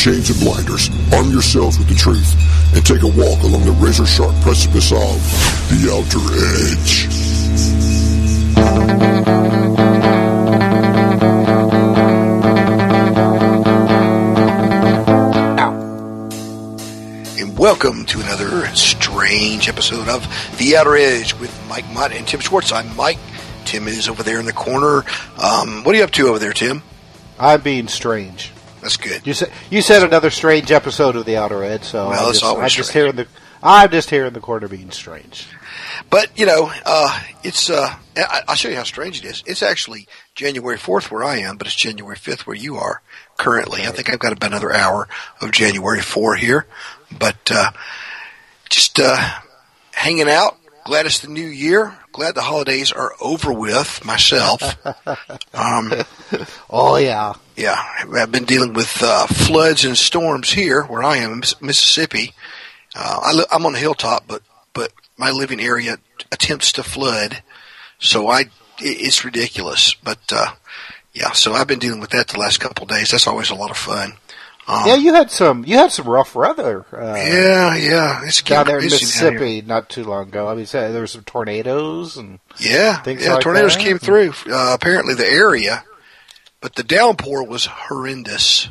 chains 0.00 0.30
and 0.30 0.40
blinders, 0.40 0.88
arm 1.12 1.30
yourselves 1.30 1.78
with 1.78 1.86
the 1.86 1.94
truth, 1.94 2.34
and 2.74 2.86
take 2.86 3.02
a 3.02 3.06
walk 3.06 3.42
along 3.42 3.62
the 3.66 3.72
razor-sharp 3.72 4.34
precipice 4.40 4.92
of 4.92 5.20
the 5.68 5.92
Outer 5.92 6.24
Edge. 6.56 7.04
And 17.38 17.58
welcome 17.58 18.06
to 18.06 18.20
another 18.22 18.68
strange 18.68 19.68
episode 19.68 20.08
of 20.08 20.26
The 20.56 20.78
Outer 20.78 20.96
Edge 20.96 21.34
with 21.34 21.54
Mike 21.68 21.84
Mott 21.90 22.12
and 22.12 22.26
Tim 22.26 22.40
Schwartz. 22.40 22.72
I'm 22.72 22.96
Mike. 22.96 23.18
Tim 23.66 23.86
is 23.86 24.08
over 24.08 24.22
there 24.22 24.40
in 24.40 24.46
the 24.46 24.54
corner. 24.54 25.04
Um, 25.36 25.84
what 25.84 25.94
are 25.94 25.98
you 25.98 26.04
up 26.04 26.10
to 26.12 26.28
over 26.28 26.38
there, 26.38 26.54
Tim? 26.54 26.82
I'm 27.38 27.60
being 27.60 27.88
strange. 27.88 28.50
That's 28.80 28.96
good. 28.96 29.26
You 29.26 29.34
said 29.34 29.49
you 29.70 29.82
said 29.82 30.02
another 30.02 30.30
strange 30.30 30.70
episode 30.70 31.16
of 31.16 31.24
the 31.24 31.36
Outer 31.36 31.62
Edge, 31.64 31.84
so 31.84 32.08
Well, 32.08 32.26
I'm 32.26 32.32
just, 32.32 32.44
I'm 32.44 32.68
just 32.68 32.94
in 32.96 33.16
the 33.16 33.26
I'm 33.62 33.90
just 33.90 34.08
here 34.08 34.24
in 34.24 34.32
the 34.32 34.40
corner 34.40 34.68
being 34.68 34.90
strange. 34.90 35.46
But 36.08 36.36
you 36.38 36.46
know, 36.46 36.72
uh, 36.86 37.20
it's 37.42 37.68
uh, 37.70 37.94
I- 38.16 38.42
I'll 38.48 38.54
show 38.54 38.68
you 38.70 38.76
how 38.76 38.84
strange 38.84 39.18
it 39.18 39.26
is. 39.26 39.42
It's 39.46 39.62
actually 39.62 40.08
January 40.34 40.78
fourth 40.78 41.10
where 41.10 41.22
I 41.24 41.38
am, 41.40 41.56
but 41.58 41.66
it's 41.66 41.76
January 41.76 42.16
fifth 42.16 42.46
where 42.46 42.56
you 42.56 42.76
are 42.76 43.02
currently. 43.36 43.82
I 43.82 43.90
think 43.90 44.08
I've 44.10 44.18
got 44.18 44.32
about 44.32 44.50
another 44.50 44.72
hour 44.72 45.08
of 45.42 45.52
January 45.52 46.00
four 46.00 46.36
here, 46.36 46.66
but 47.16 47.50
uh, 47.52 47.70
just 48.70 48.98
uh, 48.98 49.16
hanging 49.92 50.28
out. 50.28 50.56
Glad 50.86 51.04
it's 51.06 51.20
the 51.20 51.28
new 51.28 51.46
year. 51.46 51.94
Glad 52.12 52.34
the 52.34 52.40
holidays 52.42 52.90
are 52.90 53.12
over 53.20 53.52
with. 53.52 54.02
Myself, 54.04 54.62
um, 55.54 55.92
Oh 56.70 56.96
yeah, 56.96 57.34
yeah, 57.60 57.82
I've 58.14 58.32
been 58.32 58.44
dealing 58.44 58.72
with 58.72 59.02
uh, 59.02 59.26
floods 59.26 59.84
and 59.84 59.96
storms 59.96 60.50
here 60.50 60.82
where 60.84 61.02
I 61.02 61.18
am, 61.18 61.32
in 61.32 61.42
Mississippi. 61.60 62.32
Uh, 62.94 63.20
I 63.22 63.32
li- 63.32 63.44
I'm 63.52 63.66
on 63.66 63.74
a 63.74 63.78
hilltop, 63.78 64.24
but 64.26 64.42
but 64.72 64.92
my 65.16 65.30
living 65.30 65.60
area 65.60 65.98
attempts 66.32 66.72
to 66.72 66.82
flood, 66.82 67.42
so 67.98 68.28
I 68.28 68.40
it- 68.40 68.48
it's 68.80 69.24
ridiculous. 69.24 69.94
But 70.02 70.18
uh, 70.32 70.52
yeah, 71.12 71.32
so 71.32 71.52
I've 71.52 71.66
been 71.68 71.78
dealing 71.78 72.00
with 72.00 72.10
that 72.10 72.28
the 72.28 72.38
last 72.38 72.58
couple 72.60 72.84
of 72.84 72.88
days. 72.90 73.10
That's 73.10 73.26
always 73.26 73.50
a 73.50 73.54
lot 73.54 73.70
of 73.70 73.76
fun. 73.76 74.14
Um, 74.68 74.82
yeah. 74.86 74.94
You 74.96 75.12
had 75.14 75.30
some 75.30 75.64
you 75.66 75.76
had 75.76 75.90
some 75.90 76.06
rough 76.08 76.34
weather 76.34 76.84
uh, 76.92 77.14
yeah, 77.16 77.74
yeah, 77.76 78.20
it's 78.24 78.40
down 78.42 78.66
there 78.66 78.76
in 78.78 78.88
crazy 78.88 79.20
down 79.20 79.32
here. 79.32 79.40
Mississippi 79.40 79.66
not 79.66 79.88
too 79.88 80.04
long 80.04 80.28
ago. 80.28 80.48
I 80.48 80.54
mean, 80.54 80.66
there 80.70 81.00
were 81.00 81.06
some 81.08 81.24
tornadoes 81.24 82.16
and 82.16 82.38
Yeah, 82.58 83.00
Things 83.02 83.24
yeah. 83.24 83.34
like 83.34 83.42
tornadoes 83.42 83.74
that? 83.76 83.82
came 83.82 83.98
through. 83.98 84.32
Uh, 84.48 84.72
apparently, 84.74 85.14
the 85.14 85.26
area, 85.26 85.82
but 86.60 86.74
the 86.74 86.82
downpour 86.82 87.44
was 87.44 87.66
horrendous. 87.66 88.68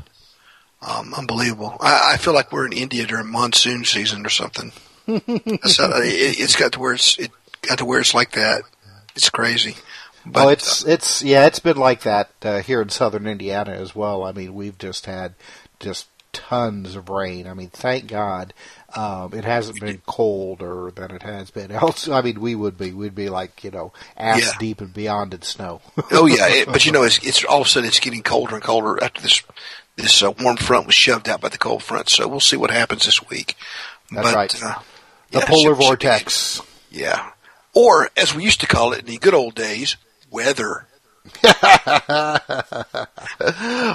Um, 0.81 1.13
unbelievable. 1.13 1.75
I, 1.81 2.11
I 2.13 2.17
feel 2.17 2.33
like 2.33 2.51
we're 2.51 2.65
in 2.65 2.71
India 2.73 3.05
during 3.05 3.31
monsoon 3.31 3.83
season 3.83 4.25
or 4.25 4.29
something. 4.29 4.71
That's 5.07 5.77
how- 5.77 6.01
it, 6.01 6.39
it's 6.39 6.55
got 6.55 6.71
to 6.73 6.79
where 6.79 6.93
it's 6.93 7.17
it 7.19 7.31
got 7.61 7.79
to 7.79 7.85
where 7.85 7.99
it's 7.99 8.13
like 8.13 8.31
that. 8.31 8.63
It's 9.15 9.29
crazy. 9.29 9.75
But 10.25 10.45
oh, 10.45 10.49
it's 10.49 10.85
it's 10.85 11.21
yeah, 11.23 11.45
it's 11.47 11.59
been 11.59 11.77
like 11.77 12.01
that 12.03 12.29
uh, 12.43 12.59
here 12.61 12.81
in 12.81 12.89
southern 12.89 13.25
Indiana 13.27 13.71
as 13.71 13.95
well. 13.95 14.23
I 14.23 14.31
mean, 14.31 14.53
we've 14.53 14.77
just 14.77 15.05
had 15.05 15.33
just 15.79 16.07
tons 16.33 16.95
of 16.95 17.09
rain. 17.09 17.47
I 17.47 17.53
mean, 17.53 17.69
thank 17.69 18.07
God 18.07 18.53
um, 18.95 19.33
it 19.33 19.45
hasn't 19.45 19.79
been 19.79 20.01
colder 20.05 20.91
than 20.93 21.11
it 21.11 21.23
has 21.23 21.51
been. 21.51 21.71
Else, 21.71 22.07
I 22.07 22.21
mean, 22.21 22.39
we 22.39 22.55
would 22.55 22.77
be 22.77 22.91
we'd 22.91 23.15
be 23.15 23.29
like 23.29 23.63
you 23.63 23.71
know 23.71 23.93
ass 24.17 24.41
Yeah. 24.41 24.51
deep 24.59 24.81
and 24.81 24.93
beyond 24.93 25.33
in 25.33 25.41
snow. 25.41 25.81
oh 26.11 26.25
yeah, 26.25 26.47
it, 26.47 26.67
but 26.67 26.85
you 26.85 26.91
know, 26.91 27.03
it's, 27.03 27.17
it's 27.25 27.43
all 27.45 27.61
of 27.61 27.67
a 27.67 27.69
sudden 27.69 27.87
it's 27.87 27.99
getting 27.99 28.23
colder 28.23 28.55
and 28.55 28.63
colder 28.63 29.01
after 29.03 29.21
this 29.21 29.41
this 29.95 30.23
uh, 30.23 30.31
warm 30.31 30.57
front 30.57 30.85
was 30.85 30.95
shoved 30.95 31.27
out 31.27 31.41
by 31.41 31.49
the 31.49 31.57
cold 31.57 31.83
front. 31.83 32.09
So 32.09 32.27
we'll 32.27 32.39
see 32.39 32.57
what 32.57 32.71
happens 32.71 33.05
this 33.05 33.27
week. 33.29 33.55
That's 34.11 34.27
but, 34.29 34.35
right. 34.35 34.63
Uh, 34.63 34.75
the 35.31 35.39
yeah, 35.39 35.45
polar 35.45 35.61
should- 35.61 35.63
should 35.69 35.79
be- 35.79 35.85
vortex. 35.85 36.61
Yeah. 36.91 37.31
Or, 37.75 38.09
as 38.17 38.33
we 38.33 38.43
used 38.43 38.61
to 38.61 38.67
call 38.67 38.93
it 38.93 38.99
in 39.01 39.05
the 39.05 39.17
good 39.17 39.33
old 39.35 39.53
days, 39.55 39.95
weather. 40.31 40.87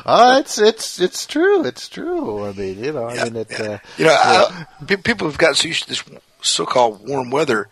Oh, 0.07 0.37
it's 0.41 0.59
it's 0.59 1.01
it's 1.01 1.27
true. 1.27 1.65
It's 1.65 1.89
true. 1.89 2.45
I 2.47 2.53
mean, 2.53 2.83
you 2.83 2.93
know, 2.93 3.09
I 3.09 3.25
mean, 3.25 3.37
it. 3.37 3.49
yeah. 3.51 3.59
Uh, 3.59 3.79
You 3.99 4.05
know, 4.07 4.17
I, 4.17 4.97
people 4.97 5.29
have 5.29 5.39
gotten 5.39 5.55
so 5.55 5.69
used 5.69 5.85
to 5.85 5.89
this 5.91 6.03
so-called 6.43 7.07
warm 7.07 7.31
weather, 7.31 7.69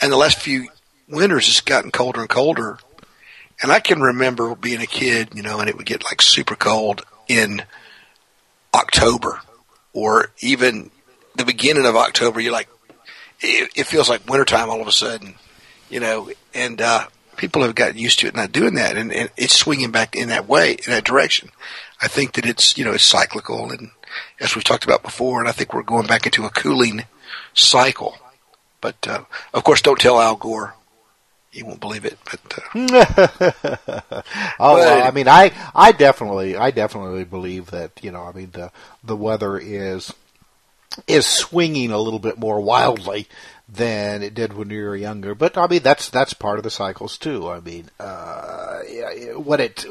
and 0.00 0.10
the 0.12 0.16
last 0.16 0.38
few 0.38 0.68
winters 1.08 1.48
it's 1.48 1.60
gotten 1.60 1.90
colder 1.90 2.20
and 2.20 2.28
colder. 2.28 2.78
And 3.62 3.72
I 3.72 3.80
can 3.80 4.00
remember 4.00 4.54
being 4.54 4.80
a 4.80 4.86
kid, 4.86 5.30
you 5.34 5.42
know, 5.42 5.58
and 5.60 5.68
it 5.68 5.76
would 5.76 5.86
get 5.86 6.04
like 6.04 6.22
super 6.22 6.54
cold 6.54 7.04
in 7.26 7.62
October, 8.74 9.40
or 9.92 10.30
even 10.40 10.90
the 11.34 11.44
beginning 11.44 11.84
of 11.86 11.96
October. 11.96 12.40
You're 12.40 12.52
like, 12.52 12.68
it, 13.40 13.70
it 13.74 13.86
feels 13.86 14.08
like 14.08 14.28
wintertime 14.28 14.70
all 14.70 14.80
of 14.80 14.86
a 14.86 14.92
sudden, 14.92 15.34
you 15.90 15.98
know. 16.00 16.30
And 16.54 16.80
uh, 16.80 17.06
people 17.38 17.62
have 17.62 17.74
gotten 17.74 17.96
used 17.96 18.18
to 18.18 18.26
it 18.26 18.36
not 18.36 18.52
doing 18.52 18.74
that, 18.74 18.96
and, 18.96 19.10
and 19.12 19.30
it's 19.36 19.54
swinging 19.54 19.90
back 19.90 20.14
in 20.14 20.28
that 20.28 20.46
way, 20.46 20.72
in 20.72 20.92
that 20.92 21.04
direction. 21.04 21.50
I 22.02 22.08
think 22.08 22.34
that 22.34 22.44
it's 22.44 22.76
you 22.76 22.84
know 22.84 22.92
it's 22.92 23.04
cyclical, 23.04 23.70
and 23.70 23.90
as 24.40 24.54
we've 24.54 24.64
talked 24.64 24.84
about 24.84 25.02
before, 25.02 25.40
and 25.40 25.48
I 25.48 25.52
think 25.52 25.72
we're 25.72 25.82
going 25.82 26.06
back 26.06 26.26
into 26.26 26.44
a 26.44 26.50
cooling 26.50 27.04
cycle. 27.54 28.18
But 28.80 29.08
uh, 29.08 29.24
of 29.54 29.64
course, 29.64 29.80
don't 29.80 29.98
tell 29.98 30.20
Al 30.20 30.36
Gore; 30.36 30.74
he 31.50 31.62
won't 31.62 31.80
believe 31.80 32.04
it. 32.04 32.18
But 32.24 32.58
uh, 32.74 34.22
Oh, 34.60 34.74
well, 34.74 35.06
I 35.06 35.10
mean, 35.10 35.28
I, 35.28 35.52
I 35.74 35.92
definitely, 35.92 36.56
I 36.56 36.70
definitely 36.70 37.24
believe 37.24 37.70
that 37.70 37.92
you 38.02 38.12
know, 38.12 38.24
I 38.24 38.32
mean, 38.32 38.50
the 38.52 38.70
the 39.02 39.16
weather 39.16 39.58
is 39.58 40.12
is 41.06 41.26
swinging 41.26 41.90
a 41.90 41.98
little 41.98 42.18
bit 42.18 42.38
more 42.38 42.60
wildly 42.60 43.28
than 43.68 44.22
it 44.22 44.34
did 44.34 44.54
when 44.54 44.70
you 44.70 44.82
were 44.84 44.96
younger. 44.96 45.34
But 45.34 45.58
I 45.58 45.66
mean, 45.66 45.82
that's 45.82 46.08
that's 46.08 46.32
part 46.32 46.58
of 46.58 46.64
the 46.64 46.70
cycles 46.70 47.18
too. 47.18 47.50
I 47.50 47.60
mean, 47.60 47.90
uh, 48.00 48.78
what 49.36 49.60
it, 49.60 49.84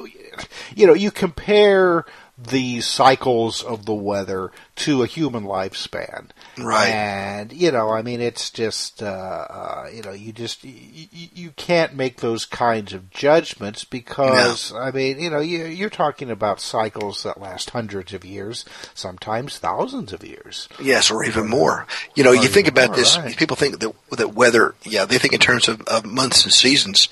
you 0.76 0.88
know, 0.88 0.94
you 0.94 1.12
compare 1.12 2.06
the 2.38 2.82
cycles 2.82 3.64
of 3.64 3.86
the 3.86 3.94
weather 3.94 4.52
to 4.76 5.02
a 5.02 5.08
human 5.08 5.44
lifespan, 5.44 6.30
Right. 6.58 6.90
And 6.90 7.54
you 7.54 7.72
know, 7.72 7.90
I 7.90 8.02
mean, 8.02 8.22
it's 8.22 8.50
just, 8.50 9.02
uh, 9.02 9.06
uh, 9.06 9.90
you 9.94 10.02
know, 10.02 10.12
you 10.12 10.32
just 10.32 10.64
you, 10.64 11.08
you 11.12 11.52
can't 11.52 11.96
make 11.96 12.18
those 12.18 12.46
kinds 12.46 12.94
of 12.94 13.10
judgments 13.10 13.84
because 13.84 14.74
I 14.74 14.92
mean, 14.92 15.20
you 15.20 15.30
know, 15.30 15.40
you, 15.40 15.66
you're 15.66 15.90
talking 15.90 16.32
about 16.32 16.60
cycles 16.60 17.24
that 17.24 17.40
last 17.40 17.72
hundreds 17.72 18.14
of 18.14 18.26
years, 18.26 18.66
sometimes 18.94 19.58
thousands 19.60 20.14
of 20.14 20.24
years. 20.24 20.68
yes, 20.82 21.12
or 21.12 21.24
even 21.24 21.48
more. 21.48 21.86
You 22.16 22.24
know, 22.24 22.32
you 22.32 22.48
think 22.48 22.68
about 22.68 22.90
more, 22.90 22.98
this. 22.98 23.18
right. 23.18 23.38
People 23.38 23.56
think 23.58 23.80
that 23.80 23.94
that 24.12 24.34
weather. 24.34 24.76
Yeah, 24.84 25.06
they 25.06 25.18
think 25.18 25.34
in 25.34 25.40
terms 25.40 25.68
of, 25.68 25.82
of 25.84 26.06
months 26.06 26.44
and 26.44 26.54
seasons, 26.54 27.10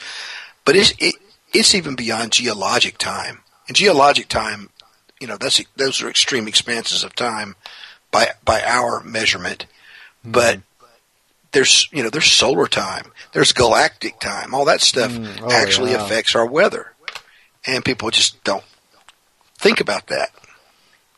but 0.65 0.75
it's 0.75 0.93
it, 0.99 1.15
it's 1.53 1.75
even 1.75 1.95
beyond 1.95 2.31
geologic 2.31 2.97
time. 2.97 3.41
And 3.67 3.75
geologic 3.75 4.27
time, 4.27 4.69
you 5.19 5.27
know, 5.27 5.37
that's 5.37 5.61
those 5.75 6.01
are 6.01 6.09
extreme 6.09 6.47
expanses 6.47 7.03
of 7.03 7.15
time 7.15 7.55
by 8.11 8.29
by 8.43 8.61
our 8.63 9.01
measurement. 9.03 9.65
But 10.23 10.59
there's 11.51 11.87
you 11.91 12.03
know 12.03 12.09
there's 12.09 12.31
solar 12.31 12.67
time, 12.67 13.11
there's 13.33 13.53
galactic 13.53 14.19
time, 14.19 14.53
all 14.53 14.65
that 14.65 14.81
stuff 14.81 15.11
Mm, 15.11 15.41
oh, 15.43 15.51
actually 15.51 15.91
yeah. 15.91 16.03
affects 16.05 16.35
our 16.35 16.45
weather, 16.45 16.93
and 17.65 17.83
people 17.85 18.09
just 18.11 18.43
don't 18.43 18.63
think 19.57 19.79
about 19.79 20.07
that. 20.07 20.29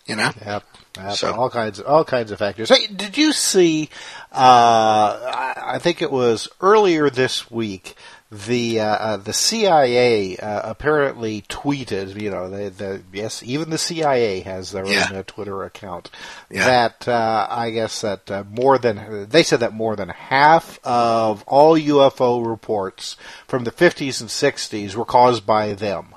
You 0.06 0.16
know, 0.16 0.32
Yep. 0.46 0.64
Yep, 0.98 1.12
So- 1.14 1.34
all 1.36 1.50
kinds, 1.50 1.80
all 1.80 2.06
kinds 2.06 2.32
of 2.32 2.40
factors. 2.40 2.70
Hey, 2.70 2.88
did 2.88 3.18
you 3.18 3.34
see? 3.34 3.90
Uh, 4.32 5.20
I, 5.34 5.54
I 5.76 5.80
think 5.80 6.02
it 6.02 6.12
was 6.12 6.48
earlier 6.62 7.10
this 7.10 7.52
week. 7.52 7.96
The 8.30 8.82
uh, 8.82 8.86
uh, 8.86 9.18
the 9.18 9.32
CIA 9.32 10.36
uh, 10.36 10.70
apparently 10.70 11.44
tweeted. 11.44 12.20
You 12.22 12.30
know, 12.30 12.50
they, 12.50 12.68
the, 12.68 13.02
yes, 13.14 13.42
even 13.42 13.70
the 13.70 13.78
CIA 13.78 14.42
has 14.42 14.72
their 14.72 14.86
Yeah. 14.86 15.08
own 15.10 15.16
uh, 15.18 15.24
Twitter 15.26 15.64
account. 15.64 16.10
Yeah. 16.52 16.66
That 16.66 17.08
uh, 17.08 17.48
I 17.50 17.70
guess 17.70 18.02
that 18.02 18.30
uh, 18.30 18.44
more 18.50 18.78
than 18.78 19.28
they 19.30 19.44
said 19.44 19.62
that 19.62 19.72
more 19.74 19.96
than 19.96 20.10
half 20.10 20.78
of 20.84 21.44
all 21.48 21.78
UFO 21.80 22.46
reports 22.46 23.16
from 23.48 23.64
the 23.64 23.72
50s 23.72 24.20
and 24.20 24.30
60s 24.30 24.94
were 24.96 25.06
caused 25.06 25.46
by 25.46 25.74
them. 25.74 26.14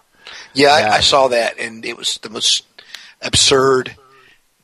yeah, 0.53 0.71
I, 0.71 0.81
Yeah. 0.81 0.91
I 0.95 1.01
saw 1.01 1.29
that, 1.29 1.61
and 1.61 1.85
it 1.85 1.97
was 1.97 2.19
the 2.19 2.31
most 2.31 2.65
absurd 3.23 3.95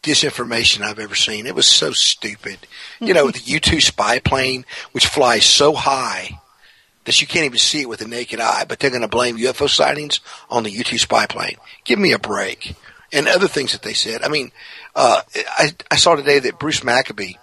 disinformation 0.03 0.83
I've 0.83 0.99
ever 0.99 1.15
seen. 1.15 1.47
It 1.47 1.55
was 1.55 1.67
so 1.69 1.93
stupid. 1.93 2.59
You 3.01 3.15
know, 3.15 3.31
the 3.31 3.41
U 3.45 3.61
two 3.61 3.81
spy 3.81 4.19
plane, 4.19 4.65
which 4.91 5.07
flies 5.07 5.47
so 5.47 5.75
high 5.75 6.41
that 7.07 7.21
you 7.21 7.27
can't 7.27 7.47
even 7.47 7.59
see 7.59 7.83
it 7.83 7.89
with 7.89 8.01
the 8.01 8.09
naked 8.09 8.41
eye, 8.41 8.65
but 8.69 8.79
they're 8.79 8.91
going 8.91 9.03
to 9.03 9.09
blame 9.09 9.39
UFO 9.39 9.69
sightings 9.69 10.21
on 10.51 10.63
the 10.65 10.71
U-2 10.71 10.99
spy 10.99 11.27
plane. 11.27 11.57
Give 11.85 11.99
me 11.99 12.13
a 12.13 12.19
break. 12.19 12.75
And 13.13 13.29
other 13.29 13.49
things 13.49 13.73
that 13.73 13.83
they 13.83 13.95
said. 13.95 14.23
I 14.23 14.29
mean, 14.29 14.51
uh, 14.95 15.23
I, 15.57 15.75
I 15.91 15.97
saw 15.97 16.17
today 16.17 16.41
that 16.41 16.59
Bruce 16.59 16.83
Maccabee, 16.83 17.35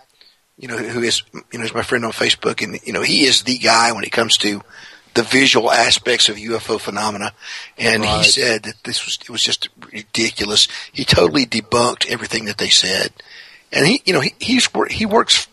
you 0.58 0.68
know, 0.68 0.78
who 0.78 1.02
is, 1.02 1.24
you 1.52 1.60
know, 1.60 1.66
is 1.66 1.74
my 1.74 1.82
friend 1.82 2.06
on 2.06 2.12
Facebook 2.12 2.62
and, 2.62 2.80
you 2.84 2.94
know, 2.94 3.02
he 3.02 3.24
is 3.24 3.44
the 3.44 3.58
guy 3.58 3.92
when 3.94 4.04
it 4.04 4.12
comes 4.12 4.38
to 4.40 4.62
the 5.14 5.24
visual 5.24 5.72
aspects 5.72 6.28
of 6.28 6.36
UFO 6.36 6.80
phenomena. 6.80 7.34
And 7.78 8.04
Right. 8.04 8.18
he 8.26 8.30
said 8.30 8.64
that 8.64 8.84
this 8.84 9.06
was, 9.06 9.18
it 9.22 9.30
was 9.30 9.42
just 9.42 9.70
ridiculous. 9.92 10.68
He 10.92 11.06
totally 11.06 11.46
debunked 11.46 12.08
everything 12.08 12.46
that 12.46 12.58
they 12.58 12.70
said. 12.70 13.14
And 13.72 13.88
he, 13.88 14.02
you 14.06 14.14
know, 14.14 14.20
he, 14.20 14.34
he's, 14.40 14.68
he 14.90 15.06
works, 15.06 15.48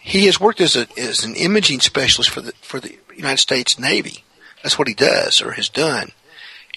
he 0.00 0.26
has 0.26 0.40
worked 0.40 0.60
as 0.60 0.76
a, 0.76 0.86
as 0.96 1.24
an 1.24 1.34
imaging 1.34 1.80
specialist 1.80 2.30
for 2.30 2.40
the, 2.40 2.52
for 2.62 2.78
the 2.78 2.96
United 3.20 3.38
States 3.38 3.78
Navy. 3.78 4.24
That's 4.62 4.78
what 4.78 4.88
he 4.88 4.94
does 4.94 5.40
or 5.40 5.52
has 5.52 5.68
done. 5.68 6.12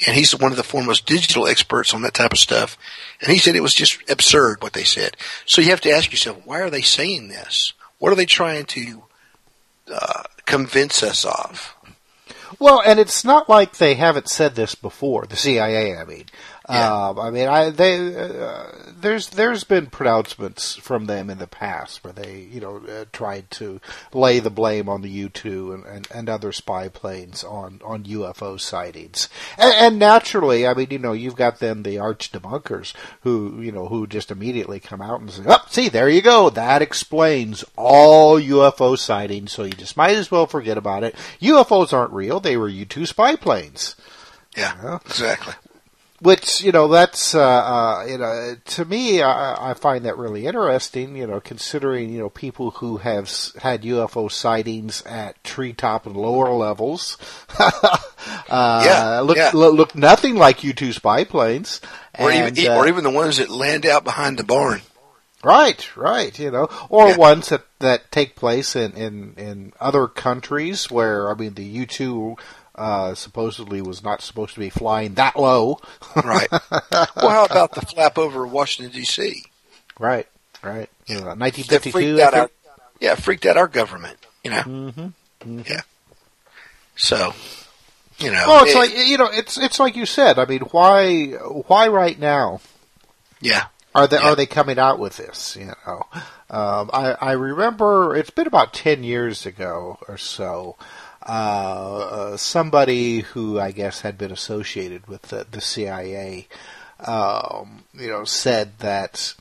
And 0.08 0.16
he's 0.16 0.38
one 0.38 0.52
of 0.52 0.58
the 0.58 0.64
foremost 0.64 1.06
digital 1.06 1.48
experts 1.48 1.94
on 1.94 2.02
that 2.02 2.14
type 2.14 2.32
of 2.34 2.40
stuff. 2.40 2.78
And 3.22 3.32
he 3.32 3.38
said 3.38 3.56
it 3.56 3.62
was 3.62 3.74
just 3.74 4.00
absurd 4.10 4.62
what 4.62 4.74
they 4.74 4.84
said. 4.84 5.16
So 5.46 5.62
you 5.62 5.70
have 5.70 5.82
to 5.82 5.92
ask 5.92 6.12
yourself, 6.12 6.42
why 6.46 6.62
are 6.62 6.70
they 6.70 6.82
saying 6.82 7.28
this? 7.28 7.74
What 8.00 8.12
are 8.12 8.16
they 8.16 8.26
trying 8.26 8.66
to 8.66 9.04
uh, 9.94 10.24
convince 10.46 11.04
us 11.04 11.26
of? 11.26 11.76
Well, 12.60 12.82
and 12.86 13.00
it's 13.00 13.24
not 13.24 13.50
like 13.50 13.78
they 13.78 13.96
haven't 13.96 14.30
said 14.30 14.56
this 14.56 14.76
before. 14.76 15.26
The 15.26 15.36
CIA, 15.36 15.98
I 15.98 16.06
mean, 16.06 16.26
Yeah. 16.70 17.08
um, 17.10 17.20
I 17.20 17.30
mean, 17.30 17.50
I 17.50 17.72
they 17.72 18.16
uh, 18.16 18.68
there's 18.96 19.30
there's 19.32 19.66
been 19.66 19.88
pronouncements 19.88 20.76
from 20.78 21.08
them 21.08 21.30
in 21.30 21.38
the 21.38 21.48
past 21.48 22.04
where 22.04 22.14
they 22.14 22.48
you 22.52 22.62
know 22.62 22.78
uh, 22.90 23.04
tried 23.12 23.52
to 23.52 23.82
lay 24.14 24.40
the 24.40 24.50
blame 24.50 24.88
on 24.88 25.02
the 25.02 25.10
U 25.10 25.28
two 25.28 25.74
and, 25.74 25.86
and, 25.86 26.08
and 26.14 26.30
other 26.30 26.54
spy 26.54 26.88
planes 26.88 27.44
on 27.44 27.82
on 27.84 28.06
UFO 28.06 28.58
sightings, 28.60 29.28
and, 29.58 29.74
and 29.74 30.00
naturally, 30.00 30.66
I 30.66 30.74
mean, 30.74 30.88
you 30.90 31.00
know, 31.00 31.12
you've 31.12 31.36
got 31.36 31.60
then 31.60 31.84
the 31.84 32.00
arch 32.00 32.32
debunkers 32.32 32.94
who 33.22 33.60
you 33.60 33.74
know 33.74 33.88
who 33.88 34.08
just 34.08 34.32
immediately 34.32 34.80
come 34.80 35.02
out 35.02 35.20
and 35.20 35.30
say, 35.32 35.44
"Oh, 35.46 35.66
see, 35.68 35.90
there 35.90 36.08
you 36.08 36.22
go. 36.22 36.50
That 36.50 36.82
explains 36.82 37.66
all 37.76 38.40
UFO 38.40 38.98
sightings. 38.98 39.52
So 39.52 39.64
you 39.66 39.72
just 39.74 39.98
might 39.98 40.16
as 40.16 40.32
well 40.32 40.48
forget 40.48 40.78
about 40.78 41.04
it. 41.04 41.16
UFOs 41.42 41.92
aren't 41.92 42.14
real. 42.14 42.40
They 42.40 42.56
were 42.56 42.70
U 42.70 42.86
two 42.86 43.06
spy 43.06 43.36
planes." 43.36 43.98
Yeah, 44.56 44.76
Yeah. 44.84 45.00
exactly. 45.06 45.56
Which 46.24 46.64
you 46.64 46.72
know 46.72 46.88
that's 46.88 47.36
uh, 47.36 47.42
uh, 47.42 48.06
you 48.08 48.18
know 48.18 48.56
to 48.64 48.86
me 48.86 49.22
I, 49.22 49.72
I 49.72 49.74
find 49.74 50.06
that 50.06 50.18
really 50.18 50.46
interesting. 50.48 51.18
You 51.18 51.28
know, 51.28 51.40
considering 51.42 52.12
you 52.12 52.20
know 52.20 52.30
people 52.30 52.72
who 52.72 52.98
have 52.98 53.26
s- 53.26 53.52
had 53.62 53.84
UFO 53.84 54.32
sightings 54.32 55.04
at 55.06 55.44
treetop 55.44 56.06
and 56.06 56.16
lower 56.16 56.52
levels. 56.54 57.18
uh, 57.60 58.84
Yeah, 58.86 59.20
look, 59.20 59.38
yeah. 59.38 59.52
look 59.54 59.74
look 59.76 59.96
nothing 59.96 60.36
like 60.36 60.64
U 60.64 60.74
two 60.74 60.94
spy 60.94 61.24
planes. 61.24 61.82
Or 62.18 62.32
And, 62.32 62.58
even, 62.58 62.72
uh, 62.72 62.76
or 62.78 62.88
even 62.88 63.04
the 63.04 63.10
ones 63.12 63.38
that 63.38 63.50
land 63.50 63.86
out 63.86 64.04
behind 64.04 64.38
the 64.38 64.44
barn. 64.44 64.82
Right, 65.44 65.86
right. 65.98 66.38
You 66.40 66.52
know, 66.52 66.70
or 66.90 67.10
Yeah. 67.10 67.18
ones 67.18 67.50
that 67.50 67.66
that 67.80 68.12
take 68.12 68.36
place 68.36 68.78
in 68.78 68.94
in 68.94 69.34
in 69.36 69.74
other 69.80 70.08
countries 70.08 70.90
where 70.90 71.30
I 71.30 71.34
mean 71.34 71.56
the 71.56 71.66
U 71.66 71.86
two 71.86 72.38
uh, 72.76 73.14
supposedly 73.16 73.82
was 73.82 74.04
not 74.04 74.22
supposed 74.22 74.54
to 74.56 74.60
be 74.60 74.70
flying 74.70 75.14
that 75.16 75.36
low. 75.40 75.80
Right. 76.16 76.48
well, 76.52 77.30
how 77.30 77.46
about 77.46 77.74
the 77.74 77.82
flap 77.82 78.18
over 78.18 78.46
Washington 78.48 78.94
D.C.? 78.96 79.44
right, 80.00 80.28
right. 80.64 80.90
You 81.08 81.16
know, 81.16 81.34
1952. 81.36 81.92
freaked 81.92 82.20
out 82.20 82.34
our, 82.34 82.50
yeah, 83.00 83.16
freaked 83.16 83.46
out 83.46 83.58
our 83.58 83.68
government. 83.68 84.18
You 84.44 84.52
know. 84.52 84.62
Mm-hmm. 84.62 85.60
Yeah. 85.68 85.82
So, 86.96 87.34
you 88.20 88.32
know. 88.32 88.44
Well, 88.48 88.64
it's 88.66 88.74
it- 88.74 88.78
like 88.78 89.08
you 89.08 89.18
know, 89.18 89.30
it's 89.32 89.58
it's 89.58 89.80
like 89.80 89.96
you 89.96 90.06
said. 90.06 90.38
I 90.40 90.46
mean, 90.46 90.62
why 90.72 91.28
why 91.68 91.88
right 91.88 92.18
now? 92.20 92.62
yeah, 93.42 93.66
Are 93.96 94.08
they 94.08 94.18
Yeah. 94.18 94.30
are 94.30 94.36
they 94.36 94.46
coming 94.46 94.80
out 94.80 95.00
with 95.00 95.18
this? 95.18 95.56
You 95.60 95.74
know, 95.86 96.04
um, 96.50 96.90
I 96.94 97.16
I 97.20 97.32
remember 97.34 98.16
it's 98.16 98.30
been 98.30 98.48
about 98.48 98.74
ten 98.74 99.04
years 99.04 99.46
ago 99.46 99.98
or 100.08 100.18
so. 100.18 100.78
Uh, 101.26 102.36
somebody 102.38 103.22
who 103.22 103.60
I 103.60 103.72
guess 103.72 104.02
had 104.02 104.18
been 104.18 104.32
associated 104.32 105.08
with 105.08 105.24
the, 105.24 105.48
the 105.50 105.62
CIA, 105.62 106.48
um, 107.00 107.84
you 107.94 108.10
know, 108.10 108.26
said 108.26 108.80
that 108.80 109.34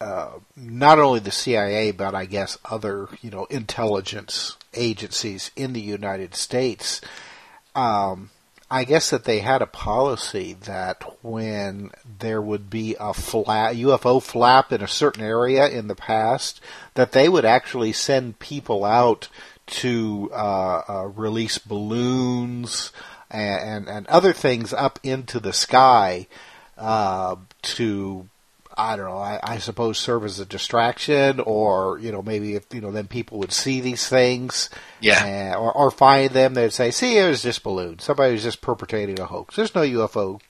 uh, 0.00 0.32
not 0.56 0.98
only 0.98 1.20
the 1.20 1.30
CIA, 1.30 1.90
but 1.90 2.14
I 2.14 2.26
guess 2.26 2.58
other 2.64 3.08
you 3.22 3.30
know 3.30 3.46
intelligence 3.46 4.56
agencies 4.74 5.50
in 5.56 5.72
the 5.72 5.80
United 5.80 6.34
States 6.34 7.00
um, 7.74 8.30
I 8.70 8.84
guess 8.84 9.10
that 9.10 9.24
they 9.24 9.40
had 9.40 9.62
a 9.62 9.66
policy 9.66 10.54
that 10.64 11.02
when 11.22 11.90
there 12.18 12.40
would 12.40 12.70
be 12.70 12.96
a 12.98 13.12
flap, 13.12 13.74
UFO 13.74 14.22
flap 14.22 14.72
in 14.72 14.82
a 14.82 14.88
certain 14.88 15.22
area 15.22 15.68
in 15.68 15.88
the 15.88 15.94
past, 15.94 16.60
that 16.94 17.12
they 17.12 17.28
would 17.28 17.44
actually 17.44 17.92
send 17.92 18.38
people 18.38 18.84
out 18.84 19.28
to 19.80 20.30
uh, 20.32 20.82
uh, 20.88 21.10
release 21.14 21.58
balloons 21.58 22.92
and, 23.30 23.60
and, 23.62 23.88
and 23.88 24.06
other 24.08 24.32
things 24.32 24.72
up 24.72 24.98
into 25.02 25.40
the 25.40 25.52
sky 25.52 26.26
uh, 26.78 27.36
to 27.62 28.28
I 28.76 28.96
don't 28.96 29.06
know. 29.06 29.18
I, 29.18 29.38
I 29.40 29.58
suppose 29.58 29.98
serve 29.98 30.24
as 30.24 30.40
a 30.40 30.44
distraction, 30.44 31.38
or 31.38 31.96
you 32.00 32.10
know, 32.10 32.22
maybe 32.22 32.56
if 32.56 32.64
you 32.74 32.80
know, 32.80 32.90
then 32.90 33.06
people 33.06 33.38
would 33.38 33.52
see 33.52 33.80
these 33.80 34.08
things, 34.08 34.68
Yeah. 35.00 35.54
uh, 35.54 35.60
or, 35.60 35.72
or 35.72 35.90
find 35.92 36.30
them. 36.30 36.54
They'd 36.54 36.72
say, 36.72 36.90
"See, 36.90 37.16
it 37.16 37.28
was 37.28 37.44
just 37.44 37.62
balloon. 37.62 38.00
Somebody 38.00 38.32
was 38.32 38.42
just 38.42 38.60
perpetrating 38.62 39.20
a 39.20 39.26
hoax. 39.26 39.54
There's 39.54 39.76
no 39.76 39.82
UFO, 39.82 40.40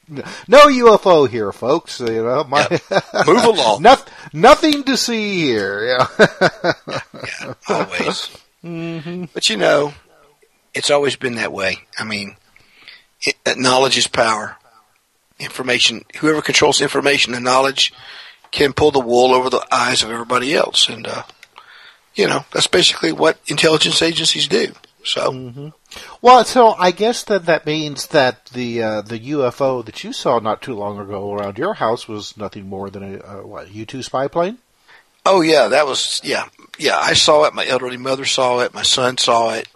no 0.49 0.67
UFO 0.69 1.29
here, 1.29 1.53
folks. 1.53 2.01
You 2.01 2.25
know, 2.25 2.45
my, 2.45 2.67
Move 3.27 3.45
along. 3.45 3.83
Noth- 3.83 4.11
nothing 4.33 4.85
to 4.85 4.97
see 4.97 5.43
here. 5.43 5.85
Yeah. 5.85 6.07
yeah, 6.89 7.55
always. 7.69 8.31
But 9.35 9.49
you 9.51 9.57
know, 9.57 9.93
it's 10.73 10.91
always 10.91 11.17
been 11.17 11.37
that 11.37 11.53
way. 11.53 11.79
I 11.99 12.05
mean, 12.05 12.37
it, 13.21 13.37
knowledge 13.57 13.99
is 13.99 14.07
power. 14.07 14.57
Information, 15.39 16.05
whoever 16.21 16.41
controls 16.41 16.81
information 16.81 17.35
and 17.35 17.45
knowledge 17.45 17.93
can 18.51 18.73
pull 18.73 18.91
the 18.91 19.01
wool 19.01 19.35
over 19.35 19.51
the 19.51 19.67
eyes 19.71 20.03
of 20.03 20.11
everybody 20.11 20.55
else. 20.55 20.89
And, 20.89 21.07
uh, 21.07 21.25
you 22.15 22.27
know, 22.29 22.45
that's 22.53 22.69
basically 22.69 23.13
what 23.13 23.39
intelligence 23.49 24.01
agencies 24.01 24.47
do. 24.47 24.73
So, 25.05 25.33
Well, 26.23 26.45
so 26.45 26.71
I 26.79 26.91
guess 26.91 27.25
that 27.25 27.45
that 27.47 27.67
means 27.67 28.07
that 28.09 28.47
the 28.47 28.83
uh, 28.83 29.03
the 29.03 29.19
UFO 29.19 29.85
that 29.85 30.03
you 30.03 30.15
saw 30.15 30.39
not 30.39 30.63
too 30.63 30.75
long 30.75 30.99
ago 30.99 31.35
around 31.35 31.59
your 31.59 31.75
house 31.75 32.09
was 32.09 32.37
nothing 32.39 32.69
more 32.69 32.89
than 32.89 33.17
a, 33.17 33.19
a 33.21 33.47
what 33.47 33.71
U 33.71 33.85
two 33.85 34.03
spy 34.03 34.29
plane. 34.29 34.59
Oh 35.27 35.41
yeah, 35.41 35.69
that 35.69 35.87
was, 35.87 36.21
yeah, 36.25 36.49
yeah, 36.79 36.97
I 36.99 37.15
saw 37.15 37.45
it. 37.45 37.55
My 37.55 37.67
elderly 37.67 37.97
mother 37.97 38.25
saw 38.25 38.61
it. 38.61 38.75
My 38.75 38.83
son 38.83 39.19
saw 39.19 39.55
it, 39.55 39.69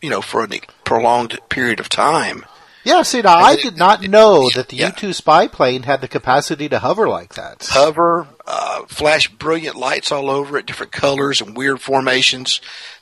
you 0.00 0.10
know, 0.10 0.20
for 0.20 0.44
a 0.44 0.48
prolonged 0.84 1.38
period 1.48 1.80
of 1.80 1.88
time. 1.88 2.44
Yeah, 2.84 3.02
see, 3.02 3.22
now 3.22 3.36
I 3.36 3.54
did 3.56 3.76
not 3.76 4.02
know 4.02 4.50
that 4.50 4.68
the 4.68 4.76
Yeah. 4.76 4.86
U 4.88 4.92
two 4.92 5.12
spy 5.12 5.46
plane 5.46 5.84
had 5.84 6.00
the 6.00 6.08
capacity 6.08 6.68
to 6.68 6.80
hover 6.80 7.08
like 7.08 7.34
that. 7.34 7.64
hover, 7.70 8.26
uh, 8.44 8.82
flash 8.88 9.28
brilliant 9.28 9.76
lights 9.76 10.10
all 10.10 10.28
over 10.28 10.58
it, 10.58 10.66
different 10.66 10.90
colors 10.90 11.40
and 11.40 11.56
weird 11.56 11.80
formations, 11.80 12.60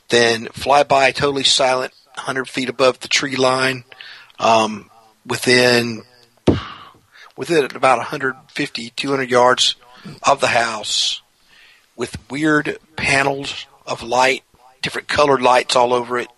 then 0.09 0.49
fly 0.49 0.83
by 0.83 1.13
totally 1.13 1.45
silent, 1.45 1.95
100 2.17 2.47
feet 2.47 2.69
above 2.69 3.01
the 3.01 3.09
tree 3.09 3.37
line, 3.37 3.85
um, 4.39 4.91
within, 5.25 6.03
within 7.37 7.65
about 7.75 7.99
150, 7.99 8.91
200 8.91 9.31
yards 9.31 9.77
of 10.23 10.41
the 10.41 10.49
house, 10.49 11.23
with 12.01 12.17
weird 12.31 12.79
panels 12.97 13.67
of 13.87 14.03
light, 14.03 14.43
different 14.81 15.07
colored 15.07 15.43
lights 15.43 15.77
all 15.77 15.93
over 15.93 16.17
it. 16.17 16.29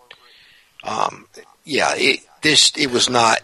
Um, 0.83 1.29
yeah, 1.63 1.93
it, 1.95 2.19
this, 2.43 2.73
it 2.77 2.91
was 2.91 3.09
not 3.09 3.41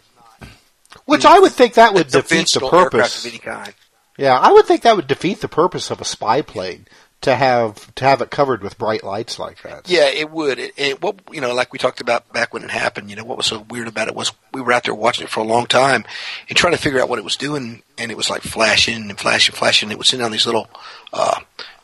Which 1.04 1.24
I 1.24 1.38
would 1.38 1.52
think 1.52 1.74
that 1.74 1.94
would 1.94 2.08
defeat 2.08 2.50
the 2.52 2.68
purpose. 2.68 3.24
of 3.24 3.30
any 3.30 3.38
kind. 3.38 3.72
Yeah, 4.16 4.36
I 4.36 4.50
would 4.50 4.66
think 4.66 4.82
that 4.82 4.96
would 4.96 5.06
defeat 5.06 5.40
the 5.40 5.46
purpose 5.46 5.92
of 5.92 6.00
a 6.00 6.04
spy 6.04 6.42
plane 6.42 6.88
to 7.20 7.34
have 7.34 7.92
to 7.96 8.04
have 8.04 8.20
it 8.20 8.30
covered 8.30 8.62
with 8.62 8.78
bright 8.78 9.02
lights 9.02 9.38
like 9.38 9.62
that. 9.62 9.88
Yeah, 9.88 10.08
it 10.08 10.30
would. 10.30 10.58
It, 10.58 10.72
it, 10.76 11.02
what 11.02 11.20
you 11.32 11.40
know, 11.40 11.54
like 11.54 11.72
we 11.72 11.78
talked 11.78 12.00
about 12.00 12.32
back 12.32 12.52
when 12.52 12.62
it 12.62 12.70
happened. 12.70 13.10
You 13.10 13.16
know, 13.16 13.24
what 13.24 13.36
was 13.36 13.46
so 13.46 13.60
weird 13.70 13.88
about 13.88 14.08
it 14.08 14.14
was 14.14 14.32
we 14.52 14.60
were 14.60 14.72
out 14.72 14.84
there 14.84 14.94
watching 14.94 15.24
it 15.24 15.30
for 15.30 15.40
a 15.40 15.44
long 15.44 15.66
time 15.66 16.04
and 16.48 16.56
trying 16.56 16.74
to 16.74 16.78
figure 16.80 17.00
out 17.00 17.08
what 17.08 17.18
it 17.18 17.24
was 17.24 17.36
doing, 17.36 17.82
and 17.96 18.10
it 18.10 18.16
was 18.16 18.30
like 18.30 18.42
flashing 18.42 19.10
and 19.10 19.18
flashing, 19.18 19.54
flashing. 19.54 19.90
It 19.90 19.98
was 19.98 20.08
sending 20.08 20.26
on 20.26 20.32
these 20.32 20.46
little 20.46 20.68
uh, 21.12 21.40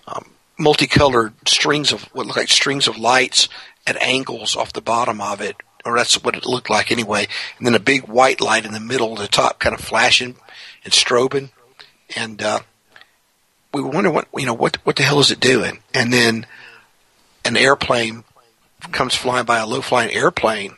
um, 0.06 0.30
multicolored 0.58 1.32
strings 1.46 1.92
of 1.92 2.04
what 2.14 2.26
look 2.26 2.36
like 2.36 2.48
strings 2.48 2.88
of 2.88 2.98
lights 2.98 3.48
at 3.86 4.00
angles 4.00 4.56
off 4.56 4.72
the 4.72 4.80
bottom 4.80 5.20
of 5.20 5.40
it, 5.40 5.56
or 5.84 5.96
that's 5.96 6.22
what 6.22 6.36
it 6.36 6.46
looked 6.46 6.70
like 6.70 6.90
anyway. 6.90 7.26
And 7.58 7.66
then 7.66 7.74
a 7.74 7.80
big 7.80 8.08
white 8.08 8.40
light 8.40 8.64
in 8.64 8.72
the 8.72 8.80
middle, 8.80 9.14
the 9.14 9.28
top, 9.28 9.58
kind 9.58 9.74
of 9.74 9.80
flashing 9.80 10.36
and 10.84 10.92
strobing, 10.92 11.50
and 12.16 12.42
uh, 12.42 12.60
we 13.72 13.82
wonder 13.82 14.10
what 14.10 14.28
you 14.36 14.46
know 14.46 14.54
what 14.54 14.76
what 14.86 14.96
the 14.96 15.02
hell 15.02 15.20
is 15.20 15.30
it 15.30 15.40
doing? 15.40 15.80
And 15.92 16.12
then 16.12 16.46
an 17.44 17.56
airplane 17.56 18.24
comes 18.92 19.14
flying 19.14 19.44
by 19.44 19.58
a 19.58 19.66
low 19.66 19.80
flying 19.80 20.12
airplane 20.12 20.76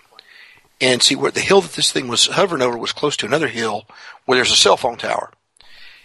and 0.80 1.02
see 1.02 1.16
where 1.16 1.30
the 1.30 1.40
hill 1.40 1.60
that 1.60 1.72
this 1.72 1.92
thing 1.92 2.08
was 2.08 2.26
hovering 2.26 2.62
over 2.62 2.76
was 2.76 2.92
close 2.92 3.16
to 3.18 3.26
another 3.26 3.48
hill 3.48 3.86
where 4.24 4.36
there's 4.36 4.52
a 4.52 4.56
cell 4.56 4.76
phone 4.76 4.96
tower. 4.96 5.30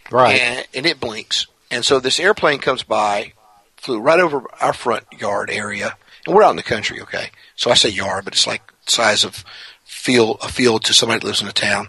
Right. 0.09 0.39
And, 0.39 0.67
and 0.73 0.85
it 0.85 0.99
blinks. 0.99 1.47
And 1.71 1.83
so 1.85 1.99
this 1.99 2.19
airplane 2.19 2.59
comes 2.59 2.83
by, 2.83 3.33
flew 3.77 3.99
right 3.99 4.19
over 4.19 4.43
our 4.59 4.73
front 4.73 5.05
yard 5.17 5.49
area, 5.49 5.97
and 6.25 6.35
we're 6.35 6.43
out 6.43 6.51
in 6.51 6.55
the 6.57 6.63
country, 6.63 7.01
okay? 7.01 7.29
So 7.55 7.71
I 7.71 7.75
say 7.75 7.89
yard, 7.89 8.25
but 8.25 8.33
it's 8.33 8.45
like 8.45 8.61
size 8.85 9.23
of 9.23 9.43
field 9.85 10.37
a 10.41 10.47
field 10.49 10.83
to 10.83 10.93
somebody 10.93 11.19
that 11.19 11.25
lives 11.25 11.41
in 11.41 11.47
a 11.47 11.51
town. 11.53 11.87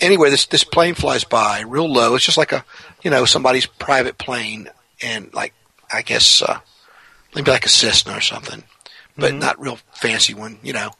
Anyway, 0.00 0.30
this 0.30 0.46
this 0.46 0.62
plane 0.62 0.94
flies 0.94 1.24
by 1.24 1.60
real 1.60 1.90
low. 1.92 2.14
It's 2.14 2.24
just 2.24 2.38
like 2.38 2.52
a 2.52 2.64
you 3.02 3.10
know 3.10 3.24
somebody's 3.24 3.66
private 3.66 4.18
plane, 4.18 4.68
and 5.02 5.32
like 5.34 5.54
I 5.92 6.02
guess 6.02 6.42
uh, 6.42 6.60
maybe 7.34 7.50
like 7.50 7.66
a 7.66 7.70
Cessna 7.70 8.16
or 8.16 8.20
something, 8.20 8.62
but 9.16 9.32
Mhm. 9.32 9.40
not 9.40 9.60
real 9.60 9.78
fancy 9.94 10.34
one, 10.34 10.58
you 10.62 10.72
know. 10.72 10.90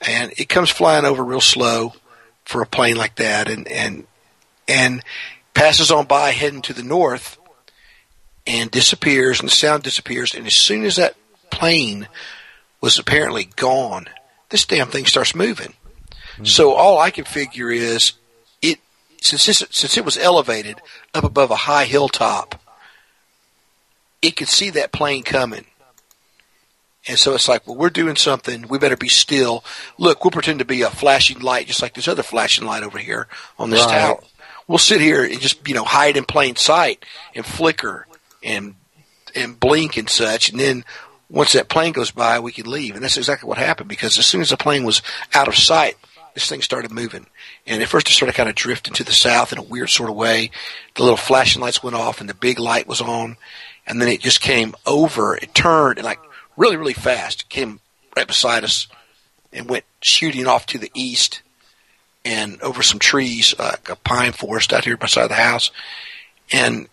And 0.00 0.32
it 0.36 0.48
comes 0.48 0.70
flying 0.70 1.04
over 1.06 1.24
real 1.24 1.40
slow 1.40 1.94
for 2.44 2.60
a 2.60 2.66
plane 2.66 2.96
like 2.96 3.14
that, 3.16 3.48
and 3.48 3.66
and 3.68 4.06
and 4.68 5.02
passes 5.54 5.90
on 5.90 6.04
by 6.06 6.32
heading 6.32 6.62
to 6.62 6.72
the 6.74 6.82
north, 6.82 7.38
and 8.46 8.70
disappears, 8.70 9.40
and 9.40 9.48
the 9.48 9.54
sound 9.54 9.82
disappears. 9.82 10.34
And 10.34 10.46
as 10.46 10.54
soon 10.56 10.84
as 10.84 10.96
that 10.96 11.16
plane 11.50 12.08
was 12.80 12.98
apparently 12.98 13.44
gone, 13.56 14.08
this 14.50 14.64
damn 14.66 14.88
thing 14.88 15.06
starts 15.06 15.34
moving. 15.34 15.74
Hmm. 16.36 16.44
So 16.44 16.72
all 16.72 16.98
I 16.98 17.10
can 17.10 17.24
figure 17.24 17.70
is 17.70 18.12
it 18.60 18.78
since 19.20 19.46
this, 19.46 19.64
since 19.70 19.96
it 19.96 20.04
was 20.04 20.18
elevated 20.18 20.80
up 21.14 21.24
above 21.24 21.50
a 21.50 21.56
high 21.56 21.84
hilltop, 21.84 22.60
it 24.20 24.36
could 24.36 24.48
see 24.48 24.70
that 24.70 24.92
plane 24.92 25.22
coming. 25.22 25.64
And 27.06 27.18
so 27.18 27.34
it's 27.34 27.48
like, 27.48 27.66
well, 27.66 27.76
we're 27.76 27.90
doing 27.90 28.16
something. 28.16 28.66
We 28.68 28.78
better 28.78 28.96
be 28.96 29.10
still. 29.10 29.62
Look, 29.98 30.24
we'll 30.24 30.30
pretend 30.30 30.60
to 30.60 30.64
be 30.64 30.80
a 30.82 30.88
flashing 30.88 31.40
light, 31.40 31.66
just 31.66 31.82
like 31.82 31.92
this 31.94 32.08
other 32.08 32.22
flashing 32.22 32.64
light 32.66 32.82
over 32.82 32.98
here 32.98 33.28
on 33.58 33.68
this 33.68 33.84
Right. 33.84 33.90
tower. 34.00 34.22
We'll 34.66 34.78
sit 34.78 35.02
here 35.02 35.22
and 35.24 35.38
just, 35.38 35.68
you 35.68 35.74
know, 35.74 35.84
hide 35.84 36.16
in 36.16 36.24
plain 36.24 36.56
sight 36.56 37.04
and 37.34 37.44
flicker 37.44 38.06
and 38.44 38.74
and 39.34 39.58
blink 39.58 39.96
and 39.96 40.08
such. 40.08 40.50
And 40.50 40.60
then 40.60 40.84
once 41.28 41.52
that 41.52 41.68
plane 41.68 41.92
goes 41.92 42.10
by, 42.10 42.38
we 42.38 42.52
can 42.52 42.70
leave. 42.70 42.94
And 42.94 43.02
that's 43.02 43.16
exactly 43.16 43.48
what 43.48 43.58
happened 43.58 43.88
because 43.88 44.18
as 44.18 44.26
soon 44.26 44.40
as 44.40 44.50
the 44.50 44.56
plane 44.56 44.84
was 44.84 45.02
out 45.32 45.48
of 45.48 45.56
sight, 45.56 45.96
this 46.34 46.48
thing 46.48 46.62
started 46.62 46.90
moving. 46.90 47.26
And 47.66 47.82
at 47.82 47.88
first 47.88 48.08
it 48.08 48.12
started 48.12 48.34
kind 48.34 48.48
of 48.48 48.54
drifting 48.54 48.94
to 48.94 49.04
the 49.04 49.12
south 49.12 49.52
in 49.52 49.58
a 49.58 49.62
weird 49.62 49.90
sort 49.90 50.10
of 50.10 50.16
way. 50.16 50.50
The 50.94 51.02
little 51.02 51.16
flashing 51.16 51.62
lights 51.62 51.82
went 51.82 51.96
off 51.96 52.20
and 52.20 52.28
the 52.28 52.34
big 52.34 52.58
light 52.58 52.86
was 52.86 53.00
on. 53.00 53.36
And 53.86 54.00
then 54.00 54.08
it 54.08 54.20
just 54.20 54.40
came 54.40 54.74
over, 54.86 55.36
it 55.36 55.54
turned 55.54 55.98
and 55.98 56.04
like 56.04 56.20
really, 56.56 56.76
really 56.76 56.94
fast, 56.94 57.48
came 57.48 57.80
right 58.16 58.26
beside 58.26 58.64
us 58.64 58.86
and 59.52 59.68
went 59.68 59.84
shooting 60.00 60.46
off 60.46 60.66
to 60.66 60.78
the 60.78 60.90
east 60.94 61.42
and 62.24 62.60
over 62.62 62.82
some 62.82 62.98
trees, 62.98 63.54
like 63.58 63.88
a 63.88 63.96
pine 63.96 64.32
forest 64.32 64.72
out 64.72 64.84
here 64.84 64.96
beside 64.96 65.28
the 65.28 65.34
house. 65.34 65.70
And 66.52 66.88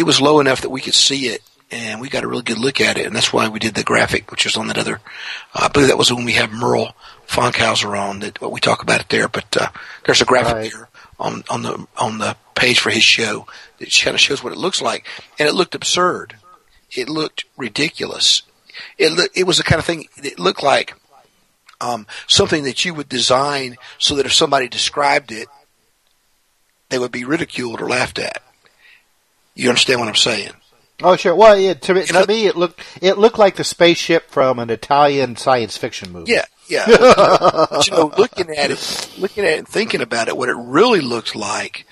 it 0.00 0.06
was 0.06 0.20
low 0.20 0.40
enough 0.40 0.62
that 0.62 0.70
we 0.70 0.80
could 0.80 0.94
see 0.94 1.26
it 1.28 1.42
and 1.70 2.00
we 2.00 2.08
got 2.08 2.24
a 2.24 2.28
really 2.28 2.42
good 2.42 2.58
look 2.58 2.80
at 2.80 2.98
it, 2.98 3.06
and 3.06 3.14
that's 3.14 3.32
why 3.32 3.46
we 3.46 3.60
did 3.60 3.74
the 3.76 3.84
graphic, 3.84 4.30
which 4.32 4.44
was 4.44 4.56
on 4.56 4.66
that 4.66 4.76
other. 4.78 5.00
Uh, 5.54 5.66
I 5.66 5.68
believe 5.68 5.86
that 5.88 5.96
was 5.98 6.12
when 6.12 6.24
we 6.24 6.32
have 6.32 6.50
Merle 6.50 6.96
Funkhauser 7.28 7.96
on 7.96 8.18
that 8.20 8.40
what 8.40 8.50
we 8.50 8.58
talk 8.58 8.82
about 8.82 9.00
it 9.02 9.08
there. 9.08 9.28
But 9.28 9.56
uh, 9.56 9.68
there's 10.04 10.20
a 10.20 10.24
graphic 10.24 10.54
Right. 10.54 10.72
there 10.72 10.88
on 11.20 11.44
on 11.48 11.62
the 11.62 11.86
on 11.96 12.18
the 12.18 12.36
page 12.56 12.80
for 12.80 12.90
his 12.90 13.04
show 13.04 13.46
that 13.78 13.96
kind 14.02 14.14
of 14.16 14.20
shows 14.20 14.42
what 14.42 14.52
it 14.52 14.58
looks 14.58 14.82
like, 14.82 15.06
and 15.38 15.48
it 15.48 15.54
looked 15.54 15.76
absurd. 15.76 16.34
It 16.90 17.08
looked 17.08 17.44
ridiculous. 17.56 18.42
It 18.98 19.12
look, 19.12 19.30
it 19.36 19.46
was 19.46 19.58
the 19.58 19.62
kind 19.62 19.78
of 19.78 19.84
thing. 19.84 20.06
It 20.16 20.40
looked 20.40 20.64
like 20.64 20.94
um, 21.80 22.04
something 22.26 22.64
that 22.64 22.84
you 22.84 22.94
would 22.94 23.08
design 23.08 23.76
so 23.98 24.16
that 24.16 24.26
if 24.26 24.32
somebody 24.32 24.66
described 24.66 25.30
it, 25.30 25.46
they 26.88 26.98
would 26.98 27.12
be 27.12 27.24
ridiculed 27.24 27.80
or 27.80 27.88
laughed 27.88 28.18
at. 28.18 28.42
You 29.60 29.68
understand 29.68 30.00
what 30.00 30.08
I'm 30.08 30.14
saying? 30.14 30.52
Oh, 31.02 31.16
sure. 31.16 31.34
Well, 31.34 31.58
yeah, 31.58 31.74
to, 31.74 31.94
me- 31.94 32.04
know- 32.12 32.24
me, 32.26 32.46
it 32.46 32.56
looked 32.56 32.80
it 33.00 33.18
looked 33.18 33.38
like 33.38 33.56
the 33.56 33.64
spaceship 33.64 34.30
from 34.30 34.58
an 34.58 34.70
Italian 34.70 35.36
science 35.36 35.76
fiction 35.76 36.12
movie. 36.12 36.32
Yeah, 36.32 36.44
yeah. 36.68 36.84
but, 36.88 37.86
you 37.86 37.92
know, 37.92 38.12
looking 38.18 38.50
at 38.50 38.70
it, 38.70 39.14
looking 39.18 39.44
at 39.44 39.52
it 39.52 39.58
and 39.58 39.68
thinking 39.68 40.00
about 40.02 40.28
it, 40.28 40.36
what 40.36 40.48
it 40.48 40.56
really 40.56 41.00
looked 41.00 41.34
like 41.34 41.86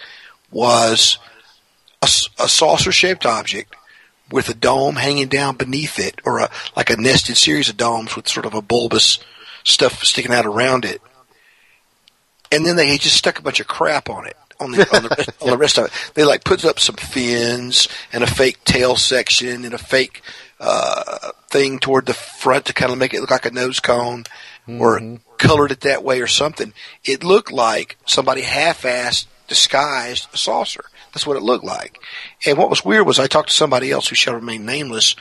was 0.51 1.19
a, 2.03 2.07
saucer 2.07 2.93
shaped 2.93 3.27
object 3.27 3.75
with 4.31 4.49
a 4.49 4.55
dome 4.55 4.97
hanging 4.97 5.29
down 5.29 5.57
beneath 5.57 5.99
it, 5.99 6.21
or 6.25 6.39
a 6.41 6.51
like 6.77 6.91
a 6.91 6.97
nested 6.97 7.37
series 7.37 7.69
of 7.69 7.77
domes 7.77 8.15
with 8.15 8.29
sort 8.29 8.47
of 8.47 8.55
a 8.55 8.63
bulbous 8.63 9.19
stuff 9.65 10.05
sticking 10.05 10.33
out 10.33 10.47
around 10.47 10.85
it. 10.85 11.01
And 12.51 12.65
then 12.65 12.77
they 12.77 12.97
just 12.97 13.17
stuck 13.17 13.39
a 13.39 13.43
bunch 13.43 13.61
of 13.61 13.67
crap 13.67 14.09
on 14.09 14.27
it. 14.27 14.37
On 14.61 14.73
the, 14.73 14.97
on 14.97 15.05
the, 15.05 15.09
rest, 15.09 15.31
on 15.43 15.51
the 15.51 15.57
rest 15.57 15.79
of 15.79 15.85
it, 15.87 15.93
they 16.15 16.25
like 16.25 16.43
put 16.43 16.65
up 16.65 16.81
some 16.81 16.97
fins 16.97 17.89
and 18.13 18.25
a 18.25 18.27
fake 18.27 18.65
tail 18.65 18.97
section 18.97 19.65
and 19.65 19.73
a 19.73 19.79
fake 19.79 20.23
uh, 20.59 21.31
thing 21.49 21.79
toward 21.79 22.07
the 22.07 22.15
front 22.15 22.65
to 22.65 22.73
kind 22.73 22.91
of 22.91 22.99
make 22.99 23.15
it 23.15 23.21
look 23.21 23.31
like 23.31 23.47
a 23.47 23.53
nose 23.53 23.79
cone, 23.79 24.25
or 24.69 25.01
colored 25.39 25.71
it 25.71 25.81
that 25.81 26.05
way 26.05 26.21
or 26.21 26.27
something. 26.27 26.73
It 27.05 27.25
looked 27.25 27.51
like 27.51 27.97
somebody 28.05 28.43
half-assed 28.43 29.27
disguised 29.47 30.29
a 30.33 30.37
saucer. 30.37 30.85
That's 31.13 31.27
what 31.27 31.37
it 31.37 31.43
looked 31.43 31.65
like. 31.65 31.99
And 32.47 32.59
what 32.59 32.69
was 32.69 32.85
weird 32.85 33.07
was 33.07 33.19
I 33.19 33.27
talked 33.27 33.49
to 33.49 33.55
somebody 33.55 33.91
else 33.91 34.09
who 34.09 34.15
shall 34.15 34.35
remain 34.35 34.67
nameless, 34.67 35.17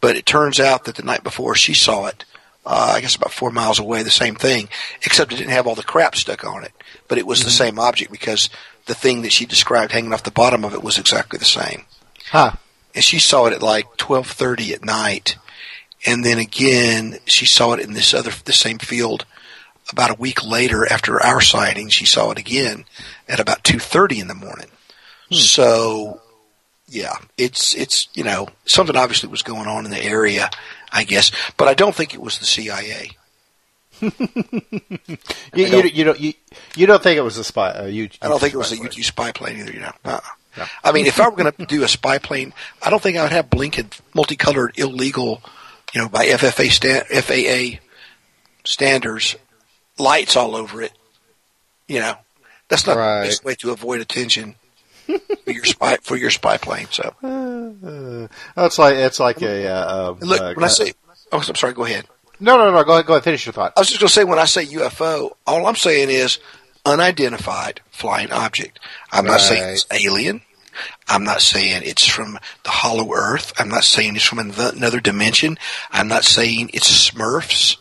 but 0.00 0.16
it 0.16 0.26
turns 0.26 0.58
out 0.58 0.84
that 0.84 0.96
the 0.96 1.04
night 1.04 1.22
before 1.22 1.54
she 1.54 1.74
saw 1.74 2.06
it, 2.06 2.24
uh, 2.66 2.94
I 2.96 3.00
guess 3.00 3.14
about 3.14 3.32
four 3.32 3.50
miles 3.50 3.78
away, 3.78 4.02
the 4.02 4.10
same 4.10 4.34
thing, 4.34 4.68
except 5.04 5.32
it 5.32 5.36
didn't 5.36 5.52
have 5.52 5.66
all 5.66 5.74
the 5.74 5.82
crap 5.82 6.16
stuck 6.16 6.44
on 6.44 6.64
it. 6.64 6.72
But 7.06 7.18
it 7.18 7.26
was 7.26 7.44
the 7.44 7.50
same 7.50 7.78
object 7.78 8.10
because 8.10 8.50
the 8.88 8.94
thing 8.94 9.22
that 9.22 9.32
she 9.32 9.46
described 9.46 9.92
hanging 9.92 10.12
off 10.12 10.24
the 10.24 10.30
bottom 10.30 10.64
of 10.64 10.74
it 10.74 10.82
was 10.82 10.98
exactly 10.98 11.38
the 11.38 11.44
same. 11.44 11.84
Huh. 12.30 12.52
And 12.94 13.04
she 13.04 13.20
saw 13.20 13.46
it 13.46 13.52
at 13.52 13.62
like 13.62 13.96
twelve 13.96 14.26
thirty 14.26 14.74
at 14.74 14.84
night, 14.84 15.36
and 16.04 16.24
then 16.24 16.38
again 16.38 17.18
she 17.26 17.46
saw 17.46 17.74
it 17.74 17.80
in 17.80 17.92
this 17.92 18.12
other 18.12 18.32
the 18.44 18.52
same 18.52 18.78
field 18.78 19.24
about 19.90 20.10
a 20.10 20.20
week 20.20 20.44
later 20.44 20.90
after 20.90 21.22
our 21.22 21.40
sighting. 21.40 21.88
She 21.90 22.06
saw 22.06 22.30
it 22.30 22.38
again 22.38 22.86
at 23.28 23.40
about 23.40 23.62
two 23.62 23.78
thirty 23.78 24.18
in 24.18 24.26
the 24.26 24.34
morning. 24.34 24.68
Hmm. 25.28 25.34
So, 25.34 26.20
yeah, 26.88 27.14
it's 27.36 27.74
it's 27.76 28.08
you 28.14 28.24
know 28.24 28.48
something 28.64 28.96
obviously 28.96 29.28
was 29.28 29.42
going 29.42 29.68
on 29.68 29.84
in 29.84 29.90
the 29.90 30.02
area, 30.02 30.50
I 30.90 31.04
guess, 31.04 31.30
but 31.56 31.68
I 31.68 31.74
don't 31.74 31.94
think 31.94 32.14
it 32.14 32.22
was 32.22 32.38
the 32.38 32.46
CIA. 32.46 33.10
You, 35.54 35.64
you, 35.64 35.70
don't- 35.70 35.94
you 35.94 36.04
don't 36.04 36.20
you, 36.20 36.32
you 36.76 36.86
don't 36.86 37.02
think 37.02 37.16
it 37.18 37.22
was 37.22 37.38
a 37.38 37.44
spy? 37.44 37.70
Uh, 37.70 37.84
I 37.86 38.28
don't 38.28 38.38
think 38.40 38.54
it 38.54 38.58
was 38.58 38.70
a 38.72 38.76
spy- 38.76 38.86
UT 38.86 38.92
spy 38.94 39.32
plane 39.32 39.58
either. 39.58 39.72
You 39.72 39.80
know, 39.80 39.92
uh-uh. 40.04 40.20
No. 40.56 40.64
I 40.84 40.92
mean, 40.92 41.06
if 41.06 41.20
I 41.20 41.28
were 41.28 41.36
going 41.36 41.52
to 41.52 41.66
do 41.66 41.82
a 41.84 41.88
spy 41.88 42.18
plane, 42.18 42.52
I 42.82 42.90
don't 42.90 43.02
think 43.02 43.16
I 43.16 43.22
would 43.22 43.32
have 43.32 43.48
blinking, 43.50 43.90
multicolored, 44.14 44.72
illegal, 44.76 45.40
you 45.94 46.00
know, 46.02 46.08
by 46.08 46.26
FFA 46.26 46.68
FAA 47.22 47.78
standards, 48.64 49.36
lights 49.98 50.36
all 50.36 50.56
over 50.56 50.82
it. 50.82 50.92
You 51.86 52.00
know, 52.00 52.14
that's 52.68 52.86
not 52.86 52.96
Right. 52.96 53.22
the 53.22 53.28
best 53.28 53.44
way 53.44 53.54
to 53.56 53.70
avoid 53.70 54.00
attention 54.00 54.56
for 55.06 55.50
your 55.52 55.64
spy 55.64 55.96
for 56.02 56.16
your 56.16 56.30
spy 56.30 56.56
plane. 56.58 56.88
So, 56.90 57.14
Uh, 58.56 58.64
it's 58.66 58.78
like 58.78 58.94
it's 58.96 59.20
like 59.20 59.40
a. 59.42 59.68
Uh, 59.68 60.10
um, 60.12 60.18
look, 60.20 60.40
uh, 60.40 60.54
when 60.54 60.64
I 60.64 60.68
say, 60.68 60.92
oh, 61.32 61.38
I'm 61.46 61.54
sorry, 61.54 61.72
go 61.72 61.84
ahead. 61.84 62.06
No, 62.40 62.56
no, 62.56 62.70
no. 62.72 62.84
Go 62.84 62.92
ahead. 62.92 63.06
Go 63.06 63.14
ahead. 63.14 63.24
Finish 63.24 63.46
your 63.46 63.52
thought. 63.52 63.72
I 63.76 63.80
was 63.80 63.88
just 63.88 64.00
going 64.00 64.08
to 64.08 64.14
say 64.14 64.24
when 64.24 64.38
I 64.38 64.44
say 64.44 64.66
UFO, 64.66 65.32
all 65.46 65.66
I'm 65.66 65.76
saying 65.76 66.10
is 66.10 66.38
unidentified 66.84 67.80
flying 67.90 68.30
object. 68.32 68.78
I'm 69.12 69.26
not 69.26 69.40
saying 69.40 69.62
it's 69.68 69.86
alien. 69.90 70.42
I'm 71.08 71.24
not 71.24 71.40
saying 71.40 71.82
it's 71.84 72.06
from 72.06 72.38
the 72.64 72.70
hollow 72.70 73.12
earth. 73.12 73.52
I'm 73.58 73.68
not 73.68 73.84
saying 73.84 74.14
it's 74.14 74.24
from 74.24 74.38
another 74.38 75.00
dimension. 75.00 75.58
I'm 75.90 76.08
not 76.08 76.24
saying 76.24 76.70
it's 76.72 77.10
Smurfs. 77.10 77.76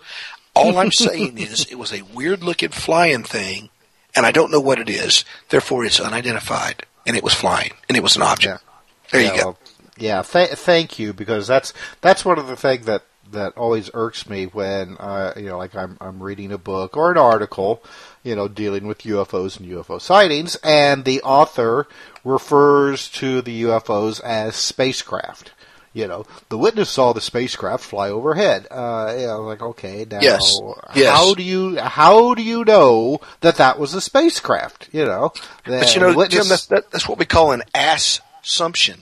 All 0.55 0.77
I'm 0.77 0.91
saying 1.05 1.37
is 1.37 1.65
it 1.65 1.75
was 1.75 1.93
a 1.93 2.01
weird 2.01 2.43
looking 2.43 2.69
flying 2.69 3.23
thing, 3.23 3.69
and 4.15 4.25
I 4.25 4.31
don't 4.31 4.51
know 4.51 4.59
what 4.59 4.79
it 4.79 4.89
is. 4.89 5.25
Therefore, 5.49 5.85
it's 5.85 5.99
unidentified, 5.99 6.85
and 7.05 7.15
it 7.15 7.23
was 7.23 7.33
flying, 7.33 7.73
and 7.87 7.97
it 7.97 8.03
was 8.03 8.15
an 8.15 8.23
object. 8.23 8.63
There 9.11 9.21
you 9.21 9.27
yeah, 9.27 9.37
go. 9.37 9.43
well, 9.43 9.59
yeah, 9.97 10.21
th- 10.21 10.49
thank 10.51 10.99
you 10.99 11.13
because 11.13 11.47
that's 11.47 11.73
that's 12.01 12.25
one 12.25 12.39
of 12.39 12.47
the 12.47 12.55
things 12.55 12.85
that 12.85 13.03
that 13.31 13.57
always 13.57 13.89
irks 13.93 14.29
me 14.29 14.45
when 14.45 14.97
uh, 14.97 15.33
you 15.35 15.45
know, 15.45 15.57
like 15.57 15.75
I'm 15.75 15.97
I'm 16.01 16.21
reading 16.21 16.51
a 16.51 16.57
book 16.57 16.95
or 16.97 17.11
an 17.11 17.17
article, 17.17 17.83
you 18.23 18.35
know, 18.35 18.47
dealing 18.47 18.87
with 18.87 18.99
UFOs 19.03 19.59
and 19.59 19.69
UFO 19.69 19.99
sightings, 20.01 20.55
and 20.63 21.05
the 21.05 21.21
author 21.21 21.87
refers 22.23 23.09
to 23.09 23.41
the 23.41 23.63
UFOs 23.63 24.21
as 24.23 24.55
spacecraft. 24.55 25.51
You 25.93 26.05
know, 26.07 26.25
the 26.49 26.59
witness 26.59 26.91
saw 26.91 27.11
the 27.13 27.21
spacecraft 27.21 27.83
fly 27.83 28.09
overhead. 28.09 28.67
Uh, 28.69 29.15
you 29.17 29.25
know, 29.25 29.41
like 29.41 29.61
okay, 29.63 30.05
now 30.09 30.19
Yes. 30.21 30.59
Yes. 30.93 31.15
how 31.15 31.33
do 31.33 31.41
you 31.41 31.77
how 31.79 32.35
do 32.35 32.43
you 32.43 32.63
know 32.65 33.19
that 33.41 33.55
that 33.55 33.79
was 33.79 33.95
a 33.95 34.01
spacecraft? 34.01 34.89
You 34.91 35.05
know, 35.05 35.33
But 35.65 35.95
you 35.95 36.01
know, 36.01 36.25
Jim, 36.27 36.47
that's, 36.49 36.67
that, 36.67 36.91
that's 36.91 37.07
what 37.09 37.17
we 37.17 37.25
call 37.25 37.51
an 37.51 37.63
assumption. 37.73 38.99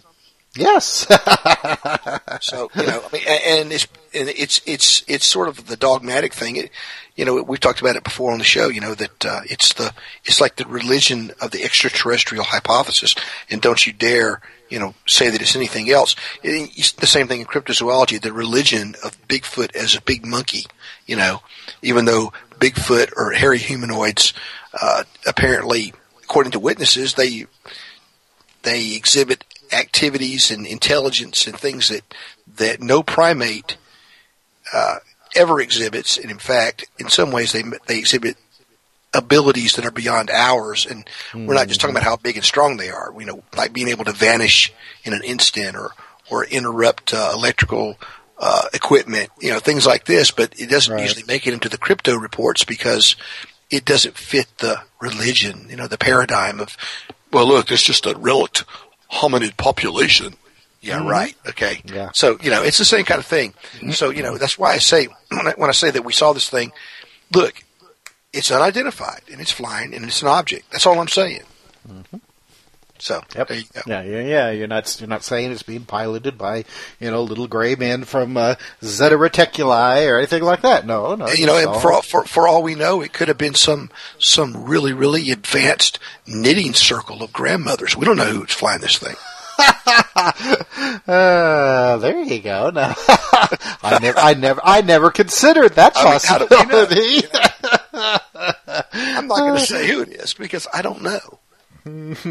yes. 0.56 1.06
So 2.42 2.70
you 2.76 2.84
know, 2.86 3.02
I 3.06 3.10
mean, 3.14 3.24
and 3.28 3.72
it's 3.74 3.88
and 4.16 4.30
it's 4.30 4.62
it's 4.66 5.04
it's 5.08 5.26
sort 5.26 5.48
of 5.48 5.68
the 5.68 5.78
dogmatic 5.78 6.34
thing. 6.34 6.56
It, 6.56 6.72
you 7.16 7.24
know, 7.24 7.42
we've 7.44 7.60
talked 7.60 7.82
about 7.82 7.96
it 7.96 8.04
before 8.04 8.32
on 8.32 8.40
the 8.40 8.44
show. 8.44 8.68
You 8.68 8.82
know 8.82 8.96
that 8.96 9.26
uh, 9.26 9.42
it's 9.46 9.74
the 9.74 9.94
it's 10.24 10.42
like 10.42 10.56
the 10.56 10.66
religion 10.66 11.32
of 11.42 11.52
the 11.52 11.64
extraterrestrial 11.64 12.46
hypothesis, 12.46 13.16
and 13.50 13.62
don't 13.62 13.86
you 13.86 13.94
dare, 13.94 14.42
you 14.70 14.80
know, 14.80 14.96
say 15.06 15.30
that 15.30 15.42
it's 15.42 15.56
anything 15.56 15.90
else. 15.90 16.16
It's 16.44 16.94
the 16.94 17.08
same 17.08 17.28
thing 17.28 17.42
in 17.42 17.46
cryptozoology. 17.46 18.22
The 18.22 18.34
religion 18.34 18.96
of 19.04 19.28
Bigfoot 19.28 19.76
as 19.76 19.96
a 19.96 20.02
big 20.02 20.26
monkey. 20.26 20.66
You 21.06 21.18
know, 21.18 21.42
even 21.82 22.06
though 22.06 22.34
Bigfoot 22.60 23.14
or 23.16 23.32
hairy 23.32 23.60
humanoids, 23.60 24.34
uh, 24.80 25.04
apparently, 25.28 25.94
according 26.24 26.52
to 26.54 26.60
witnesses, 26.60 27.14
they 27.14 27.46
they 28.64 28.96
exhibit 28.96 29.44
activities 29.72 30.52
and 30.52 30.66
intelligence 30.66 31.48
and 31.48 31.58
things 31.58 31.90
that 31.90 32.14
that 32.58 32.82
no 32.82 33.04
primate 33.04 33.78
uh, 34.74 34.98
ever 35.36 35.60
exhibits, 35.60 36.18
and 36.18 36.32
in 36.32 36.40
fact, 36.40 36.86
in 36.98 37.10
some 37.10 37.32
ways, 37.32 37.52
they 37.52 37.64
they 37.88 38.00
exhibit 38.00 38.38
abilities 39.14 39.76
that 39.76 39.86
are 39.86 39.92
beyond 39.92 40.30
ours. 40.30 40.86
And 40.86 41.06
mm-hmm. 41.06 41.46
we're 41.46 41.56
not 41.56 41.68
just 41.68 41.80
talking 41.80 41.96
about 41.96 42.04
how 42.04 42.18
big 42.18 42.36
and 42.36 42.46
strong 42.46 42.78
they 42.78 42.90
are. 42.90 43.14
You 43.18 43.26
know, 43.26 43.44
like 43.56 43.74
being 43.74 43.88
able 43.88 44.06
to 44.06 44.12
vanish 44.12 44.74
in 45.04 45.14
an 45.14 45.24
instant 45.24 45.76
or 45.76 45.92
or 46.30 46.46
interrupt 46.46 47.14
uh, 47.14 47.32
electrical 47.34 47.98
uh, 48.38 48.68
equipment. 48.74 49.30
You 49.40 49.52
know, 49.52 49.60
things 49.60 49.86
like 49.86 50.06
this. 50.06 50.32
But 50.32 50.60
it 50.60 50.70
doesn't 50.70 50.94
right. 50.94 51.02
usually 51.02 51.24
make 51.28 51.48
it 51.48 51.54
into 51.54 51.70
the 51.70 51.78
crypto 51.78 52.16
reports 52.16 52.64
because 52.64 53.16
it 53.70 53.86
doesn't 53.86 54.18
fit 54.18 54.48
the 54.60 54.82
religion. 55.02 55.68
You 55.70 55.78
know, 55.78 55.88
the 55.88 55.98
paradigm 55.98 56.60
of 56.60 56.78
well, 57.32 57.48
look, 57.48 57.72
it's 57.72 57.84
just 57.84 58.06
a 58.06 58.16
relict 58.18 58.64
hominid 59.12 59.58
population. 59.58 60.36
Yeah, 60.86 61.00
mm-hmm. 61.00 61.08
right. 61.08 61.36
Okay. 61.50 61.82
Yeah. 61.86 62.12
So, 62.14 62.38
you 62.42 62.52
know, 62.52 62.62
it's 62.62 62.78
the 62.78 62.86
same 62.86 63.06
kind 63.06 63.20
of 63.20 63.26
thing. 63.26 63.54
Mm-hmm. 63.78 63.92
So, 63.92 64.12
you 64.12 64.22
know, 64.22 64.38
that's 64.38 64.58
why 64.58 64.74
I 64.74 64.78
say, 64.78 65.08
when 65.30 65.48
I, 65.48 65.54
when 65.58 65.70
I 65.70 65.74
say 65.74 65.90
that 65.92 66.06
we 66.06 66.14
saw 66.14 66.34
this 66.34 66.50
thing, 66.50 66.72
look, 67.34 67.64
it's 68.32 68.52
unidentified 68.52 69.22
and 69.32 69.42
it's 69.42 69.52
flying 69.52 69.94
and 69.94 70.06
it's 70.06 70.22
an 70.22 70.28
object. 70.28 70.72
That's 70.72 70.86
all 70.86 71.00
I'm 71.00 71.08
saying. 71.08 71.42
Mm-hmm. 71.90 72.18
So, 72.98 73.22
yep. 73.36 73.50
yeah, 73.50 74.02
yeah, 74.04 74.22
yeah. 74.22 74.52
You're 74.52 74.68
not 74.68 75.00
you're 75.02 75.10
not 75.10 75.24
saying 75.24 75.52
it's 75.52 75.64
being 75.64 75.84
piloted 75.84 76.38
by 76.38 76.64
you 77.00 77.12
know 77.12 77.24
little 77.24 77.48
gray 77.48 77.76
men 77.76 78.06
from 78.06 78.38
uh, 78.38 78.56
Zeta 78.84 79.18
Reticuli 79.18 80.10
or 80.10 80.18
anything 80.18 80.44
like 80.44 80.62
that. 80.62 80.86
No, 80.86 81.14
no. 81.16 81.28
You 81.28 81.46
know, 81.46 81.58
and 81.58 81.82
for 81.82 81.92
all, 81.92 82.02
for 82.02 82.24
for 82.24 82.48
all 82.48 82.64
we 82.64 82.74
know, 82.74 83.02
it 83.02 83.12
could 83.12 83.28
have 83.28 83.38
been 83.38 83.54
some 83.54 83.92
some 84.18 84.64
really 84.64 84.94
really 84.94 85.30
advanced 85.30 86.00
knitting 86.26 86.74
circle 86.74 87.22
of 87.22 87.34
grandmothers. 87.34 87.98
We 87.98 88.06
don't 88.06 88.16
know 88.16 88.32
who's 88.32 88.54
flying 88.54 88.80
this 88.80 88.98
thing. 88.98 89.16
uh, 91.08 91.98
there 91.98 92.24
you 92.24 92.40
go. 92.40 92.70
No, 92.70 92.94
I 93.84 94.00
never, 94.02 94.20
I 94.20 94.34
never, 94.34 94.62
I 94.64 94.82
never 94.82 95.12
considered 95.12 95.76
that 95.76 95.94
possibility. 95.94 96.54
I 96.54 96.90
mean, 96.90 97.22
know? 97.94 98.18
I'm 99.18 99.28
not 99.28 99.40
going 99.40 99.60
to 99.60 99.66
say 99.66 99.88
who 99.88 100.02
it 100.02 100.10
is 100.10 100.34
because 100.34 100.68
I 100.74 100.82
don't 100.82 101.02
know. 101.02 101.40
well, 101.86 102.28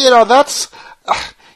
you 0.00 0.10
know, 0.10 0.24
that's, 0.24 0.70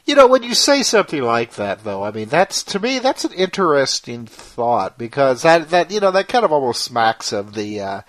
you 0.05 0.15
know, 0.15 0.27
when 0.27 0.43
you 0.43 0.53
say 0.53 0.83
something 0.83 1.21
like 1.21 1.53
that, 1.53 1.83
though, 1.83 2.03
I 2.03 2.11
mean, 2.11 2.27
that's 2.27 2.61
to 2.63 2.79
me, 2.79 2.99
that's 2.99 3.23
an 3.23 3.31
interesting 3.33 4.25
thought 4.25 4.97
because 4.97 5.43
that, 5.43 5.69
that, 5.69 5.91
you 5.91 6.01
know, 6.01 6.11
that 6.11 6.27
kind 6.27 6.43
of 6.43 6.51
almost 6.51 6.81
smacks 6.81 7.31
of 7.31 7.53
the, 7.53 7.81
uh, 7.81 8.01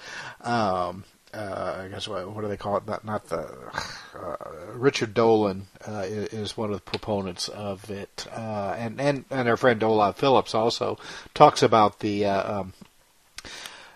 um, 0.42 1.04
uh, 1.32 1.82
I 1.84 1.88
guess 1.88 2.08
what, 2.08 2.30
what, 2.30 2.42
do 2.42 2.48
they 2.48 2.56
call 2.56 2.76
it? 2.76 2.86
Not 2.86 3.04
not 3.04 3.26
the 3.28 3.48
uh, 4.14 4.36
Richard 4.72 5.14
Dolan 5.14 5.66
uh, 5.86 6.04
is 6.06 6.56
one 6.56 6.70
of 6.70 6.76
the 6.76 6.82
proponents 6.82 7.48
of 7.48 7.88
it, 7.90 8.26
uh, 8.32 8.74
and 8.76 9.00
and 9.00 9.24
and 9.30 9.48
our 9.48 9.56
friend 9.56 9.82
Olav 9.82 10.16
Phillips 10.16 10.54
also 10.54 10.98
talks 11.34 11.62
about 11.62 12.00
the. 12.00 12.26
Uh, 12.26 12.60
um, 12.60 12.72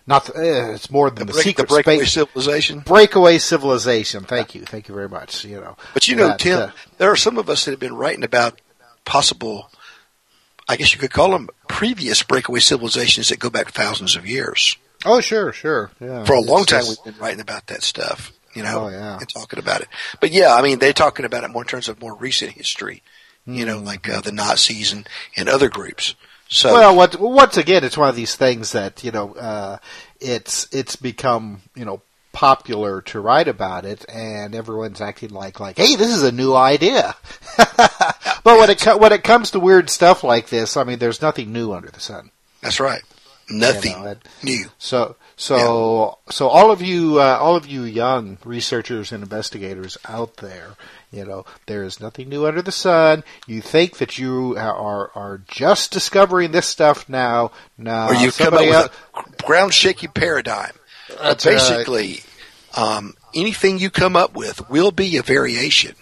not 0.07 0.27
the, 0.27 0.37
eh, 0.37 0.75
it's 0.75 0.90
more 0.90 1.09
than 1.09 1.20
the, 1.20 1.25
the 1.25 1.33
break, 1.33 1.44
secret 1.44 1.68
the 1.68 1.75
breakaway 1.75 1.97
space, 1.99 2.12
civilization. 2.12 2.81
Breakaway 2.81 3.38
civilization. 3.38 4.25
Thank 4.25 4.55
you, 4.55 4.62
thank 4.62 4.87
you 4.87 4.94
very 4.94 5.09
much. 5.09 5.44
You 5.44 5.61
know, 5.61 5.77
but 5.94 6.07
you 6.07 6.14
know, 6.14 6.29
that, 6.29 6.40
Tim, 6.40 6.59
uh, 6.59 6.70
there 6.99 7.11
are 7.11 7.16
some 7.16 7.38
of 7.38 7.49
us 7.49 7.64
that 7.64 7.70
have 7.73 7.81
been 7.81 7.97
writing 7.97 8.23
about 8.23 8.61
possible. 9.05 9.70
I 10.68 10.77
guess 10.77 10.94
you 10.94 11.01
could 11.01 11.11
call 11.11 11.31
them 11.31 11.49
previous 11.68 12.23
breakaway 12.23 12.61
civilizations 12.61 13.29
that 13.29 13.38
go 13.38 13.51
back 13.51 13.70
thousands 13.70 14.16
of 14.16 14.27
years. 14.27 14.77
Oh, 15.04 15.20
sure, 15.20 15.52
sure. 15.52 15.90
Yeah. 16.00 16.24
For 16.24 16.34
a 16.34 16.40
long 16.40 16.64
time, 16.64 16.84
we've 16.88 17.04
been 17.04 17.20
writing 17.20 17.40
about 17.40 17.66
that 17.68 17.82
stuff, 17.82 18.32
you 18.54 18.62
know, 18.62 18.86
oh, 18.86 18.88
yeah. 18.88 19.18
and 19.18 19.28
talking 19.28 19.58
about 19.58 19.82
it. 19.82 19.88
But 20.20 20.32
yeah, 20.32 20.54
I 20.54 20.62
mean, 20.62 20.78
they're 20.78 20.92
talking 20.92 21.24
about 21.24 21.44
it 21.44 21.50
more 21.50 21.62
in 21.62 21.68
terms 21.68 21.88
of 21.88 22.00
more 22.00 22.14
recent 22.14 22.52
history, 22.52 23.02
mm. 23.46 23.54
you 23.56 23.66
know, 23.66 23.78
hmm. 23.78 23.86
like 23.86 24.08
uh, 24.08 24.20
the 24.20 24.32
Nazis 24.32 24.92
and, 24.92 25.08
and 25.36 25.48
other 25.48 25.68
groups. 25.68 26.14
So, 26.48 26.72
well, 26.72 26.96
what, 26.96 27.18
once 27.18 27.56
again, 27.56 27.84
it's 27.84 27.96
one 27.96 28.08
of 28.08 28.16
these 28.16 28.36
things 28.36 28.72
that 28.72 29.02
you 29.02 29.10
know, 29.10 29.34
uh, 29.34 29.78
it's 30.20 30.68
it's 30.72 30.94
become 30.94 31.62
you 31.74 31.84
know 31.84 32.02
popular 32.32 33.00
to 33.00 33.20
write 33.20 33.48
about 33.48 33.86
it, 33.86 34.04
and 34.08 34.54
everyone's 34.54 35.00
acting 35.00 35.30
like 35.30 35.58
like, 35.58 35.78
hey, 35.78 35.96
this 35.96 36.10
is 36.10 36.22
a 36.22 36.32
new 36.32 36.54
idea. 36.54 37.16
but 37.56 38.44
when 38.44 38.70
it 38.70 39.00
when 39.00 39.12
it 39.12 39.24
comes 39.24 39.52
to 39.52 39.60
weird 39.60 39.88
stuff 39.88 40.22
like 40.22 40.48
this, 40.48 40.76
I 40.76 40.84
mean, 40.84 40.98
there's 40.98 41.22
nothing 41.22 41.52
new 41.52 41.72
under 41.72 41.90
the 41.90 42.00
sun. 42.00 42.30
That's 42.60 42.80
right. 42.80 43.02
Nothing 43.50 43.92
you 43.92 44.04
know, 44.04 44.16
new. 44.42 44.64
So 44.78 45.16
so 45.37 45.57
yeah. 46.26 46.33
so 46.33 46.48
all 46.48 46.70
of 46.70 46.80
you 46.80 47.20
uh, 47.20 47.38
all 47.40 47.57
of 47.57 47.66
you 47.66 47.83
young 47.83 48.38
researchers 48.44 49.12
and 49.12 49.22
investigators 49.22 49.98
out 50.07 50.38
there, 50.38 50.76
you 51.12 51.24
know, 51.24 51.44
there 51.66 51.85
is 51.85 52.00
nothing 52.00 52.28
new 52.28 52.46
under 52.46 52.62
the 52.62 52.72
sun. 52.72 53.22
You 53.46 53.61
think 53.61 53.98
that 53.98 54.18
you 54.18 54.57
are 54.57 55.11
are 55.14 55.40
just 55.46 55.92
discovering 55.92 56.52
this 56.52 56.66
stuff 56.66 57.09
now. 57.09 57.52
Now, 57.76 58.09
or 58.09 58.14
you 58.14 58.33
come 58.33 58.54
up 58.54 58.61
with 58.61 58.74
else, 58.74 58.90
a 59.14 59.42
ground 59.42 59.74
shaking 59.74 60.11
paradigm. 60.11 60.72
Uh, 61.18 61.35
basically, 61.35 62.20
um, 62.76 63.14
anything 63.35 63.78
you 63.78 63.90
come 63.90 64.16
up 64.16 64.35
with 64.35 64.68
will 64.70 64.90
be 64.90 65.16
a 65.16 65.22
variation 65.22 65.94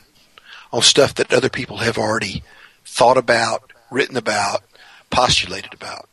on 0.73 0.83
stuff 0.83 1.15
that 1.15 1.33
other 1.33 1.51
people 1.51 1.79
have 1.79 1.99
already 1.99 2.43
thought 2.85 3.17
about, 3.17 3.73
written 3.91 4.17
about, 4.17 4.63
postulated 5.11 5.75
about. 5.75 6.09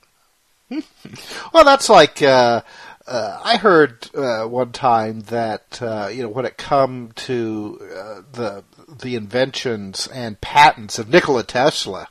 well, 1.53 1.63
that's 1.63 1.89
like 1.89 2.21
uh, 2.21 2.61
uh, 3.07 3.39
I 3.43 3.57
heard 3.57 4.07
uh, 4.15 4.43
one 4.43 4.71
time 4.71 5.21
that 5.21 5.81
uh, 5.81 6.09
you 6.11 6.21
know 6.21 6.29
when 6.29 6.45
it 6.45 6.57
come 6.57 7.11
to 7.15 7.79
uh, 7.81 8.21
the 8.31 8.63
the 9.01 9.15
inventions 9.15 10.07
and 10.07 10.39
patents 10.41 10.99
of 10.99 11.09
Nikola 11.09 11.43
Tesla, 11.43 12.07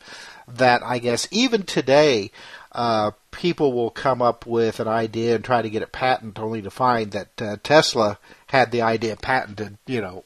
that 0.48 0.82
I 0.82 0.98
guess 0.98 1.28
even 1.30 1.62
today 1.62 2.32
uh, 2.72 3.12
people 3.30 3.72
will 3.72 3.90
come 3.90 4.20
up 4.20 4.44
with 4.44 4.80
an 4.80 4.88
idea 4.88 5.36
and 5.36 5.44
try 5.44 5.62
to 5.62 5.70
get 5.70 5.82
it 5.82 5.92
patented, 5.92 6.42
only 6.42 6.62
to 6.62 6.70
find 6.70 7.12
that 7.12 7.62
Tesla 7.62 8.18
had 8.48 8.72
the 8.72 8.82
idea 8.82 9.16
patented, 9.16 9.78
you 9.86 10.00
know, 10.00 10.24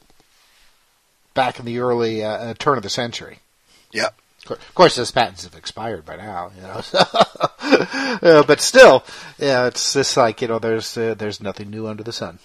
back 1.35 1.59
in 1.59 1.65
the 1.65 1.79
early 1.79 2.21
turn 2.57 2.77
of 2.77 2.83
the 2.83 2.89
century. 2.89 3.39
Yep. 3.91 4.15
Of 4.49 4.75
course, 4.75 4.97
those 4.97 5.11
patents 5.11 5.45
have 5.45 5.55
expired 5.55 6.05
by 6.05 6.17
now, 6.17 6.51
you 6.55 6.61
know. 6.61 6.81
uh, 8.21 8.43
but 8.43 8.59
still, 8.59 9.03
yeah, 9.37 9.67
it's 9.67 9.93
just 9.93 10.17
like 10.17 10.41
you 10.41 10.49
know, 10.49 10.59
there's 10.59 10.97
uh, 10.97 11.13
there's 11.13 11.41
nothing 11.41 11.69
new 11.69 11.87
under 11.87 12.03
the 12.03 12.11
sun. 12.11 12.39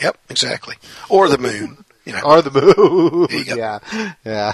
Yep, 0.00 0.18
exactly. 0.30 0.76
Or 1.08 1.28
the 1.28 1.38
moon, 1.38 1.84
you 2.04 2.12
know. 2.12 2.22
Or 2.24 2.42
the 2.42 2.50
moon. 2.50 3.28
Yeah, 3.46 3.78
yeah. 4.24 4.52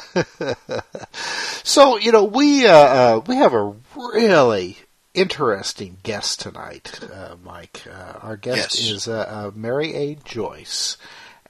so 1.63 1.97
you 1.99 2.11
know, 2.13 2.25
we 2.25 2.67
uh, 2.67 2.73
uh, 2.73 3.21
we 3.27 3.37
have 3.37 3.55
a 3.55 3.75
really 3.97 4.77
interesting 5.15 5.99
guest 6.03 6.41
tonight, 6.41 6.99
uh, 7.13 7.37
Mike. 7.43 7.85
Uh, 7.89 8.19
our 8.23 8.37
guest 8.37 8.81
yes. 8.81 9.07
is 9.07 9.55
Mary 9.55 9.95
A. 9.95 10.15
Joyce 10.17 10.97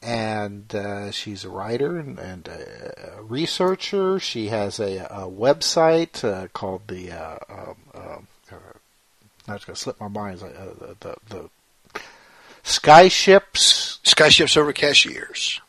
and 0.02 0.74
uh, 0.74 1.10
she's 1.10 1.44
a 1.44 1.50
writer 1.50 1.98
and, 1.98 2.18
and 2.18 2.48
a 2.48 3.22
researcher. 3.22 4.18
She 4.18 4.48
has 4.48 4.78
a, 4.80 5.04
a 5.10 5.30
website 5.30 6.24
uh, 6.24 6.48
called 6.48 6.88
the. 6.88 7.12
Uh, 7.12 7.38
um, 7.48 7.76
um 7.94 8.26
uh, 8.52 8.56
going 9.46 9.58
to 9.58 9.76
slip 9.76 10.00
my 10.00 10.08
mind. 10.08 10.42
Uh, 10.42 10.46
the, 10.78 10.96
the, 11.00 11.16
the 11.28 11.50
Skyships. 12.62 14.00
Skyships 14.04 14.56
over 14.56 14.72
Cashiers. 14.72 15.60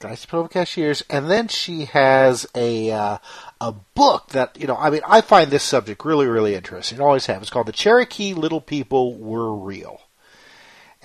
Skyships 0.00 0.34
over 0.34 0.48
Cashiers, 0.48 1.02
and 1.10 1.30
then 1.30 1.48
she 1.48 1.86
has 1.86 2.46
a 2.54 2.90
uh, 2.92 3.18
a 3.60 3.72
book 3.72 4.28
that 4.28 4.56
you 4.58 4.66
know. 4.66 4.76
I 4.76 4.90
mean, 4.90 5.02
I 5.06 5.20
find 5.20 5.50
this 5.50 5.64
subject 5.64 6.04
really, 6.04 6.26
really 6.26 6.54
interesting. 6.54 7.00
I 7.00 7.04
always 7.04 7.26
have. 7.26 7.42
It's 7.42 7.50
called 7.50 7.66
"The 7.66 7.72
Cherokee 7.72 8.34
Little 8.34 8.60
People 8.60 9.16
Were 9.16 9.52
Real." 9.54 10.00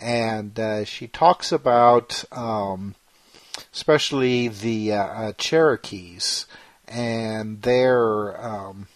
And 0.03 0.59
uh, 0.59 0.83
she 0.83 1.07
talks 1.07 1.51
about 1.51 2.25
um, 2.31 2.95
especially 3.73 4.49
the 4.49 4.91
uh, 4.91 4.97
uh, 4.97 5.33
Cherokees 5.37 6.45
and 6.87 7.61
their 7.61 8.39
um, 8.45 8.87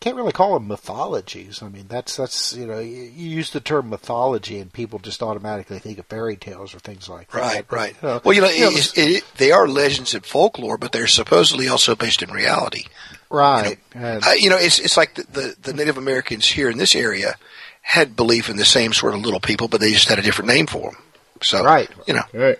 can't 0.00 0.16
really 0.16 0.32
call 0.32 0.54
them 0.54 0.68
mythologies. 0.68 1.62
I 1.62 1.68
mean, 1.68 1.86
that's 1.88 2.16
that's 2.16 2.54
you 2.54 2.66
know 2.66 2.80
you, 2.80 3.10
use 3.12 3.50
the 3.50 3.60
term 3.60 3.88
mythology 3.88 4.58
and 4.58 4.72
people 4.72 4.98
just 4.98 5.22
automatically 5.22 5.78
think 5.78 5.98
of 5.98 6.06
fairy 6.06 6.36
tales 6.36 6.74
or 6.74 6.80
things 6.80 7.08
like 7.08 7.30
that. 7.30 7.38
Right, 7.38 7.72
right. 7.72 7.96
You 8.02 8.08
know, 8.08 8.20
well, 8.24 8.34
you 8.34 8.40
know, 8.40 8.48
you 8.48 8.60
know 8.62 8.70
it, 8.70 8.98
it, 8.98 9.24
they 9.36 9.52
are 9.52 9.68
legends 9.68 10.14
and 10.14 10.24
folklore, 10.24 10.78
but 10.78 10.92
they're 10.92 11.06
supposedly 11.06 11.68
also 11.68 11.94
based 11.94 12.22
in 12.22 12.30
reality. 12.30 12.84
Right. 13.30 13.78
You 13.94 14.00
know, 14.00 14.20
uh, 14.24 14.32
you 14.32 14.50
know 14.50 14.58
it's 14.58 14.78
it's 14.80 14.96
like 14.96 15.14
the, 15.14 15.22
the, 15.24 15.56
the 15.62 15.72
Native 15.72 15.96
Americans 15.96 16.46
here 16.46 16.68
in 16.68 16.78
this 16.78 16.94
area 16.94 17.36
had 17.86 18.16
belief 18.16 18.50
in 18.50 18.56
the 18.56 18.64
same 18.64 18.92
sort 18.92 19.14
of 19.14 19.20
little 19.20 19.38
people, 19.38 19.68
but 19.68 19.80
they 19.80 19.92
just 19.92 20.08
had 20.08 20.18
a 20.18 20.22
different 20.22 20.48
name 20.48 20.66
for 20.66 20.90
them. 20.90 21.02
So, 21.40 21.62
Right. 21.62 21.88
you 22.06 22.14
know, 22.14 22.24
Right. 22.32 22.58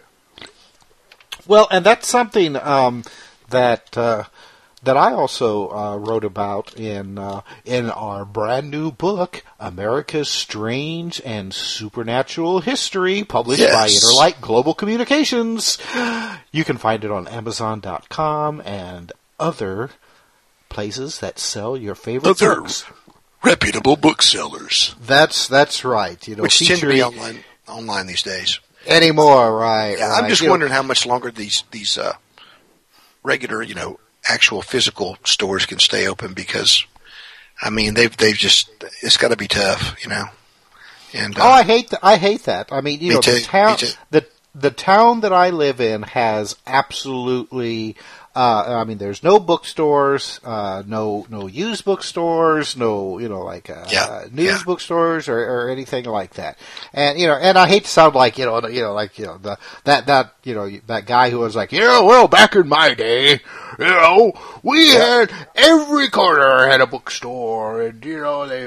Well, 1.49 1.67
and 1.71 1.85
that's 1.85 2.09
something 2.09 2.57
um, 2.57 3.03
that 3.51 3.97
uh, 3.97 4.25
that 4.83 4.97
I 4.97 5.13
also 5.13 5.69
uh, 5.71 5.97
wrote 5.97 6.25
about 6.25 6.75
in 6.75 7.19
uh, 7.19 7.43
in 7.65 7.91
our 7.91 8.25
brand 8.25 8.71
new 8.71 8.91
book, 8.91 9.43
America's 9.61 10.29
Strange 10.29 11.21
and 11.25 11.53
Supernatural 11.55 12.61
History, 12.61 13.25
published 13.25 13.63
by 13.73 13.89
Interlight 13.89 14.41
Global 14.41 14.75
Communications. 14.75 15.79
You 16.53 16.65
can 16.65 16.79
find 16.79 17.05
it 17.05 17.11
on 17.11 17.29
Amazon.com 17.29 18.61
and 18.65 19.13
other 19.39 19.91
places 20.69 21.21
that 21.21 21.39
sell 21.39 21.77
your 21.77 21.95
favorite 21.95 22.31
Other 22.31 22.61
books. 22.61 22.85
Reputable 23.47 23.97
booksellers, 23.97 24.95
That's 25.01 25.49
that's 25.49 25.85
right. 25.85 26.27
You 26.29 26.37
know, 26.37 26.43
which 26.43 26.59
tend 26.67 26.81
to 26.81 26.89
be 26.89 27.03
online 27.03 27.45
online 27.69 28.07
these 28.07 28.23
days. 28.23 28.61
anymore, 28.87 29.57
right? 29.57 29.97
Yeah, 29.99 30.13
I'm 30.13 30.29
just 30.29 30.41
You 30.43 30.49
know, 30.49 30.53
wondering 30.53 30.73
how 30.73 30.83
much 30.83 31.07
longer 31.07 31.31
these 31.31 31.65
these 31.71 31.97
uh, 31.99 32.15
regular, 33.23 33.63
you 33.63 33.75
know, 33.75 33.99
actual 34.29 34.63
physical 34.63 35.17
stores 35.25 35.67
can 35.67 35.79
stay 35.79 36.07
open 36.09 36.33
because, 36.35 36.85
I 37.63 37.71
mean, 37.71 37.95
they've 37.95 38.15
they've 38.17 38.37
just 38.37 38.71
it's 39.03 39.17
got 39.17 39.29
to 39.31 39.37
be 39.37 39.49
tough, 39.49 39.97
you 40.03 40.11
know. 40.11 40.25
And 41.15 41.39
uh, 41.39 41.43
Oh, 41.45 41.49
I 41.51 41.63
hate 41.63 41.91
that. 41.91 42.01
I 42.03 42.17
hate 42.17 42.45
that. 42.45 42.69
I 42.73 42.81
mean, 42.81 43.01
you 43.01 43.09
Me 43.09 43.15
know, 43.15 43.21
too, 43.21 43.35
the 43.35 43.41
town, 43.43 43.77
the 44.11 44.27
the 44.55 44.71
town 44.71 45.21
that 45.21 45.33
I 45.33 45.51
live 45.51 45.81
in 45.81 46.03
has 46.03 46.57
absolutely. 46.67 47.97
Uh, 48.37 48.81
I 48.81 48.85
mean, 48.85 48.99
there's 48.99 49.23
no 49.23 49.39
bookstores, 49.41 50.41
uh, 50.45 50.83
no 50.87 51.25
no 51.31 51.47
used 51.47 51.87
bookstores, 51.87 52.77
no 52.77 53.19
you 53.19 53.29
know 53.31 53.41
like 53.41 53.71
uh, 53.71 53.87
Yeah, 53.91 54.25
news 54.31 54.47
yeah. 54.59 54.63
bookstores 54.67 55.27
or, 55.29 55.39
or 55.39 55.71
anything 55.71 56.05
like 56.05 56.35
that. 56.35 56.59
And 56.93 57.19
you 57.19 57.27
know, 57.29 57.35
and 57.35 57.57
I 57.57 57.67
hate 57.67 57.85
to 57.85 57.91
sound 57.91 58.15
like 58.15 58.37
you 58.37 58.45
know 58.45 58.67
you 58.69 58.83
know 58.83 58.93
like 58.93 59.19
you 59.19 59.25
know 59.25 59.39
the 59.39 59.57
that 59.85 60.07
that 60.07 60.35
you 60.45 60.55
know 60.55 60.69
that 60.87 61.07
guy 61.07 61.31
who 61.31 61.39
was 61.39 61.57
like 61.57 61.73
you 61.73 61.81
know 61.81 62.05
well 62.05 62.29
back 62.29 62.55
in 62.55 62.69
my 62.69 62.93
day 62.93 63.41
you 63.79 63.85
know 63.85 64.33
we 64.63 64.89
had 64.91 65.33
every 65.55 66.09
corner 66.11 66.69
had 66.69 66.83
a 66.83 66.87
bookstore 66.87 67.83
and 67.83 68.05
you 68.05 68.21
know 68.21 68.47
they 68.47 68.67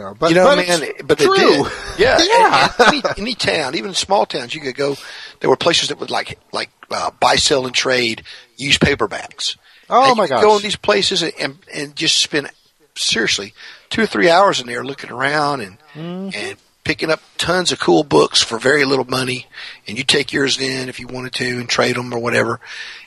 know, 0.00 0.16
but 0.18 0.30
you 0.30 0.36
know, 0.36 0.44
but 0.44 0.66
man, 0.66 0.80
but 1.04 1.18
they 1.18 1.24
true. 1.26 1.36
did. 1.36 1.66
Yeah, 1.98 2.18
Yeah. 2.20 2.68
and- 2.78 2.94
and 2.94 3.04
any, 3.04 3.20
any 3.22 3.34
town, 3.34 3.74
even 3.74 3.92
small 3.94 4.24
towns, 4.24 4.54
you 4.54 4.60
could 4.62 4.76
go. 4.76 4.96
There 5.40 5.50
were 5.50 5.56
places 5.56 5.88
that 5.90 5.98
would 6.00 6.10
like 6.10 6.38
like 6.52 6.70
uh, 6.92 7.10
buy, 7.20 7.36
sell, 7.36 7.66
and 7.66 7.74
trade 7.74 8.22
used 8.56 8.80
paperbacks. 8.80 9.56
Oh, 9.90 10.08
And 10.10 10.16
my 10.18 10.26
could 10.26 10.40
Go 10.40 10.56
in 10.56 10.62
these 10.62 10.76
places 10.76 11.22
and, 11.22 11.32
and 11.40 11.58
and 11.74 11.96
just 11.96 12.18
spend 12.18 12.50
seriously 12.96 13.52
two 13.90 14.02
or 14.02 14.06
three 14.06 14.30
hours 14.30 14.60
in 14.60 14.66
there 14.66 14.84
looking 14.84 15.10
around 15.10 15.60
and 15.60 15.78
Mm-hmm. 15.94 16.30
and 16.34 16.56
picking 16.84 17.10
up 17.10 17.20
tons 17.38 17.70
of 17.70 17.78
cool 17.78 18.02
books 18.02 18.42
for 18.42 18.58
very 18.58 18.84
little 18.84 19.04
money. 19.04 19.46
And 19.86 19.96
you 19.98 20.04
take 20.04 20.32
yours 20.32 20.58
in 20.58 20.88
if 20.88 20.98
you 20.98 21.06
wanted 21.06 21.32
to 21.34 21.60
and 21.60 21.68
trade 21.68 21.96
them 21.96 22.12
or 22.12 22.18
whatever. 22.18 22.60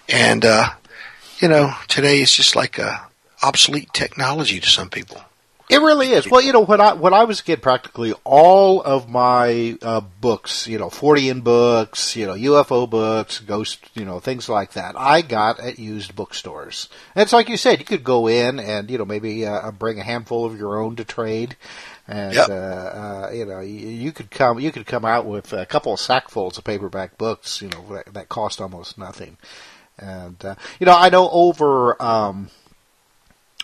And 0.08 0.46
uh, 0.46 0.70
you 1.40 1.48
know, 1.48 1.74
today 1.88 2.22
it's 2.22 2.36
just 2.36 2.56
like 2.56 2.78
a 2.78 3.08
obsolete 3.44 3.92
technology 3.92 4.60
to 4.60 4.70
some 4.70 4.90
people. 4.90 5.20
It 5.68 5.78
really 5.78 6.12
is. 6.12 6.30
Well, 6.30 6.42
you 6.42 6.54
know, 6.54 6.62
when 6.62 6.80
I 6.80 6.94
when 6.94 7.14
I 7.14 7.24
was 7.24 7.40
a 7.40 7.44
kid, 7.44 7.62
practically 7.64 8.14
all 8.24 8.82
of 8.84 9.10
my 9.10 9.76
uh, 9.82 10.02
books, 10.02 10.68
you 10.68 10.78
know, 10.78 10.90
Fortean 10.90 11.44
books, 11.44 12.16
you 12.16 12.28
know, 12.28 12.34
UFO 12.34 12.88
books, 12.88 13.40
ghost, 13.40 13.80
you 13.96 14.06
know, 14.06 14.20
things 14.20 14.48
like 14.48 14.74
that, 14.74 14.94
I 14.96 15.22
got 15.24 15.60
at 15.60 15.80
used 15.80 16.16
bookstores. 16.16 16.88
And 17.16 17.24
it's 17.24 17.34
like 17.34 17.50
you 17.50 17.58
said, 17.58 17.80
you 17.80 17.86
could 17.86 18.04
go 18.04 18.28
in 18.28 18.60
and 18.60 18.92
you 18.92 19.00
know 19.00 19.06
maybe 19.06 19.46
uh, 19.48 19.72
bring 19.72 20.00
a 20.00 20.04
handful 20.04 20.46
of 20.46 20.60
your 20.60 20.80
own 20.80 20.98
to 20.98 21.04
trade, 21.04 21.56
and 22.08 22.36
Yep. 22.36 22.50
uh, 22.50 22.54
uh, 22.54 23.30
you 23.34 23.46
know 23.46 23.60
you, 23.62 23.88
you 23.88 24.12
could 24.12 24.30
come 24.30 24.60
you 24.60 24.72
could 24.72 24.86
come 24.86 25.04
out 25.04 25.26
with 25.26 25.52
a 25.52 25.66
couple 25.66 25.94
of 25.94 26.00
sackfuls 26.00 26.60
of 26.60 26.64
paperback 26.64 27.18
books, 27.18 27.60
you 27.64 27.70
know, 27.70 27.84
that, 27.92 28.14
that 28.14 28.30
cost 28.30 28.62
almost 28.62 29.00
nothing. 29.00 29.38
And 29.98 30.44
uh, 30.46 30.56
you 30.80 30.86
know, 30.86 30.96
I 30.96 31.10
know 31.10 31.28
over. 31.32 32.00
Um, 32.00 32.50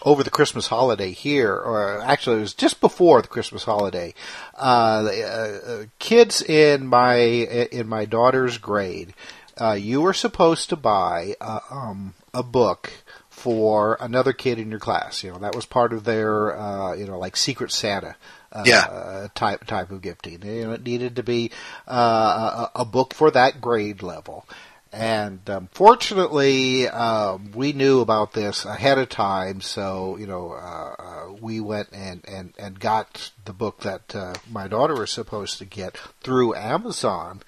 over 0.04 0.24
the 0.24 0.30
Christmas 0.30 0.68
holiday 0.68 1.12
here, 1.12 1.54
or 1.54 2.02
actually 2.02 2.38
it 2.38 2.42
was 2.42 2.54
just 2.54 2.82
before 2.82 3.22
the 3.22 3.28
Christmas 3.28 3.64
holiday, 3.64 4.14
uh, 4.58 5.06
uh, 5.06 5.84
kids 6.00 6.42
in 6.42 6.88
my 6.88 7.16
in 7.20 7.88
my 7.88 8.06
daughter's 8.06 8.58
grade, 8.58 9.14
uh, 9.60 9.74
you 9.74 10.02
were 10.02 10.14
supposed 10.14 10.70
to 10.70 10.76
buy 10.76 11.36
uh, 11.42 11.60
um, 11.70 12.14
a 12.34 12.44
book 12.44 12.92
for 13.30 13.98
another 14.00 14.34
kid 14.34 14.60
in 14.60 14.70
your 14.70 14.80
class. 14.80 15.24
You 15.24 15.32
know 15.32 15.40
that 15.40 15.56
was 15.56 15.66
part 15.66 15.94
of 15.94 16.04
their 16.04 16.58
uh, 16.58 16.96
you 16.96 17.06
know 17.06 17.20
like 17.20 17.36
Secret 17.38 17.72
Santa. 17.72 18.16
Uh, 18.54 18.64
Yeah. 18.66 19.28
type 19.34 19.66
type 19.66 19.92
of 19.92 20.02
gifting. 20.02 20.44
You 20.44 20.66
know, 20.66 20.72
it 20.74 20.84
needed 20.84 21.16
to 21.16 21.24
be 21.24 21.52
uh, 21.88 22.68
a, 22.76 22.82
a 22.82 22.86
book 22.86 23.14
for 23.14 23.32
that 23.32 23.62
grade 23.62 24.04
level. 24.04 24.46
And 24.94 25.50
um, 25.50 25.70
fortunately, 25.72 26.88
um, 26.88 27.52
we 27.54 27.72
knew 27.72 28.02
about 28.02 28.34
this 28.34 28.66
ahead 28.66 28.98
of 28.98 29.08
time, 29.08 29.62
so 29.62 30.18
you 30.18 30.28
know 30.28 30.52
uh, 30.52 30.96
uh, 31.00 31.34
we 31.40 31.62
went 31.62 31.90
and, 31.94 32.22
and, 32.28 32.54
and 32.60 32.78
got 32.78 33.32
the 33.46 33.54
book 33.54 33.82
that 33.82 34.14
uh, 34.14 34.34
my 34.50 34.68
daughter 34.68 34.96
was 34.96 35.10
supposed 35.10 35.60
to 35.60 35.66
get 35.66 35.96
through 36.22 36.56
Amazon 36.56 37.42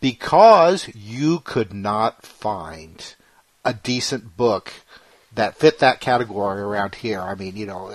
because 0.00 0.88
you 0.94 1.40
could 1.40 1.72
not 1.74 2.22
find 2.24 3.16
a 3.64 3.74
decent 3.74 4.36
book 4.36 4.72
that 5.34 5.56
fit 5.56 5.80
that 5.80 6.00
category 6.00 6.60
around 6.60 6.94
here. 6.94 7.20
I 7.20 7.34
mean, 7.34 7.56
you 7.56 7.66
know, 7.66 7.92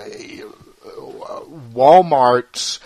Walmart's 1.72 2.80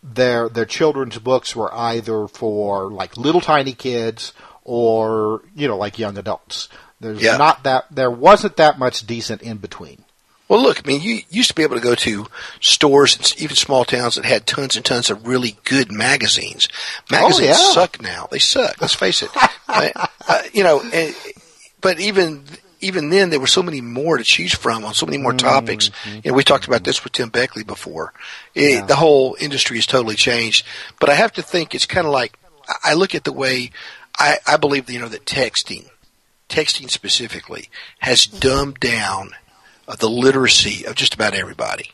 their 0.00 0.48
their 0.48 0.64
children's 0.64 1.18
books 1.18 1.56
were 1.56 1.74
either 1.74 2.28
for 2.28 2.90
like 2.90 3.16
little 3.16 3.40
tiny 3.40 3.72
kids 3.72 4.32
or 4.68 5.42
you 5.56 5.66
know 5.66 5.76
like 5.78 5.98
young 5.98 6.18
adults. 6.18 6.68
There's 7.00 7.22
Yeah. 7.22 7.36
not 7.38 7.62
that 7.64 7.86
there 7.90 8.10
wasn't 8.10 8.56
that 8.58 8.78
much 8.78 9.06
decent 9.06 9.40
in 9.42 9.56
between. 9.56 10.04
Well, 10.48 10.62
look, 10.62 10.80
I 10.82 10.86
mean, 10.88 11.00
you 11.02 11.20
used 11.30 11.48
to 11.50 11.54
be 11.54 11.62
able 11.62 11.76
to 11.76 11.82
go 11.82 11.94
to 11.94 12.26
stores, 12.60 13.16
and 13.16 13.34
even 13.40 13.54
small 13.54 13.84
towns 13.84 14.14
that 14.16 14.24
had 14.24 14.46
tons 14.46 14.76
and 14.76 14.84
tons 14.84 15.10
of 15.10 15.26
really 15.26 15.58
good 15.64 15.92
magazines. 15.92 16.68
Magazines 17.10 17.56
Oh, 17.58 17.68
yeah. 17.68 17.74
suck 17.74 18.00
now; 18.02 18.28
they 18.30 18.38
suck. 18.38 18.80
Let's 18.80 18.94
face 18.94 19.22
it. 19.22 19.30
uh, 19.68 20.06
uh, 20.26 20.42
you 20.52 20.64
know, 20.64 20.80
and, 20.92 21.14
but 21.80 22.00
even 22.00 22.44
even 22.80 23.10
then, 23.10 23.30
there 23.30 23.40
were 23.40 23.46
so 23.46 23.62
many 23.62 23.80
more 23.80 24.16
to 24.18 24.24
choose 24.24 24.54
from 24.54 24.84
on 24.84 24.94
so 24.94 25.04
many 25.06 25.18
more 25.18 25.32
topics. 25.34 25.90
You 26.24 26.30
know, 26.30 26.36
we 26.36 26.44
talked 26.44 26.66
about 26.66 26.84
this 26.84 27.02
with 27.04 27.12
Tim 27.12 27.28
Beckley 27.28 27.64
before. 27.64 28.12
It, 28.54 28.60
Mm-hmm. 28.60 28.74
Yeah. 28.80 28.86
The 28.86 28.96
whole 28.96 29.36
industry 29.40 29.76
has 29.78 29.86
totally 29.86 30.14
changed. 30.16 30.64
But 31.00 31.10
I 31.10 31.14
have 31.14 31.32
to 31.34 31.42
think 31.42 31.74
it's 31.74 31.86
kind 31.86 32.06
of 32.06 32.12
like 32.12 32.38
I 32.68 32.92
I 32.92 32.94
look 32.94 33.14
at 33.14 33.24
the 33.24 33.32
way 33.32 33.70
I, 34.18 34.38
I 34.46 34.56
believe, 34.56 34.90
you 34.90 34.98
know, 34.98 35.08
that 35.08 35.24
texting, 35.24 35.88
texting 36.48 36.90
specifically, 36.90 37.70
has 38.00 38.26
dumbed 38.26 38.80
down 38.80 39.30
uh, 39.86 39.96
the 39.96 40.08
literacy 40.10 40.84
of 40.86 40.96
just 40.96 41.14
about 41.14 41.34
everybody. 41.34 41.92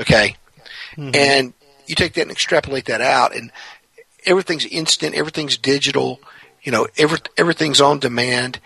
Okay, 0.00 0.36
and 1.14 1.52
you 1.86 1.94
take 1.94 2.14
that 2.14 2.22
and 2.22 2.30
extrapolate 2.30 2.84
that 2.86 3.00
out, 3.00 3.34
and 3.34 3.50
everything's 4.24 4.66
instant, 4.66 5.14
everything's 5.14 5.56
digital. 5.56 6.20
You 6.62 6.72
know, 6.72 6.86
every, 6.98 7.18
everything's 7.36 7.80
on 7.80 7.98
demand. 7.98 8.60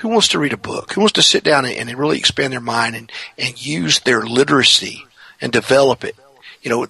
Who 0.00 0.08
wants 0.08 0.28
to 0.28 0.38
read 0.38 0.52
a 0.52 0.58
book? 0.58 0.92
Who 0.92 1.00
wants 1.00 1.14
to 1.14 1.22
sit 1.22 1.42
down 1.42 1.64
and, 1.64 1.74
and 1.74 1.98
really 1.98 2.18
expand 2.18 2.52
their 2.52 2.60
mind 2.60 2.94
and, 2.94 3.10
and 3.38 3.64
use 3.64 4.00
their 4.00 4.22
literacy 4.22 5.06
and 5.40 5.50
develop 5.50 6.04
it? 6.04 6.16
You 6.60 6.70
know, 6.70 6.86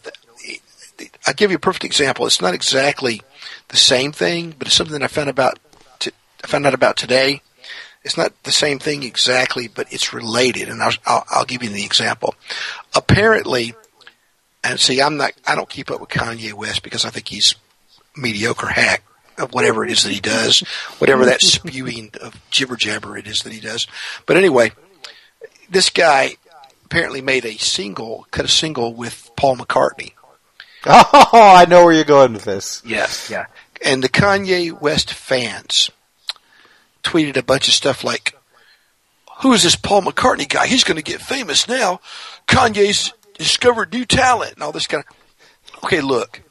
I'll 1.27 1.35
give 1.35 1.51
you 1.51 1.57
a 1.57 1.61
perfect 1.61 1.85
example. 1.85 2.27
It's 2.27 2.41
not 2.41 2.55
exactly 2.55 3.23
the 3.69 3.77
same 3.77 4.13
thing, 4.13 4.55
but 4.59 4.69
it's 4.69 4.77
something 4.77 4.93
that 4.93 5.03
I 5.03 5.09
found 5.09 5.31
about 5.31 5.59
t- 5.99 6.13
I 6.43 6.47
found 6.47 6.67
out 6.67 6.75
about 6.75 6.97
today. 6.97 7.43
It's 8.05 8.17
not 8.17 8.33
the 8.45 8.53
same 8.53 8.79
thing 8.79 9.03
exactly, 9.03 9.67
but 9.67 9.93
it's 9.93 10.13
related, 10.13 10.69
and 10.69 10.81
I'll, 10.81 10.93
I'll, 11.05 11.25
I'll 11.29 11.45
give 11.45 11.65
you 11.65 11.69
the 11.69 11.85
example. 11.85 12.37
Apparently, 12.95 13.75
and 14.63 14.79
see, 14.79 15.01
I'm 15.01 15.17
not, 15.17 15.33
I 15.45 15.57
don't 15.57 15.69
keep 15.69 15.91
up 15.91 16.01
with 16.01 16.11
Kanye 16.11 16.53
West 16.53 16.85
because 16.85 17.05
I 17.05 17.11
think 17.11 17.29
he's 17.29 17.57
mediocre 18.17 18.69
hack 18.69 19.03
of 19.39 19.53
whatever 19.53 19.85
it 19.85 19.91
is 19.91 20.03
that 20.05 20.13
he 20.13 20.21
does, 20.21 20.61
whatever 20.99 21.25
that 21.25 21.41
spewing 21.43 22.11
of 22.21 22.41
jibber 22.51 22.77
jabber 22.77 23.17
it 23.17 23.27
is 23.27 23.43
that 23.43 23.53
he 23.53 23.61
does. 23.61 23.87
But 24.25 24.37
anyway, 24.37 24.73
this 25.69 25.91
guy 25.91 26.37
apparently 26.85 27.21
made 27.21 27.45
a 27.45 27.59
single, 27.59 28.27
cut 28.31 28.45
a 28.45 28.49
single 28.49 28.95
with 28.95 29.31
Paul 29.37 29.57
McCartney. 29.57 30.13
Oh, 31.33 31.55
I 31.57 31.67
know 31.67 31.85
where 31.85 31.93
you're 31.93 32.05
going 32.05 32.33
with 32.33 32.45
this. 32.45 32.83
Yes, 32.87 33.29
yeah. 33.29 33.47
And 33.85 34.03
the 34.03 34.09
Kanye 34.09 34.79
West 34.81 35.13
fans 35.13 35.91
tweeted 37.03 37.37
a 37.37 37.43
bunch 37.43 37.69
of 37.69 37.75
stuff 37.75 38.05
like, 38.05 38.39
"Who 39.43 39.53
is 39.53 39.65
this 39.65 39.77
Paul 39.77 40.03
McCartney 40.03 40.49
guy? 40.49 40.67
He's 40.67 40.85
going 40.85 40.97
to 40.97 41.03
get 41.03 41.21
famous 41.21 41.69
now. 41.69 42.01
Kanye's 42.47 43.13
discovered 43.37 43.93
new 43.93 44.05
talent 44.05 44.55
and 44.55 44.63
all 44.63 44.73
this 44.73 44.87
kind 44.87 45.05
of." 45.07 45.85
Okay, 45.85 46.01
look, 46.01 46.43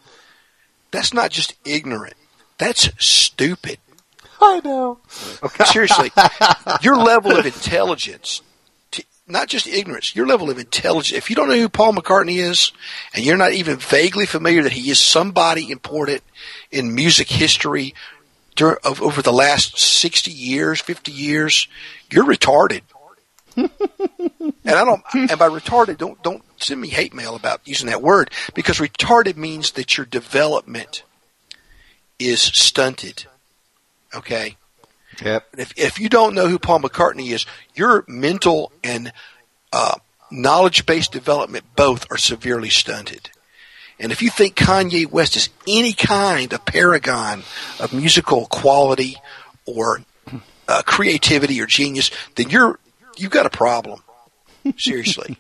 that's 0.92 1.14
not 1.14 1.32
just 1.32 1.56
ignorant. 1.66 2.16
That's 2.58 2.90
stupid. 3.04 3.80
I 4.42 4.60
know. 4.64 5.00
Okay, 5.44 5.64
seriously, 5.66 6.12
your 6.82 6.98
level 6.98 7.38
of 7.38 7.46
intelligence 7.46 8.42
to, 8.42 8.45
not 9.28 9.48
just 9.48 9.68
ignorance, 9.68 10.16
your 10.16 10.28
level 10.28 10.50
of 10.50 10.60
intelligence. 10.60 11.18
If 11.18 11.30
you 11.30 11.36
don't 11.36 11.50
know 11.50 11.56
who 11.56 11.70
Paul 11.70 11.94
McCartney 11.94 12.38
is, 12.38 12.72
and 13.14 13.26
you're 13.26 13.38
not 13.38 13.54
even 13.54 13.78
vaguely 13.78 14.26
familiar 14.26 14.64
that 14.64 14.72
he 14.72 14.90
is 14.92 15.00
somebody 15.00 15.72
important 15.72 16.22
in 16.72 16.94
music 16.94 17.30
history 17.30 17.96
dur- 18.56 18.80
of, 18.84 19.02
over 19.02 19.22
the 19.22 19.34
last 19.34 19.80
60 19.80 20.32
years, 20.32 20.80
50 20.80 21.12
years, 21.12 21.68
you're 22.12 22.26
retarded. 22.26 22.82
and 23.56 23.70
I 24.66 24.84
don't, 24.86 25.02
and 25.14 25.40
by 25.40 25.50
retarded, 25.50 25.98
don't, 25.98 26.22
don't 26.22 26.44
send 26.58 26.80
me 26.80 26.90
hate 26.90 27.14
mail 27.14 27.36
about 27.36 27.62
using 27.66 27.88
that 27.88 28.02
word 28.02 28.30
because 28.54 28.78
retarded 28.78 29.38
means 29.38 29.72
that 29.72 29.98
your 29.98 30.06
development 30.06 31.04
is 32.20 32.42
stunted. 32.42 33.26
Okay. 34.14 34.58
Yep. 35.24 35.48
If 35.58 35.74
if 35.78 36.00
you 36.00 36.10
don't 36.10 36.36
know 36.36 36.48
who 36.48 36.60
Paul 36.60 36.82
McCartney 36.82 37.32
is, 37.32 37.46
your 37.74 38.04
mental 38.08 38.72
and 38.84 39.12
uh, 39.72 39.96
knowledge 40.32 40.86
based 40.86 41.12
development 41.12 41.66
both 41.76 42.12
are 42.12 42.18
severely 42.18 42.70
stunted. 42.70 43.30
And 44.00 44.12
if 44.12 44.22
you 44.22 44.30
think 44.30 44.56
Kanye 44.56 45.10
West 45.10 45.38
is 45.38 45.50
any 45.68 45.94
kind 45.94 46.52
of 46.52 46.66
paragon 46.66 47.44
of 47.80 47.94
musical 47.94 48.46
quality 48.48 49.16
or 49.66 50.02
uh, 50.68 50.82
creativity 50.86 51.62
or 51.62 51.66
genius, 51.66 52.12
then 52.36 52.50
you're 52.50 52.80
you've 53.18 53.32
got 53.32 53.46
a 53.46 53.50
problem. 53.50 54.02
Seriously. 54.78 55.38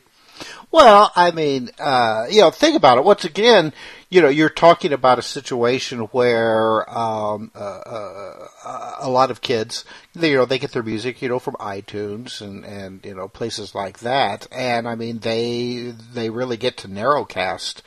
Well, 0.71 1.11
I 1.15 1.31
mean, 1.31 1.69
uh, 1.79 2.25
you 2.29 2.41
know, 2.41 2.51
think 2.51 2.75
about 2.75 2.97
it. 2.97 3.03
Once 3.05 3.23
again, 3.23 3.71
you 4.09 4.21
know, 4.21 4.27
you're 4.27 4.49
talking 4.49 4.91
about 4.93 5.19
a 5.19 5.21
situation 5.21 5.99
where 6.11 6.89
um, 6.89 7.51
uh, 7.55 7.59
uh, 7.59 8.95
a 8.99 9.09
lot 9.09 9.31
of 9.31 9.41
kids, 9.41 9.85
they, 10.13 10.31
you 10.31 10.37
know, 10.37 10.45
they 10.45 10.59
get 10.59 10.71
their 10.73 10.83
music, 10.83 11.21
you 11.21 11.29
know, 11.29 11.39
from 11.39 11.55
iTunes 11.55 12.41
and 12.41 12.65
and 12.65 13.05
you 13.05 13.15
know 13.15 13.27
places 13.27 13.73
like 13.73 13.99
that, 13.99 14.47
and 14.51 14.87
I 14.87 14.95
mean, 14.95 15.19
they 15.19 15.93
they 16.13 16.29
really 16.29 16.57
get 16.57 16.77
to 16.77 16.87
narrowcast. 16.87 17.81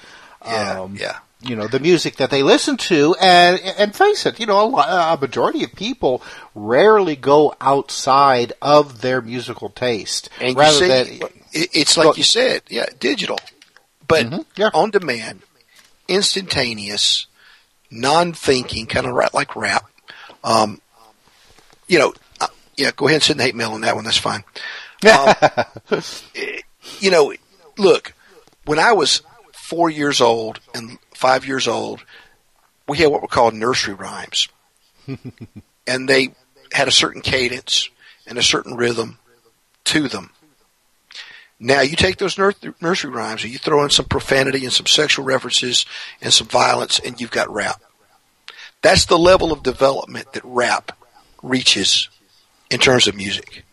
Yeah, 0.45 0.81
Um, 0.81 0.97
yeah. 0.97 1.19
you 1.43 1.57
know 1.57 1.67
the 1.67 1.81
music 1.81 2.17
that 2.17 2.31
they 2.31 2.43
listen 2.45 2.77
to 2.77 3.15
and 3.21 3.61
and 3.61 3.95
face 3.95 4.25
it 4.25 4.39
you 4.41 4.47
know 4.47 4.65
a, 4.65 4.67
lot, 4.67 5.19
a 5.19 5.21
majority 5.21 5.65
of 5.65 5.73
people 5.75 6.23
rarely 6.55 7.17
go 7.17 7.55
outside 7.61 8.53
of 8.63 9.01
their 9.01 9.21
musical 9.21 9.69
taste 9.69 10.29
And 10.41 10.57
rather 10.57 10.87
than 10.87 11.29
it's 11.73 11.97
like 11.97 12.17
you 12.17 12.23
said, 12.25 12.63
yeah, 12.69 12.87
digital, 13.01 13.39
but 14.07 14.27
Mhm, 14.27 14.45
yeah. 14.57 14.71
on 14.75 14.91
demand, 14.91 15.43
instantaneous, 16.07 17.27
non-thinking, 17.91 18.87
kind 18.87 19.07
of 19.07 19.13
ra- 19.15 19.29
like 19.33 19.57
rap. 19.57 19.89
Um, 20.45 20.81
you 21.87 21.99
know, 21.99 22.15
uh, 22.41 22.47
yeah, 22.77 22.91
go 22.95 23.07
ahead 23.07 23.17
and 23.17 23.23
send 23.23 23.41
the 23.41 23.45
hate 23.45 23.55
mail 23.55 23.73
on 23.73 23.81
that 23.83 23.95
one. 23.95 24.05
That's 24.05 24.17
fine. 24.19 24.45
Um, 25.05 25.33
eh, 26.35 26.61
you 26.99 27.13
know, 27.13 27.33
look, 27.77 28.15
when 28.65 28.81
I 28.81 28.93
was 28.95 29.23
four 29.53 29.89
years 29.89 30.21
old 30.21 30.59
and 30.75 30.99
five 31.15 31.47
years 31.47 31.69
old, 31.69 32.03
we 32.89 32.99
had 32.99 33.07
what 33.13 33.23
were 33.23 33.29
called 33.29 33.55
nursery 33.55 33.95
rhymes, 33.95 34.49
and 35.87 36.09
they 36.09 36.35
had 36.73 36.89
a 36.89 36.91
certain 36.93 37.23
cadence 37.23 37.91
and 38.27 38.39
a 38.39 38.43
certain 38.43 38.75
rhythm 38.75 39.19
to 39.85 40.09
them. 40.09 40.31
Now 41.61 41.81
you 41.81 41.97
take 41.97 42.19
those 42.19 42.39
nursery 42.39 43.11
rhymes 43.11 43.43
and 43.43 43.53
you 43.53 43.59
throw 43.59 43.83
in 43.83 43.91
some 43.91 44.07
profanity 44.07 44.65
and 44.65 44.73
some 44.73 44.87
sexual 44.87 45.25
references 45.25 45.87
and 46.21 46.33
some 46.33 46.47
violence, 46.47 47.01
and 47.01 47.21
you've 47.21 47.33
got 47.33 47.53
rap. 47.53 47.83
That's 48.81 49.07
the 49.07 49.19
level 49.19 49.53
of 49.53 49.65
development 49.65 50.33
that 50.35 50.45
rap 50.45 50.97
reaches 51.43 52.09
in 52.71 52.79
terms 52.79 53.09
of 53.09 53.17
music. 53.17 53.65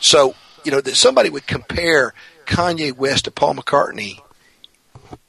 So 0.00 0.36
you 0.64 0.70
know 0.70 0.80
that 0.80 0.94
somebody 0.94 1.28
would 1.28 1.46
compare 1.48 2.14
Kanye 2.46 2.96
West 2.96 3.24
to 3.24 3.32
Paul 3.32 3.56
McCartney, 3.56 4.20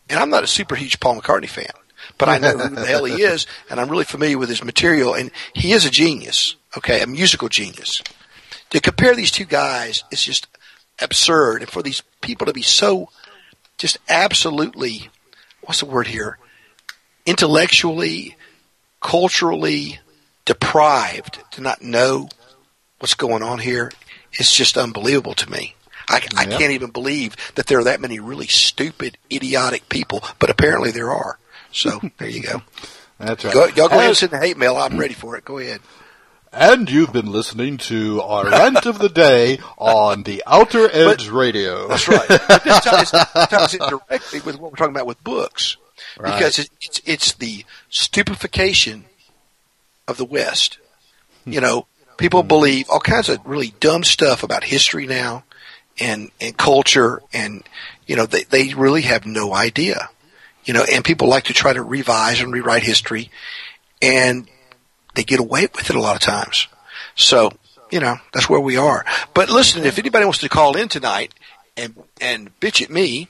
and 0.09 0.19
I'm 0.19 0.29
not 0.29 0.43
a 0.43 0.47
super 0.47 0.75
huge 0.75 0.99
Paul 0.99 1.19
McCartney 1.19 1.49
fan, 1.49 1.71
but 2.19 2.29
I 2.29 2.37
know 2.37 2.55
who 2.55 2.75
the 2.75 2.85
hell 2.85 3.05
he 3.05 3.23
is, 3.23 3.47
and 3.69 3.79
I'm 3.79 3.89
really 3.89 4.03
familiar 4.03 4.37
with 4.37 4.49
his 4.49 4.63
material, 4.63 5.15
and 5.15 5.31
he 5.53 5.71
is 5.71 5.85
a 5.85 5.89
genius. 5.89 6.55
Okay, 6.77 7.01
a 7.01 7.07
musical 7.07 7.49
genius. 7.49 8.03
To 8.69 8.79
compare 8.79 9.15
these 9.15 9.31
two 9.31 9.45
guys 9.45 10.03
is 10.11 10.21
just 10.21 10.45
absurd, 11.01 11.61
and 11.61 11.71
for 11.71 11.81
these 11.81 12.01
people 12.21 12.47
to 12.47 12.53
be 12.53 12.61
so 12.61 13.09
just 13.77 13.97
absolutely 14.09 15.09
what's 15.61 15.79
the 15.79 15.85
word 15.85 16.07
here 16.07 16.37
intellectually 17.25 18.35
culturally 19.01 19.99
deprived 20.45 21.39
to 21.51 21.61
not 21.61 21.81
know 21.81 22.27
what's 22.99 23.13
going 23.13 23.43
on 23.43 23.59
here. 23.59 23.91
It's 24.33 24.53
just 24.53 24.77
unbelievable 24.77 25.33
to 25.35 25.49
me. 25.49 25.75
I, 26.09 26.21
I 26.37 26.45
Yep. 26.45 26.59
can't 26.59 26.71
even 26.71 26.89
believe 26.89 27.35
that 27.55 27.67
there 27.67 27.79
are 27.79 27.83
that 27.83 28.01
many 28.01 28.19
really 28.19 28.47
stupid 28.47 29.17
idiotic 29.31 29.89
people 29.89 30.23
but 30.39 30.49
apparently 30.49 30.91
there 30.91 31.11
are. 31.11 31.37
So 31.71 32.01
there 32.17 32.29
you 32.29 32.41
go. 32.41 32.61
That's 33.19 33.45
right. 33.45 33.53
Go, 33.53 33.65
y'all 33.67 33.89
go 33.89 33.99
ahead 33.99 34.07
and 34.07 34.17
send 34.17 34.31
the 34.31 34.39
hate 34.39 34.57
mail. 34.57 34.75
I'm 34.75 34.97
ready 34.97 35.13
for 35.13 35.37
it. 35.37 35.45
Go 35.45 35.59
ahead 35.59 35.81
And 36.51 36.89
you've 36.89 37.13
been 37.13 37.31
listening 37.31 37.77
to 37.77 38.21
our 38.21 38.49
rant 38.49 38.87
of 38.87 38.97
the 38.97 39.09
day 39.09 39.59
on 39.77 40.23
the 40.23 40.41
Outer 40.47 40.89
Edge 40.91 41.29
Radio. 41.29 41.87
That's 41.87 42.07
right. 42.07 42.27
But 42.27 42.63
this 42.63 42.79
ties, 42.83 43.11
ties 43.11 43.73
in 43.75 43.81
directly 43.87 44.41
with 44.41 44.59
what 44.59 44.71
we're 44.71 44.77
talking 44.77 44.95
about 44.95 45.05
with 45.05 45.23
books, 45.23 45.77
Right. 46.17 46.33
because 46.33 46.57
it, 46.57 46.69
it's 46.81 47.01
it's 47.05 47.33
the 47.33 47.65
stupefaction 47.89 49.05
of 50.07 50.17
the 50.17 50.25
West. 50.25 50.79
Hmm. 51.43 51.53
You 51.53 51.61
know, 51.61 51.87
people 52.17 52.41
hmm. 52.41 52.47
believe 52.47 52.89
all 52.89 52.99
kinds 52.99 53.29
of 53.29 53.39
really 53.45 53.73
dumb 53.79 54.03
stuff 54.03 54.41
about 54.41 54.63
history 54.63 55.05
now, 55.05 55.43
and 55.99 56.31
and 56.41 56.57
culture, 56.57 57.21
and 57.31 57.63
you 58.07 58.15
know 58.15 58.25
they 58.25 58.43
they 58.45 58.73
really 58.73 59.03
have 59.03 59.25
no 59.27 59.53
idea. 59.53 60.09
You 60.65 60.73
know, 60.73 60.83
and 60.83 61.05
people 61.05 61.27
like 61.27 61.45
to 61.45 61.53
try 61.53 61.73
to 61.73 61.83
revise 61.83 62.41
and 62.41 62.51
rewrite 62.51 62.83
history, 62.83 63.29
and 64.01 64.47
they 65.19 65.23
get 65.25 65.41
away 65.41 65.67
with 65.75 65.89
it 65.89 65.95
a 65.97 65.99
lot 65.99 66.15
of 66.15 66.21
times. 66.21 66.69
So, 67.13 67.51
you 67.91 67.99
know, 67.99 68.15
that's 68.31 68.49
where 68.49 68.61
we 68.61 68.77
are. 68.77 69.03
But 69.33 69.49
listen, 69.49 69.83
if 69.83 69.99
anybody 69.99 70.23
wants 70.23 70.39
to 70.39 70.47
call 70.47 70.77
in 70.77 70.87
tonight 70.87 71.33
and 71.75 72.01
and 72.21 72.57
bitch 72.61 72.81
at 72.81 72.89
me, 72.89 73.27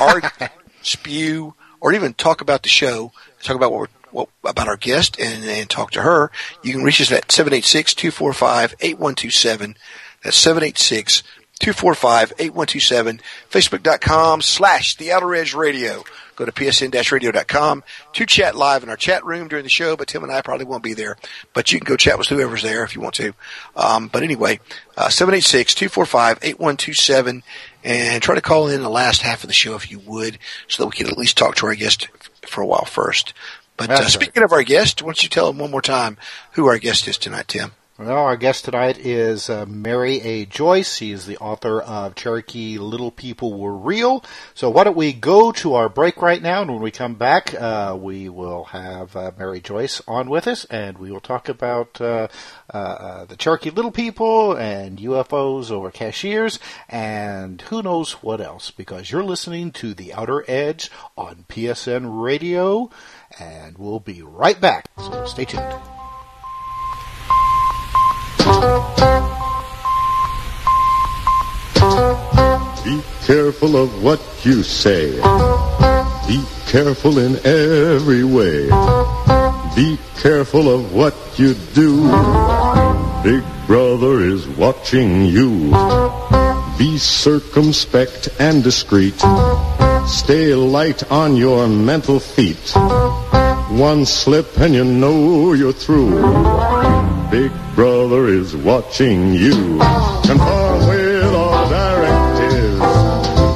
argue, 0.00 0.30
spew, 0.82 1.54
or 1.80 1.92
even 1.92 2.14
talk 2.14 2.42
about 2.42 2.62
the 2.62 2.68
show, 2.68 3.10
talk 3.42 3.56
about 3.56 3.72
what 3.72 3.80
we're 3.80 3.88
what, 4.12 4.28
about 4.44 4.68
our 4.68 4.76
guest 4.76 5.18
and, 5.18 5.44
and 5.44 5.68
talk 5.68 5.90
to 5.90 6.02
her, 6.02 6.30
you 6.62 6.72
can 6.72 6.84
reach 6.84 7.00
us 7.00 7.10
at 7.10 7.26
786-245-8127. 7.26 9.74
That's 10.22 10.46
786-245-8127. 10.46 13.20
Facebook.com 13.50 14.42
slash 14.42 14.96
The 14.96 15.10
Outer 15.10 15.34
Edge 15.34 15.54
Radio. 15.54 16.04
Go 16.36 16.44
to 16.44 16.52
psn-radio.com 16.52 17.82
to 18.12 18.26
chat 18.26 18.54
live 18.54 18.82
in 18.82 18.90
our 18.90 18.96
chat 18.96 19.24
room 19.24 19.48
during 19.48 19.62
the 19.64 19.70
show, 19.70 19.96
but 19.96 20.08
Tim 20.08 20.22
and 20.22 20.30
I 20.30 20.42
probably 20.42 20.66
won't 20.66 20.82
be 20.82 20.92
there. 20.94 21.16
But 21.54 21.72
you 21.72 21.80
can 21.80 21.86
go 21.86 21.96
chat 21.96 22.18
with 22.18 22.28
whoever's 22.28 22.62
there 22.62 22.84
if 22.84 22.94
you 22.94 23.00
want 23.00 23.14
to. 23.16 23.32
Um, 23.74 24.08
but 24.08 24.22
anyway, 24.22 24.60
uh, 24.96 25.08
786-245-8127 25.08 27.42
and 27.82 28.22
try 28.22 28.34
to 28.34 28.40
call 28.40 28.68
in 28.68 28.82
the 28.82 28.90
last 28.90 29.22
half 29.22 29.42
of 29.42 29.48
the 29.48 29.54
show 29.54 29.74
if 29.74 29.90
you 29.90 29.98
would 30.00 30.38
so 30.68 30.82
that 30.82 30.88
we 30.88 30.96
can 30.96 31.08
at 31.08 31.18
least 31.18 31.38
talk 31.38 31.56
to 31.56 31.66
our 31.66 31.74
guest 31.74 32.08
for 32.46 32.60
a 32.60 32.66
while 32.66 32.84
first. 32.84 33.32
But 33.76 33.90
uh, 33.90 34.08
speaking 34.08 34.42
of 34.42 34.52
our 34.52 34.62
guest, 34.62 35.02
why 35.02 35.08
don't 35.08 35.22
you 35.22 35.28
tell 35.28 35.48
them 35.48 35.58
one 35.58 35.70
more 35.70 35.82
time 35.82 36.16
who 36.52 36.66
our 36.66 36.78
guest 36.78 37.06
is 37.08 37.18
tonight, 37.18 37.48
Tim? 37.48 37.72
Well, 37.98 38.10
our 38.10 38.36
guest 38.36 38.66
tonight 38.66 38.98
is 38.98 39.48
uh, 39.48 39.64
Mary 39.64 40.20
A. 40.20 40.44
Joyce. 40.44 40.98
He 40.98 41.12
is 41.12 41.24
the 41.24 41.38
author 41.38 41.80
of 41.80 42.14
Cherokee 42.14 42.76
Little 42.76 43.10
People 43.10 43.58
Were 43.58 43.74
Real. 43.74 44.22
So 44.52 44.68
why 44.68 44.84
don't 44.84 44.98
we 44.98 45.14
go 45.14 45.50
to 45.52 45.76
our 45.76 45.88
break 45.88 46.20
right 46.20 46.42
now, 46.42 46.60
and 46.60 46.70
when 46.70 46.82
we 46.82 46.90
come 46.90 47.14
back, 47.14 47.54
uh, 47.54 47.96
we 47.98 48.28
will 48.28 48.64
have 48.64 49.16
uh, 49.16 49.30
Mary 49.38 49.60
Joyce 49.60 50.02
on 50.06 50.28
with 50.28 50.46
us, 50.46 50.66
and 50.66 50.98
we 50.98 51.10
will 51.10 51.20
talk 51.20 51.48
about 51.48 51.98
uh, 51.98 52.28
uh, 52.74 52.76
uh, 52.76 53.24
the 53.24 53.36
Cherokee 53.36 53.70
Little 53.70 53.92
People 53.92 54.52
and 54.52 54.98
UFOs 54.98 55.70
over 55.70 55.90
Cashiers, 55.90 56.58
and 56.90 57.62
who 57.62 57.82
knows 57.82 58.22
what 58.22 58.42
else, 58.42 58.70
because 58.70 59.10
you're 59.10 59.24
listening 59.24 59.72
to 59.72 59.94
The 59.94 60.12
Outer 60.12 60.44
Edge 60.46 60.90
on 61.16 61.46
PSN 61.48 62.22
Radio, 62.22 62.90
and 63.40 63.78
we'll 63.78 64.00
be 64.00 64.20
right 64.20 64.60
back. 64.60 64.84
So 64.98 65.24
stay 65.24 65.46
tuned. 65.46 65.95
Be 72.84 73.02
careful 73.24 73.76
of 73.76 74.02
what 74.02 74.20
you 74.44 74.62
say. 74.62 75.12
Be 76.26 76.42
careful 76.66 77.18
in 77.18 77.36
every 77.44 78.24
way. 78.24 78.68
Be 79.74 79.98
careful 80.16 80.68
of 80.68 80.94
what 80.94 81.14
you 81.36 81.54
do. 81.74 82.08
Big 83.22 83.44
brother 83.66 84.20
is 84.20 84.46
watching 84.48 85.26
you. 85.26 85.70
Be 86.78 86.96
circumspect 86.98 88.28
and 88.38 88.62
discreet. 88.62 89.20
Stay 90.06 90.54
light 90.54 91.10
on 91.10 91.36
your 91.36 91.68
mental 91.68 92.20
feet. 92.20 92.72
One 93.70 94.06
slip 94.06 94.56
and 94.58 94.74
you 94.74 94.84
know 94.84 95.52
you're 95.52 95.72
through 95.72 97.15
big 97.30 97.52
brother 97.74 98.28
is 98.28 98.54
watching 98.56 99.34
you. 99.34 99.78
Conform 100.24 100.88
with 100.88 101.34
all 101.34 101.68
directives. 101.68 102.80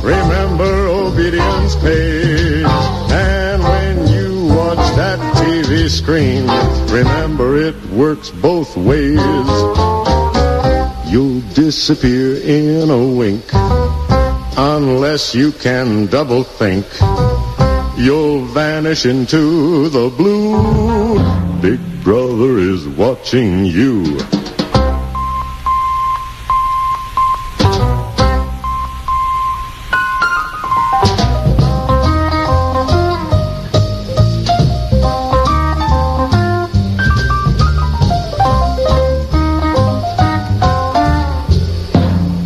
Remember 0.04 0.86
obedience 0.88 1.76
pays. 1.76 2.66
And 3.12 3.62
when 3.62 4.08
you 4.08 4.46
watch 4.54 4.78
that 4.96 5.18
TV 5.36 5.88
screen, 5.88 6.46
remember 6.90 7.56
it 7.56 7.76
works 7.86 8.30
both 8.30 8.76
ways. 8.76 9.20
You'll 11.10 11.40
disappear 11.54 12.36
in 12.36 12.90
a 12.90 13.06
wink 13.06 13.44
unless 14.56 15.34
you 15.34 15.52
can 15.52 16.06
double 16.06 16.44
think 16.44 16.86
You'll 18.02 18.46
vanish 18.46 19.04
into 19.04 19.90
the 19.90 20.08
blue. 20.08 21.18
Big 21.60 21.78
brother 22.02 22.56
is 22.56 22.88
watching 22.88 23.66
you. 23.66 24.16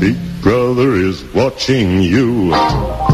Big 0.00 0.18
brother 0.42 0.94
is 0.96 1.22
watching 1.32 2.02
you. 2.02 3.13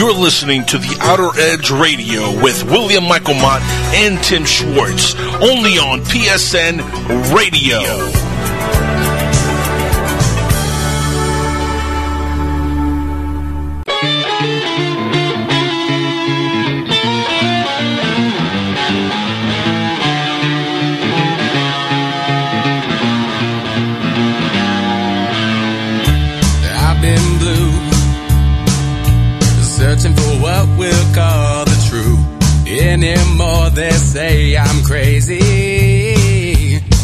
You're 0.00 0.14
listening 0.14 0.64
to 0.64 0.78
the 0.78 0.96
Outer 1.02 1.38
Edge 1.38 1.70
Radio 1.70 2.30
with 2.42 2.64
William 2.64 3.04
Michael 3.04 3.34
Mott 3.34 3.60
and 3.92 4.16
Tim 4.24 4.46
Swartz, 4.46 5.14
only 5.42 5.76
on 5.76 6.00
PSN 6.00 6.80
Radio. 7.34 8.29
Anymore, 32.90 33.70
they 33.70 33.90
say 33.90 34.56
I'm 34.56 34.82
crazy. 34.82 35.38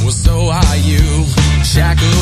Well, 0.02 0.10
so 0.10 0.48
are 0.50 0.76
you. 0.78 1.24
Shackled 1.62 2.15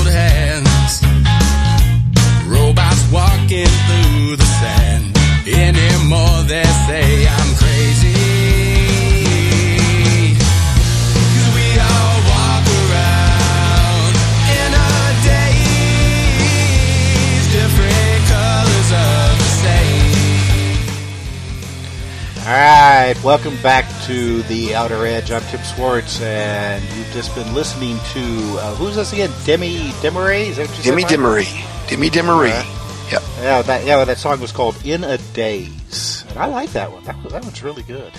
All 22.47 22.51
right, 22.51 23.15
welcome 23.25 23.57
back 23.63 23.87
to 24.05 24.43
the 24.43 24.75
Outer 24.75 25.07
Edge. 25.07 25.31
I'm 25.31 25.41
Tim 25.45 25.63
Swartz, 25.63 26.21
and 26.21 26.85
you've 26.95 27.11
just 27.15 27.35
been 27.35 27.55
listening 27.55 27.97
to 28.13 28.21
uh, 28.59 28.75
who's 28.75 28.97
this 28.97 29.15
again? 29.15 29.31
Demi 29.47 29.79
Demery? 30.03 30.49
Is 30.49 30.57
that 30.59 30.69
what 30.69 30.77
you 30.77 30.85
Demi 30.85 31.03
said? 31.03 31.19
Demery. 31.19 31.89
Demi. 31.89 32.11
Alright. 32.29 32.67
Yep. 33.11 33.23
Yeah, 33.41 33.63
that 33.63 33.87
yeah, 33.87 34.05
that 34.05 34.19
song 34.19 34.41
was 34.41 34.53
called 34.53 34.77
"In 34.85 35.05
a 35.05 35.17
Daze," 35.33 36.25
and 36.29 36.39
I 36.39 36.45
like 36.47 36.71
that 36.73 36.93
one. 36.93 37.03
That 37.05 37.17
was, 37.23 37.33
that 37.33 37.45
one's 37.45 37.63
really 37.63 37.83
good. 37.83 38.13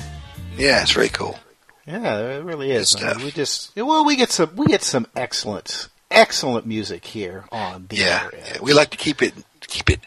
Yeah, 0.57 0.81
it's 0.81 0.91
very 0.93 1.09
cool. 1.09 1.37
Yeah, 1.85 2.37
it 2.37 2.43
really 2.43 2.71
is. 2.71 2.95
I 2.95 3.13
mean, 3.13 3.25
we 3.25 3.31
just 3.31 3.75
well, 3.75 4.05
we 4.05 4.15
get 4.15 4.31
some 4.31 4.55
we 4.55 4.65
get 4.65 4.81
some 4.81 5.05
excellent 5.15 5.87
excellent 6.09 6.65
music 6.65 7.05
here 7.05 7.45
on 7.51 7.85
the 7.89 7.97
Yeah, 7.97 8.21
Outer 8.25 8.37
Edge. 8.37 8.51
yeah. 8.55 8.57
we 8.63 8.73
like 8.73 8.89
to 8.89 8.97
keep 8.97 9.21
it 9.21 9.35
keep 9.61 9.91
it 9.91 9.99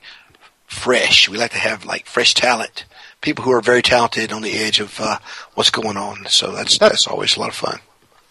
fresh. 0.67 1.29
We 1.29 1.39
like 1.39 1.53
to 1.53 1.59
have 1.59 1.85
like 1.85 2.07
fresh 2.07 2.35
talent, 2.35 2.85
people 3.21 3.45
who 3.45 3.53
are 3.53 3.61
very 3.61 3.83
talented 3.83 4.33
on 4.33 4.43
the 4.43 4.53
edge 4.59 4.81
of 4.81 4.99
uh, 5.01 5.19
what's 5.55 5.71
going 5.71 5.97
on. 5.97 6.27
So 6.29 6.53
that's 6.53 6.79
that's 6.79 7.07
always 7.07 7.37
a 7.37 7.41
lot 7.41 7.49
of 7.51 7.55
fun. 7.55 7.79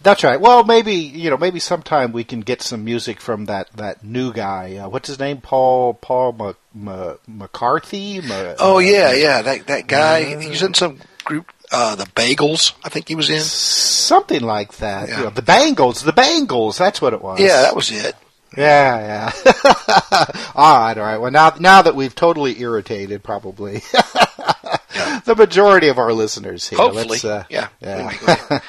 That's 0.00 0.22
right. 0.22 0.40
Well, 0.40 0.62
maybe 0.62 0.94
you 0.94 1.28
know, 1.28 1.36
maybe 1.36 1.58
sometime 1.58 2.12
we 2.12 2.22
can 2.22 2.40
get 2.40 2.62
some 2.62 2.84
music 2.84 3.20
from 3.20 3.46
that 3.46 3.70
that 3.76 4.04
new 4.04 4.32
guy. 4.32 4.76
Uh, 4.76 4.88
what's 4.88 5.08
his 5.08 5.18
name? 5.18 5.40
Paul 5.40 5.94
Paul 5.94 6.54
M- 6.74 6.88
M- 6.88 7.18
McCarthy. 7.26 8.18
M- 8.18 8.54
Oh 8.60 8.78
yeah, 8.78 9.12
yeah. 9.12 9.42
That 9.42 9.66
that 9.66 9.86
guy. 9.88 10.40
He 10.40 10.48
was 10.48 10.62
in 10.62 10.74
some 10.74 11.00
group, 11.24 11.52
uh, 11.72 11.96
the 11.96 12.04
Bagels. 12.04 12.74
I 12.84 12.90
think 12.90 13.08
he 13.08 13.16
was 13.16 13.28
in. 13.28 13.40
something 13.40 14.40
like 14.40 14.76
that. 14.76 15.08
Yeah. 15.08 15.18
You 15.18 15.24
know, 15.24 15.30
the 15.30 15.42
Bangles. 15.42 16.02
The 16.02 16.12
Bangles. 16.12 16.78
That's 16.78 17.02
what 17.02 17.12
it 17.12 17.20
was. 17.20 17.40
Yeah, 17.40 17.62
that 17.62 17.74
was 17.74 17.90
it. 17.90 18.14
Yeah, 18.56 19.32
yeah. 19.44 19.52
all 20.54 20.78
right, 20.78 20.96
all 20.96 21.04
right. 21.04 21.18
Well, 21.18 21.30
now 21.32 21.54
now 21.58 21.82
that 21.82 21.94
we've 21.96 22.14
totally 22.14 22.60
irritated, 22.60 23.22
probably 23.24 23.82
the 25.24 25.34
majority 25.36 25.88
of 25.88 25.98
our 25.98 26.12
listeners 26.12 26.68
here. 26.68 26.78
Hopefully, 26.78 27.06
let's, 27.08 27.24
uh, 27.24 27.44
yeah. 27.48 27.68
yeah. 27.80 28.60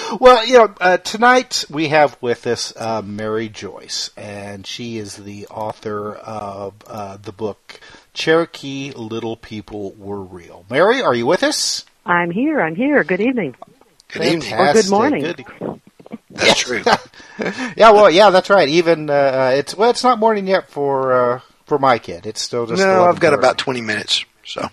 well, 0.20 0.46
you 0.46 0.54
know, 0.54 0.74
uh, 0.80 0.96
tonight 0.98 1.64
we 1.70 1.88
have 1.88 2.16
with 2.20 2.46
us 2.46 2.72
uh, 2.76 3.02
Mary 3.02 3.48
Joyce, 3.48 4.10
and 4.16 4.66
she 4.66 4.98
is 4.98 5.16
the 5.16 5.46
author 5.48 6.14
of 6.14 6.74
uh, 6.86 7.16
the 7.16 7.32
book 7.32 7.80
Cherokee 8.14 8.92
Little 8.92 9.36
People 9.36 9.92
Were 9.92 10.22
Real. 10.22 10.64
Mary, 10.70 11.02
are 11.02 11.14
you 11.14 11.26
with 11.26 11.42
us? 11.42 11.84
I'm 12.04 12.30
here. 12.30 12.60
I'm 12.60 12.74
here. 12.74 13.04
Good 13.04 13.20
evening. 13.20 13.54
Good 14.08 14.24
evening. 14.24 14.52
Or 14.54 14.72
good 14.72 14.90
morning. 14.90 15.22
Good- 15.22 15.80
That's 16.30 16.60
true. 16.60 16.82
yeah, 17.76 17.90
well, 17.90 18.10
yeah, 18.10 18.30
that's 18.30 18.48
right. 18.48 18.68
Even 18.68 19.10
uh, 19.10 19.52
it's 19.54 19.74
well, 19.74 19.90
it's 19.90 20.02
not 20.02 20.18
morning 20.18 20.46
yet 20.46 20.68
for 20.68 21.12
uh, 21.12 21.40
for 21.66 21.78
my 21.78 21.98
kid. 21.98 22.26
It's 22.26 22.40
still 22.40 22.66
just 22.66 22.82
no, 22.82 23.04
I've 23.04 23.20
got 23.20 23.34
about 23.34 23.58
20 23.58 23.80
minutes. 23.82 24.24
So, 24.44 24.68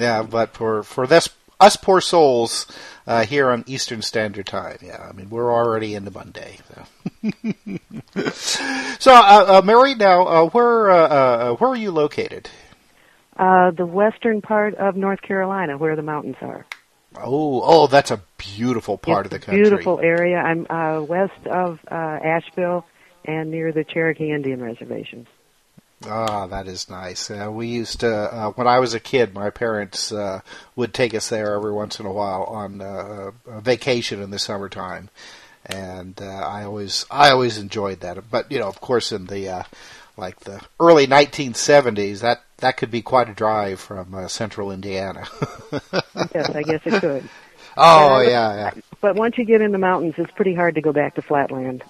Yeah, 0.00 0.22
but 0.22 0.54
for 0.54 0.82
for 0.82 1.06
this 1.06 1.28
us 1.60 1.76
poor 1.76 2.00
souls 2.00 2.66
uh, 3.06 3.24
here 3.24 3.50
on 3.50 3.64
Eastern 3.66 4.00
Standard 4.02 4.46
Time, 4.46 4.78
yeah, 4.80 5.06
I 5.08 5.12
mean 5.12 5.28
we're 5.28 5.52
already 5.52 5.94
into 5.94 6.10
Monday. 6.10 6.58
So, 6.74 8.22
so 8.98 9.12
uh, 9.12 9.58
uh, 9.58 9.62
Mary, 9.64 9.94
now 9.94 10.26
uh, 10.26 10.48
where 10.48 10.90
uh, 10.90 11.08
uh, 11.08 11.54
where 11.56 11.70
are 11.70 11.76
you 11.76 11.90
located? 11.90 12.48
Uh, 13.36 13.70
the 13.70 13.86
western 13.86 14.40
part 14.42 14.74
of 14.74 14.96
North 14.96 15.22
Carolina, 15.22 15.78
where 15.78 15.96
the 15.96 16.02
mountains 16.02 16.36
are. 16.40 16.66
Oh, 17.16 17.62
oh, 17.64 17.86
that's 17.86 18.10
a 18.10 18.22
beautiful 18.38 18.96
part 18.96 19.26
It's 19.26 19.34
of 19.34 19.40
the 19.40 19.44
country. 19.44 19.62
Beautiful 19.62 20.00
area. 20.00 20.36
I'm 20.36 20.66
uh, 20.70 21.02
west 21.02 21.46
of 21.46 21.80
uh, 21.90 21.94
Asheville 21.94 22.86
and 23.24 23.50
near 23.50 23.72
the 23.72 23.84
Cherokee 23.84 24.30
Indian 24.30 24.62
Reservation. 24.62 25.26
Ah, 26.06 26.46
that 26.46 26.66
is 26.66 26.88
nice. 26.88 27.30
Uh, 27.30 27.50
we 27.52 27.66
used 27.66 28.00
to, 28.00 28.10
uh, 28.10 28.50
when 28.52 28.66
I 28.66 28.78
was 28.78 28.94
a 28.94 29.00
kid, 29.00 29.34
my 29.34 29.50
parents 29.50 30.10
uh, 30.12 30.40
would 30.74 30.94
take 30.94 31.14
us 31.14 31.28
there 31.28 31.54
every 31.54 31.72
once 31.72 32.00
in 32.00 32.06
a 32.06 32.12
while 32.12 32.44
on 32.44 32.80
uh, 32.80 33.32
a 33.46 33.60
vacation 33.60 34.22
in 34.22 34.30
the 34.30 34.38
summertime, 34.38 35.10
and 35.66 36.20
uh, 36.22 36.24
I 36.24 36.64
always, 36.64 37.04
I 37.10 37.30
always 37.30 37.58
enjoyed 37.58 38.00
that. 38.00 38.30
But 38.30 38.50
you 38.50 38.58
know, 38.58 38.68
of 38.68 38.80
course, 38.80 39.12
in 39.12 39.26
the 39.26 39.48
uh, 39.48 39.62
like 40.16 40.40
the 40.40 40.62
early 40.78 41.06
1970s, 41.06 42.20
that 42.20 42.44
that 42.58 42.78
could 42.78 42.90
be 42.90 43.02
quite 43.02 43.28
a 43.28 43.34
drive 43.34 43.80
from 43.80 44.14
uh, 44.14 44.28
central 44.28 44.70
Indiana. 44.70 45.26
yes, 46.34 46.50
I 46.54 46.62
guess 46.62 46.80
it 46.86 47.00
could. 47.00 47.28
oh 47.76 48.20
Yeah, 48.20 48.28
yeah, 48.28 48.54
yeah. 48.54 48.80
But 49.02 49.16
once 49.16 49.36
you 49.36 49.44
get 49.44 49.60
in 49.60 49.72
the 49.72 49.78
mountains, 49.78 50.14
it's 50.16 50.32
pretty 50.32 50.54
hard 50.54 50.76
to 50.76 50.80
go 50.80 50.92
back 50.92 51.16
to 51.16 51.22
flatland. 51.22 51.84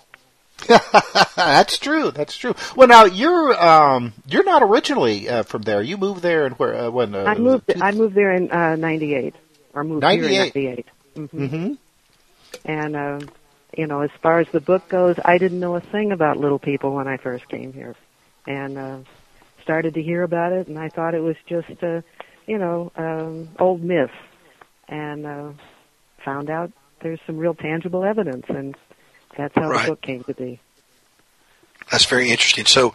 That's 0.66 1.78
true. 1.78 2.10
That's 2.10 2.36
true. 2.36 2.54
Well, 2.76 2.88
now 2.88 3.04
you're 3.04 3.60
um, 3.62 4.12
you're 4.26 4.44
not 4.44 4.62
originally 4.62 5.28
uh, 5.28 5.42
from 5.42 5.62
there. 5.62 5.82
You 5.82 5.96
moved 5.96 6.22
there 6.22 6.46
and 6.46 6.54
where 6.56 6.74
uh, 6.74 6.90
when 6.90 7.14
uh, 7.14 7.24
I 7.24 7.34
moved. 7.36 7.72
I 7.80 7.92
moved 7.92 8.14
there 8.14 8.32
in 8.32 8.50
uh, 8.50 8.76
'98, 8.76 9.34
or 9.74 9.84
moved 9.84 10.04
here 10.04 10.24
in 10.24 10.32
'98. 10.54 10.86
hmm 11.14 11.46
hmm 11.46 11.72
And 12.64 12.96
uh, 12.96 13.20
you 13.76 13.86
know, 13.86 14.00
as 14.00 14.10
far 14.22 14.40
as 14.40 14.48
the 14.52 14.60
book 14.60 14.88
goes, 14.88 15.16
I 15.24 15.38
didn't 15.38 15.60
know 15.60 15.76
a 15.76 15.80
thing 15.80 16.12
about 16.12 16.36
little 16.36 16.58
people 16.58 16.94
when 16.94 17.08
I 17.08 17.16
first 17.16 17.48
came 17.48 17.72
here, 17.72 17.94
and 18.46 18.78
uh, 18.78 18.98
started 19.62 19.94
to 19.94 20.02
hear 20.02 20.22
about 20.22 20.52
it, 20.52 20.68
and 20.68 20.78
I 20.78 20.88
thought 20.88 21.14
it 21.14 21.22
was 21.22 21.36
just 21.46 21.82
uh, 21.82 22.02
you 22.46 22.58
know 22.58 22.92
um, 22.96 23.48
old 23.58 23.82
myths, 23.82 24.12
and 24.88 25.26
uh, 25.26 25.52
found 26.24 26.50
out 26.50 26.72
there's 27.02 27.20
some 27.26 27.38
real 27.38 27.54
tangible 27.54 28.04
evidence, 28.04 28.44
and 28.48 28.76
that's 29.36 29.54
how 29.54 29.68
Right. 29.68 29.86
the 29.86 29.92
book 29.92 30.00
came 30.02 30.22
to 30.24 30.34
be. 30.34 30.60
that's 31.90 32.04
very 32.04 32.30
interesting. 32.30 32.66
So, 32.66 32.94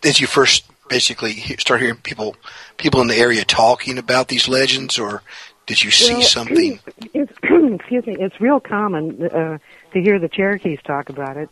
did 0.00 0.18
you 0.20 0.26
first 0.26 0.64
basically 0.88 1.34
start 1.58 1.80
hearing 1.80 1.96
people 1.96 2.36
people 2.76 3.00
in 3.00 3.08
the 3.08 3.16
area 3.16 3.44
talking 3.44 3.98
about 3.98 4.28
these 4.28 4.48
legends, 4.48 4.98
or 4.98 5.22
did 5.66 5.82
you 5.82 5.90
see 5.90 6.14
Well, 6.14 6.22
something? 6.22 6.80
It's, 7.14 7.32
excuse 7.42 8.06
me. 8.06 8.16
It's 8.18 8.40
real 8.40 8.58
common 8.60 9.22
uh, 9.26 9.58
to 9.92 10.00
hear 10.00 10.18
the 10.18 10.28
Cherokees 10.28 10.80
talk 10.84 11.08
about 11.08 11.36
it, 11.36 11.48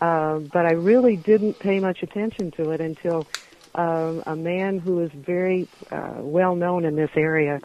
uh, 0.00 0.38
but 0.38 0.64
I 0.66 0.72
really 0.72 1.16
didn't 1.16 1.58
pay 1.58 1.78
much 1.80 2.02
attention 2.02 2.52
to 2.52 2.70
it 2.70 2.80
until 2.80 3.26
um, 3.74 4.22
a 4.26 4.34
man 4.36 4.78
who 4.78 5.00
is 5.00 5.10
very 5.12 5.68
uh, 5.90 6.14
well 6.18 6.54
known 6.56 6.84
in 6.84 6.96
this 6.96 7.10
area 7.16 7.60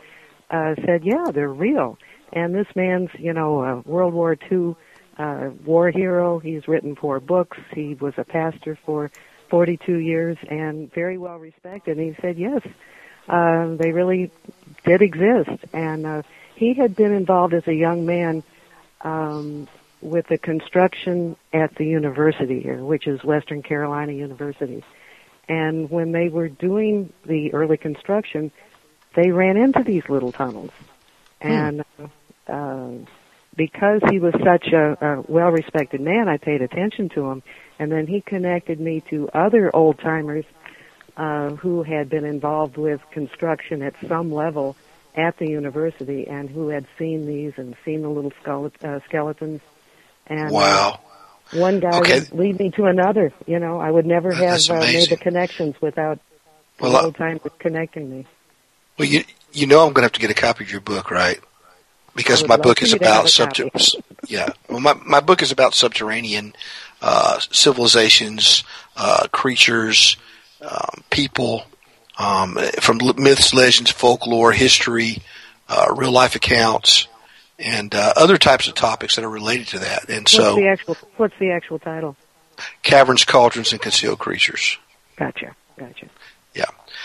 uh, 0.51 0.76
said, 0.86 1.03
"Yeah, 1.05 1.32
they're 1.34 1.51
real." 1.53 1.97
And 2.34 2.53
this 2.53 2.68
man's, 2.76 3.09
you 3.18 3.32
know, 3.34 3.63
a 3.63 3.76
World 3.89 4.13
War 4.13 4.36
II 4.51 4.76
uh, 5.18 5.49
war 5.66 5.91
hero. 5.91 6.39
He's 6.39 6.68
written 6.68 6.95
four 6.95 7.20
books. 7.20 7.57
He 7.74 7.95
was 7.95 8.13
a 8.18 8.24
pastor 8.24 8.78
for 8.86 9.11
42 9.49 9.97
years 9.97 10.38
and 10.49 10.91
very 10.93 11.18
well 11.18 11.38
respected. 11.38 11.97
And 11.97 12.16
he 12.16 12.22
said, 12.22 12.38
"Yes, 12.38 12.61
uh, 13.28 13.76
they 13.76 13.91
really 13.91 14.32
did 14.84 15.01
exist." 15.01 15.66
And 15.74 16.05
uh, 16.05 16.22
he 16.55 16.74
had 16.74 16.95
been 16.95 17.13
involved 17.13 17.53
as 17.53 17.68
a 17.68 17.74
young 17.74 18.05
man 18.05 18.43
um, 19.01 19.68
with 20.01 20.28
the 20.28 20.38
construction 20.38 21.36
at 21.53 21.76
the 21.76 21.86
university 21.86 22.61
here, 22.61 22.84
which 22.84 23.07
is 23.07 23.24
Western 23.24 23.61
Carolina 23.61 24.11
University. 24.11 24.84
And 25.47 25.89
when 25.91 26.11
they 26.11 26.30
were 26.30 26.49
doing 26.49 27.13
the 27.26 27.53
early 27.53 27.78
construction, 27.78 28.51
they 29.13 29.32
ran 29.32 29.57
into 29.57 29.84
these 29.84 30.07
little 30.09 30.32
tunnels. 30.32 30.72
And 31.39 31.86
uh, 31.99 32.51
uh, 32.51 32.91
because 33.56 34.01
he 34.10 34.20
was 34.20 34.34
such 34.43 34.68
a, 34.74 34.97
a 35.06 35.22
well-respected 35.28 36.01
man, 36.01 36.28
I 36.28 36.38
paid 36.38 36.62
attention 36.62 37.10
to 37.10 37.30
him. 37.32 37.43
And 37.80 37.91
then 37.91 38.08
he 38.08 38.22
connected 38.22 38.80
me 38.80 39.01
to 39.10 39.30
other 39.34 39.74
old 39.76 39.99
timers 39.99 40.45
uh, 41.18 41.51
who 41.51 41.84
had 41.84 42.10
been 42.10 42.26
involved 42.26 42.78
with 42.78 43.01
construction 43.12 43.82
at 43.82 43.93
some 44.08 44.34
level 44.34 44.76
at 45.16 45.38
the 45.38 45.47
university 45.49 46.28
and 46.28 46.49
who 46.49 46.70
had 46.70 46.86
seen 46.99 47.26
these 47.26 47.53
and 47.58 47.76
seen 47.86 48.01
the 48.01 48.10
little 48.10 48.34
uh, 48.84 48.99
skeletons. 49.08 49.62
And 50.28 50.47
uh, 50.47 50.51
Wow. 50.51 50.99
one 51.51 51.80
guy 51.80 51.97
Okay. 51.99 52.20
would 52.20 52.34
lead 52.34 52.60
me 52.60 52.72
to 52.72 52.86
another. 52.86 53.32
You 53.45 53.60
know, 53.60 53.80
I 53.80 53.89
would 53.89 54.06
never 54.06 54.34
have 54.34 54.70
uh, 54.70 54.82
made 54.82 55.10
the 55.10 55.18
connections 55.18 55.76
without 55.82 56.20
Well, 56.80 56.91
the 56.91 56.97
I- 56.97 57.03
old 57.06 57.16
timers 57.16 57.51
connecting 57.60 58.10
me. 58.10 58.28
Well, 58.97 59.08
you 59.08 59.24
you 59.51 59.68
know 59.68 59.80
I'm 59.86 59.93
going 59.93 60.01
to 60.01 60.03
have 60.03 60.12
to 60.14 60.20
get 60.22 60.32
a 60.32 60.34
copy 60.34 60.64
of 60.64 60.72
your 60.72 60.80
book, 60.82 61.12
right? 61.12 61.39
Because 62.16 62.47
my 62.47 62.57
book 62.57 62.82
is 62.82 62.93
you 62.93 62.99
to 62.99 63.05
have 63.05 63.26
about 63.26 63.59
a 63.59 64.01
Yeah, 64.28 64.49
well, 64.70 64.80
my 64.80 64.93
my 65.05 65.20
book 65.20 65.41
is 65.41 65.51
about 65.51 65.74
subterranean 65.74 66.55
uh, 67.01 67.39
civilizations, 67.51 68.63
uh, 68.95 69.28
creatures, 69.32 70.18
um, 70.61 71.03
people, 71.09 71.66
um, 72.18 72.57
from 72.80 72.99
myths, 73.18 73.53
legends, 73.53 73.91
folklore, 73.91 74.51
history, 74.51 75.22
uh, 75.68 75.93
real 75.95 76.11
life 76.11 76.36
accounts, 76.36 77.07
and 77.59 77.93
uh, 77.93 78.13
other 78.16 78.38
types 78.38 78.68
of 78.68 78.76
topics 78.76 79.16
that 79.16 79.26
are 79.26 79.30
related 79.30 79.68
to 79.68 79.80
that. 79.80 80.09
And 80.09 80.22
What's 80.22 80.32
so, 80.32 80.55
the 80.55 80.68
actual 80.68 80.97
What's 81.18 81.38
the 81.39 81.51
actual 81.51 81.80
title? 81.80 82.16
caverns, 82.84 83.26
cauldrons, 83.26 83.74
and 83.74 83.82
concealed 83.82 84.20
creatures. 84.20 84.78
Gotcha, 85.18 85.55
gotcha. 85.78 86.07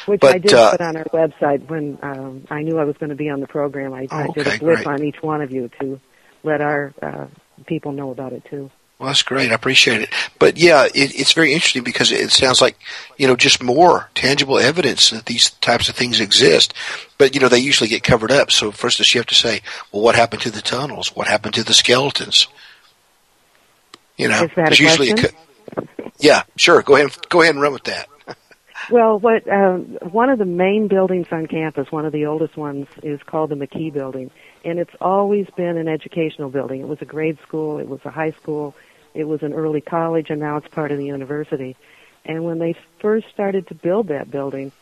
Which 0.07 0.20
But, 0.20 0.34
I 0.34 0.38
did 0.38 0.55
uh, 0.55 0.70
put 0.72 0.80
on 0.80 0.96
our 0.96 1.05
website 1.05 1.68
when 1.68 1.98
um, 2.03 2.46
I 2.51 2.62
knew 2.62 2.78
I 2.78 2.84
was 2.84 2.96
going 2.96 3.11
to 3.11 3.16
be 3.16 3.28
on 3.28 3.40
the 3.40 3.46
program. 3.46 3.92
I, 3.92 4.07
I 4.11 4.26
Oh, 4.26 4.32
did 4.32 4.46
okay, 4.46 4.57
a 4.57 4.59
blip 4.59 4.86
on 4.86 5.05
each 5.05 5.22
one 5.22 5.42
of 5.42 5.51
you 5.51 5.70
to 5.80 6.01
let 6.42 6.61
our 6.61 6.92
uh, 7.03 7.26
people 7.66 7.92
know 7.92 8.11
about 8.11 8.32
it 8.32 8.44
too. 8.48 8.70
Well, 8.98 9.07
that's 9.07 9.22
great. 9.22 9.51
I 9.51 9.55
appreciate 9.55 10.03
it. 10.03 10.11
But 10.38 10.59
yeah, 10.59 10.84
it, 10.84 11.18
it's 11.18 11.32
very 11.32 11.55
interesting 11.55 11.84
because 11.84 12.12
it 12.12 12.30
sounds 12.30 12.61
like, 12.61 12.78
you 13.16 13.26
know, 13.26 13.34
just 13.34 13.62
more 13.62 14.11
tangible 14.14 14.59
evidence 14.59 15.09
that 15.09 15.24
these 15.24 15.51
types 15.53 15.88
of 15.88 15.94
things 15.94 16.20
exist. 16.20 16.74
But, 17.16 17.34
you 17.34 17.40
know, 17.40 17.48
they 17.48 17.61
usually 17.61 17.88
get 17.88 18.03
covered 18.03 18.30
up. 18.30 18.53
So 18.53 18.70
first 18.70 18.98
you 19.14 19.18
have 19.18 19.26
to 19.28 19.34
say, 19.34 19.62
well, 19.90 20.03
what 20.03 20.16
happened 20.16 20.42
to 20.42 20.51
the 20.51 20.61
tunnels? 20.61 21.16
What 21.16 21.28
happened 21.28 21.55
to 21.55 21.64
the 21.64 21.72
skeletons? 21.72 22.48
You 24.18 24.28
know, 24.28 24.44
Is 24.44 24.51
that 24.57 24.78
a 24.78 24.82
usually 24.82 25.14
co- 25.14 25.84
yeah, 26.18 26.42
sure. 26.57 26.82
Go 26.82 26.96
ahead, 26.96 27.07
and, 27.07 27.28
go 27.30 27.40
ahead 27.40 27.55
and 27.55 27.62
run 27.62 27.72
with 27.72 27.84
that. 27.84 28.09
Well, 28.89 29.18
what 29.18 29.49
um, 29.49 29.99
one 30.11 30.31
of 30.31 30.39
the 30.39 30.45
main 30.45 30.89
buildings 30.89 31.26
on 31.31 31.47
campus, 31.47 31.87
one 31.91 32.07
of 32.07 32.12
the 32.12 32.26
oldest 32.26 32.57
ones, 32.57 32.87
is 33.03 33.20
called 33.24 33.51
the 33.51 33.55
McKee 33.55 33.93
Building, 33.93 34.31
and 34.64 34.78
it's 34.78 34.95
always 35.01 35.47
been 35.57 35.76
an 35.76 35.87
educational 35.89 36.51
building. 36.51 36.81
It 36.81 36.89
was 36.89 36.99
a 37.01 37.05
grade 37.05 37.39
school, 37.47 37.78
it 37.78 37.89
was 37.89 38.01
a 38.05 38.11
high 38.11 38.33
school, 38.33 38.74
it 39.14 39.24
was 39.24 39.43
an 39.43 39.53
early 39.53 39.81
college, 39.81 40.26
and 40.31 40.41
now 40.41 40.57
it's 40.57 40.68
part 40.68 40.91
of 40.91 40.99
the 40.99 41.05
university. 41.05 41.76
And 42.24 42.45
when 42.45 42.59
they 42.59 42.74
first 43.01 43.26
started 43.33 43.68
to 43.68 43.74
build 43.74 44.09
that 44.09 44.31
building, 44.31 44.72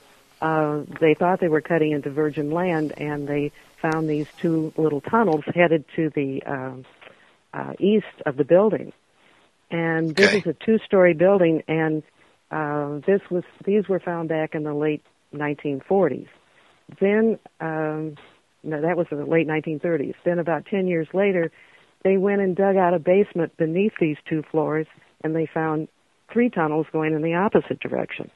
uh, 0.41 0.83
they 1.01 1.15
thought 1.15 1.41
they 1.41 1.49
were 1.49 1.61
cutting 1.61 1.93
into 1.93 2.11
virgin 2.11 2.51
land, 2.51 2.95
and 2.97 3.29
they 3.29 3.53
found 3.83 4.09
these 4.09 4.27
two 4.41 4.73
little 4.77 5.01
tunnels 5.01 5.45
headed 5.55 5.85
to 5.97 6.11
the 6.15 6.43
um, 6.47 6.85
uh, 7.53 7.73
east 7.79 8.07
of 8.25 8.37
the 8.37 8.45
building. 8.45 8.93
And 9.71 10.17
this 10.17 10.29
Okay. 10.29 10.39
is 10.39 10.47
a 10.47 10.65
two-story 10.65 11.15
building, 11.15 11.63
and 11.69 12.03
uh, 12.51 13.01
this 13.07 13.21
was 13.31 13.45
these 13.65 13.89
were 13.89 14.01
found 14.01 14.29
back 14.29 14.55
in 14.55 14.63
the 14.63 14.75
late 14.75 15.03
1940s. 15.35 16.29
Then 17.01 17.39
um, 17.61 18.17
no, 18.63 18.81
that 18.81 18.97
was 18.97 19.07
in 19.11 19.19
the 19.19 19.27
late 19.27 19.47
1930s. 19.47 20.15
Then 20.25 20.39
about 20.39 20.67
10 20.67 20.87
years 20.87 21.09
later, 21.13 21.51
they 22.03 22.17
went 22.17 22.41
and 22.41 22.57
dug 22.57 22.77
out 22.77 22.95
a 22.95 22.99
basement 22.99 23.57
beneath 23.57 23.93
these 24.01 24.17
two 24.29 24.43
floors, 24.51 24.87
and 25.23 25.35
they 25.35 25.47
found 25.53 25.89
three 26.33 26.51
tunnels 26.51 26.87
going 26.93 27.15
in 27.15 27.23
the 27.23 27.35
opposite 27.35 27.81
direction. 27.81 28.31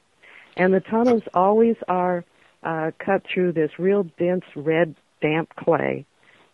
And 0.56 0.72
the 0.72 0.80
tunnels 0.80 1.22
always 1.34 1.76
are 1.88 2.24
uh, 2.62 2.90
cut 2.98 3.22
through 3.32 3.52
this 3.52 3.70
real 3.78 4.04
dense 4.18 4.44
red 4.54 4.94
damp 5.20 5.54
clay, 5.56 6.04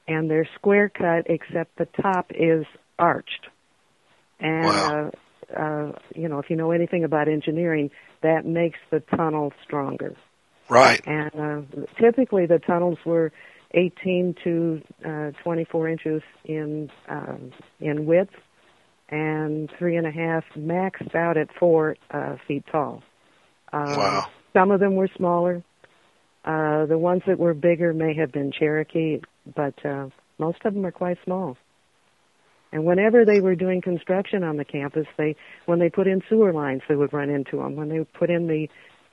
and 0.06 0.30
they're 0.30 0.48
square 0.54 0.88
cut 0.88 1.26
except 1.26 1.76
the 1.76 1.86
top 2.00 2.30
is 2.34 2.64
arched. 2.98 3.48
And 4.40 4.64
Wow. 4.66 5.06
uh, 5.06 5.10
uh, 5.56 5.92
you 6.14 6.28
know, 6.28 6.38
if 6.38 6.50
you 6.50 6.56
know 6.56 6.70
anything 6.70 7.04
about 7.04 7.28
engineering, 7.28 7.90
that 8.22 8.44
makes 8.44 8.78
the 8.90 9.00
tunnel 9.00 9.52
stronger. 9.64 10.14
Right. 10.68 11.00
And 11.06 11.30
uh, 11.34 11.86
typically, 12.00 12.46
the 12.46 12.58
tunnels 12.58 12.98
were 13.04 13.32
18 13.72 14.34
to 14.44 14.82
uh, 15.04 15.30
24 15.42 15.88
inches 15.88 16.22
in 16.44 16.90
um, 17.08 17.52
in 17.80 18.06
width, 18.06 18.34
and 19.08 19.70
three 19.78 19.96
and 19.96 20.06
a 20.06 20.10
half 20.10 20.44
maxed 20.56 21.14
out 21.14 21.36
at 21.36 21.48
four 21.58 21.96
uh, 22.10 22.36
feet 22.46 22.64
tall. 22.70 23.02
Um, 23.72 23.96
Wow. 23.96 24.26
Some 24.54 24.70
of 24.70 24.80
them 24.80 24.96
were 24.96 25.08
smaller. 25.16 25.62
Uh, 26.44 26.86
the 26.86 26.98
ones 26.98 27.22
that 27.26 27.38
were 27.38 27.54
bigger 27.54 27.92
may 27.92 28.14
have 28.14 28.32
been 28.32 28.50
Cherokee, 28.50 29.20
but 29.54 29.74
uh, 29.84 30.08
most 30.38 30.58
of 30.64 30.74
them 30.74 30.86
are 30.86 30.90
quite 30.90 31.18
small. 31.24 31.56
And 32.72 32.84
whenever 32.84 33.24
they 33.24 33.40
were 33.40 33.54
doing 33.54 33.80
construction 33.80 34.44
on 34.44 34.56
the 34.56 34.64
campus, 34.64 35.06
they 35.16 35.36
when 35.66 35.78
they 35.78 35.88
put 35.88 36.06
in 36.06 36.22
sewer 36.28 36.52
lines, 36.52 36.82
they 36.88 36.96
would 36.96 37.12
run 37.12 37.30
into 37.30 37.56
them. 37.56 37.76
When 37.76 37.88
they 37.88 38.04
put 38.04 38.30
in 38.30 38.46
the 38.46 38.68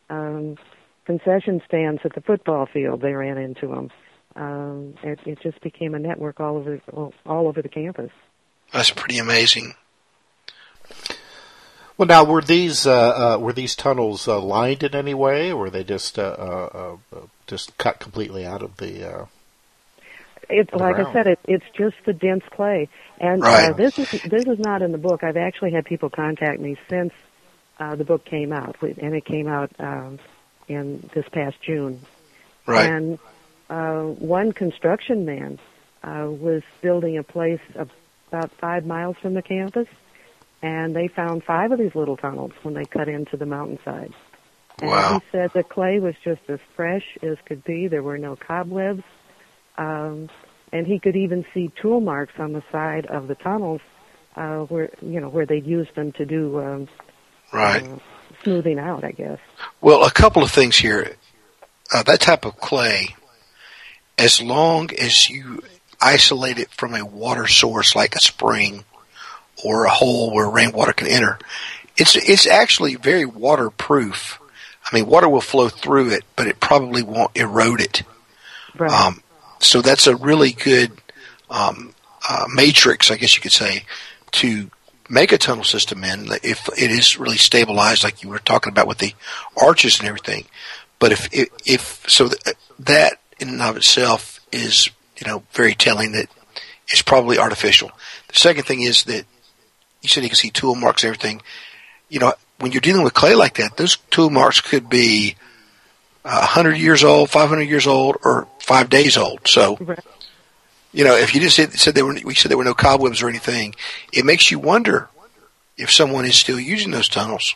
um, 0.09 0.57
concession 1.05 1.61
stands 1.65 2.01
at 2.03 2.13
the 2.13 2.21
football 2.21 2.67
field, 2.71 3.01
they 3.01 3.13
ran 3.13 3.37
into 3.37 3.67
them. 3.67 3.89
Um, 4.35 4.95
it, 5.03 5.19
it 5.25 5.39
just 5.41 5.61
became 5.61 5.95
a 5.95 5.99
network 5.99 6.39
all 6.41 6.57
over 6.57 6.81
all, 6.91 7.13
all 7.25 7.47
over 7.47 7.61
the 7.61 7.69
campus. 7.69 8.11
That's 8.73 8.91
pretty 8.91 9.17
amazing. 9.17 9.75
Well, 11.97 12.07
now 12.07 12.25
were 12.25 12.41
these 12.41 12.85
uh, 12.85 13.35
uh, 13.35 13.37
were 13.39 13.53
these 13.53 13.75
tunnels 13.75 14.27
uh, 14.27 14.41
lined 14.41 14.83
in 14.83 14.93
any 14.93 15.13
way, 15.13 15.51
or 15.51 15.55
were 15.55 15.69
they 15.69 15.85
just 15.85 16.19
uh, 16.19 16.35
uh, 16.37 16.97
uh, 17.15 17.19
just 17.47 17.77
cut 17.77 17.99
completely 18.01 18.45
out 18.45 18.61
of 18.61 18.75
the? 18.77 19.27
Uh... 20.49 20.53
It's 20.53 20.71
The 20.71 20.77
like 20.77 20.97
I 20.97 21.11
said, 21.13 21.27
it, 21.27 21.39
it's 21.45 21.65
just 21.75 21.95
the 22.05 22.13
dense 22.13 22.43
clay, 22.51 22.89
and 23.19 23.43
uh, 23.43 23.73
this 23.73 23.97
is 23.99 24.11
this 24.23 24.45
is 24.45 24.59
not 24.59 24.81
in 24.81 24.91
the 24.91 24.97
book. 24.97 25.23
I've 25.23 25.37
actually 25.37 25.71
had 25.71 25.85
people 25.85 26.09
contact 26.09 26.59
me 26.59 26.77
since 26.89 27.13
uh, 27.79 27.95
the 27.95 28.03
book 28.05 28.25
came 28.25 28.51
out, 28.51 28.77
and 28.81 29.13
it 29.15 29.25
came 29.25 29.47
out 29.47 29.71
um, 29.79 30.19
in 30.67 31.09
this 31.13 31.25
past 31.31 31.61
June. 31.61 32.01
Right. 32.67 32.89
And 32.89 33.19
uh, 33.69 34.01
one 34.03 34.51
construction 34.51 35.25
man 35.25 35.59
uh, 36.03 36.27
was 36.29 36.63
building 36.81 37.17
a 37.17 37.23
place 37.23 37.61
about 38.31 38.51
five 38.59 38.85
miles 38.85 39.17
from 39.21 39.33
the 39.33 39.41
campus, 39.41 39.87
and 40.61 40.95
they 40.95 41.07
found 41.07 41.43
five 41.43 41.71
of 41.71 41.79
these 41.79 41.95
little 41.95 42.17
tunnels 42.17 42.53
when 42.63 42.73
they 42.73 42.85
cut 42.85 43.07
into 43.07 43.37
the 43.37 43.45
mountainside. 43.45 44.13
And 44.81 44.89
Wow. 44.89 45.19
he 45.19 45.25
said 45.31 45.51
the 45.53 45.63
clay 45.63 45.99
was 45.99 46.15
just 46.23 46.41
as 46.49 46.59
fresh 46.75 47.17
as 47.21 47.37
could 47.45 47.63
be. 47.63 47.87
There 47.87 48.03
were 48.03 48.17
no 48.17 48.35
cobwebs. 48.35 49.03
Um, 49.77 50.29
and 50.71 50.85
he 50.87 50.99
could 50.99 51.15
even 51.15 51.45
see 51.53 51.71
tool 51.81 52.01
marks 52.01 52.33
on 52.39 52.53
the 52.53 52.63
side 52.71 53.05
of 53.05 53.27
the 53.27 53.35
tunnels 53.35 53.81
uh, 54.35 54.59
where, 54.59 54.89
you 55.01 55.19
know, 55.19 55.29
where 55.29 55.45
they'd 55.45 55.65
used 55.65 55.95
them 55.95 56.11
to 56.13 56.25
do 56.25 56.59
um, 56.61 56.87
Right. 57.53 57.83
uh, 57.83 57.97
smoothing 58.43 58.79
out, 58.79 59.03
I 59.03 59.11
guess. 59.11 59.39
Well, 59.81 60.03
a 60.03 60.11
couple 60.11 60.43
of 60.43 60.51
things 60.51 60.75
here. 60.75 61.15
Uh, 61.93 62.03
that 62.03 62.19
type 62.19 62.45
of 62.45 62.57
clay, 62.57 63.15
as 64.17 64.41
long 64.41 64.89
as 64.99 65.29
you 65.29 65.61
isolate 66.01 66.57
it 66.57 66.71
from 66.71 66.95
a 66.95 67.05
water 67.05 67.47
source 67.47 67.95
like 67.95 68.15
a 68.15 68.19
spring 68.19 68.83
or 69.63 69.85
a 69.85 69.89
hole 69.89 70.33
where 70.33 70.49
rainwater 70.49 70.93
can 70.93 71.07
enter, 71.07 71.37
it's 71.95 72.15
it's 72.15 72.47
actually 72.47 72.95
very 72.95 73.25
waterproof. 73.25 74.39
I 74.91 74.95
mean, 74.95 75.05
water 75.07 75.29
will 75.29 75.41
flow 75.41 75.69
through 75.69 76.09
it, 76.09 76.23
but 76.35 76.47
it 76.47 76.59
probably 76.59 77.03
won't 77.03 77.37
erode 77.37 77.81
it. 77.81 78.03
Right. 78.77 78.91
Um, 78.91 79.21
so 79.59 79.81
that's 79.81 80.07
a 80.07 80.15
really 80.15 80.51
good 80.51 80.91
um, 81.49 81.93
uh, 82.27 82.45
matrix, 82.53 83.11
I 83.11 83.17
guess 83.17 83.35
you 83.35 83.41
could 83.41 83.51
say, 83.51 83.85
to 84.33 84.69
make 85.09 85.31
a 85.31 85.37
tunnel 85.37 85.63
system 85.63 86.03
in 86.03 86.27
if 86.43 86.67
it 86.77 86.91
is 86.91 87.19
really 87.19 87.37
stabilized, 87.37 88.03
like 88.03 88.23
you 88.23 88.29
were 88.29 88.39
talking 88.39 88.71
about 88.71 88.87
with 88.87 88.97
the 88.97 89.13
arches 89.61 89.99
and 89.99 90.07
everything. 90.07 90.45
But 90.99 91.11
if 91.11 91.33
if, 91.33 91.49
if 91.65 92.09
so, 92.09 92.29
th- 92.29 92.55
that 92.79 93.19
in 93.39 93.49
and 93.49 93.61
of 93.61 93.77
itself 93.77 94.39
is 94.51 94.89
you 95.17 95.27
know 95.27 95.43
very 95.51 95.75
telling 95.75 96.13
that 96.13 96.29
it's 96.87 97.01
probably 97.01 97.37
artificial. 97.37 97.91
The 98.27 98.35
second 98.35 98.63
thing 98.63 98.81
is 98.81 99.03
that 99.03 99.25
you 100.01 100.09
said 100.09 100.23
you 100.23 100.29
can 100.29 100.35
see 100.35 100.49
tool 100.49 100.75
marks 100.75 101.03
and 101.03 101.09
everything. 101.09 101.41
You 102.09 102.19
know, 102.19 102.33
when 102.59 102.71
you're 102.71 102.81
dealing 102.81 103.03
with 103.03 103.13
clay 103.13 103.35
like 103.35 103.55
that, 103.55 103.77
those 103.77 103.97
tool 104.11 104.29
marks 104.29 104.61
could 104.61 104.89
be 104.89 105.35
100 106.25 106.77
years 106.77 107.03
old, 107.03 107.29
500 107.29 107.63
years 107.63 107.85
old, 107.87 108.17
or 108.23 108.47
five 108.59 108.89
days 108.89 109.15
old. 109.15 109.41
So, 109.47 109.77
you 110.91 111.03
know, 111.03 111.15
if 111.15 111.35
you 111.35 111.41
just 111.41 111.55
said, 111.55 111.73
said 111.73 111.93
there 111.93 112.05
were, 112.05 112.17
we 112.23 112.33
said 112.33 112.49
there 112.49 112.57
were 112.57 112.63
no 112.63 112.73
cobwebs 112.73 113.21
or 113.21 113.29
anything, 113.29 113.75
it 114.11 114.25
makes 114.25 114.49
you 114.49 114.57
wonder 114.59 115.09
if 115.77 115.91
someone 115.91 116.25
is 116.25 116.35
still 116.35 116.59
using 116.59 116.91
those 116.91 117.09
tunnels. 117.09 117.55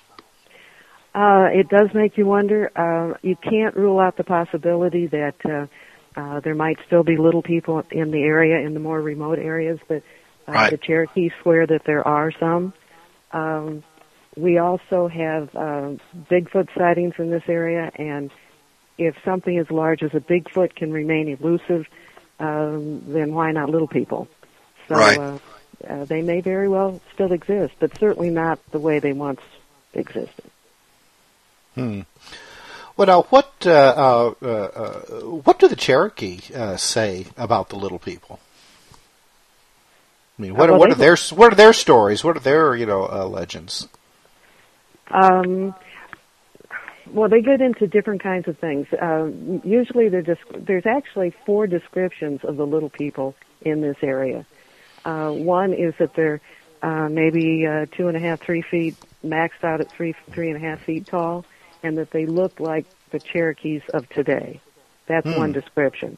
Uh, 1.16 1.48
it 1.52 1.68
does 1.70 1.90
make 1.96 2.18
you 2.18 2.26
wonder. 2.26 2.70
Uh, 2.76 3.18
you 3.24 3.36
can't 3.36 3.76
rule 3.76 4.00
out 4.00 4.16
the 4.18 4.24
possibility 4.24 5.08
that 5.08 5.36
uh, 5.44 5.66
uh, 6.20 6.40
there 6.42 6.54
might 6.54 6.78
still 6.86 7.04
be 7.04 7.18
little 7.18 7.42
people 7.42 7.84
in 7.92 8.12
the 8.12 8.22
area, 8.22 8.66
in 8.66 8.76
the 8.76 8.80
more 8.80 9.02
remote 9.02 9.40
areas, 9.40 9.80
but 9.88 10.04
uh, 10.48 10.52
Right. 10.52 10.72
the 10.72 10.78
Cherokees 10.78 11.32
swear 11.42 11.66
that 11.66 11.82
there 11.86 12.08
are 12.08 12.32
some. 12.40 12.74
Um, 13.32 13.84
we 14.38 14.58
also 14.60 15.08
have 15.08 15.50
uh, 15.56 15.96
Bigfoot 16.30 16.70
sightings 16.78 17.14
in 17.18 17.32
this 17.32 17.44
area, 17.48 17.92
and 17.96 18.32
if 19.00 19.16
something 19.24 19.58
as 19.58 19.72
large 19.72 20.04
as 20.04 20.14
a 20.14 20.20
Bigfoot 20.20 20.76
can 20.76 20.92
remain 20.92 21.30
elusive, 21.30 21.88
um, 22.40 23.02
then 23.08 23.34
why 23.34 23.52
not 23.52 23.70
little 23.70 23.88
people? 23.88 24.28
So 24.88 24.96
Right. 24.96 25.18
uh, 25.18 25.38
uh, 25.88 26.06
they 26.06 26.22
may 26.22 26.42
very 26.42 26.68
well 26.68 27.00
still 27.14 27.32
exist, 27.32 27.74
but 27.80 27.98
certainly 27.98 28.30
not 28.30 28.60
the 28.72 28.80
way 28.80 29.00
they 29.00 29.14
once 29.14 29.42
existed. 29.94 30.46
Hmm. 31.76 32.02
Well, 32.98 33.08
now 33.08 33.22
what 33.30 33.54
uh, 33.66 33.70
uh, 33.72 34.34
uh, 34.42 34.46
uh, 34.46 35.00
what 35.46 35.60
do 35.60 35.70
the 35.70 35.78
Cherokee 35.78 36.42
uh, 36.54 36.76
say 36.76 37.28
about 37.38 37.70
the 37.70 37.78
little 37.78 38.00
people? 38.00 38.40
I 40.38 40.42
mean, 40.42 40.56
what, 40.56 40.70
well, 40.70 40.80
what 40.80 40.92
are 40.92 40.96
their 40.96 41.16
what 41.34 41.54
are 41.54 41.56
their 41.56 41.72
stories? 41.72 42.24
What 42.24 42.36
are 42.36 42.42
their 42.42 42.76
you 42.76 42.86
know 42.86 43.08
uh, 43.10 43.26
legends? 43.26 43.88
Um, 45.12 45.74
well, 47.12 47.30
they 47.30 47.42
get 47.42 47.62
into 47.62 47.88
different 47.88 48.22
kinds 48.24 48.48
of 48.48 48.58
things. 48.60 48.88
Um, 49.02 49.62
usually, 49.64 50.10
they're 50.10 50.22
just, 50.22 50.42
there's 50.68 50.86
actually 50.86 51.34
four 51.46 51.68
descriptions 51.68 52.42
of 52.44 52.58
the 52.58 52.66
little 52.66 52.90
people 52.90 53.36
in 53.62 53.82
this 53.82 53.98
area. 54.02 54.46
Uh, 55.06 55.30
one 55.30 55.74
is 55.74 55.94
that 56.00 56.12
they're 56.16 56.42
uh, 56.82 57.10
maybe 57.10 57.66
uh, 57.66 57.86
two 57.98 58.08
and 58.08 58.16
a 58.16 58.20
half, 58.20 58.40
three 58.46 58.64
feet, 58.70 58.96
maxed 59.24 59.64
out 59.64 59.82
at 59.82 59.88
three, 59.96 60.14
three 60.34 60.50
and 60.50 60.64
a 60.64 60.68
half 60.68 60.80
feet 60.86 61.08
tall, 61.08 61.46
and 61.84 61.98
that 61.98 62.12
they 62.12 62.26
look 62.26 62.60
like 62.60 62.86
the 63.12 63.20
Cherokees 63.20 63.82
of 63.94 64.08
today. 64.10 64.62
That's 65.08 65.28
Hmm. 65.28 65.38
one 65.38 65.52
description. 65.52 66.18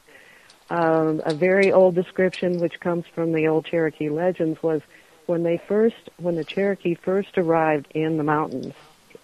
Um, 0.69 1.21
a 1.25 1.33
very 1.33 1.71
old 1.71 1.95
description, 1.95 2.59
which 2.59 2.79
comes 2.79 3.05
from 3.13 3.33
the 3.33 3.47
old 3.47 3.65
Cherokee 3.65 4.09
legends, 4.09 4.61
was 4.61 4.81
when 5.25 5.43
they 5.43 5.59
first, 5.67 6.09
when 6.17 6.35
the 6.35 6.45
Cherokee 6.45 6.95
first 6.95 7.37
arrived 7.37 7.87
in 7.93 8.17
the 8.17 8.23
mountains, 8.23 8.73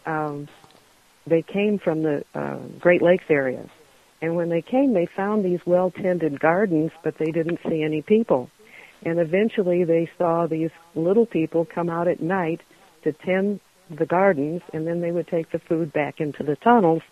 um, 0.05 0.47
they 1.27 1.41
came 1.41 1.79
from 1.79 2.03
the 2.03 2.23
uh, 2.33 2.57
Great 2.79 3.01
Lakes 3.01 3.25
area, 3.29 3.69
and 4.21 4.35
when 4.35 4.49
they 4.49 4.61
came, 4.61 4.93
they 4.93 5.05
found 5.05 5.45
these 5.45 5.59
well-tended 5.65 6.39
gardens, 6.39 6.91
but 7.03 7.17
they 7.17 7.31
didn't 7.31 7.59
see 7.67 7.83
any 7.83 8.01
people. 8.01 8.49
And 9.03 9.19
eventually, 9.19 9.83
they 9.83 10.09
saw 10.17 10.47
these 10.47 10.71
little 10.95 11.25
people 11.25 11.65
come 11.65 11.89
out 11.89 12.07
at 12.07 12.19
night 12.19 12.61
to 13.03 13.13
tend 13.13 13.59
the 13.89 14.05
gardens, 14.05 14.61
and 14.73 14.87
then 14.87 15.01
they 15.01 15.11
would 15.11 15.27
take 15.27 15.51
the 15.51 15.59
food 15.59 15.93
back 15.93 16.19
into 16.19 16.43
the 16.43 16.55
tunnels, 16.55 17.03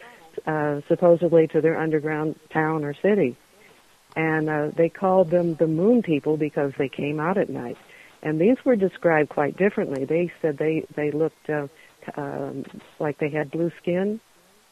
uh, 0.48 0.82
supposedly 0.88 1.48
to 1.48 1.62
their 1.62 1.80
underground 1.80 2.40
town 2.52 2.84
or 2.84 2.94
city 2.94 3.38
and 4.16 4.50
uh, 4.50 4.72
they 4.76 4.90
called 4.90 5.30
them 5.30 5.56
the 5.56 5.68
moon 5.68 6.02
people 6.02 6.38
because 6.38 6.72
they 6.78 6.90
came 6.90 7.20
out 7.20 7.38
at 7.38 7.50
night. 7.50 7.78
And 8.24 8.40
these 8.40 8.58
were 8.66 8.76
described 8.76 9.30
quite 9.30 9.58
differently. 9.58 10.06
They 10.06 10.32
said 10.42 10.58
they 10.58 10.86
they 10.96 11.12
looked 11.12 11.50
uh, 11.50 11.68
um, 12.18 12.66
like 13.00 13.18
they 13.20 13.30
had 13.30 13.52
blue 13.52 13.72
skin 13.82 14.20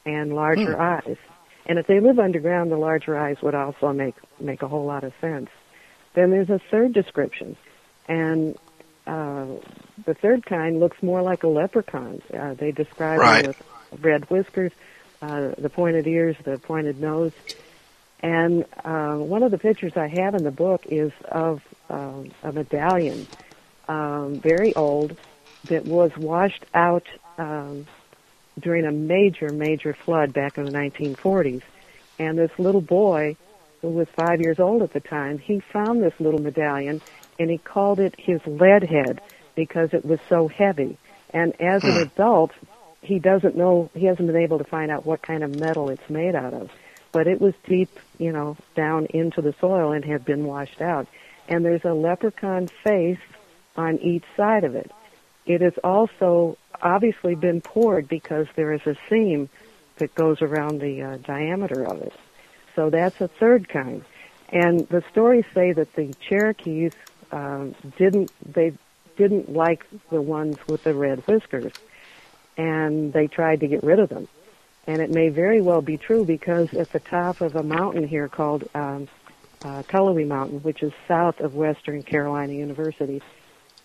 and 0.05 0.33
larger 0.33 0.75
Hmm. 0.75 0.81
eyes. 0.81 1.17
And 1.65 1.79
if 1.79 1.87
they 1.87 1.99
live 1.99 2.19
underground, 2.19 2.71
the 2.71 2.77
larger 2.77 3.17
eyes 3.17 3.37
would 3.41 3.55
also 3.55 3.93
make 3.93 4.15
make 4.39 4.61
a 4.61 4.67
whole 4.67 4.85
lot 4.85 5.03
of 5.03 5.13
sense. 5.21 5.49
Then 6.15 6.29
there's 6.31 6.49
a 6.49 6.59
third 6.69 6.93
description, 6.93 7.55
and 8.07 8.55
uh, 9.07 9.45
the 10.05 10.13
third 10.21 10.45
kind 10.45 10.79
looks 10.79 10.97
more 11.01 11.21
like 11.21 11.43
a 11.43 11.47
leprechaun. 11.47 12.21
Uh, 12.37 12.53
they 12.59 12.71
describe 12.71 13.19
Right. 13.19 13.43
them 13.43 13.47
with 13.47 14.03
red 14.03 14.29
whiskers, 14.29 14.71
uh, 15.21 15.51
the 15.57 15.69
pointed 15.69 16.05
ears, 16.05 16.35
the 16.45 16.59
pointed 16.59 16.99
nose, 16.99 17.31
and 18.21 18.63
uh, 18.85 19.15
one 19.15 19.43
of 19.43 19.51
the 19.51 19.57
pictures 19.57 19.93
I 19.95 20.07
have 20.07 20.33
in 20.33 20.43
the 20.43 20.51
book 20.51 20.81
is 20.89 21.11
of 21.31 21.59
um, 21.89 22.31
a 22.43 22.51
medallion, 22.51 23.27
um, 23.87 24.39
very 24.41 24.73
old, 24.75 25.17
that 25.69 25.85
was 25.85 26.11
washed 26.17 26.65
out 26.73 27.03
um, 27.37 27.85
during 28.59 28.85
a 28.85 28.91
major, 28.91 29.49
major 29.49 29.93
flood 29.93 30.33
back 30.33 30.57
in 30.57 30.65
the 30.65 30.71
1940s. 30.71 31.61
And 32.19 32.37
this 32.37 32.51
little 32.57 32.81
boy, 32.81 33.35
who 33.81 33.89
was 33.89 34.07
five 34.15 34.41
years 34.41 34.59
old 34.59 34.81
at 34.81 34.93
the 34.93 34.99
time, 34.99 35.39
he 35.39 35.59
found 35.59 36.01
this 36.01 36.13
little 36.19 36.41
medallion 36.41 37.01
and 37.39 37.49
he 37.49 37.57
called 37.57 37.99
it 37.99 38.15
his 38.17 38.39
lead 38.45 38.83
head 38.83 39.21
because 39.55 39.93
it 39.93 40.05
was 40.05 40.19
so 40.29 40.47
heavy. 40.47 40.97
And 41.31 41.59
as 41.59 41.83
an 41.83 41.97
adult, 41.97 42.51
he 43.01 43.19
doesn't 43.19 43.57
know, 43.57 43.89
he 43.93 44.05
hasn't 44.05 44.27
been 44.27 44.41
able 44.41 44.59
to 44.59 44.63
find 44.63 44.91
out 44.91 45.05
what 45.05 45.21
kind 45.21 45.43
of 45.43 45.59
metal 45.59 45.89
it's 45.89 46.09
made 46.09 46.35
out 46.35 46.53
of. 46.53 46.71
But 47.11 47.27
it 47.27 47.41
was 47.41 47.53
deep, 47.67 47.99
you 48.17 48.31
know, 48.31 48.57
down 48.75 49.07
into 49.07 49.41
the 49.41 49.53
soil 49.59 49.91
and 49.91 50.05
had 50.05 50.25
been 50.25 50.45
washed 50.45 50.81
out. 50.81 51.07
And 51.47 51.65
there's 51.65 51.83
a 51.83 51.93
leprechaun 51.93 52.67
face 52.83 53.19
on 53.75 53.99
each 53.99 54.23
side 54.37 54.63
of 54.63 54.75
it. 54.75 54.91
It 55.45 55.61
has 55.61 55.73
also 55.83 56.57
obviously 56.81 57.35
been 57.35 57.61
poured 57.61 58.07
because 58.07 58.47
there 58.55 58.73
is 58.73 58.81
a 58.85 58.95
seam 59.09 59.49
that 59.97 60.15
goes 60.15 60.41
around 60.41 60.79
the 60.79 61.01
uh, 61.01 61.17
diameter 61.17 61.83
of 61.83 62.01
it. 62.01 62.13
So 62.75 62.89
that's 62.89 63.19
a 63.21 63.27
third 63.27 63.69
kind. 63.69 64.03
And 64.49 64.87
the 64.89 65.03
stories 65.11 65.45
say 65.53 65.73
that 65.73 65.93
the 65.95 66.13
Cherokees 66.27 66.93
um, 67.31 67.75
didn't 67.97 68.31
they 68.53 68.73
didn't 69.15 69.51
like 69.51 69.85
the 70.09 70.21
ones 70.21 70.57
with 70.67 70.83
the 70.83 70.93
red 70.93 71.19
whiskers, 71.27 71.73
and 72.57 73.13
they 73.13 73.27
tried 73.27 73.59
to 73.61 73.67
get 73.67 73.83
rid 73.83 73.99
of 73.99 74.09
them. 74.09 74.27
And 74.85 75.01
it 75.01 75.09
may 75.09 75.29
very 75.29 75.61
well 75.61 75.81
be 75.81 75.97
true 75.97 76.25
because 76.25 76.73
at 76.73 76.91
the 76.91 76.99
top 76.99 77.41
of 77.41 77.55
a 77.55 77.63
mountain 77.63 78.07
here 78.07 78.27
called 78.27 78.67
um, 78.75 79.07
uh, 79.63 79.83
Cullowhee 79.83 80.27
Mountain, 80.27 80.59
which 80.59 80.83
is 80.83 80.91
south 81.07 81.39
of 81.39 81.55
Western 81.55 82.03
Carolina 82.03 82.53
University, 82.53 83.21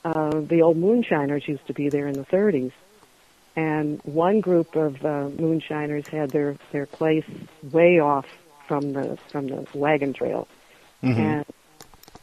uh, 0.04 0.40
the 0.40 0.62
old 0.62 0.76
moonshiners 0.76 1.46
used 1.46 1.66
to 1.66 1.74
be 1.74 1.88
there 1.88 2.06
in 2.06 2.14
the 2.14 2.24
30s. 2.26 2.72
And 3.56 4.00
one 4.04 4.40
group 4.40 4.76
of 4.76 5.04
uh, 5.04 5.28
moonshiners 5.36 6.04
had 6.06 6.30
their, 6.30 6.56
their 6.72 6.86
place 6.86 7.24
way 7.62 7.98
off 7.98 8.26
from 8.68 8.92
the 8.92 9.18
from 9.32 9.48
the 9.48 9.66
wagon 9.74 10.12
trail, 10.12 10.46
Mhm. 11.02 11.16
and 11.16 11.44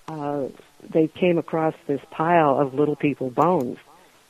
uh, 0.08 0.48
they 0.94 1.08
came 1.08 1.38
across 1.38 1.74
this 1.88 2.00
pile 2.12 2.60
of 2.60 2.74
little 2.76 2.96
people 2.96 3.30
bones. 3.32 3.80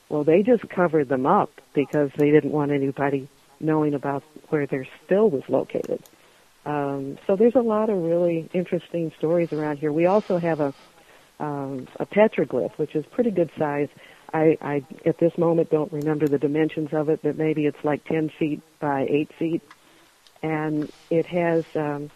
Well, 0.08 0.24
they 0.24 0.42
just 0.42 0.68
covered 0.68 1.08
them 1.08 1.26
up 1.26 1.50
because 1.74 2.10
they 2.16 2.30
didn't 2.30 2.52
want 2.52 2.72
anybody 2.72 3.28
knowing 3.60 3.94
about 3.94 4.22
where 4.48 4.66
their 4.66 4.86
still 5.04 5.28
was 5.28 5.42
located. 5.48 6.02
Um, 6.64 7.18
so 7.26 7.36
there's 7.36 7.54
a 7.54 7.60
lot 7.60 7.90
of 7.90 7.98
really 7.98 8.48
interesting 8.52 9.12
stories 9.18 9.52
around 9.52 9.78
here. 9.78 9.92
We 9.92 10.06
also 10.06 10.38
have 10.38 10.60
a 10.60 10.74
um, 11.38 11.88
a 11.96 12.06
petroglyph, 12.06 12.76
which 12.78 12.94
is 12.94 13.04
pretty 13.06 13.30
good 13.30 13.50
size. 13.58 13.88
I, 14.32 14.58
I 14.60 14.84
at 15.04 15.18
this 15.18 15.36
moment 15.38 15.70
don't 15.70 15.92
remember 15.92 16.26
the 16.26 16.38
dimensions 16.38 16.92
of 16.92 17.08
it, 17.08 17.20
but 17.22 17.36
maybe 17.36 17.66
it's 17.66 17.82
like 17.84 18.04
10 18.04 18.30
feet 18.30 18.60
by 18.80 19.06
8 19.08 19.32
feet, 19.34 19.62
and 20.42 20.90
it 21.10 21.26
has 21.26 21.64
um, 21.74 22.10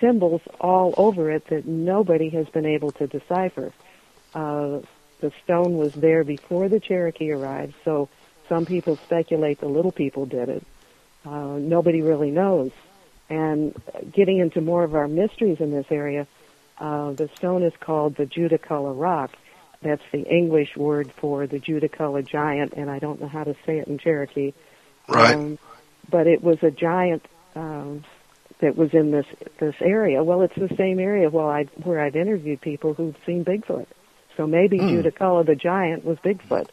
symbols 0.00 0.42
all 0.60 0.94
over 0.96 1.30
it 1.30 1.46
that 1.48 1.66
nobody 1.66 2.30
has 2.30 2.48
been 2.48 2.66
able 2.66 2.90
to 2.92 3.06
decipher. 3.06 3.72
Uh, 4.34 4.80
the 5.20 5.32
stone 5.44 5.76
was 5.76 5.92
there 5.94 6.24
before 6.24 6.68
the 6.68 6.80
Cherokee 6.80 7.30
arrived, 7.30 7.74
so 7.84 8.08
some 8.48 8.66
people 8.66 8.96
speculate 8.96 9.60
the 9.60 9.68
little 9.68 9.92
people 9.92 10.26
did 10.26 10.48
it. 10.48 10.66
Uh, 11.24 11.58
nobody 11.58 12.02
really 12.02 12.30
knows. 12.30 12.72
And 13.28 13.80
getting 14.12 14.38
into 14.38 14.60
more 14.60 14.82
of 14.82 14.94
our 14.94 15.06
mysteries 15.06 15.60
in 15.60 15.70
this 15.70 15.86
area, 15.90 16.26
uh, 16.80 17.12
the 17.12 17.28
stone 17.36 17.62
is 17.62 17.72
called 17.80 18.16
the 18.16 18.24
Judaculla 18.26 18.98
rock. 18.98 19.30
That's 19.82 20.02
the 20.12 20.22
English 20.24 20.76
word 20.76 21.12
for 21.20 21.46
the 21.46 21.58
Judaculla 21.58 22.26
giant, 22.26 22.74
and 22.74 22.90
I 22.90 22.98
don't 22.98 23.20
know 23.20 23.28
how 23.28 23.44
to 23.44 23.54
say 23.64 23.78
it 23.78 23.88
in 23.88 23.98
Cherokee. 23.98 24.52
Right. 25.08 25.34
Um, 25.34 25.58
but 26.10 26.26
it 26.26 26.42
was 26.42 26.58
a 26.62 26.70
giant 26.70 27.24
um, 27.54 28.04
that 28.60 28.76
was 28.76 28.90
in 28.92 29.10
this 29.10 29.26
this 29.58 29.74
area. 29.80 30.22
Well, 30.22 30.42
it's 30.42 30.54
the 30.54 30.74
same 30.76 30.98
area 30.98 31.30
well, 31.30 31.48
I, 31.48 31.64
where 31.82 32.00
I've 32.00 32.16
interviewed 32.16 32.60
people 32.60 32.94
who've 32.94 33.16
seen 33.24 33.44
Bigfoot. 33.44 33.86
So 34.36 34.46
maybe 34.46 34.78
Hmm. 34.78 34.88
Judaculla 34.88 35.46
the 35.46 35.54
giant 35.54 36.04
was 36.04 36.18
Bigfoot. 36.18 36.68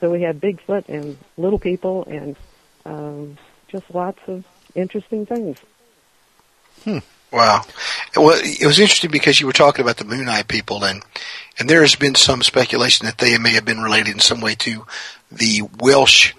So 0.00 0.10
we 0.10 0.22
had 0.22 0.40
Bigfoot 0.40 0.88
and 0.88 1.16
little 1.36 1.58
people 1.58 2.04
and 2.08 2.36
um, 2.84 3.38
just 3.70 3.84
lots 3.92 4.20
of 4.26 4.44
interesting 4.74 5.26
things. 5.26 5.56
Wow. 7.30 7.62
Well, 8.16 8.40
it 8.42 8.66
was 8.66 8.78
interesting 8.78 9.10
because 9.10 9.38
you 9.38 9.46
were 9.46 9.52
talking 9.52 9.82
about 9.82 9.98
the 9.98 10.04
Moon 10.04 10.28
Eye 10.28 10.44
people, 10.44 10.84
and 10.84 11.02
and 11.58 11.68
there 11.68 11.82
has 11.82 11.94
been 11.94 12.14
some 12.14 12.42
speculation 12.42 13.06
that 13.06 13.18
they 13.18 13.36
may 13.36 13.50
have 13.50 13.64
been 13.64 13.82
related 13.82 14.14
in 14.14 14.20
some 14.20 14.40
way 14.40 14.54
to 14.56 14.86
the 15.30 15.62
Welsh 15.78 16.32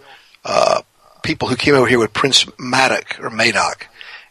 uh, 0.46 0.82
people 1.22 1.48
who 1.48 1.56
came 1.56 1.76
over 1.76 1.88
here 1.88 2.00
with 2.00 2.14
Prince 2.14 2.46
Madoc 2.58 3.20
or 3.20 3.30
Madoc, 3.30 3.88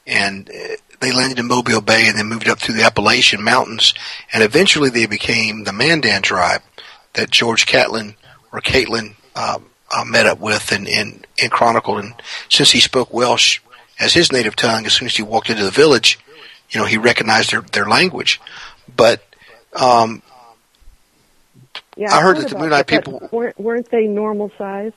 and 0.07 0.51
uh, 0.51 0.77
they 1.01 1.13
landed 1.13 1.39
in 1.39 1.47
Mobile 1.47 1.81
Bay 1.81 2.09
and 2.09 2.19
then 2.19 2.27
moved 2.27 2.49
up 2.49 2.59
through 2.59 2.75
the 2.75 2.85
Appalachian 2.85 3.43
Mountains, 3.43 3.95
and 4.33 4.43
eventually 4.43 4.91
they 4.91 5.07
became 5.07 5.65
the 5.65 5.73
Mandan 5.73 6.23
tribe 6.23 6.63
that 7.15 7.31
George 7.31 7.67
Catlin 7.67 8.17
or 8.53 8.61
Caitlin 8.61 9.15
um, 9.37 9.67
uh, 9.91 10.05
met 10.05 10.27
up 10.27 10.41
with 10.41 10.73
and, 10.73 10.89
and, 10.89 11.27
and 11.41 11.53
chronicled. 11.53 12.05
And 12.05 12.15
since 12.49 12.73
he 12.73 12.81
spoke 12.81 13.13
Welsh 13.13 13.61
as 14.01 14.15
his 14.15 14.33
native 14.33 14.57
tongue, 14.57 14.87
as 14.87 14.95
soon 14.95 15.07
as 15.07 15.17
he 15.17 15.23
walked 15.23 15.51
into 15.51 15.65
the 15.65 15.71
village, 15.71 16.19
you 16.71 16.81
know, 16.81 16.87
he 16.87 16.99
recognized 16.99 17.53
their, 17.53 17.61
their 17.63 17.89
language. 17.89 18.41
But, 18.95 19.23
um, 19.75 20.23
Yeah, 21.97 22.15
I 22.15 22.23
heard 22.23 22.37
that 22.39 22.49
the 22.51 22.59
Moon 22.59 22.73
Eye 22.73 22.83
people- 22.83 23.29
weren't 23.33 23.59
weren't 23.59 23.91
they 23.91 24.07
normal 24.07 24.51
size? 24.59 24.93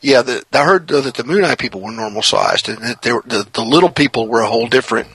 yeah, 0.00 0.22
the, 0.22 0.44
I 0.52 0.64
heard 0.64 0.88
though 0.88 1.00
that 1.00 1.14
the 1.14 1.24
Moon 1.24 1.44
Eye 1.44 1.54
people 1.54 1.80
were 1.80 1.92
normal 1.92 2.22
sized 2.22 2.68
and 2.68 2.78
that 2.78 3.02
they 3.02 3.12
were, 3.12 3.22
the, 3.24 3.46
the 3.52 3.62
little 3.62 3.88
people 3.90 4.26
were 4.28 4.40
a 4.40 4.46
whole 4.46 4.66
different, 4.68 5.08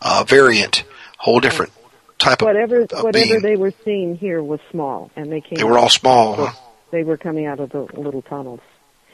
uh, 0.00 0.24
variant, 0.26 0.84
whole 1.18 1.40
different 1.40 1.72
type 2.18 2.40
of, 2.42 2.46
Whatever 2.46 2.82
of 2.82 2.90
whatever 3.02 3.12
being. 3.12 3.40
they 3.42 3.56
were 3.56 3.72
seeing 3.84 4.16
here 4.16 4.42
was 4.42 4.60
small, 4.70 5.10
and 5.16 5.30
they 5.30 5.40
came. 5.40 5.56
They 5.58 5.64
were 5.64 5.78
all 5.78 5.88
small, 5.90 6.34
huh? 6.46 6.52
They 6.90 7.02
were 7.04 7.16
coming 7.16 7.46
out 7.46 7.60
of 7.60 7.70
the 7.70 7.82
little 7.98 8.22
tunnels. 8.22 8.60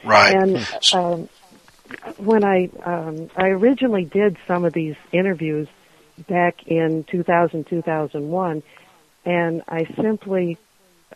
Right. 0.05 0.35
And 0.35 0.69
um, 0.95 1.29
when 2.17 2.45
I 2.45 2.69
um, 2.85 3.29
I 3.37 3.49
originally 3.49 4.05
did 4.05 4.37
some 4.47 4.65
of 4.65 4.73
these 4.73 4.95
interviews 5.13 5.69
back 6.29 6.67
in 6.67 7.05
2000 7.05 7.67
2001, 7.67 8.63
and 9.25 9.63
I 9.69 9.85
simply 10.01 10.59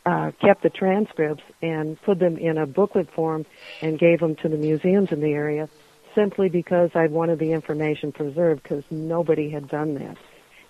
uh, 0.06 0.32
kept 0.40 0.62
the 0.62 0.70
transcripts 0.70 1.42
and 1.62 2.00
put 2.02 2.18
them 2.18 2.36
in 2.38 2.58
a 2.58 2.66
booklet 2.66 3.10
form 3.12 3.46
and 3.82 3.98
gave 3.98 4.20
them 4.20 4.36
to 4.36 4.48
the 4.48 4.56
museums 4.56 5.12
in 5.12 5.20
the 5.20 5.32
area, 5.32 5.68
simply 6.14 6.48
because 6.48 6.90
I 6.94 7.06
wanted 7.06 7.38
the 7.38 7.52
information 7.52 8.12
preserved 8.12 8.62
because 8.62 8.84
nobody 8.90 9.50
had 9.50 9.68
done 9.68 9.94
that. 9.94 10.16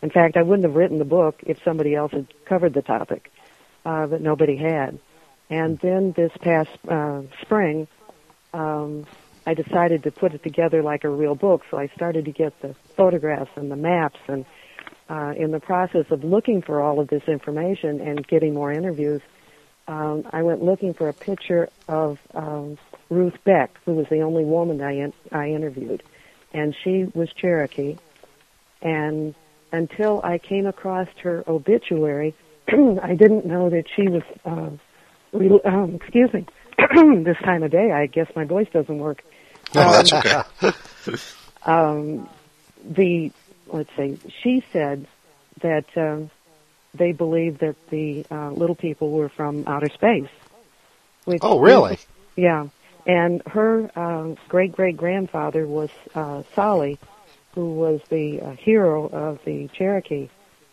In 0.02 0.10
fact, 0.10 0.36
I 0.36 0.42
wouldn't 0.42 0.64
have 0.64 0.76
written 0.76 0.98
the 0.98 1.04
book 1.04 1.40
if 1.46 1.62
somebody 1.62 1.94
else 1.94 2.12
had 2.12 2.26
covered 2.44 2.74
the 2.74 2.82
topic, 2.82 3.30
uh, 3.84 4.06
but 4.06 4.20
nobody 4.20 4.56
had. 4.56 4.98
And 5.50 5.78
then 5.80 6.12
this 6.12 6.32
past 6.40 6.70
uh, 6.88 7.22
spring, 7.42 7.88
um, 8.54 9.06
I 9.46 9.54
decided 9.54 10.02
to 10.04 10.10
put 10.10 10.34
it 10.34 10.42
together 10.42 10.82
like 10.82 11.04
a 11.04 11.08
real 11.08 11.34
book. 11.34 11.62
So 11.70 11.78
I 11.78 11.88
started 11.96 12.26
to 12.26 12.32
get 12.32 12.60
the 12.60 12.74
photographs 12.96 13.50
and 13.56 13.70
the 13.70 13.76
maps, 13.76 14.18
and 14.28 14.44
uh, 15.08 15.32
in 15.36 15.50
the 15.50 15.60
process 15.60 16.06
of 16.10 16.22
looking 16.22 16.62
for 16.62 16.80
all 16.80 17.00
of 17.00 17.08
this 17.08 17.22
information 17.26 18.00
and 18.00 18.26
getting 18.26 18.54
more 18.54 18.72
interviews, 18.72 19.22
um, 19.88 20.24
I 20.32 20.42
went 20.42 20.62
looking 20.62 20.94
for 20.94 21.08
a 21.08 21.12
picture 21.12 21.68
of 21.88 22.18
um, 22.34 22.78
Ruth 23.08 23.34
Beck, 23.44 23.74
who 23.84 23.94
was 23.94 24.06
the 24.08 24.20
only 24.20 24.44
woman 24.44 24.80
I 24.80 24.92
in- 24.92 25.12
I 25.32 25.48
interviewed, 25.48 26.02
and 26.52 26.76
she 26.84 27.10
was 27.12 27.28
Cherokee. 27.32 27.96
And 28.82 29.34
until 29.72 30.20
I 30.22 30.38
came 30.38 30.66
across 30.66 31.08
her 31.22 31.42
obituary, 31.48 32.34
I 32.68 33.14
didn't 33.16 33.46
know 33.46 33.68
that 33.70 33.84
she 33.96 34.08
was. 34.08 34.22
Uh, 34.44 34.70
re- 35.32 35.60
um, 35.64 35.96
excuse 35.96 36.32
me. 36.32 36.46
this 37.24 37.36
time 37.38 37.62
of 37.62 37.70
day, 37.70 37.90
I 37.90 38.06
guess 38.06 38.28
my 38.34 38.44
voice 38.44 38.68
doesn't 38.72 38.98
work. 38.98 39.22
No, 39.74 39.92
that's 39.92 40.12
okay. 40.12 40.42
um, 41.64 42.28
the 42.84 43.30
let's 43.68 43.90
say 43.96 44.16
she 44.42 44.64
said 44.72 45.06
that 45.60 45.84
um, 45.96 46.30
they 46.94 47.12
believed 47.12 47.60
that 47.60 47.76
the 47.90 48.24
uh, 48.30 48.50
little 48.50 48.74
people 48.74 49.10
were 49.10 49.28
from 49.28 49.64
outer 49.66 49.88
space. 49.90 50.28
Which 51.24 51.40
Oh, 51.42 51.60
really? 51.60 51.98
yeah, 52.36 52.68
and 53.06 53.42
her 53.46 53.90
uh, 53.94 54.34
great 54.48 54.72
great 54.72 54.96
grandfather 54.96 55.66
was 55.66 55.90
uh, 56.14 56.42
Tsali, 56.54 56.98
who 57.54 57.74
was 57.74 58.00
the 58.08 58.40
uh, 58.40 58.50
hero 58.52 59.06
of 59.06 59.38
the 59.44 59.68
Cherokee. 59.68 60.28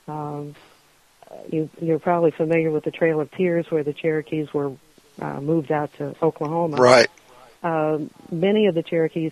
Um, 0.07 0.55
you, 1.51 1.69
you're 1.81 1.99
probably 1.99 2.31
familiar 2.31 2.71
with 2.71 2.85
the 2.85 2.91
Trail 2.91 3.19
of 3.19 3.29
Tears, 3.31 3.69
where 3.69 3.83
the 3.83 3.93
Cherokees 3.93 4.53
were 4.53 4.71
uh, 5.21 5.39
moved 5.41 5.71
out 5.71 5.93
to 5.97 6.15
Oklahoma 6.21 6.77
Right. 6.77 7.07
um, 7.63 8.09
many 8.31 8.67
of 8.67 8.75
the 8.75 8.83
Cherokees 8.83 9.31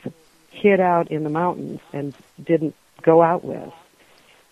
hid 0.51 0.79
out 0.79 1.11
in 1.11 1.23
the 1.23 1.29
mountains 1.29 1.81
and 1.93 2.13
didn't 2.43 2.75
go 3.01 3.21
out 3.21 3.43
west. 3.43 3.75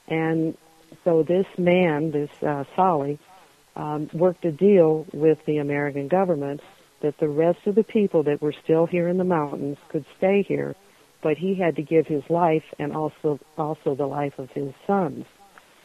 And 0.08 0.58
so 1.04 1.24
this 1.24 1.48
man, 1.58 2.12
this 2.12 2.30
uh, 2.42 2.66
Tsali, 2.76 3.18
um, 3.76 4.10
worked 4.14 4.46
a 4.46 4.52
deal 4.52 5.06
with 5.14 5.44
the 5.46 5.58
American 5.58 6.08
government 6.08 6.62
that 7.02 7.18
the 7.18 7.28
rest 7.28 7.60
of 7.66 7.76
the 7.76 7.84
people 7.84 8.24
that 8.24 8.42
were 8.42 8.54
still 8.64 8.86
here 8.86 9.08
in 9.08 9.18
the 9.18 9.24
mountains 9.24 9.78
could 9.90 10.06
stay 10.18 10.44
here, 10.44 10.76
but 11.22 11.38
he 11.38 11.56
had 11.56 11.76
to 11.78 11.82
give 11.82 12.06
his 12.06 12.24
life 12.30 12.64
and 12.80 12.94
also 12.94 13.40
also 13.58 13.96
the 13.96 14.06
life 14.06 14.38
of 14.40 14.50
his 14.52 14.74
sons. 14.86 15.26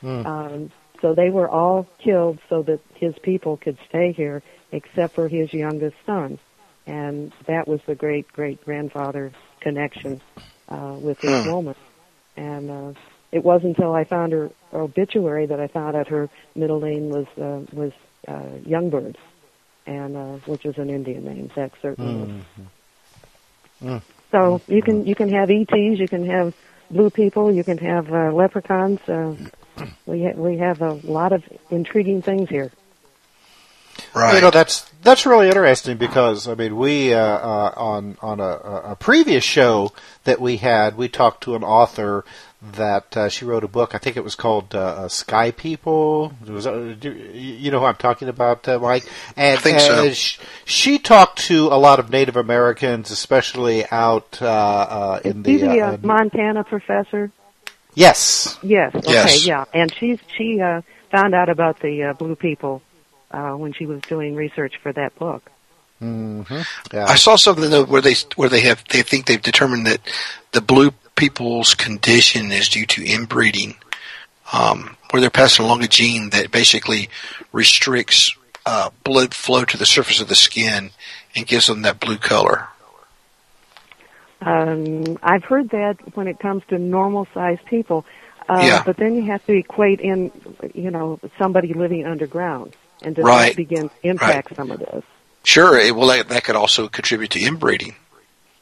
Hmm. 0.00 0.26
Um, 0.26 0.70
so 1.00 1.14
they 1.14 1.30
were 1.30 1.48
all 1.48 1.86
killed 2.04 2.38
so 2.48 2.62
that 2.62 2.80
his 2.94 3.14
people 3.22 3.56
could 3.56 3.78
stay 3.88 4.12
here, 4.12 4.42
except 4.72 5.14
for 5.14 5.28
his 5.28 5.52
youngest 5.52 5.96
son, 6.06 6.38
and 6.86 7.32
that 7.46 7.66
was 7.66 7.80
the 7.86 7.94
great 7.94 8.30
great 8.32 8.64
grandfather 8.64 9.32
connection 9.60 10.20
uh, 10.68 10.96
with 10.98 11.18
this 11.20 11.34
Hmm. 11.42 11.48
woman. 11.48 11.74
And 12.36 12.70
uh, 12.70 12.92
it 13.32 13.44
wasn't 13.44 13.76
until 13.76 13.94
I 13.94 14.04
found 14.04 14.32
her 14.32 14.50
obituary 14.72 15.46
that 15.46 15.60
I 15.60 15.66
found 15.68 15.96
out 15.96 16.08
her 16.08 16.28
middle 16.54 16.80
name 16.80 17.10
was 17.10 17.26
uh, 17.36 17.60
was 17.72 17.92
uh, 18.26 18.58
Youngbird, 18.66 19.16
and 19.86 20.16
uh, 20.16 20.38
which 20.46 20.64
is 20.64 20.74
an 20.78 20.90
Indian 20.90 21.24
name. 21.24 21.50
That 21.56 21.72
certainly 21.82 22.14
was. 22.14 22.30
Mm. 23.82 24.02
So 24.30 24.60
you 24.66 24.82
can 24.82 25.06
you 25.06 25.14
can 25.14 25.28
have 25.30 25.50
ETs, 25.50 25.98
you 26.00 26.08
can 26.08 26.26
have 26.26 26.52
blue 26.90 27.10
people, 27.10 27.52
you 27.52 27.64
can 27.64 27.78
have 27.78 28.12
uh, 28.12 28.32
leprechauns. 28.32 28.98
Uh, 29.08 29.34
we 30.06 30.24
ha- 30.24 30.36
we 30.40 30.58
have 30.58 30.80
a 30.82 30.92
lot 31.04 31.32
of 31.32 31.42
intriguing 31.70 32.22
things 32.22 32.48
here. 32.48 32.72
Right. 34.14 34.34
You 34.34 34.40
know 34.40 34.50
that's 34.50 34.88
that's 35.02 35.26
really 35.26 35.46
interesting 35.48 35.96
because 35.96 36.48
I 36.48 36.54
mean 36.54 36.76
we 36.76 37.14
uh, 37.14 37.18
uh, 37.20 37.74
on 37.76 38.16
on 38.20 38.40
a, 38.40 38.44
a 38.92 38.96
previous 38.96 39.44
show 39.44 39.92
that 40.24 40.40
we 40.40 40.56
had 40.56 40.96
we 40.96 41.08
talked 41.08 41.44
to 41.44 41.54
an 41.54 41.64
author 41.64 42.24
that 42.74 43.16
uh, 43.16 43.28
she 43.28 43.44
wrote 43.44 43.62
a 43.62 43.68
book 43.68 43.94
I 43.94 43.98
think 43.98 44.16
it 44.16 44.24
was 44.24 44.34
called 44.34 44.74
uh, 44.74 44.78
uh, 44.78 45.08
Sky 45.08 45.52
People 45.52 46.32
it 46.44 46.50
was, 46.50 46.66
uh, 46.66 46.96
do, 46.98 47.12
you 47.12 47.70
know 47.70 47.78
who 47.78 47.84
I'm 47.86 47.94
talking 47.94 48.28
about 48.28 48.66
uh, 48.66 48.78
Mike 48.80 49.08
and 49.36 49.58
I 49.58 49.62
think 49.62 49.78
so. 49.78 50.04
and 50.04 50.16
sh- 50.16 50.38
she 50.64 50.98
talked 50.98 51.38
to 51.46 51.66
a 51.68 51.78
lot 51.78 52.00
of 52.00 52.10
Native 52.10 52.36
Americans 52.36 53.10
especially 53.12 53.84
out 53.90 54.38
uh, 54.42 54.46
uh, 54.46 55.20
in 55.24 55.44
She's 55.44 55.60
the 55.60 55.68
the 55.68 55.80
uh, 55.80 55.92
uh, 55.92 55.98
Montana 56.02 56.64
professor. 56.64 57.30
yes 57.94 58.58
Yes. 58.62 58.94
Okay. 58.94 59.12
Yes. 59.12 59.46
Yeah. 59.46 59.64
And 59.72 59.94
she's 59.94 60.18
she 60.36 60.60
uh, 60.60 60.82
found 61.10 61.34
out 61.34 61.48
about 61.48 61.80
the 61.80 62.02
uh, 62.04 62.12
blue 62.14 62.34
people 62.34 62.82
uh, 63.30 63.52
when 63.52 63.72
she 63.72 63.86
was 63.86 64.00
doing 64.02 64.34
research 64.34 64.74
for 64.82 64.92
that 64.92 65.14
book. 65.16 65.50
hmm 65.98 66.42
yeah 66.92 67.06
I 67.06 67.16
saw 67.16 67.36
something 67.36 67.70
though 67.70 67.84
where 67.84 68.02
they 68.02 68.14
where 68.36 68.48
they 68.48 68.60
have 68.62 68.84
they 68.88 69.02
think 69.02 69.26
they've 69.26 69.42
determined 69.42 69.86
that 69.86 70.00
the 70.52 70.60
blue 70.60 70.90
people's 71.16 71.74
condition 71.74 72.52
is 72.52 72.68
due 72.68 72.86
to 72.86 73.02
inbreeding, 73.02 73.74
um, 74.52 74.96
where 75.10 75.20
they're 75.20 75.30
passing 75.30 75.64
along 75.64 75.82
a 75.82 75.88
gene 75.88 76.30
that 76.30 76.50
basically 76.52 77.08
restricts 77.52 78.36
uh, 78.66 78.90
blood 79.02 79.34
flow 79.34 79.64
to 79.64 79.76
the 79.76 79.86
surface 79.86 80.20
of 80.20 80.28
the 80.28 80.36
skin 80.36 80.90
and 81.34 81.46
gives 81.46 81.66
them 81.66 81.82
that 81.82 81.98
blue 81.98 82.18
color. 82.18 82.68
Um, 84.40 85.18
I've 85.22 85.42
heard 85.44 85.70
that 85.70 85.96
when 86.14 86.28
it 86.28 86.38
comes 86.38 86.62
to 86.68 86.78
normal 86.78 87.26
sized 87.34 87.64
people. 87.66 88.04
Uh, 88.48 88.62
Yeah. 88.64 88.82
But 88.84 88.96
then 88.96 89.14
you 89.16 89.22
have 89.22 89.44
to 89.46 89.52
equate 89.52 90.00
in, 90.00 90.30
you 90.74 90.90
know, 90.90 91.18
somebody 91.38 91.74
living 91.74 92.06
underground, 92.06 92.74
and 93.02 93.14
does 93.16 93.24
Right. 93.24 93.48
that 93.50 93.56
begin 93.56 93.88
to 93.88 93.94
impact 94.02 94.54
some 94.56 94.70
of 94.70 94.78
this? 94.80 95.04
Sure, 95.44 95.78
it, 95.78 95.94
well 95.94 96.08
that, 96.08 96.28
that 96.28 96.44
could 96.44 96.56
also 96.56 96.88
contribute 96.88 97.30
to 97.30 97.40
inbreeding. 97.40 97.94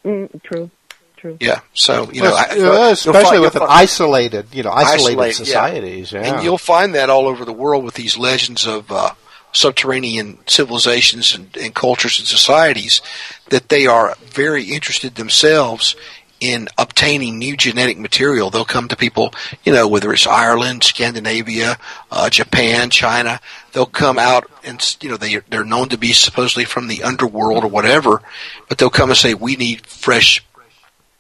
Mm, 0.05 0.43
true. 0.43 0.70
True. 1.16 1.39
Yeah, 1.41 1.61
so 1.72 2.11
you 2.12 2.22
know, 2.22 2.34
I- 2.34 2.55
you'll 2.55 2.82
especially 2.91 3.22
find- 3.22 3.41
with 3.41 3.55
an 3.55 3.61
find- 3.61 3.72
isolated, 3.72 4.47
you 4.53 4.62
know, 4.62 4.70
isolated, 4.70 5.18
Isolated, 5.20 5.39
yeah. 5.39 5.45
societies. 5.45 6.12
Yeah. 6.12 6.20
And 6.34 6.45
you'll 6.45 6.59
find 6.59 6.95
that 6.95 7.09
all 7.11 7.26
over 7.26 7.45
the 7.47 7.55
world 7.55 7.84
with 7.84 7.95
these 7.95 8.18
legends 8.18 8.66
of 8.66 8.93
uh, 8.93 9.11
subterranean 9.53 10.39
civilizations 10.47 11.34
and, 11.34 11.57
and 11.57 11.74
cultures 11.74 12.18
and 12.18 12.28
societies 12.28 13.01
that 13.49 13.70
they 13.70 13.87
are 13.87 14.14
very 14.26 14.64
interested 14.64 15.14
themselves 15.14 15.97
in 16.41 16.68
obtaining 16.76 17.39
new 17.39 17.57
genetic 17.57 17.99
material. 17.99 18.51
They'll 18.51 18.64
come 18.64 18.89
to 18.89 18.97
people, 18.97 19.32
you 19.64 19.72
know, 19.72 19.89
whether 19.89 20.12
it's 20.12 20.26
Ireland, 20.26 20.84
Scandinavia, 20.84 21.78
uh, 22.11 22.30
Japan, 22.30 22.91
China. 22.91 23.41
They'll 23.72 23.87
come 23.87 24.18
out 24.18 24.51
and, 24.64 24.97
you 25.01 25.11
know, 25.11 25.16
they, 25.16 25.37
they're 25.49 25.64
known 25.64 25.89
to 25.91 25.99
be 25.99 26.12
supposedly 26.12 26.64
from 26.64 26.89
the 26.89 27.03
underworld 27.03 27.64
or 27.64 27.68
whatever, 27.68 28.22
but 28.68 28.78
they'll 28.78 28.91
come 28.91 29.11
and 29.11 29.18
say, 29.18 29.34
we 29.34 29.57
need 29.57 29.87
fresh 29.87 30.45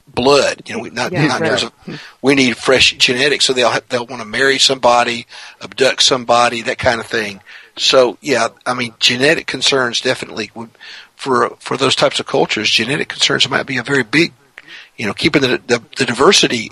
blood. 0.06 0.62
You 0.66 0.76
know, 0.76 0.82
we, 0.82 0.90
not, 0.90 1.12
Yeah, 1.12 1.26
not 1.26 1.40
right. 1.40 1.48
there's 1.48 1.62
a, 1.88 2.00
we 2.22 2.34
need 2.34 2.56
fresh 2.56 2.92
genetics. 2.94 3.46
So 3.46 3.52
they'll 3.52 3.72
they'll 3.88 4.06
want 4.06 4.22
to 4.22 4.28
marry 4.28 4.58
somebody, 4.58 5.26
abduct 5.62 6.02
somebody, 6.02 6.62
that 6.62 6.78
kind 6.78 7.00
of 7.00 7.06
thing. 7.06 7.40
So 7.76 8.18
yeah, 8.20 8.48
I 8.64 8.74
mean, 8.74 8.94
genetic 8.98 9.46
concerns 9.46 10.00
definitely 10.00 10.50
would 10.54 10.70
for 11.14 11.50
for 11.58 11.76
those 11.76 11.94
types 11.94 12.18
of 12.18 12.26
cultures. 12.26 12.70
Genetic 12.70 13.08
concerns 13.08 13.48
might 13.48 13.66
be 13.66 13.76
a 13.76 13.82
very 13.82 14.02
big, 14.02 14.32
you 14.96 15.06
know, 15.06 15.14
keeping 15.14 15.42
the 15.42 15.58
the, 15.66 15.82
the 15.96 16.04
diversity 16.04 16.70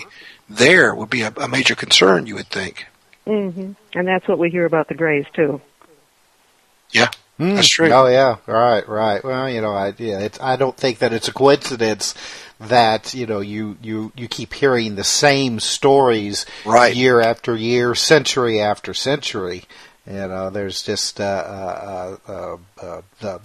there 0.49 0.93
would 0.93 1.09
be 1.09 1.21
a, 1.23 1.33
a 1.37 1.47
major 1.47 1.75
concern. 1.75 2.25
You 2.27 2.35
would 2.35 2.49
think. 2.49 2.85
Mm-hmm. 3.25 3.71
And 3.97 4.07
that's 4.07 4.27
what 4.27 4.37
we 4.37 4.49
hear 4.51 4.65
about 4.65 4.87
the 4.87 4.93
Greys 4.95 5.25
too. 5.33 5.59
Yeah, 6.91 7.09
Mm. 7.39 7.55
that's 7.55 7.67
true. 7.67 7.91
Oh 7.91 8.07
yeah, 8.07 8.37
right, 8.45 8.87
right. 8.87 9.21
Well, 9.23 9.49
you 9.49 9.59
know, 9.61 9.71
I 9.73 9.93
yeah, 9.97 10.19
it's, 10.19 10.39
I 10.39 10.55
don't 10.55 10.77
think 10.77 10.99
that 10.99 11.11
it's 11.11 11.27
a 11.27 11.33
coincidence 11.33 12.13
that 12.61 13.13
you 13.13 13.25
know 13.25 13.41
you 13.41 13.77
you 13.81 14.13
you 14.15 14.27
keep 14.29 14.53
hearing 14.53 14.95
the 14.95 15.03
same 15.03 15.59
stories 15.59 16.45
Right. 16.65 16.95
year 16.95 17.19
after 17.19 17.53
year, 17.55 17.93
century 17.95 18.61
after 18.61 18.93
century. 18.93 19.63
You 20.07 20.13
know, 20.27 20.49
there's 20.49 20.81
just 20.83 21.19
uh, 21.19 21.23
uh, 21.23 22.17
uh, 22.27 22.57
uh, 22.85 23.01
the. 23.19 23.41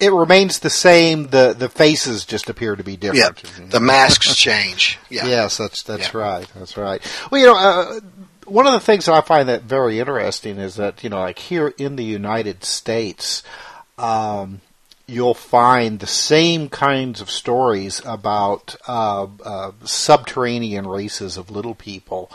It 0.00 0.12
remains 0.12 0.58
the 0.60 0.70
same. 0.70 1.28
The 1.28 1.54
the 1.56 1.68
faces 1.68 2.24
just 2.24 2.48
appear 2.48 2.74
to 2.76 2.82
be 2.84 2.96
different. 2.96 3.42
Yeah, 3.58 3.66
the 3.68 3.80
masks 3.80 4.34
change. 4.34 4.98
Yeah. 5.10 5.26
Yes, 5.26 5.56
that's 5.58 5.82
that's 5.82 6.12
Yeah. 6.14 6.18
right. 6.20 6.46
That's 6.54 6.76
right. 6.76 7.02
Well, 7.30 7.40
you 7.40 7.46
know, 7.46 7.56
uh, 7.56 8.00
one 8.46 8.66
of 8.66 8.72
the 8.72 8.80
things 8.80 9.06
that 9.06 9.12
I 9.14 9.20
find 9.20 9.48
that 9.48 9.62
very 9.62 10.00
interesting 10.00 10.58
is 10.58 10.76
that 10.76 11.04
you 11.04 11.10
know, 11.10 11.20
like 11.20 11.38
here 11.38 11.74
in 11.78 11.96
the 11.96 12.04
United 12.04 12.64
States, 12.64 13.42
um, 13.98 14.60
you'll 15.06 15.34
find 15.34 16.00
the 16.00 16.06
same 16.06 16.68
kinds 16.68 17.20
of 17.20 17.30
stories 17.30 18.00
about 18.04 18.76
uh, 18.88 19.26
uh, 19.44 19.72
subterranean 19.84 20.86
races 20.86 21.36
of 21.36 21.50
little 21.50 21.74
people. 21.74 22.30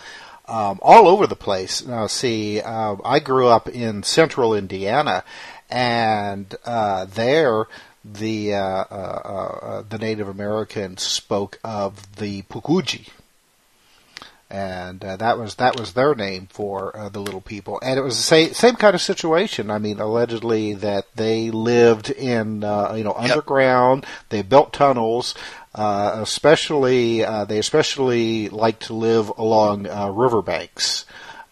Um, 0.47 0.77
all 0.83 1.07
over 1.07 1.25
the 1.25 1.35
place. 1.35 1.83
Now, 1.83 2.05
see, 2.05 2.61
uh, 2.61 2.97
I 3.03 3.17
grew 3.19 3.47
up 3.47 3.67
in 3.67 4.03
central 4.03 4.53
Indiana, 4.53 5.23
and 5.69 6.53
uh, 6.65 7.05
there 7.05 7.65
the 8.03 8.53
uh, 8.53 8.59
uh, 8.59 9.59
uh, 9.61 9.83
the 9.87 9.97
Native 9.97 10.27
Americans 10.27 11.01
spoke 11.01 11.59
of 11.63 12.17
the 12.17 12.43
Pukwudgie, 12.43 13.09
and 14.49 15.03
uh, 15.03 15.17
that 15.17 15.39
was 15.39 15.55
that 15.55 15.79
was 15.79 15.93
their 15.93 16.13
name 16.13 16.47
for 16.51 16.95
uh, 16.95 17.09
the 17.09 17.19
little 17.19 17.41
people, 17.41 17.79
and 17.81 17.97
it 17.97 18.03
was 18.03 18.17
the 18.17 18.23
same 18.23 18.53
same 18.53 18.75
kind 18.75 18.93
of 18.93 19.01
situation. 19.01 19.71
I 19.71 19.79
mean, 19.79 19.99
allegedly 19.99 20.73
that 20.75 21.07
they 21.15 21.49
lived 21.49 22.11
in 22.11 22.63
uh, 22.63 22.93
you 22.95 23.03
know 23.03 23.13
underground, 23.13 24.05
they 24.29 24.41
built 24.41 24.73
tunnels. 24.73 25.33
Uh, 25.73 26.19
especially, 26.21 27.25
uh, 27.25 27.43
they 27.43 27.57
especially 27.57 28.47
like 28.47 28.79
to 28.79 28.93
live 28.93 29.27
along 29.37 29.85
uh, 29.87 30.07
riverbanks, 30.07 31.05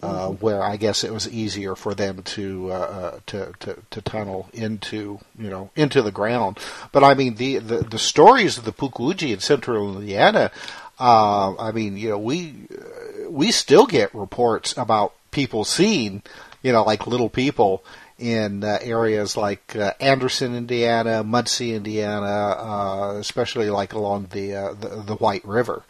uh, 0.03 0.29
where 0.29 0.61
I 0.61 0.77
guess 0.77 1.03
it 1.03 1.13
was 1.13 1.29
easier 1.29 1.75
for 1.75 1.93
them 1.93 2.23
to, 2.23 2.71
uh, 2.71 2.75
uh, 2.75 3.19
to 3.27 3.53
to 3.59 3.77
to 3.89 4.01
tunnel 4.01 4.49
into 4.53 5.19
you 5.37 5.49
know 5.49 5.69
into 5.75 6.01
the 6.01 6.11
ground. 6.11 6.59
But 6.91 7.03
I 7.03 7.13
mean 7.13 7.35
the 7.35 7.59
the, 7.59 7.77
the 7.77 7.99
stories 7.99 8.57
of 8.57 8.65
the 8.65 8.73
Pukwudgie 8.73 9.33
in 9.33 9.39
central 9.39 9.97
Indiana. 9.97 10.51
Uh, 10.99 11.55
I 11.57 11.71
mean, 11.71 11.97
you 11.97 12.09
know, 12.09 12.19
we 12.19 12.53
uh, 12.71 13.29
we 13.29 13.51
still 13.51 13.85
get 13.85 14.13
reports 14.13 14.77
about 14.77 15.13
people 15.31 15.63
seeing, 15.65 16.21
you 16.61 16.71
know, 16.71 16.83
like 16.83 17.07
little 17.07 17.29
people 17.29 17.83
in 18.19 18.63
uh, 18.63 18.77
areas 18.81 19.35
like 19.35 19.75
uh, 19.75 19.93
Anderson, 19.99 20.55
Indiana, 20.55 21.23
Muncie, 21.23 21.73
Indiana, 21.73 22.25
uh, 22.25 23.15
especially 23.19 23.69
like 23.69 23.93
along 23.93 24.27
the, 24.31 24.75
the 24.79 25.03
the 25.05 25.15
White 25.15 25.45
River. 25.45 25.83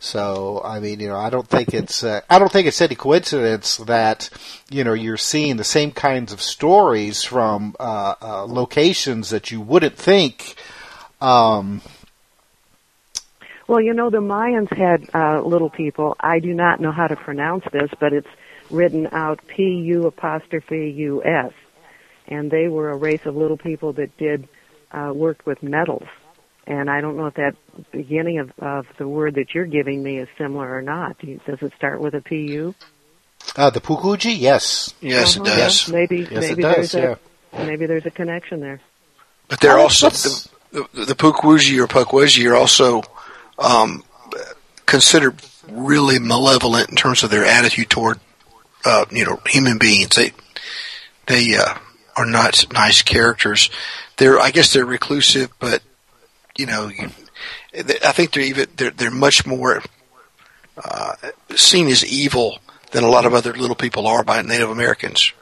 So 0.00 0.60
I 0.64 0.80
mean, 0.80 1.00
you 1.00 1.08
know, 1.08 1.18
I 1.18 1.30
don't 1.30 1.48
think 1.48 1.74
it's 1.74 2.04
uh, 2.04 2.20
I 2.30 2.38
don't 2.38 2.52
think 2.52 2.66
it's 2.66 2.80
any 2.80 2.94
coincidence 2.94 3.78
that 3.78 4.30
you 4.70 4.84
know 4.84 4.94
you're 4.94 5.16
seeing 5.16 5.56
the 5.56 5.64
same 5.64 5.90
kinds 5.92 6.32
of 6.32 6.40
stories 6.40 7.24
from 7.24 7.74
uh, 7.80 8.14
uh, 8.22 8.44
locations 8.44 9.30
that 9.30 9.50
you 9.50 9.60
wouldn't 9.60 9.96
think. 9.96 10.54
Um, 11.20 11.82
Well, 13.66 13.82
you 13.82 13.92
know, 13.92 14.08
the 14.08 14.22
Mayans 14.22 14.74
had 14.74 15.10
uh, 15.12 15.42
little 15.42 15.68
people. 15.68 16.16
I 16.18 16.38
do 16.38 16.54
not 16.54 16.80
know 16.80 16.90
how 16.90 17.06
to 17.06 17.16
pronounce 17.16 17.64
this, 17.70 17.90
but 18.00 18.14
it's 18.14 18.28
written 18.70 19.08
out 19.12 19.40
P 19.46 19.62
U 19.94 20.06
apostrophe 20.06 20.90
U 20.96 21.22
S. 21.22 21.52
And 22.28 22.50
they 22.50 22.68
were 22.68 22.90
a 22.90 22.96
race 22.96 23.26
of 23.26 23.36
little 23.36 23.58
people 23.58 23.92
that 23.94 24.16
did 24.16 24.48
uh, 24.90 25.12
work 25.14 25.42
with 25.44 25.62
metals. 25.62 26.08
And 26.68 26.90
I 26.90 27.00
don't 27.00 27.16
know 27.16 27.26
if 27.26 27.34
that 27.34 27.56
beginning 27.92 28.40
of, 28.40 28.52
of 28.58 28.86
the 28.98 29.08
word 29.08 29.36
that 29.36 29.54
you're 29.54 29.64
giving 29.64 30.02
me 30.02 30.18
is 30.18 30.28
similar 30.36 30.70
or 30.70 30.82
not. 30.82 31.18
Does 31.18 31.62
it 31.62 31.72
start 31.78 31.98
with 32.00 32.12
a 32.14 32.20
P 32.20 32.52
U? 32.52 32.74
uh, 33.56 33.70
the 33.70 33.80
Pukwudgie, 33.80 34.38
yes, 34.38 34.92
Yes, 35.00 35.36
Uh-huh. 35.36 35.44
it 35.44 35.56
does. 35.56 35.88
Maybe 35.88 36.18
Yes, 36.30 36.30
it 36.30 36.48
maybe 36.50 36.62
does, 36.62 36.92
there's 36.92 37.18
a 37.54 37.64
maybe 37.64 37.86
there's 37.86 38.04
a 38.04 38.10
connection 38.10 38.60
there. 38.60 38.80
But 39.48 39.60
they're 39.60 39.78
Oh, 39.78 39.84
also 39.84 40.10
the, 40.10 40.86
the, 40.92 41.04
the 41.06 41.14
Pukwudgie 41.14 41.82
or 41.82 41.86
Pukwudgie 41.86 42.50
are 42.50 42.54
also 42.56 43.02
um, 43.58 44.04
considered 44.84 45.40
really 45.70 46.18
malevolent 46.18 46.90
in 46.90 46.96
terms 46.96 47.22
of 47.22 47.30
their 47.30 47.46
attitude 47.46 47.88
toward 47.88 48.20
uh, 48.84 49.06
you 49.10 49.24
know 49.24 49.40
human 49.46 49.78
beings. 49.78 50.16
They 50.16 50.32
they 51.26 51.56
uh, 51.56 51.78
are 52.14 52.26
not 52.26 52.66
nice 52.74 53.00
characters. 53.00 53.70
They're 54.18 54.38
I 54.38 54.50
guess 54.50 54.74
they're 54.74 54.84
reclusive, 54.84 55.50
but 55.58 55.82
you 56.58 56.66
know 56.66 56.88
you, 56.88 57.08
I 57.74 58.12
think 58.12 58.32
they're 58.32 58.42
even 58.42 58.66
they're 58.76 58.90
they're 58.90 59.10
much 59.10 59.46
more 59.46 59.82
uh, 60.82 61.14
seen 61.56 61.88
as 61.88 62.04
evil 62.04 62.58
than 62.92 63.04
a 63.04 63.08
lot 63.08 63.24
of 63.26 63.34
other 63.34 63.52
little 63.54 63.76
people 63.76 64.06
are 64.06 64.22
by 64.24 64.42
Native 64.42 64.70
Americans. 64.70 65.32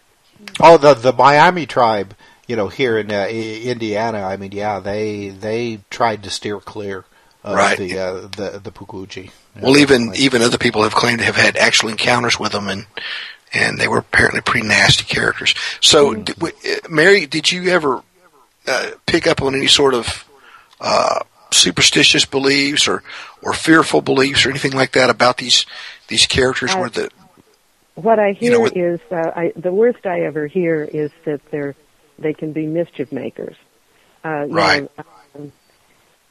Oh, 0.60 0.76
the 0.78 0.94
the 0.94 1.12
Miami 1.12 1.66
tribe, 1.66 2.14
you 2.46 2.56
know, 2.56 2.68
here 2.68 2.98
in 2.98 3.10
uh, 3.10 3.26
Indiana. 3.26 4.22
I 4.22 4.36
mean, 4.36 4.52
yeah, 4.52 4.78
they 4.80 5.30
they 5.30 5.80
tried 5.90 6.22
to 6.24 6.30
steer 6.30 6.60
clear 6.60 7.04
of 7.42 7.56
Right. 7.56 7.78
the 7.78 7.98
uh, 7.98 8.12
the 8.28 8.60
the 8.62 8.70
Pukwudgie. 8.72 9.30
Well, 9.60 9.76
even 9.78 10.12
even 10.14 10.42
other 10.42 10.58
people 10.58 10.82
have 10.82 10.94
claimed 10.94 11.20
to 11.20 11.24
have 11.24 11.36
had 11.36 11.56
actual 11.56 11.88
encounters 11.88 12.38
with 12.38 12.52
them, 12.52 12.68
and 12.68 12.86
and 13.54 13.78
they 13.78 13.88
were 13.88 13.98
apparently 13.98 14.40
pretty 14.42 14.66
nasty 14.66 15.04
characters. 15.04 15.54
So, 15.80 16.12
Mm-hmm. 16.12 16.22
d- 16.24 16.32
w- 16.34 16.54
uh, 16.64 16.88
Mary, 16.90 17.24
did 17.26 17.50
you 17.50 17.68
ever 17.70 18.02
uh, 18.66 18.90
pick 19.06 19.26
up 19.26 19.40
on 19.40 19.54
any 19.54 19.68
sort 19.68 19.94
of 19.94 20.24
uh, 20.80 21.20
superstitious 21.52 22.24
beliefs 22.24 22.88
or 22.88 23.02
or 23.42 23.52
fearful 23.52 24.00
beliefs 24.02 24.44
or 24.46 24.50
anything 24.50 24.72
like 24.72 24.92
that 24.92 25.10
about 25.10 25.38
these 25.38 25.66
these 26.08 26.26
characters? 26.26 26.72
I- 26.74 26.80
where 26.80 26.90
the 26.90 27.10
What 27.94 28.18
I 28.18 28.32
hear 28.32 28.50
You 28.52 28.58
know, 28.58 28.62
with- 28.64 28.76
is 28.76 29.00
uh, 29.10 29.30
I, 29.34 29.52
the 29.56 29.72
worst 29.72 30.04
I 30.06 30.20
ever 30.22 30.46
hear 30.46 30.82
is 30.84 31.10
that 31.24 31.40
they're 31.50 31.74
they 32.18 32.32
can 32.34 32.52
be 32.52 32.66
mischief 32.66 33.12
makers. 33.12 33.56
Uh, 34.24 34.44
you 34.48 34.54
Right. 34.54 34.82
Know, 34.98 35.04
um, 35.34 35.52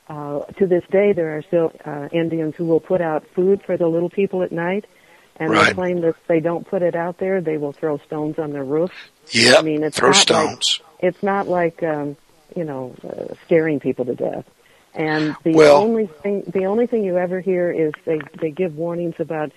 uh, 0.07 0.39
to 0.53 0.67
this 0.67 0.83
day, 0.91 1.13
there 1.13 1.37
are 1.37 1.41
still 1.43 1.71
uh, 1.83 2.09
Indians 2.11 2.53
who 2.55 2.65
will 2.65 2.79
put 2.79 3.01
out 3.01 3.25
food 3.35 3.61
for 3.65 3.77
the 3.77 3.87
little 3.87 4.09
people 4.09 4.43
at 4.43 4.51
night, 4.51 4.85
and 5.37 5.51
they 5.51 5.73
claim 5.73 6.01
that 6.01 6.09
if 6.09 6.27
they 6.27 6.39
don't 6.39 6.67
put 6.67 6.81
it 6.83 6.95
out 6.95 7.17
there, 7.17 7.41
they 7.41 7.57
will 7.57 7.71
throw 7.71 7.97
stones 7.99 8.37
on 8.37 8.51
their 8.51 8.63
roof. 8.63 8.91
yeah, 9.31 9.55
I 9.57 9.61
mean, 9.63 9.83
it's 9.83 9.97
throw 9.97 10.11
stones. 10.11 10.81
Like, 10.83 11.03
it's 11.13 11.23
not 11.23 11.47
like 11.47 11.81
um, 11.81 12.17
you 12.55 12.63
know 12.63 12.93
uh, 13.03 13.33
scaring 13.45 13.79
people 13.79 14.05
to 14.05 14.15
death. 14.15 14.45
And 14.93 15.35
the 15.43 15.53
Well- 15.53 15.77
only 15.77 16.07
thing 16.07 16.43
the 16.47 16.65
only 16.65 16.87
thing 16.87 17.03
you 17.03 17.17
ever 17.17 17.39
hear 17.41 17.71
is 17.71 17.93
they 18.05 18.19
they 18.39 18.51
give 18.51 18.75
warnings 18.77 19.15
about 19.19 19.51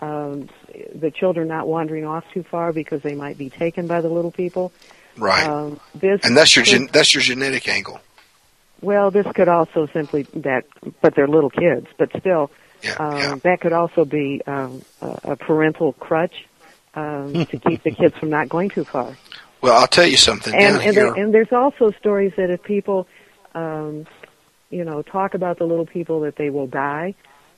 um, 0.00 0.48
the 0.94 1.10
children 1.10 1.48
not 1.48 1.66
wandering 1.68 2.04
off 2.04 2.24
too 2.32 2.42
far 2.42 2.72
because 2.72 3.02
they 3.02 3.14
might 3.14 3.38
be 3.38 3.48
taken 3.50 3.86
by 3.86 4.00
the 4.00 4.08
little 4.08 4.32
people. 4.32 4.72
right, 5.16 5.46
Um, 5.48 5.80
this 5.94 6.20
and 6.24 6.36
that's 6.36 6.54
your 6.56 6.64
gen- 6.64 6.88
that's 6.92 7.14
your 7.14 7.22
genetic 7.22 7.68
angle. 7.68 8.00
well, 8.82 9.10
this 9.10 9.26
could 9.34 9.48
also 9.48 9.86
simply 9.92 10.22
that, 10.34 10.64
but 11.00 11.14
they're 11.14 11.28
little 11.28 11.50
kids. 11.50 11.86
But 11.96 12.10
still, 12.18 12.50
Yeah, 12.82 12.94
um, 12.98 13.16
yeah. 13.18 13.34
that 13.44 13.60
could 13.60 13.72
also 13.72 14.04
be 14.04 14.42
um, 14.46 14.82
a, 15.00 15.18
a 15.32 15.36
parental 15.36 15.92
crutch 15.94 16.44
um, 16.94 17.32
to 17.32 17.58
keep 17.58 17.82
the 17.82 17.90
kids 17.92 18.14
from 18.18 18.30
not 18.30 18.48
going 18.48 18.68
too 18.70 18.84
far. 18.84 19.16
Well, 19.64 19.80
I'll 19.80 19.86
tell 19.86 20.06
you 20.06 20.18
something. 20.18 20.54
and 20.54 20.76
and, 20.76 20.94
there, 20.94 21.14
and 21.14 21.32
there's 21.32 21.50
also 21.50 21.90
stories 21.92 22.34
that 22.36 22.50
if 22.50 22.62
people, 22.62 23.08
um, 23.54 24.06
you 24.68 24.84
know, 24.84 25.00
talk 25.00 25.32
about 25.32 25.56
the 25.58 25.64
little 25.64 25.86
people, 25.86 26.20
that 26.20 26.36
they 26.36 26.50
will 26.50 26.66
die. 26.66 27.14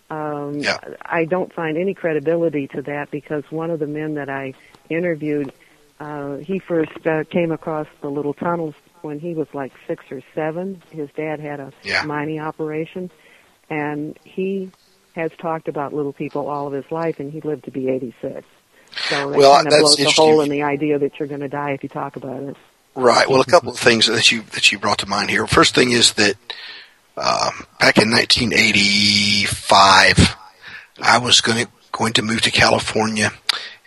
Um, 0.08 0.60
Yeah. 0.60 0.78
I 1.04 1.24
don't 1.24 1.52
find 1.52 1.76
any 1.76 1.94
credibility 1.94 2.68
to 2.68 2.82
that 2.82 3.10
because 3.10 3.42
one 3.50 3.72
of 3.72 3.80
the 3.80 3.88
men 3.88 4.14
that 4.14 4.28
I 4.28 4.54
interviewed, 4.88 5.52
uh, 5.98 6.36
he 6.36 6.60
first 6.60 7.04
uh, 7.04 7.24
came 7.24 7.50
across 7.50 7.88
the 8.02 8.08
little 8.08 8.34
tunnels 8.34 8.76
when 9.02 9.18
he 9.18 9.34
was 9.34 9.48
like 9.52 9.72
six 9.88 10.04
or 10.12 10.22
seven. 10.32 10.80
His 10.90 11.08
dad 11.16 11.40
had 11.40 11.58
a 11.58 11.72
Yeah. 11.82 12.02
mining 12.04 12.38
operation, 12.38 13.10
and 13.68 14.16
he 14.22 14.70
has 15.16 15.32
talked 15.38 15.66
about 15.66 15.92
little 15.92 16.12
people 16.12 16.48
all 16.48 16.68
of 16.68 16.72
his 16.72 16.88
life, 16.92 17.18
and 17.18 17.32
he 17.32 17.40
lived 17.40 17.64
to 17.64 17.72
be 17.72 17.88
86. 17.88 18.46
So 19.08 19.30
that 19.30 19.38
Well, 19.38 19.54
kind 19.54 19.66
of 19.66 19.72
that's 19.72 19.96
blows 19.96 20.00
a 20.00 20.10
hole 20.10 20.40
in 20.40 20.48
the 20.48 20.62
idea 20.62 20.98
that 20.98 21.18
you're 21.18 21.28
going 21.28 21.40
to 21.40 21.48
die 21.48 21.72
if 21.72 21.82
you 21.82 21.88
talk 21.88 22.16
about 22.16 22.42
it. 22.42 22.56
Right. 22.94 23.28
Well, 23.28 23.42
a 23.42 23.44
couple 23.44 23.70
of 23.70 23.78
things 23.78 24.06
that 24.06 24.32
you 24.32 24.42
that 24.52 24.72
you 24.72 24.78
brought 24.78 24.98
to 24.98 25.06
mind 25.06 25.30
here. 25.30 25.46
First 25.46 25.74
thing 25.74 25.92
is 25.92 26.14
that 26.14 26.34
um, 27.16 27.66
back 27.78 27.98
in 27.98 28.10
1985, 28.10 30.36
I 31.02 31.18
was 31.18 31.40
going 31.42 31.66
to 31.66 31.70
going 31.92 32.14
to 32.14 32.22
move 32.22 32.40
to 32.42 32.50
California, 32.50 33.30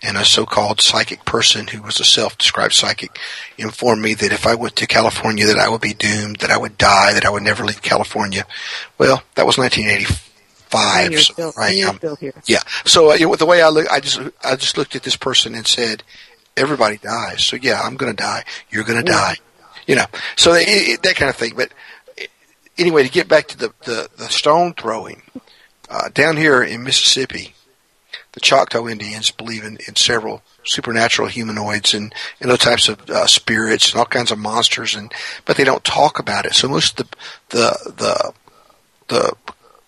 and 0.01 0.17
a 0.17 0.25
so-called 0.25 0.81
psychic 0.81 1.25
person 1.25 1.67
who 1.67 1.81
was 1.81 1.99
a 1.99 2.05
self-described 2.05 2.73
psychic 2.73 3.19
informed 3.57 4.01
me 4.01 4.13
that 4.15 4.31
if 4.31 4.47
I 4.47 4.55
went 4.55 4.75
to 4.77 4.87
California, 4.87 5.45
that 5.45 5.59
I 5.59 5.69
would 5.69 5.81
be 5.81 5.93
doomed, 5.93 6.37
that 6.37 6.49
I 6.49 6.57
would 6.57 6.77
die, 6.77 7.13
that 7.13 7.25
I 7.25 7.29
would 7.29 7.43
never 7.43 7.65
leave 7.65 7.81
California. 7.81 8.45
Well, 8.97 9.21
that 9.35 9.45
was 9.45 9.57
1985. 9.57 10.28
So, 10.72 11.34
still, 11.34 11.53
right? 11.57 11.70
and 11.70 11.80
you're 11.80 11.93
still 11.93 12.15
here. 12.15 12.34
yeah. 12.45 12.61
So 12.86 13.11
uh, 13.11 13.15
you 13.15 13.28
know, 13.28 13.36
the 13.36 13.45
way 13.45 13.61
I 13.61 13.70
look, 13.70 13.89
I 13.91 13.99
just 13.99 14.20
I 14.43 14.55
just 14.55 14.78
looked 14.78 14.95
at 14.95 15.03
this 15.03 15.15
person 15.15 15.55
and 15.55 15.65
said, 15.65 16.03
everybody 16.55 16.97
dies. 16.97 17.43
So 17.43 17.55
yeah, 17.55 17.82
I'm 17.82 17.95
going 17.95 18.15
to 18.15 18.22
die. 18.22 18.43
You're 18.70 18.84
going 18.84 19.03
to 19.03 19.11
die. 19.11 19.36
You 19.88 19.95
know. 19.95 20.05
So 20.36 20.53
it, 20.53 20.67
it, 20.67 21.03
that 21.03 21.15
kind 21.15 21.30
of 21.30 21.36
thing. 21.36 21.53
But 21.55 21.72
uh, 22.20 22.26
anyway, 22.78 23.03
to 23.03 23.09
get 23.09 23.28
back 23.28 23.47
to 23.47 23.57
the 23.57 23.74
the, 23.86 24.09
the 24.17 24.30
stone 24.30 24.74
throwing 24.74 25.24
uh, 25.89 26.09
down 26.13 26.38
here 26.38 26.61
in 26.61 26.84
Mississippi, 26.84 27.55
the 28.34 28.39
Choctaw 28.39 28.88
Indians 28.88 29.32
believe 29.32 29.63
in, 29.63 29.78
in 29.88 29.95
several 29.95 30.43
supernatural 30.63 31.28
humanoids 31.28 31.93
and, 31.93 32.13
and 32.39 32.51
those 32.51 32.59
types 32.59 32.88
of 32.88 33.09
uh, 33.09 33.26
spirits 33.26 33.91
and 33.91 33.99
all 33.99 34.05
kinds 34.05 34.32
of 34.32 34.38
monsters, 34.38 34.93
and 34.95 35.11
but 35.45 35.57
they 35.57 35.63
don't 35.63 35.84
talk 35.84 36.20
about 36.20 36.45
it. 36.45 36.53
So 36.53 36.67
most 36.67 36.99
of 36.99 37.09
the 37.09 37.17
the 37.49 37.93
the 37.97 38.34
the 39.07 39.34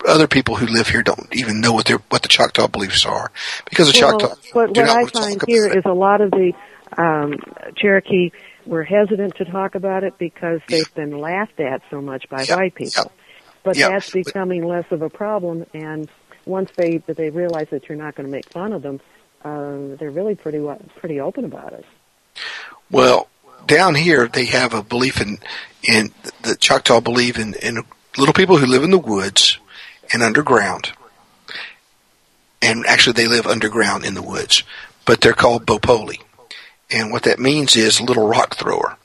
other 0.08 0.28
people 0.28 0.56
who 0.56 0.66
live 0.68 0.88
here 0.88 1.04
don't 1.04 1.28
even 1.34 1.62
know 1.62 1.74
what 1.74 1.86
their 1.86 1.97
what 2.10 2.22
the 2.22 2.28
Choctaw 2.28 2.68
beliefs 2.68 3.06
are 3.06 3.32
because 3.70 3.91
the 3.91 3.99
Well, 3.99 4.20
Choctaw 4.20 4.36
but 4.54 4.70
what 4.70 4.89
I 4.89 5.06
find 5.06 5.41
here 5.47 5.68
is 5.68 5.84
a 5.86 5.93
lot 5.93 6.22
of 6.22 6.32
the 6.32 6.54
um, 6.97 7.34
Cherokee 7.78 8.32
were 8.66 8.84
hesitant 8.84 9.36
to 9.36 9.45
talk 9.45 9.76
about 9.76 10.04
it 10.04 10.18
because 10.18 10.62
they've 10.68 10.93
been 10.93 11.18
laughed 11.18 11.60
at 11.60 11.82
so 11.89 12.02
much 12.02 12.30
by 12.30 12.43
Yeah, 12.43 12.58
white 12.58 12.76
people. 12.76 13.12
But 13.64 13.78
yeah. 13.78 13.89
that's 13.89 14.10
becoming 14.10 14.66
less 14.66 14.86
of 14.91 15.02
a 15.02 15.10
problem, 15.10 15.66
and 15.74 16.10
once 16.45 16.72
they 16.76 16.97
they 16.97 17.30
realize 17.30 17.68
that 17.70 17.88
you're 17.88 17.97
not 17.97 18.16
going 18.16 18.26
to 18.26 18.32
make 18.32 18.49
fun 18.52 18.74
of 18.74 18.82
them, 18.82 18.99
uh, 19.43 19.95
they're 19.99 20.12
really 20.12 20.36
pretty 20.36 20.66
pretty 20.99 21.20
open 21.20 21.45
about 21.45 21.74
it. 21.74 21.86
Well, 22.89 23.30
down 23.68 23.95
here 23.95 24.28
they 24.28 24.45
have 24.45 24.74
a 24.74 24.82
belief 24.82 25.22
in 25.22 25.38
in 25.88 26.12
the 26.41 26.56
Choctaw 26.56 27.02
believe 27.02 27.38
in 27.38 27.54
in 27.56 27.84
little 28.18 28.34
people 28.34 28.58
who 28.58 28.66
live 28.66 28.84
in 28.84 28.91
the 28.91 28.97
woods 28.97 29.60
and 30.14 30.24
underground. 30.24 30.91
And 32.62 32.86
actually 32.86 33.14
they 33.14 33.28
live 33.28 33.47
underground 33.47 34.05
in 34.05 34.14
the 34.14 34.22
woods, 34.22 34.64
but 35.05 35.22
they're 35.22 35.34
called 35.34 35.66
Bohpoli. 35.66 36.22
And 36.91 37.12
what 37.12 37.24
that 37.24 37.39
means 37.39 37.76
is 37.76 38.01
little 38.01 38.28
rock 38.28 38.55
thrower. 38.57 38.97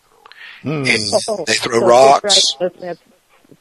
And 0.63 0.85
they 0.85 0.97
throw 0.99 1.77
Oh, 1.77 1.81
So 1.81 1.87
rocks. 1.87 2.35
Fits 2.35 2.57
right, 2.61 2.81
that, 2.81 2.81
that 2.81 2.99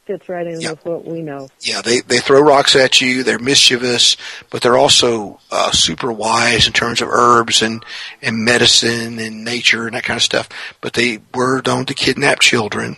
fits 0.06 0.28
right 0.28 0.46
in 0.46 0.60
Yeah. 0.60 0.70
with 0.70 0.84
what 0.84 1.04
we 1.06 1.22
know. 1.22 1.48
Yeah, 1.60 1.80
they 1.80 2.00
they 2.00 2.18
throw 2.18 2.40
rocks 2.40 2.74
at 2.74 3.00
you. 3.00 3.22
They're 3.22 3.38
mischievous, 3.38 4.16
but 4.50 4.60
they're 4.62 4.76
also 4.76 5.38
uh, 5.52 5.70
super 5.70 6.10
wise 6.10 6.66
in 6.66 6.72
terms 6.72 7.00
of 7.00 7.08
herbs 7.08 7.62
and 7.62 7.84
and 8.20 8.44
medicine 8.44 9.20
and 9.20 9.44
nature 9.44 9.86
and 9.86 9.94
that 9.94 10.02
kind 10.02 10.16
of 10.18 10.22
stuff. 10.24 10.48
But 10.80 10.94
they 10.94 11.20
were 11.32 11.62
known 11.64 11.86
to 11.86 11.94
kidnap 11.94 12.40
children, 12.40 12.96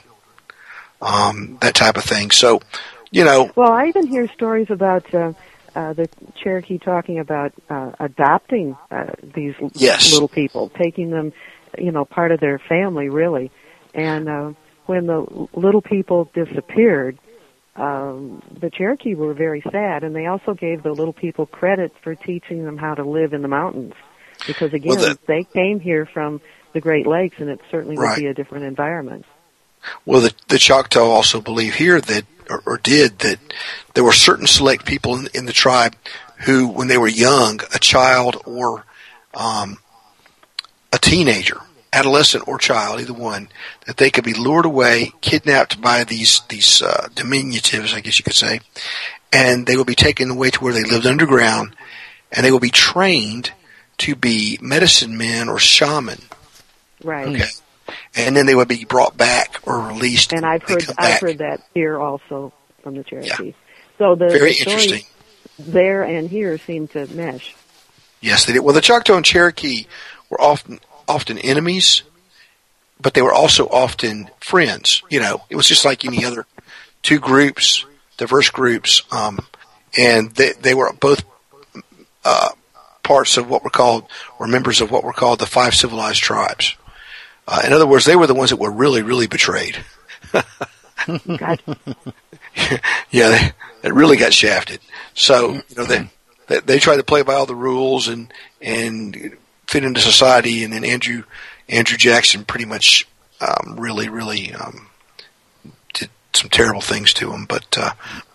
um, 1.02 1.58
that 1.60 1.74
type 1.74 1.98
of 1.98 2.04
thing. 2.04 2.30
So, 2.30 2.62
you 3.10 3.24
know, 3.24 3.50
Well, 3.56 3.72
I 3.72 3.86
even 3.86 4.06
hear 4.06 4.28
stories 4.34 4.68
about 4.70 5.12
uh, 5.14 5.32
uh, 5.74 5.92
the 5.92 6.08
Cherokee 6.42 6.78
talking 6.78 7.18
about 7.18 7.52
uh, 7.70 7.92
adopting 8.00 8.76
uh, 8.90 9.12
these 9.34 9.54
Yes. 9.74 10.12
little 10.12 10.28
people, 10.28 10.70
taking 10.78 11.10
them, 11.10 11.32
you 11.76 11.92
know, 11.92 12.04
part 12.04 12.32
of 12.32 12.40
their 12.40 12.58
family, 12.58 13.08
really. 13.08 13.50
And 13.94 14.28
uh, 14.28 14.52
when 14.86 15.06
the 15.06 15.48
little 15.54 15.82
people 15.82 16.30
disappeared, 16.34 17.18
um, 17.76 18.42
the 18.60 18.70
Cherokee 18.70 19.14
were 19.14 19.34
very 19.34 19.62
sad, 19.70 20.02
and 20.02 20.14
they 20.14 20.26
also 20.26 20.54
gave 20.54 20.82
the 20.82 20.90
little 20.92 21.12
people 21.12 21.46
credit 21.46 21.92
for 22.02 22.14
teaching 22.14 22.64
them 22.64 22.76
how 22.76 22.94
to 22.94 23.04
live 23.04 23.32
in 23.32 23.42
the 23.42 23.48
mountains, 23.48 23.94
because 24.46 24.72
again, 24.72 24.96
Well, 24.96 25.04
the- 25.04 25.18
they 25.26 25.44
came 25.54 25.78
here 25.78 26.06
from 26.06 26.40
the 26.72 26.80
Great 26.80 27.06
Lakes, 27.06 27.36
and 27.38 27.48
it 27.48 27.60
certainly 27.70 27.96
would 27.96 28.16
be 28.16 28.26
a 28.26 28.34
different 28.34 28.64
environment. 28.64 29.24
Well, 30.04 30.20
the, 30.20 30.34
the 30.48 30.58
Choctaw 30.58 31.04
also 31.04 31.40
believe 31.40 31.74
here 31.74 32.00
that, 32.00 32.24
or, 32.48 32.62
or 32.66 32.78
did, 32.78 33.18
that 33.20 33.38
there 33.94 34.04
were 34.04 34.12
certain 34.12 34.46
select 34.46 34.84
people 34.84 35.16
in, 35.16 35.28
in 35.34 35.46
the 35.46 35.52
tribe 35.52 35.94
who, 36.44 36.68
when 36.68 36.88
they 36.88 36.98
were 36.98 37.08
young, 37.08 37.60
a 37.74 37.78
child 37.78 38.40
or 38.44 38.84
um, 39.34 39.78
a 40.92 40.98
teenager, 40.98 41.60
adolescent 41.92 42.46
or 42.46 42.58
child, 42.58 43.00
either 43.00 43.12
one, 43.12 43.48
that 43.86 43.96
they 43.96 44.10
could 44.10 44.24
be 44.24 44.34
lured 44.34 44.66
away, 44.66 45.12
kidnapped 45.20 45.80
by 45.80 46.04
these 46.04 46.40
these 46.48 46.82
uh, 46.82 47.08
diminutives, 47.14 47.94
I 47.94 48.00
guess 48.00 48.18
you 48.18 48.24
could 48.24 48.34
say, 48.34 48.60
and 49.32 49.66
they 49.66 49.76
would 49.76 49.86
be 49.86 49.94
taken 49.94 50.30
away 50.30 50.50
to 50.50 50.62
where 50.62 50.72
they 50.72 50.84
lived 50.84 51.06
underground, 51.06 51.74
and 52.32 52.44
they 52.44 52.52
would 52.52 52.62
be 52.62 52.70
trained 52.70 53.52
to 53.98 54.14
be 54.14 54.58
medicine 54.60 55.18
men 55.18 55.48
or 55.48 55.58
shaman. 55.58 56.20
Right. 57.02 57.28
Okay. 57.28 57.50
And 58.14 58.36
then 58.36 58.46
they 58.46 58.54
would 58.54 58.68
be 58.68 58.84
brought 58.84 59.16
back 59.16 59.60
or 59.64 59.88
released. 59.88 60.32
And 60.32 60.44
I've 60.44 60.62
heard 60.62 60.84
I've 60.90 60.96
back. 60.96 61.20
heard 61.20 61.38
that 61.38 61.62
here 61.74 61.98
also 61.98 62.52
from 62.82 62.96
the 62.96 63.04
Cherokees. 63.04 63.54
So 63.98 64.14
the, 64.14 64.28
Very 64.28 64.52
the 64.52 64.58
interesting. 64.58 65.02
there 65.58 66.04
and 66.04 66.28
here 66.28 66.58
seem 66.58 66.88
to 66.88 67.06
mesh. 67.14 67.54
Yes, 68.20 68.46
they 68.46 68.52
did. 68.52 68.60
Well, 68.60 68.74
the 68.74 68.80
Choctaw 68.80 69.16
and 69.16 69.24
Cherokee 69.24 69.86
were 70.30 70.40
often 70.40 70.80
often 71.06 71.38
enemies, 71.38 72.02
but 73.00 73.14
they 73.14 73.22
were 73.22 73.32
also 73.32 73.68
often 73.68 74.30
friends. 74.40 75.02
You 75.10 75.20
know, 75.20 75.42
it 75.50 75.56
was 75.56 75.66
just 75.66 75.84
like 75.84 76.04
any 76.04 76.24
other 76.24 76.46
two 77.02 77.18
groups, 77.18 77.84
diverse 78.16 78.50
groups, 78.50 79.02
um, 79.10 79.38
and 79.96 80.30
they 80.32 80.52
they 80.52 80.74
were 80.74 80.92
both 80.92 81.24
uh, 82.24 82.50
parts 83.02 83.36
of 83.36 83.48
what 83.48 83.64
were 83.64 83.70
called 83.70 84.06
or 84.38 84.46
members 84.46 84.80
of 84.80 84.90
what 84.90 85.04
were 85.04 85.12
called 85.12 85.38
the 85.38 85.46
five 85.46 85.74
civilized 85.74 86.22
tribes. 86.22 86.76
Uh, 87.50 87.62
in 87.64 87.72
other 87.72 87.86
words, 87.86 88.04
they 88.04 88.14
were 88.14 88.26
the 88.26 88.34
ones 88.34 88.50
that 88.50 88.58
were 88.58 88.70
really, 88.70 89.00
really 89.00 89.26
betrayed. 89.26 89.78
yeah, 90.34 91.54
they, 93.10 93.52
they 93.80 93.90
really 93.90 94.18
got 94.18 94.34
shafted. 94.34 94.80
So 95.14 95.54
you 95.54 95.76
know 95.76 95.84
they, 95.84 96.10
they 96.46 96.60
they 96.60 96.78
tried 96.78 96.98
to 96.98 97.02
play 97.02 97.22
by 97.22 97.32
all 97.32 97.46
the 97.46 97.54
rules 97.54 98.06
and 98.06 98.30
and 98.60 99.34
fit 99.66 99.82
into 99.82 100.00
society, 100.02 100.62
and 100.62 100.74
then 100.74 100.84
Andrew 100.84 101.22
Andrew 101.70 101.96
Jackson 101.96 102.44
pretty 102.44 102.66
much 102.66 103.08
um, 103.40 103.76
really 103.78 104.10
really 104.10 104.52
um, 104.52 104.88
did 105.94 106.10
some 106.34 106.50
terrible 106.50 106.82
things 106.82 107.14
to 107.14 107.30
them. 107.30 107.46
But 107.48 107.78
uh, 107.78 107.92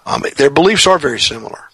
um, 0.08 0.24
their 0.38 0.50
beliefs 0.50 0.88
are 0.88 0.98
very 0.98 1.20
similar, 1.20 1.70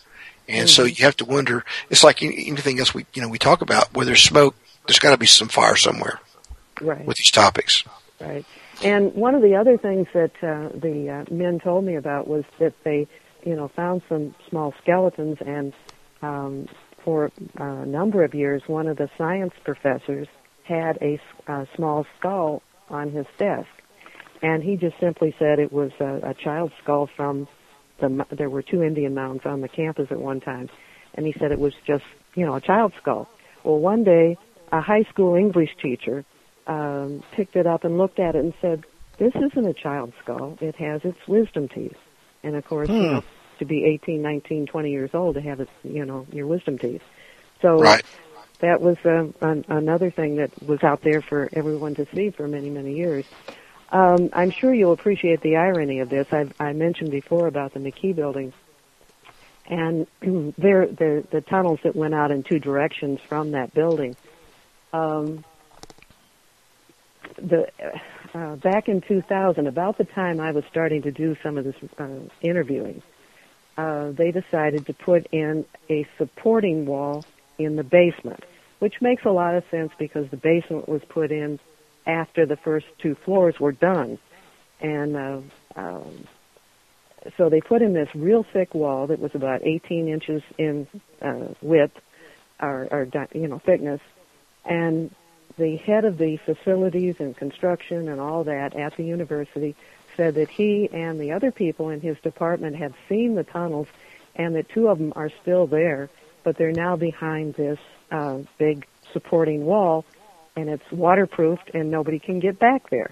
and 0.49 0.69
so 0.69 0.83
you 0.83 1.05
have 1.05 1.15
to 1.17 1.25
wonder. 1.25 1.63
It's 1.89 2.03
like 2.03 2.21
anything 2.21 2.79
else 2.79 2.93
we 2.93 3.05
you 3.13 3.21
know 3.21 3.29
we 3.29 3.39
talk 3.39 3.61
about. 3.61 3.93
Where 3.93 4.05
there's 4.05 4.23
smoke, 4.23 4.55
there's 4.87 4.99
got 4.99 5.11
to 5.11 5.17
be 5.17 5.25
some 5.25 5.47
fire 5.47 5.77
somewhere 5.77 6.19
Right. 6.81 7.05
with 7.05 7.17
these 7.17 7.31
topics. 7.31 7.83
Right. 8.19 8.45
And 8.83 9.13
one 9.13 9.35
of 9.35 9.41
the 9.41 9.55
other 9.55 9.77
things 9.77 10.07
that 10.13 10.31
uh, 10.43 10.69
the 10.77 11.25
uh, 11.29 11.33
men 11.33 11.59
told 11.59 11.85
me 11.85 11.95
about 11.95 12.27
was 12.27 12.43
that 12.59 12.73
they, 12.83 13.07
you 13.45 13.55
know, 13.55 13.69
found 13.69 14.01
some 14.09 14.35
small 14.49 14.73
skeletons, 14.81 15.37
and 15.45 15.73
um, 16.21 16.67
for 17.03 17.31
a 17.57 17.85
number 17.85 18.23
of 18.23 18.33
years, 18.33 18.61
one 18.67 18.87
of 18.87 18.97
the 18.97 19.09
science 19.17 19.53
professors 19.63 20.27
had 20.63 20.97
a, 21.01 21.19
small 21.75 22.05
skull 22.17 22.61
on 22.89 23.11
his 23.11 23.25
desk, 23.37 23.69
and 24.41 24.63
he 24.63 24.75
just 24.75 24.99
simply 24.99 25.33
said 25.39 25.59
it 25.59 25.73
was 25.73 25.91
a, 25.99 26.29
a 26.29 26.33
child's 26.33 26.73
skull 26.81 27.09
from 27.15 27.47
the. 27.99 28.25
There 28.31 28.49
were 28.49 28.61
two 28.61 28.83
Indian 28.83 29.13
mounds 29.13 29.45
on 29.45 29.61
the 29.61 29.67
campus 29.67 30.07
at 30.11 30.19
one 30.19 30.39
time, 30.39 30.69
and 31.15 31.25
he 31.25 31.33
said 31.39 31.51
it 31.51 31.59
was 31.59 31.73
just, 31.85 32.03
you 32.35 32.45
know, 32.45 32.55
a 32.55 32.61
child's 32.61 32.95
skull. 33.01 33.27
Well, 33.63 33.79
one 33.79 34.03
day, 34.03 34.37
a 34.71 34.81
high 34.81 35.03
school 35.03 35.35
English 35.35 35.75
teacher 35.81 36.23
um, 36.69 37.23
picked 37.31 37.57
it 37.57 37.67
up 37.67 37.83
and 37.85 37.97
looked 37.97 38.19
at 38.19 38.35
it 38.35 38.45
and 38.45 38.53
said, 38.61 38.85
"This 39.19 39.33
isn't 39.35 39.67
a 39.67 39.73
child's 39.73 40.13
skull. 40.23 40.57
It 40.61 40.75
has 40.77 41.01
its 41.05 41.19
wisdom 41.27 41.69
teeth." 41.69 41.97
And 42.43 42.55
of 42.55 42.65
course, 42.65 42.91
you 42.99 43.07
Hmm. 43.07 43.09
know, 43.09 43.25
to 43.59 43.65
be 43.65 43.85
18, 43.85 44.21
19, 44.21 44.67
20 44.67 44.91
years 44.91 45.11
old 45.13 45.35
to 45.35 45.41
have 45.41 45.61
it, 45.61 45.69
you 45.83 46.05
know, 46.05 46.27
your 46.31 46.47
wisdom 46.47 46.77
teeth. 46.79 47.01
So 47.61 47.83
Right. 47.83 48.05
that 48.61 48.81
was 48.81 48.97
uh, 49.05 49.25
an, 49.47 49.65
another 49.69 50.11
thing 50.11 50.37
that 50.37 50.51
was 50.61 50.79
out 50.83 51.01
there 51.03 51.21
for 51.29 51.49
everyone 51.55 51.95
to 51.95 52.05
see 52.15 52.31
for 52.37 52.47
many, 52.47 52.69
many 52.69 52.93
years. 52.95 53.25
Um, 53.91 54.29
I'm 54.33 54.51
sure 54.61 54.73
you'll 54.73 54.93
appreciate 54.93 55.41
the 55.41 55.57
irony 55.57 55.99
of 56.01 56.09
this. 56.09 56.27
I've, 56.31 56.53
I 56.59 56.73
mentioned 56.73 57.11
before 57.11 57.47
about 57.47 57.73
the 57.73 57.79
McKee 57.79 58.15
building, 58.15 58.53
and 59.67 60.07
there, 60.57 60.87
the 60.87 61.23
the 61.31 61.41
tunnels 61.49 61.79
that 61.83 61.95
went 61.95 62.15
out 62.15 62.31
in 62.31 62.43
two 62.43 62.59
directions 62.59 63.19
from 63.29 63.51
that 63.51 63.73
building. 63.73 64.15
Um, 64.93 65.45
the 67.41 67.67
uh, 68.33 68.55
back 68.57 68.87
in 68.87 69.01
2000, 69.01 69.67
about 69.67 69.97
the 69.97 70.03
time 70.03 70.39
I 70.39 70.51
was 70.51 70.63
starting 70.69 71.01
to 71.03 71.11
do 71.11 71.35
some 71.41 71.57
of 71.57 71.65
this 71.65 71.75
uh, 71.97 72.07
interviewing, 72.41 73.01
uh, 73.77 74.11
they 74.11 74.31
decided 74.31 74.85
to 74.87 74.93
put 74.93 75.27
in 75.31 75.65
a 75.89 76.05
supporting 76.17 76.85
wall 76.85 77.25
in 77.57 77.75
the 77.75 77.83
basement, 77.83 78.43
which 78.79 79.01
makes 79.01 79.25
a 79.25 79.31
lot 79.31 79.55
of 79.55 79.63
sense 79.71 79.91
because 79.97 80.29
the 80.29 80.37
basement 80.37 80.87
was 80.87 81.01
put 81.09 81.31
in 81.31 81.59
after 82.05 82.45
the 82.45 82.57
first 82.57 82.85
two 82.99 83.15
floors 83.15 83.59
were 83.59 83.71
done, 83.71 84.17
and 84.81 85.15
uh, 85.15 85.41
um, 85.75 86.27
so 87.37 87.49
they 87.49 87.61
put 87.61 87.81
in 87.81 87.93
this 87.93 88.09
real 88.15 88.45
thick 88.53 88.73
wall 88.73 89.07
that 89.07 89.19
was 89.19 89.31
about 89.35 89.61
18 89.63 90.07
inches 90.07 90.41
in 90.57 90.87
uh, 91.21 91.53
width, 91.61 91.97
or, 92.59 92.87
or 92.91 93.07
you 93.33 93.47
know 93.47 93.59
thickness, 93.59 94.01
and 94.65 95.13
the 95.59 95.75
head 95.75 96.05
of 96.05 96.17
the 96.17 96.37
facilities 96.37 97.15
and 97.19 97.35
construction 97.37 98.07
and 98.09 98.19
all 98.19 98.45
that 98.45 98.75
at 98.75 98.95
the 98.97 99.03
university 99.03 99.75
said 100.17 100.35
that 100.35 100.49
he 100.49 100.89
and 100.91 101.19
the 101.19 101.33
other 101.33 101.51
people 101.51 101.89
in 101.89 102.01
his 102.01 102.17
department 102.19 102.75
had 102.75 102.93
seen 103.07 103.35
the 103.35 103.43
tunnels 103.43 103.87
and 104.35 104.55
that 104.55 104.69
two 104.69 104.87
of 104.87 104.97
them 104.97 105.13
are 105.15 105.29
still 105.41 105.67
there, 105.67 106.09
but 106.43 106.57
they're 106.57 106.71
now 106.71 106.95
behind 106.95 107.53
this 107.55 107.77
uh, 108.11 108.39
big 108.57 108.87
supporting 109.13 109.65
wall 109.65 110.05
and 110.55 110.69
it's 110.69 110.91
waterproofed 110.91 111.71
and 111.73 111.91
nobody 111.91 112.19
can 112.19 112.39
get 112.39 112.57
back 112.57 112.89
there. 112.89 113.11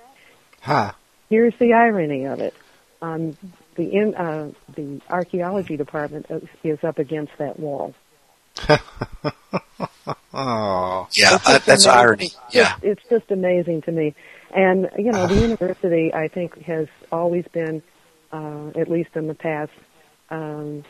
Huh. 0.61 0.93
Here's 1.29 1.53
the 1.59 1.73
irony 1.73 2.25
of 2.25 2.39
it. 2.39 2.53
Um, 3.01 3.37
the 3.75 3.93
in, 3.93 4.15
uh, 4.15 4.51
the 4.73 5.01
archaeology 5.09 5.77
department 5.77 6.25
is- 6.29 6.49
is 6.63 6.83
up 6.83 6.97
against 6.97 7.37
that 7.37 7.59
wall. 7.59 7.93
Oh. 10.33 11.07
Yeah, 11.13 11.35
It's 11.35 11.47
uh, 11.49 11.59
that's 11.59 11.85
amazing. 11.85 11.91
irony. 11.91 12.29
Yeah. 12.51 12.75
It's, 12.81 13.01
it's 13.01 13.09
just 13.09 13.31
amazing 13.31 13.81
to 13.83 13.91
me. 13.91 14.15
And, 14.55 14.89
you 14.97 15.11
know, 15.11 15.27
the 15.27 15.35
university, 15.35 16.13
I 16.13 16.27
think, 16.27 16.61
has 16.63 16.87
always 17.11 17.45
been, 17.51 17.81
uh, 18.31 18.69
at 18.75 18.89
least 18.89 19.09
in 19.15 19.27
the 19.27 19.33
past, 19.35 19.71
um, 20.29 20.83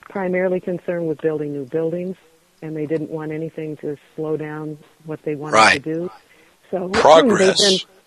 primarily 0.00 0.60
concerned 0.60 1.08
with 1.08 1.20
building 1.20 1.52
new 1.52 1.64
buildings, 1.64 2.16
and 2.62 2.76
they 2.76 2.86
didn't 2.86 3.10
want 3.10 3.32
anything 3.32 3.76
to 3.78 3.96
slow 4.16 4.36
down 4.36 4.78
what 5.04 5.22
they 5.22 5.34
wanted 5.34 5.54
Right. 5.56 5.82
to 5.84 5.94
do. 5.94 6.10
So 6.70 6.88
Progress. 6.90 7.58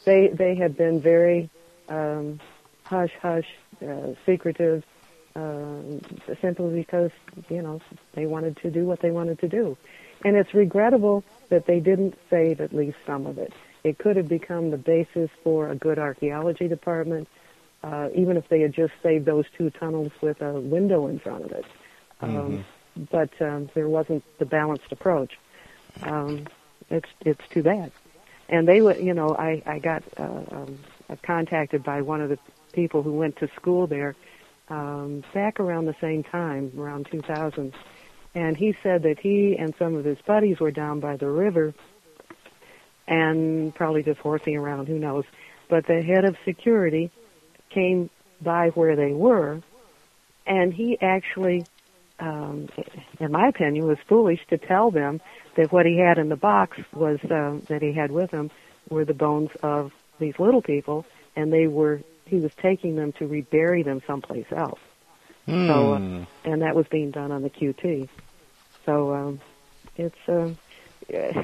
they've 0.05 0.29
been, 0.35 0.35
they 0.37 0.53
they 0.53 0.55
had 0.55 0.77
been 0.77 1.01
very 1.01 1.49
um, 1.89 2.39
hush 2.83 3.11
hush, 3.21 3.47
uh, 3.83 4.13
secretive, 4.25 4.83
um, 5.35 6.01
simply 6.41 6.75
because 6.75 7.09
you 7.49 7.61
know 7.61 7.81
they 8.13 8.25
wanted 8.27 8.57
to 8.57 8.69
do 8.69 8.85
what 8.85 8.99
they 8.99 9.09
wanted 9.11 9.39
to 9.39 9.47
do, 9.47 9.77
and 10.23 10.35
it's 10.35 10.53
regrettable 10.53 11.23
that 11.49 11.65
they 11.65 11.79
didn't 11.79 12.15
save 12.29 12.61
at 12.61 12.73
least 12.73 12.97
some 13.05 13.25
of 13.25 13.37
it. 13.37 13.53
It 13.83 13.97
could 13.97 14.15
have 14.15 14.27
become 14.27 14.69
the 14.71 14.77
basis 14.77 15.29
for 15.43 15.69
a 15.69 15.75
good 15.75 15.97
archaeology 15.97 16.67
department, 16.67 17.27
uh, 17.83 18.09
even 18.13 18.37
if 18.37 18.47
they 18.49 18.61
had 18.61 18.73
just 18.73 18.93
saved 19.01 19.25
those 19.25 19.45
two 19.57 19.69
tunnels 19.71 20.11
with 20.21 20.41
a 20.41 20.59
window 20.59 21.07
in 21.07 21.19
front 21.19 21.45
of 21.45 21.51
it. 21.51 21.65
Um, 22.21 22.65
But 23.09 23.29
um, 23.41 23.69
there 23.73 23.87
wasn't 23.87 24.23
the 24.37 24.45
balanced 24.45 24.91
approach. 24.91 25.39
Um, 26.03 26.45
it's 26.89 27.09
it's 27.21 27.41
too 27.49 27.63
bad. 27.63 27.91
And 28.49 28.67
they 28.67 28.81
would, 28.81 28.97
you 28.97 29.13
know, 29.13 29.29
I 29.35 29.63
I 29.65 29.79
got 29.79 30.03
uh, 30.17 30.23
um, 30.51 30.79
uh, 31.09 31.15
contacted 31.23 31.83
by 31.83 32.01
one 32.01 32.21
of 32.21 32.29
the 32.29 32.37
people 32.73 33.01
who 33.01 33.13
went 33.13 33.37
to 33.37 33.47
school 33.55 33.87
there 33.87 34.15
um, 34.69 35.23
back 35.33 35.59
around 35.59 35.85
the 35.85 35.95
same 36.01 36.23
time, 36.23 36.71
around 36.77 37.07
2000, 37.09 37.73
and 38.33 38.55
he 38.55 38.75
said 38.81 39.03
that 39.03 39.19
he 39.19 39.57
and 39.57 39.73
some 39.77 39.95
of 39.95 40.05
his 40.05 40.17
buddies 40.25 40.59
were 40.59 40.71
down 40.71 40.99
by 40.99 41.17
the 41.17 41.29
river 41.29 41.73
and 43.07 43.75
probably 43.75 44.03
just 44.03 44.19
horsing 44.19 44.55
around, 44.55 44.87
who 44.87 44.97
knows. 44.97 45.25
But 45.69 45.85
the 45.85 46.01
head 46.01 46.25
of 46.25 46.37
security 46.45 47.11
came 47.69 48.09
by 48.41 48.69
where 48.69 48.95
they 48.95 49.11
were, 49.11 49.61
and 50.45 50.73
he 50.73 50.97
actually, 51.01 51.65
um, 52.19 52.69
in 53.19 53.31
my 53.31 53.47
opinion, 53.49 53.85
was 53.85 53.97
foolish 54.07 54.39
to 54.49 54.57
tell 54.57 54.91
them 54.91 55.21
that 55.55 55.71
what 55.71 55.85
he 55.85 55.97
had 55.97 56.17
in 56.17 56.29
the 56.29 56.35
box 56.35 56.77
was 56.93 57.19
uh, 57.25 57.59
that 57.67 57.81
he 57.81 57.93
had 57.93 58.11
with 58.11 58.31
him 58.31 58.49
were 58.89 59.05
the 59.05 59.13
bones 59.13 59.49
of 59.61 59.91
these 60.19 60.37
little 60.39 60.61
people, 60.61 61.05
and 61.35 61.51
they 61.51 61.67
were 61.67 62.01
he 62.25 62.37
was 62.37 62.53
taking 62.55 62.95
them 62.95 63.11
to 63.13 63.27
rebury 63.27 63.83
them 63.83 64.01
someplace 64.07 64.45
else. 64.55 64.79
So, 65.47 65.93
uh, 65.93 66.25
and 66.45 66.61
that 66.61 66.75
was 66.75 66.85
being 66.91 67.11
done 67.11 67.31
on 67.31 67.41
the 67.41 67.49
QT. 67.49 68.09
So 68.85 69.13
um, 69.13 69.41
it's 69.95 70.15
uh, 70.27 70.49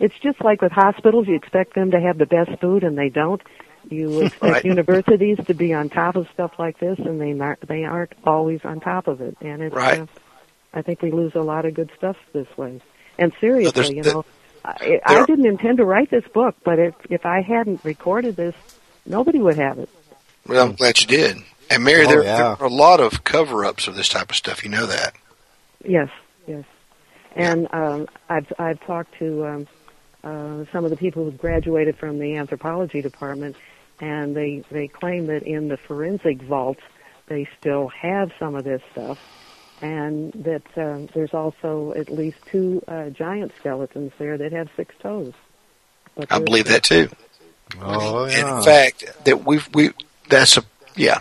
it's 0.00 0.14
just 0.22 0.42
like 0.42 0.62
with 0.62 0.72
hospitals. 0.72 1.26
You 1.28 1.34
expect 1.36 1.74
them 1.74 1.90
to 1.92 2.00
have 2.00 2.18
the 2.18 2.26
best 2.26 2.60
food, 2.60 2.84
and 2.84 2.96
they 2.96 3.08
don't. 3.08 3.40
You 3.88 4.20
expect 4.26 4.42
Right. 4.42 4.64
universities 4.64 5.38
to 5.46 5.54
be 5.54 5.72
on 5.72 5.88
top 5.90 6.16
of 6.16 6.26
stuff 6.34 6.52
like 6.58 6.78
this, 6.80 6.98
and 6.98 7.20
they 7.20 7.32
not, 7.32 7.58
they 7.66 7.84
aren't 7.84 8.12
always 8.24 8.60
on 8.64 8.80
top 8.80 9.08
of 9.08 9.20
it. 9.20 9.36
And 9.40 9.62
it's 9.62 9.74
Right. 9.74 10.00
uh, 10.00 10.06
I 10.72 10.82
think 10.82 11.02
we 11.02 11.10
lose 11.12 11.32
a 11.34 11.40
lot 11.40 11.64
of 11.64 11.74
good 11.74 11.90
stuff 11.96 12.16
this 12.32 12.48
way. 12.56 12.80
And 13.18 13.32
seriously, 13.40 13.96
you 13.96 14.02
know, 14.02 14.24
I, 14.64 15.00
I 15.06 15.22
didn't 15.24 15.46
intend 15.46 15.78
to 15.78 15.84
write 15.84 16.10
this 16.10 16.24
book, 16.32 16.56
but 16.64 16.78
if 16.78 16.94
if 17.10 17.24
I 17.24 17.42
hadn't 17.42 17.84
recorded 17.84 18.36
this, 18.36 18.54
nobody 19.06 19.38
would 19.38 19.56
have 19.56 19.78
it. 19.78 19.88
Well, 20.46 20.66
I'm 20.66 20.74
glad 20.74 21.00
you 21.00 21.06
did. 21.06 21.36
And 21.70 21.84
Mary, 21.84 22.04
Oh, 22.06 22.08
there, 22.08 22.22
yeah. 22.24 22.36
there 22.36 22.46
are 22.46 22.64
a 22.64 22.68
lot 22.68 23.00
of 23.00 23.24
cover-ups 23.24 23.88
of 23.88 23.94
this 23.94 24.08
type 24.08 24.30
of 24.30 24.36
stuff. 24.36 24.64
You 24.64 24.70
know 24.70 24.86
that. 24.86 25.14
Yes, 25.84 26.08
yes. 26.46 26.64
And 27.36 27.68
um, 27.72 28.08
I've 28.28 28.52
I've 28.58 28.80
talked 28.86 29.18
to 29.18 29.46
um, 29.46 29.66
uh, 30.22 30.64
some 30.72 30.84
of 30.84 30.90
the 30.90 30.96
people 30.96 31.24
who 31.24 31.32
graduated 31.32 31.96
from 31.98 32.18
the 32.18 32.36
anthropology 32.36 33.02
department, 33.02 33.56
and 34.00 34.36
they 34.36 34.62
they 34.70 34.88
claim 34.88 35.26
that 35.26 35.42
in 35.42 35.68
the 35.68 35.76
forensic 35.76 36.42
vault 36.42 36.78
they 37.26 37.48
still 37.58 37.88
have 37.88 38.30
some 38.38 38.54
of 38.54 38.64
this 38.64 38.82
stuff, 38.92 39.18
and 39.82 40.32
that 40.34 40.62
uh, 40.78 41.06
there's 41.14 41.34
also 41.34 41.92
at 41.96 42.08
least 42.08 42.36
two 42.46 42.82
uh, 42.86 43.08
giant 43.10 43.52
skeletons 43.58 44.12
there 44.18 44.38
that 44.38 44.52
have 44.52 44.68
six 44.76 44.94
toes. 45.00 45.32
But 46.14 46.30
I 46.30 46.38
believe 46.38 46.66
that 46.66 46.84
too. 46.84 47.08
Oh, 47.80 48.26
yeah. 48.26 48.58
in 48.58 48.62
fact, 48.62 49.04
that 49.24 49.44
we've 49.44 49.68
we 49.74 49.90
that's 50.28 50.56
a 50.56 50.62
yeah. 50.94 51.18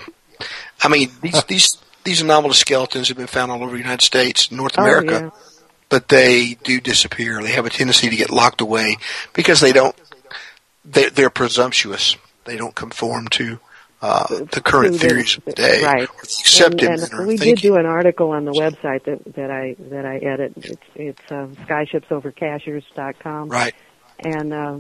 I 0.81 0.87
mean 0.87 1.11
these 1.21 1.43
these 1.47 1.77
these 2.03 2.21
anomalous 2.21 2.59
skeletons 2.59 3.07
have 3.07 3.17
been 3.17 3.27
found 3.27 3.51
all 3.51 3.63
over 3.63 3.71
the 3.71 3.77
United 3.77 4.01
States, 4.01 4.51
North 4.51 4.73
Oh, 4.77 4.83
America, 4.83 5.31
yeah. 5.33 5.41
but 5.89 6.09
they 6.09 6.55
do 6.63 6.81
disappear. 6.81 7.41
They 7.41 7.51
have 7.51 7.65
a 7.65 7.69
tendency 7.69 8.09
to 8.09 8.15
get 8.15 8.29
locked 8.29 8.61
away 8.61 8.97
because 9.33 9.61
they 9.61 9.71
don't. 9.71 9.95
They, 10.85 11.07
they're 11.09 11.29
presumptuous. 11.29 12.17
They 12.43 12.57
don't 12.57 12.75
conform 12.75 13.29
to 13.29 13.59
uh, 14.01 14.27
the 14.51 14.59
current 14.59 14.97
theories 14.97 15.37
of 15.37 15.45
the 15.45 15.53
day, 15.53 15.81
right. 15.81 16.09
accepted 16.23 16.89
and, 16.89 17.01
and 17.13 17.25
we 17.25 17.37
did 17.37 17.59
do 17.59 17.77
an 17.77 17.85
article 17.85 18.31
on 18.31 18.43
the 18.43 18.51
website 18.51 19.05
that, 19.05 19.33
that 19.35 19.49
I 19.49 19.77
that 19.79 20.05
I 20.05 20.17
edit. 20.17 20.51
It's 20.57 20.81
it's 20.95 21.31
um, 21.31 21.55
skyshipsovercashiers.com. 21.55 23.47
Right. 23.47 23.73
And 24.19 24.53
uh, 24.53 24.79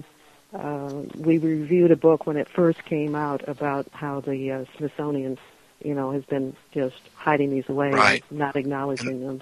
uh, 0.53 1.03
we 1.17 1.37
reviewed 1.37 1.91
a 1.91 1.95
book 1.95 2.25
when 2.25 2.37
it 2.37 2.47
first 2.47 2.83
came 2.85 3.15
out 3.15 3.47
about 3.47 3.87
how 3.91 4.19
the 4.21 4.51
uh, 4.51 4.65
Smithsonian, 4.77 5.37
you 5.83 5.93
know, 5.95 6.11
has 6.11 6.23
been 6.25 6.55
just 6.73 6.99
hiding 7.15 7.49
these 7.49 7.67
away, 7.69 7.91
Right. 7.91 8.23
and 8.29 8.39
not 8.39 8.55
acknowledging 8.55 9.25
them. 9.25 9.41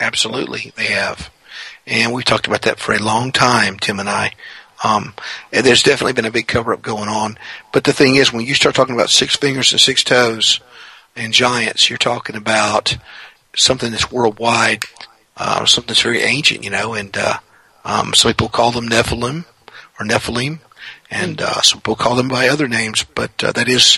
Absolutely, 0.00 0.72
they 0.76 0.86
have, 0.86 1.30
and 1.86 2.12
we've 2.12 2.24
talked 2.24 2.46
about 2.46 2.62
that 2.62 2.80
for 2.80 2.92
a 2.94 2.98
long 2.98 3.32
time, 3.32 3.78
Tim 3.78 4.00
and 4.00 4.08
I. 4.08 4.32
Um, 4.82 5.14
and 5.52 5.64
there's 5.64 5.82
definitely 5.82 6.14
been 6.14 6.24
a 6.24 6.30
big 6.30 6.48
cover 6.48 6.72
up 6.74 6.82
going 6.82 7.08
on. 7.08 7.38
But 7.72 7.84
the 7.84 7.92
thing 7.92 8.16
is, 8.16 8.32
when 8.32 8.44
you 8.44 8.54
start 8.54 8.74
talking 8.74 8.94
about 8.94 9.08
six 9.08 9.36
fingers 9.36 9.72
and 9.72 9.80
six 9.80 10.02
toes 10.02 10.60
and 11.16 11.32
giants, 11.32 11.88
you're 11.88 11.96
talking 11.96 12.34
about 12.36 12.96
something 13.56 13.92
that's 13.92 14.10
worldwide, 14.10 14.82
uh, 15.36 15.64
something 15.64 15.88
that's 15.88 16.02
very 16.02 16.22
ancient, 16.22 16.64
you 16.64 16.70
know. 16.70 16.92
And 16.92 17.16
uh, 17.16 17.38
um, 17.84 18.14
some 18.14 18.30
people 18.32 18.48
call 18.48 18.72
them 18.72 18.88
Nephilim 18.88 19.44
or 19.98 20.06
Nephilim, 20.06 20.60
and 21.10 21.40
uh, 21.40 21.62
some 21.62 21.80
people 21.80 21.96
call 21.96 22.14
them 22.14 22.28
by 22.28 22.48
other 22.48 22.68
names. 22.68 23.04
But 23.04 23.42
uh, 23.42 23.52
that 23.52 23.68
is 23.68 23.96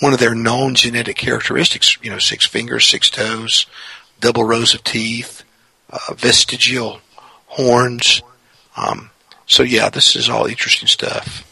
one 0.00 0.12
of 0.12 0.18
their 0.18 0.34
known 0.34 0.74
genetic 0.74 1.16
characteristics. 1.16 1.96
You 2.02 2.10
know, 2.10 2.18
six 2.18 2.46
fingers, 2.46 2.86
six 2.86 3.10
toes, 3.10 3.66
double 4.20 4.44
rows 4.44 4.74
of 4.74 4.84
teeth, 4.84 5.44
uh, 5.90 6.14
vestigial 6.14 7.00
horns. 7.46 8.22
Um, 8.76 9.10
so 9.46 9.62
yeah, 9.62 9.88
this 9.88 10.14
is 10.16 10.28
all 10.28 10.46
interesting 10.46 10.88
stuff. 10.88 11.44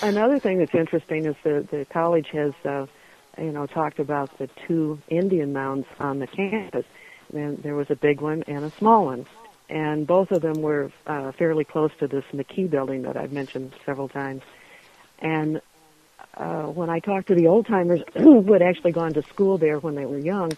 Another 0.00 0.38
thing 0.38 0.58
that's 0.58 0.74
interesting 0.74 1.26
is 1.26 1.36
the 1.44 1.66
the 1.70 1.84
college 1.90 2.28
has, 2.32 2.52
uh, 2.64 2.86
you 3.38 3.52
know, 3.52 3.66
talked 3.66 3.98
about 3.98 4.38
the 4.38 4.48
two 4.66 4.98
Indian 5.08 5.52
mounds 5.52 5.86
on 6.00 6.18
the 6.18 6.26
campus. 6.26 6.86
And 7.34 7.62
there 7.62 7.74
was 7.74 7.90
a 7.90 7.96
big 7.96 8.20
one 8.20 8.44
and 8.46 8.64
a 8.64 8.70
small 8.72 9.06
one, 9.06 9.26
and 9.72 10.06
both 10.06 10.30
of 10.32 10.42
them 10.42 10.60
were 10.60 10.92
uh, 11.06 11.32
fairly 11.32 11.64
close 11.64 11.90
to 11.98 12.06
this 12.06 12.24
McKee 12.34 12.68
building 12.68 13.02
that 13.02 13.16
I've 13.16 13.32
mentioned 13.32 13.72
several 13.86 14.06
times. 14.06 14.42
And 15.18 15.62
uh, 16.34 16.64
when 16.64 16.90
I 16.90 16.98
talked 16.98 17.28
to 17.28 17.34
the 17.34 17.46
old 17.46 17.66
timers 17.66 18.02
who 18.12 18.52
had 18.52 18.60
actually 18.60 18.92
gone 18.92 19.14
to 19.14 19.22
school 19.22 19.56
there 19.56 19.78
when 19.78 19.94
they 19.94 20.04
were 20.04 20.18
young, 20.18 20.52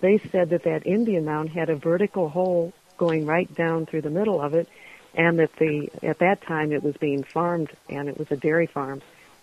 they 0.00 0.18
said 0.18 0.50
that 0.50 0.64
that 0.64 0.86
Indian 0.86 1.24
mound 1.24 1.48
had 1.48 1.70
a 1.70 1.76
vertical 1.76 2.28
hole 2.28 2.74
going 2.98 3.24
right 3.24 3.52
down 3.54 3.86
through 3.86 4.02
the 4.02 4.10
middle 4.10 4.40
of 4.40 4.52
it, 4.52 4.68
and 5.14 5.38
that 5.38 5.52
the 5.56 5.88
at 6.02 6.18
that 6.18 6.42
time 6.42 6.72
it 6.72 6.82
was 6.82 6.94
being 6.98 7.22
farmed 7.22 7.70
and 7.88 8.06
it 8.08 8.18
was 8.18 8.30
a 8.30 8.36
dairy 8.36 8.66
farm, 8.66 9.00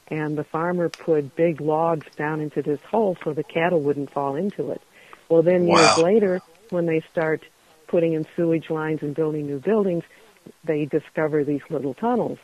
and 0.09 0.37
the 0.37 0.43
farmer 0.43 0.87
put 0.87 1.35
big 1.35 1.61
logs 1.61 2.05
down 2.15 2.41
into 2.41 2.61
this 2.61 2.81
hole 2.83 3.17
so 3.23 3.33
the 3.33 3.43
cattle 3.43 3.81
wouldn't 3.81 4.11
fall 4.11 4.35
into 4.35 4.69
it. 4.69 4.81
Well, 5.29 5.41
then 5.41 5.67
years 5.67 5.97
later, 5.97 6.41
when 6.69 6.85
they 6.85 7.01
start 7.11 7.43
putting 7.89 8.13
in 8.13 8.25
sewage 8.35 8.69
lines 8.69 8.99
and 9.01 9.13
building 9.13 9.47
new 9.47 9.59
buildings, 9.59 10.03
they 10.63 10.85
discover 10.85 11.43
these 11.43 11.61
little 11.69 11.93
tunnels, 11.93 12.37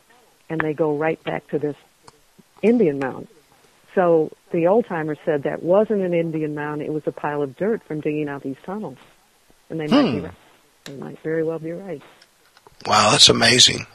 and 0.49 0.59
they 0.59 0.73
go 0.73 0.97
right 0.97 1.23
back 1.23 1.47
to 1.49 1.59
this 1.59 1.75
Indian 2.61 2.99
mound. 2.99 3.27
So 3.93 4.31
the 4.51 4.67
old 4.67 4.85
timer 4.85 5.15
said 5.23 5.43
that 5.43 5.63
wasn't 5.63 6.01
an 6.01 6.13
Indian 6.13 6.53
mound; 6.53 6.81
it 6.81 6.91
was 6.91 7.03
a 7.05 7.11
pile 7.11 7.41
of 7.41 7.55
dirt 7.55 7.81
from 7.87 8.01
digging 8.01 8.27
out 8.27 8.43
these 8.43 8.57
tunnels, 8.65 8.97
and 9.69 9.79
they 9.79 9.87
might 9.87 10.11
be 10.11 10.19
Hmm. 10.19 10.25
right. 10.25 10.33
They 10.85 10.95
might 10.95 11.19
very 11.23 11.43
well 11.43 11.59
be 11.59 11.71
right. 11.71 12.01
Wow, 12.85 13.11
that's 13.11 13.29
amazing. 13.29 13.87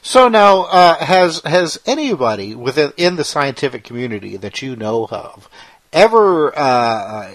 So 0.00 0.28
now, 0.28 0.62
uh, 0.62 0.96
has 1.04 1.42
has 1.44 1.78
anybody 1.86 2.54
within 2.54 2.92
in 2.96 3.16
the 3.16 3.24
scientific 3.24 3.84
community 3.84 4.36
that 4.38 4.62
you 4.62 4.74
know 4.74 5.06
of 5.10 5.48
ever 5.92 6.58
uh, 6.58 7.30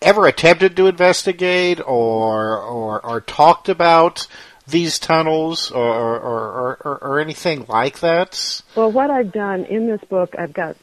ever 0.00 0.26
attempted 0.26 0.76
to 0.76 0.86
investigate 0.86 1.80
or 1.80 2.58
or, 2.58 3.04
or 3.04 3.20
talked 3.20 3.68
about 3.68 4.26
these 4.66 4.98
tunnels 4.98 5.70
or 5.70 5.84
or, 5.84 6.18
or, 6.20 6.78
or 6.84 6.98
or 7.02 7.20
anything 7.20 7.66
like 7.68 8.00
that? 8.00 8.62
Well, 8.74 8.92
what 8.92 9.10
I've 9.10 9.32
done 9.32 9.64
in 9.64 9.86
this 9.86 10.02
book, 10.08 10.34
I've 10.38 10.52
got 10.52 10.76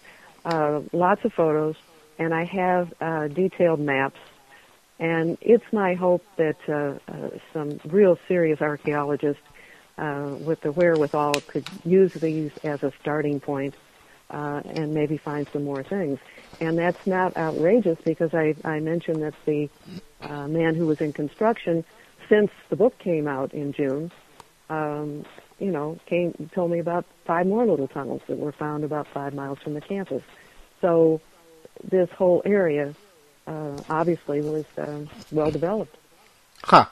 uh, 0.44 0.82
lots 0.92 1.24
of 1.26 1.34
photos, 1.34 1.76
and 2.20 2.34
I 2.34 2.46
have 2.46 2.94
uh, 3.02 3.28
detailed 3.28 3.80
maps. 3.80 4.20
And 4.98 5.38
it's 5.42 5.66
my 5.74 5.96
hope 5.96 6.24
that 6.38 6.56
uh, 6.70 6.98
uh, 7.12 7.30
some 7.52 7.82
real 7.84 8.18
serious 8.30 8.62
archaeologists 8.62 9.44
uh, 9.98 10.36
with 10.40 10.62
the 10.62 10.72
wherewithal 10.72 11.34
could 11.48 11.68
use 11.84 12.14
these 12.14 12.52
as 12.64 12.82
a 12.82 12.94
starting 13.02 13.42
point 13.42 13.76
uh, 14.30 14.62
and 14.66 14.94
maybe 14.94 15.18
find 15.18 15.48
some 15.54 15.64
more 15.64 15.84
things. 15.84 16.20
And 16.60 16.78
that's 16.78 17.06
not 17.06 17.36
outrageous 17.38 17.98
because 18.04 18.34
I, 18.34 18.56
I 18.64 18.80
mentioned 18.80 19.22
that 19.24 19.34
the 19.46 19.70
uh, 20.22 20.48
man 20.48 20.76
who 20.76 20.86
was 20.88 21.02
in 21.02 21.14
construction 21.14 21.84
since 22.30 22.52
the 22.70 22.76
book 22.76 22.98
came 23.00 23.28
out 23.28 23.54
in 23.54 23.74
June, 23.74 24.12
um, 24.70 25.26
you 25.60 25.72
know, 25.72 26.00
came 26.06 26.50
told 26.54 26.72
me 26.72 26.80
about 26.80 27.06
five 27.26 27.46
more 27.46 27.66
little 27.66 27.88
tunnels 27.88 28.22
that 28.28 28.38
were 28.38 28.52
found 28.52 28.84
about 28.84 29.08
five 29.08 29.34
miles 29.34 29.60
from 29.60 29.74
the 29.74 29.82
campus. 29.82 30.24
So 30.82 31.22
this 31.84 32.10
whole 32.12 32.42
area 32.46 32.96
uh, 33.48 33.78
obviously 33.90 34.42
was 34.42 34.66
uh, 34.78 35.06
well 35.32 35.52
developed. 35.52 35.98
Huh. 36.66 36.88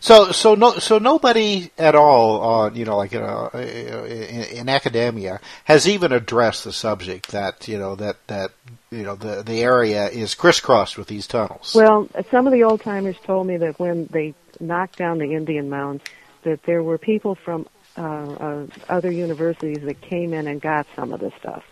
So 0.00 0.32
so 0.32 0.54
no 0.54 0.72
so 0.78 0.98
nobody 0.98 1.70
at 1.76 1.94
all 1.94 2.40
on 2.40 2.76
you 2.76 2.84
know 2.84 2.96
like 2.96 3.14
uh, 3.14 3.50
in, 3.54 4.44
in 4.58 4.68
academia 4.68 5.40
has 5.64 5.86
even 5.86 6.12
addressed 6.12 6.64
the 6.64 6.72
subject 6.72 7.32
that 7.32 7.68
you 7.68 7.78
know 7.78 7.94
that 7.96 8.16
that 8.28 8.52
you 8.90 9.02
know 9.02 9.16
the 9.16 9.42
the 9.42 9.60
area 9.60 10.08
is 10.08 10.34
crisscrossed 10.34 10.96
with 10.96 11.08
these 11.08 11.26
tunnels. 11.26 11.74
Well, 11.74 12.08
some 12.30 12.46
of 12.46 12.52
the 12.52 12.62
old 12.62 12.80
timers 12.80 13.16
told 13.24 13.46
me 13.46 13.58
that 13.58 13.78
when 13.78 14.06
they 14.06 14.34
knocked 14.60 14.96
down 14.96 15.18
the 15.18 15.34
Indian 15.34 15.68
mound, 15.68 16.00
that 16.44 16.62
there 16.62 16.82
were 16.82 16.96
people 16.96 17.34
from 17.34 17.66
uh, 17.96 18.00
uh, 18.00 18.66
other 18.88 19.10
universities 19.10 19.82
that 19.82 20.00
came 20.00 20.32
in 20.32 20.46
and 20.46 20.60
got 20.60 20.86
some 20.94 21.12
of 21.12 21.20
the 21.20 21.32
stuff. 21.38 21.64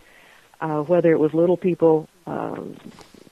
Uh, 0.61 0.83
whether 0.83 1.13
it 1.13 1.19
was 1.19 1.33
little 1.33 1.57
people 1.57 2.09
um, 2.27 2.77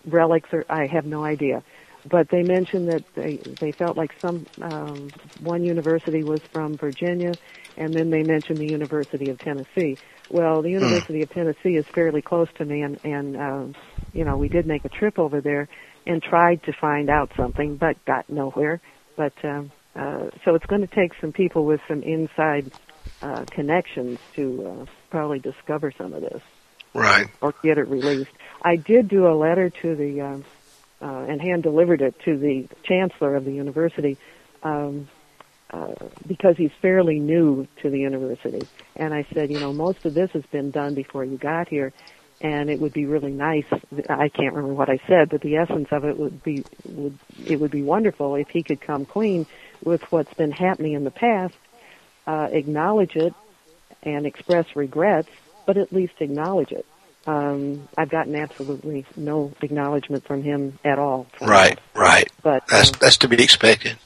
relics 0.07 0.49
or 0.53 0.65
I 0.69 0.87
have 0.87 1.05
no 1.05 1.25
idea. 1.25 1.63
But 2.09 2.29
they 2.29 2.43
mentioned 2.43 2.89
that 2.89 3.03
they 3.15 3.37
they 3.37 3.73
felt 3.73 3.97
like 3.97 4.13
some 4.21 4.47
um, 4.61 5.11
one 5.41 5.65
university 5.65 6.23
was 6.23 6.41
from 6.53 6.77
Virginia, 6.77 7.33
and 7.77 7.95
then 7.95 8.11
they 8.11 8.23
mentioned 8.23 8.59
the 8.59 8.67
University 8.69 9.31
of 9.31 9.39
Tennessee. 9.39 9.97
Well, 10.31 10.63
the 10.63 10.71
University 10.71 11.23
of 11.23 11.31
Tennessee 11.31 11.77
is 11.77 11.87
fairly 11.87 12.23
close 12.23 12.49
to 12.57 12.65
me, 12.65 12.83
and 12.83 12.99
and 13.05 13.37
um, 13.37 13.75
you 14.13 14.25
know 14.25 14.37
we 14.37 14.49
did 14.49 14.67
make 14.67 14.85
a 14.85 14.91
trip 14.91 15.19
over 15.19 15.41
there 15.41 15.69
and 16.07 16.23
tried 16.23 16.63
to 16.65 16.73
find 16.73 17.09
out 17.09 17.33
something, 17.37 17.77
but 17.77 18.03
got 18.05 18.29
nowhere. 18.29 18.81
But 19.17 19.33
um, 19.43 19.71
uh, 19.97 20.31
so 20.45 20.55
it's 20.55 20.67
going 20.67 20.83
to 20.87 20.95
take 20.95 21.13
some 21.21 21.33
people 21.33 21.65
with 21.65 21.81
some 21.89 22.03
inside 22.03 22.71
uh, 23.23 23.45
connections 23.51 24.19
to 24.35 24.67
uh, 24.67 24.87
probably 25.11 25.39
discover 25.39 25.93
some 25.97 26.13
of 26.13 26.21
this 26.21 26.43
Right. 26.93 27.27
or 27.41 27.55
get 27.63 27.79
it 27.79 27.89
released. 27.89 28.31
I 28.63 28.77
did 28.77 29.09
do 29.09 29.27
a 29.27 29.35
letter 29.35 29.71
to 29.71 29.95
the 29.95 30.21
um, 30.21 30.45
uh, 31.05 31.27
and 31.29 31.41
hand 31.41 31.63
delivered 31.63 32.01
it 32.01 32.19
to 32.25 32.39
the 32.39 32.67
chancellor 32.83 33.37
of 33.37 33.45
the 33.45 33.53
university 33.53 34.17
um, 34.63 35.07
uh, 35.71 35.93
because 36.27 36.57
he's 36.57 36.71
fairly 36.81 37.19
new 37.19 37.69
to 37.83 37.91
the 37.91 37.99
university. 37.99 38.67
And 38.97 39.13
I 39.13 39.27
said, 39.35 39.53
you 39.53 39.61
know, 39.61 39.73
most 39.73 40.07
of 40.07 40.15
this 40.15 40.31
has 40.31 40.45
been 40.47 40.71
done 40.71 40.95
before 40.95 41.23
you 41.23 41.37
got 41.37 41.69
here, 41.69 41.93
and 42.41 42.71
it 42.71 42.81
would 42.81 42.95
be 42.95 43.05
really 43.05 43.33
nice. 43.33 43.67
I 44.09 44.31
can't 44.31 44.55
remember 44.55 44.73
what 44.73 44.89
I 44.89 44.99
said, 45.07 45.29
but 45.29 45.43
the 45.43 45.57
essence 45.57 45.89
of 45.91 46.05
it 46.07 46.17
would 46.17 46.43
be 46.43 46.65
would 46.87 47.19
it 47.47 47.61
would 47.61 47.71
be 47.71 47.83
wonderful 47.83 48.35
if 48.37 48.49
he 48.49 48.63
could 48.63 48.81
come 48.81 49.05
clean 49.05 49.47
with 49.85 50.01
what's 50.11 50.33
been 50.35 50.53
happening 50.53 50.95
in 50.95 51.05
the 51.05 51.11
past, 51.11 51.55
uh, 52.27 52.49
acknowledge 52.51 53.15
it, 53.15 53.35
and 54.03 54.25
express 54.25 54.75
regrets, 54.75 55.29
but 55.67 55.77
at 55.77 55.93
least 55.93 56.15
acknowledge 56.21 56.73
it. 56.73 56.87
Um, 57.27 57.89
I've 57.97 58.11
gotten 58.11 58.35
absolutely 58.35 59.07
no 59.17 59.53
acknowledgement 59.63 60.27
from 60.27 60.43
him 60.43 60.79
at 60.85 60.99
all. 60.99 61.27
Right, 61.41 61.41
from 61.41 61.49
Right. 61.49 61.81
Right. 61.95 62.33
But 62.43 62.67
That's 62.69 62.91
uh, 62.91 62.97
that's 63.01 63.17
to 63.19 63.29
be 63.29 63.43
expected. 63.43 63.97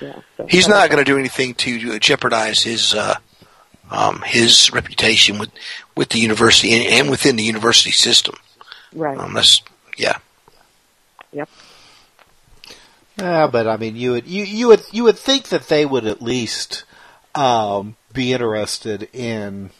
yeah. 0.00 0.20
So 0.36 0.46
He's 0.46 0.68
not 0.68 0.90
going 0.90 1.02
to 1.02 1.10
do 1.10 1.18
anything 1.18 1.54
to 1.54 1.98
jeopardize 1.98 2.62
his 2.62 2.94
uh, 2.94 3.14
um, 3.90 4.22
his 4.26 4.70
reputation 4.72 5.38
with 5.38 5.50
with 5.96 6.10
the 6.10 6.18
university 6.18 6.74
and, 6.74 6.86
and 6.86 7.10
within 7.10 7.36
the 7.36 7.42
university 7.44 7.92
system. 7.92 8.34
Right. 8.94 9.16
Um, 9.16 9.34
that's 9.34 9.62
yeah. 9.96 10.18
Yep. 11.32 11.48
Yeah, 13.18 13.46
but 13.46 13.66
I 13.66 13.78
mean, 13.78 13.96
you 13.96 14.12
would 14.12 14.26
you, 14.26 14.44
you 14.44 14.68
would 14.68 14.82
you 14.92 15.04
would 15.04 15.18
think 15.18 15.48
that 15.48 15.68
they 15.68 15.86
would 15.86 16.04
at 16.06 16.20
least 16.20 16.84
um, 17.34 17.96
be 18.12 18.32
interested 18.34 19.08
in 19.14 19.70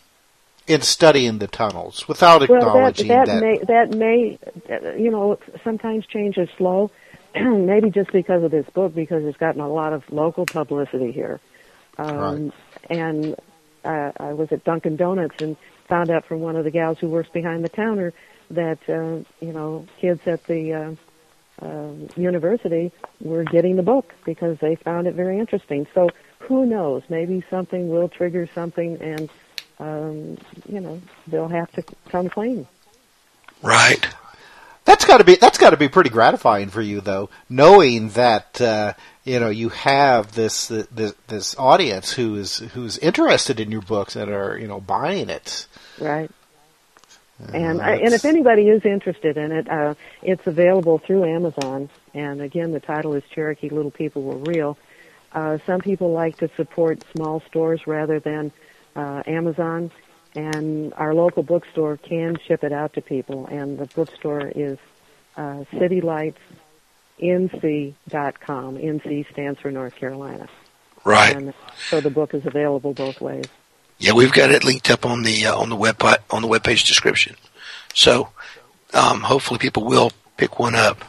in 0.67 0.81
studying 0.83 1.39
the 1.39 1.47
tunnels 1.47 2.09
without 2.09 2.49
Well, 2.49 2.61
that 2.61 2.67
acknowledging 2.69 3.09
that, 3.09 3.27
that. 3.27 3.41
may 3.43 3.59
that 3.59 3.91
may 3.91 4.39
you 5.01 5.11
know 5.11 5.39
sometimes 5.65 6.07
change 6.07 6.39
is 6.39 6.49
slow. 6.57 6.91
Maybe 7.35 7.91
just 7.91 8.13
because 8.13 8.43
of 8.43 8.51
this 8.51 8.69
book, 8.71 8.95
because 8.95 9.25
it's 9.25 9.37
gotten 9.39 9.61
a 9.61 9.69
lot 9.69 9.93
of 9.93 10.11
local 10.11 10.47
publicity 10.47 11.13
here. 11.13 11.41
Um, 11.99 12.53
And 12.89 13.35
uh, 13.85 14.13
I 14.19 14.33
was 14.33 14.53
at 14.53 14.65
Dunkin' 14.65 14.97
Donuts 14.97 15.41
and 15.43 15.57
found 15.89 16.11
out 16.11 16.25
from 16.25 16.41
one 16.41 16.57
of 16.57 16.65
the 16.65 16.71
gals 16.71 16.99
who 16.99 17.09
works 17.09 17.29
behind 17.31 17.65
the 17.65 17.69
counter 17.69 18.13
that 18.51 18.79
uh, 18.89 19.23
you 19.45 19.53
know 19.53 19.87
kids 20.01 20.21
at 20.27 20.45
the 20.45 20.73
uh, 20.75 21.65
uh, 21.65 21.93
university 22.17 22.93
were 23.21 23.45
getting 23.45 23.77
the 23.77 23.83
book 23.83 24.13
because 24.25 24.59
they 24.59 24.75
found 24.77 25.07
it 25.07 25.15
very 25.15 25.39
interesting. 25.39 25.87
So 25.95 26.09
who 26.41 26.67
knows? 26.67 27.03
Maybe 27.09 27.45
something 27.51 27.89
will 27.89 28.09
trigger 28.09 28.49
something, 28.55 29.01
and 29.01 29.31
um, 29.79 30.39
you 30.69 30.81
know 30.81 31.01
they'll 31.27 31.49
have 31.49 31.71
to 31.73 31.85
come 32.09 32.29
clean. 32.29 32.67
Right. 33.63 34.07
That's 34.85 35.05
got 35.05 35.19
to 35.19 35.25
be 35.25 35.35
that's 35.35 35.59
got 35.59 35.71
to 35.71 35.77
be 35.77 35.89
pretty 35.89 36.11
gratifying 36.11 36.69
for 36.69 36.81
you, 36.81 37.01
though, 37.01 37.29
knowing 37.49 38.11
that 38.11 38.61
uh, 38.61 38.93
you 39.25 39.41
know 39.41 39.49
you 39.49 39.71
have 39.71 40.33
this, 40.33 40.71
uh, 40.71 40.85
this 40.93 41.13
this 41.27 41.57
audience 41.59 42.13
who 42.13 42.37
is 42.37 42.59
who's 42.59 42.97
interested 42.99 43.59
in 43.59 43.73
your 43.73 43.83
books 43.83 44.15
and 44.15 44.31
are 44.31 44.57
you 44.57 44.69
know 44.69 44.81
buying 44.81 45.29
it. 45.29 45.67
Right. 46.01 46.31
And 47.53 47.83
I, 47.83 47.97
and 47.97 48.15
if 48.15 48.25
anybody 48.25 48.69
is 48.69 48.85
interested 48.87 49.37
in 49.37 49.53
it, 49.53 49.69
uh, 49.69 49.95
it's 50.23 50.47
available 50.47 50.99
through 50.99 51.25
Amazon. 51.25 51.91
And 52.15 52.41
again, 52.41 52.73
the 52.73 52.81
title 52.81 53.13
is 53.15 53.23
Cherokee 53.35 53.69
Little 53.69 53.91
People 53.91 54.23
Were 54.23 54.39
Real. 54.39 54.79
Uh, 55.33 55.59
some 55.67 55.81
people 55.81 56.13
like 56.13 56.39
to 56.39 56.49
support 56.57 57.05
small 57.15 57.41
stores 57.41 57.87
rather 57.87 58.21
than 58.21 58.53
uh, 58.97 59.23
Amazon, 59.27 59.91
and 60.35 60.93
our 60.95 61.15
local 61.15 61.43
bookstore 61.43 61.97
can 61.97 62.37
ship 62.47 62.65
it 62.65 62.73
out 62.73 62.95
to 62.95 63.01
people. 63.01 63.47
And 63.47 63.79
the 63.79 63.87
bookstore 63.87 64.49
is 64.49 64.79
uh, 65.37 65.65
CityLightsNC.com. 65.73 66.35
NC 68.79 69.31
stands 69.31 69.61
for 69.61 69.71
North 69.71 69.95
Carolina. 69.97 70.49
Right. 71.05 71.37
And 71.37 71.55
so 71.89 72.01
the 72.01 72.11
book 72.11 72.35
is 72.35 72.45
available 72.47 72.93
both 72.93 73.21
ways. 73.21 73.47
Yeah, 73.99 74.13
we've 74.13 74.33
got 74.33 74.51
it 74.51 74.65
linked 74.65 74.91
up 74.91 75.07
on 75.07 75.23
the 75.23 75.47
uh, 75.47 75.57
on 75.57 75.71
the 75.71 75.77
web 75.77 76.03
on 76.31 76.43
the 76.43 76.49
webpage 76.49 76.87
description. 76.87 77.37
So 77.95 78.29
um, 78.93 79.21
hopefully 79.21 79.59
people 79.59 79.85
will 79.85 80.13
pick 80.37 80.59
one 80.59 80.75
up. 80.75 81.03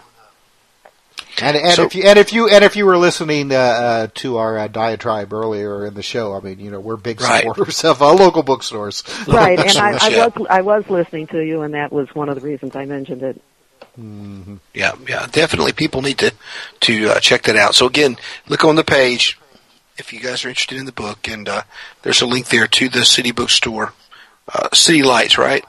And 1.40 1.56
and 1.56 1.74
So- 1.74 1.84
if 1.86 1.94
you 1.96 2.04
and 2.04 2.18
if 2.18 2.34
you 2.34 2.50
and 2.50 2.64
if 2.64 2.76
you 2.76 2.86
were 2.86 2.98
listening 2.98 3.52
uh, 3.52 3.56
uh, 3.58 4.08
to 4.16 4.38
our 4.38 4.58
uh, 4.58 4.68
diatribe 4.68 5.32
earlier 5.34 5.86
in 5.86 5.94
the 5.94 6.02
show, 6.04 6.34
I 6.36 6.40
mean, 6.40 6.60
you 6.60 6.72
know, 6.72 6.80
we're 6.80 6.96
big 6.98 7.22
Right. 7.22 7.42
supporters 7.44 7.84
of 7.84 8.02
uh, 8.02 8.12
local 8.14 8.42
bookstores. 8.44 9.04
right, 9.28 9.60
and 9.60 9.70
I, 9.78 9.98
I 10.02 10.08
Yeah. 10.10 10.28
was 10.36 10.48
I 10.50 10.62
was 10.62 10.90
listening 10.90 11.28
to 11.28 11.40
you, 11.46 11.62
and 11.62 11.74
that 11.76 11.92
was 11.92 12.08
one 12.16 12.30
of 12.30 12.36
the 12.36 12.42
reasons 12.42 12.76
I 12.76 12.86
mentioned 12.86 13.22
it. 13.24 13.40
Yeah, 14.76 14.92
yeah, 15.08 15.26
definitely. 15.32 15.74
People 15.74 16.02
need 16.04 16.18
to 16.20 16.32
to 16.82 17.10
uh, 17.10 17.20
check 17.20 17.42
that 17.44 17.56
out. 17.56 17.74
So 17.76 17.86
again, 17.88 18.18
look 18.48 18.64
on 18.64 18.76
the 18.76 18.84
page 18.84 19.40
if 19.98 20.14
you 20.14 20.20
guys 20.20 20.46
are 20.46 20.50
interested 20.50 20.78
in 20.78 20.86
the 20.86 20.92
book, 20.92 21.28
and 21.28 21.50
uh, 21.50 21.64
there's 22.04 22.22
a 22.22 22.28
link 22.28 22.50
there 22.50 22.68
to 22.68 22.90
the 22.90 23.04
City 23.06 23.32
Bookstore, 23.32 23.94
uh, 24.54 24.70
City 24.74 25.02
Lights, 25.02 25.40
right? 25.40 25.66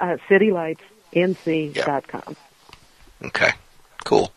Uh, 0.00 0.16
CityLightsNC.com. 0.28 2.36
Okay, 3.26 3.50
cool. 4.04 4.32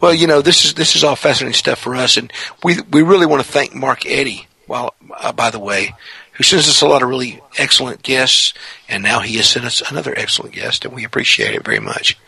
Well, 0.00 0.14
you 0.14 0.26
know, 0.26 0.42
this 0.42 0.64
is 0.64 0.74
this 0.74 0.96
is 0.96 1.04
all 1.04 1.16
fascinating 1.16 1.54
stuff 1.54 1.78
for 1.78 1.94
us, 1.94 2.16
and 2.16 2.32
we 2.62 2.80
we 2.90 3.02
really 3.02 3.26
want 3.26 3.42
to 3.42 3.50
thank 3.50 3.74
Mark 3.74 4.06
Eddy. 4.06 4.46
Well, 4.66 4.94
uh, 5.16 5.32
by 5.32 5.50
the 5.50 5.58
way, 5.58 5.94
who 6.32 6.44
sends 6.44 6.68
us 6.68 6.82
a 6.82 6.86
lot 6.86 7.02
of 7.02 7.08
really 7.08 7.40
excellent 7.58 8.02
guests, 8.02 8.54
and 8.88 9.02
now 9.02 9.20
he 9.20 9.36
has 9.36 9.48
sent 9.48 9.64
us 9.64 9.82
another 9.90 10.14
excellent 10.16 10.54
guest, 10.54 10.84
and 10.84 10.94
we 10.94 11.04
appreciate 11.04 11.54
it 11.54 11.64
very 11.64 11.80
much. 11.80 12.18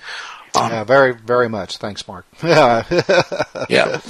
Um, 0.55 0.71
yeah, 0.71 0.85
very 0.85 1.13
very 1.13 1.49
much. 1.49 1.77
Thanks, 1.77 2.07
Mark. 2.09 2.27
yeah. 2.43 2.85
Yeah. 3.69 4.01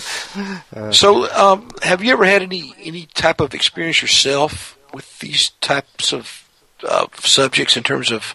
So, 0.91 1.31
um, 1.33 1.69
have 1.83 2.03
you 2.03 2.13
ever 2.13 2.25
had 2.25 2.43
any 2.43 2.75
any 2.81 3.07
type 3.07 3.41
of 3.41 3.55
experience 3.55 4.01
yourself 4.01 4.79
with 4.95 5.19
these 5.19 5.51
types 5.61 6.13
of 6.13 6.49
uh, 6.83 7.07
subjects 7.19 7.77
in 7.77 7.83
terms 7.83 8.11
of 8.11 8.35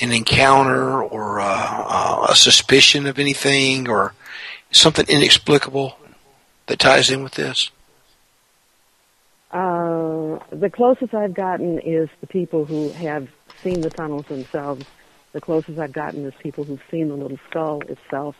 an 0.00 0.12
encounter 0.12 1.02
or 1.02 1.40
uh, 1.40 1.46
uh, 1.46 2.26
a 2.30 2.36
suspicion 2.36 3.06
of 3.06 3.18
anything 3.18 3.88
or 3.88 4.14
something 4.70 5.06
inexplicable 5.08 5.96
that 6.66 6.78
ties 6.78 7.10
in 7.10 7.22
with 7.22 7.34
this? 7.34 7.70
Uh, 9.50 10.38
the 10.50 10.70
closest 10.72 11.12
I've 11.12 11.34
gotten 11.34 11.78
is 11.80 12.08
the 12.20 12.26
people 12.26 12.64
who 12.64 12.90
have 12.90 13.28
seen 13.62 13.82
the 13.82 13.90
tunnels 13.90 14.26
themselves. 14.26 14.86
The 15.32 15.40
closest 15.40 15.78
I've 15.78 15.92
gotten 15.92 16.24
is 16.24 16.32
people 16.42 16.64
who've 16.64 16.82
seen 16.90 17.08
the 17.08 17.16
little 17.16 17.38
skull 17.48 17.82
itself. 17.82 18.34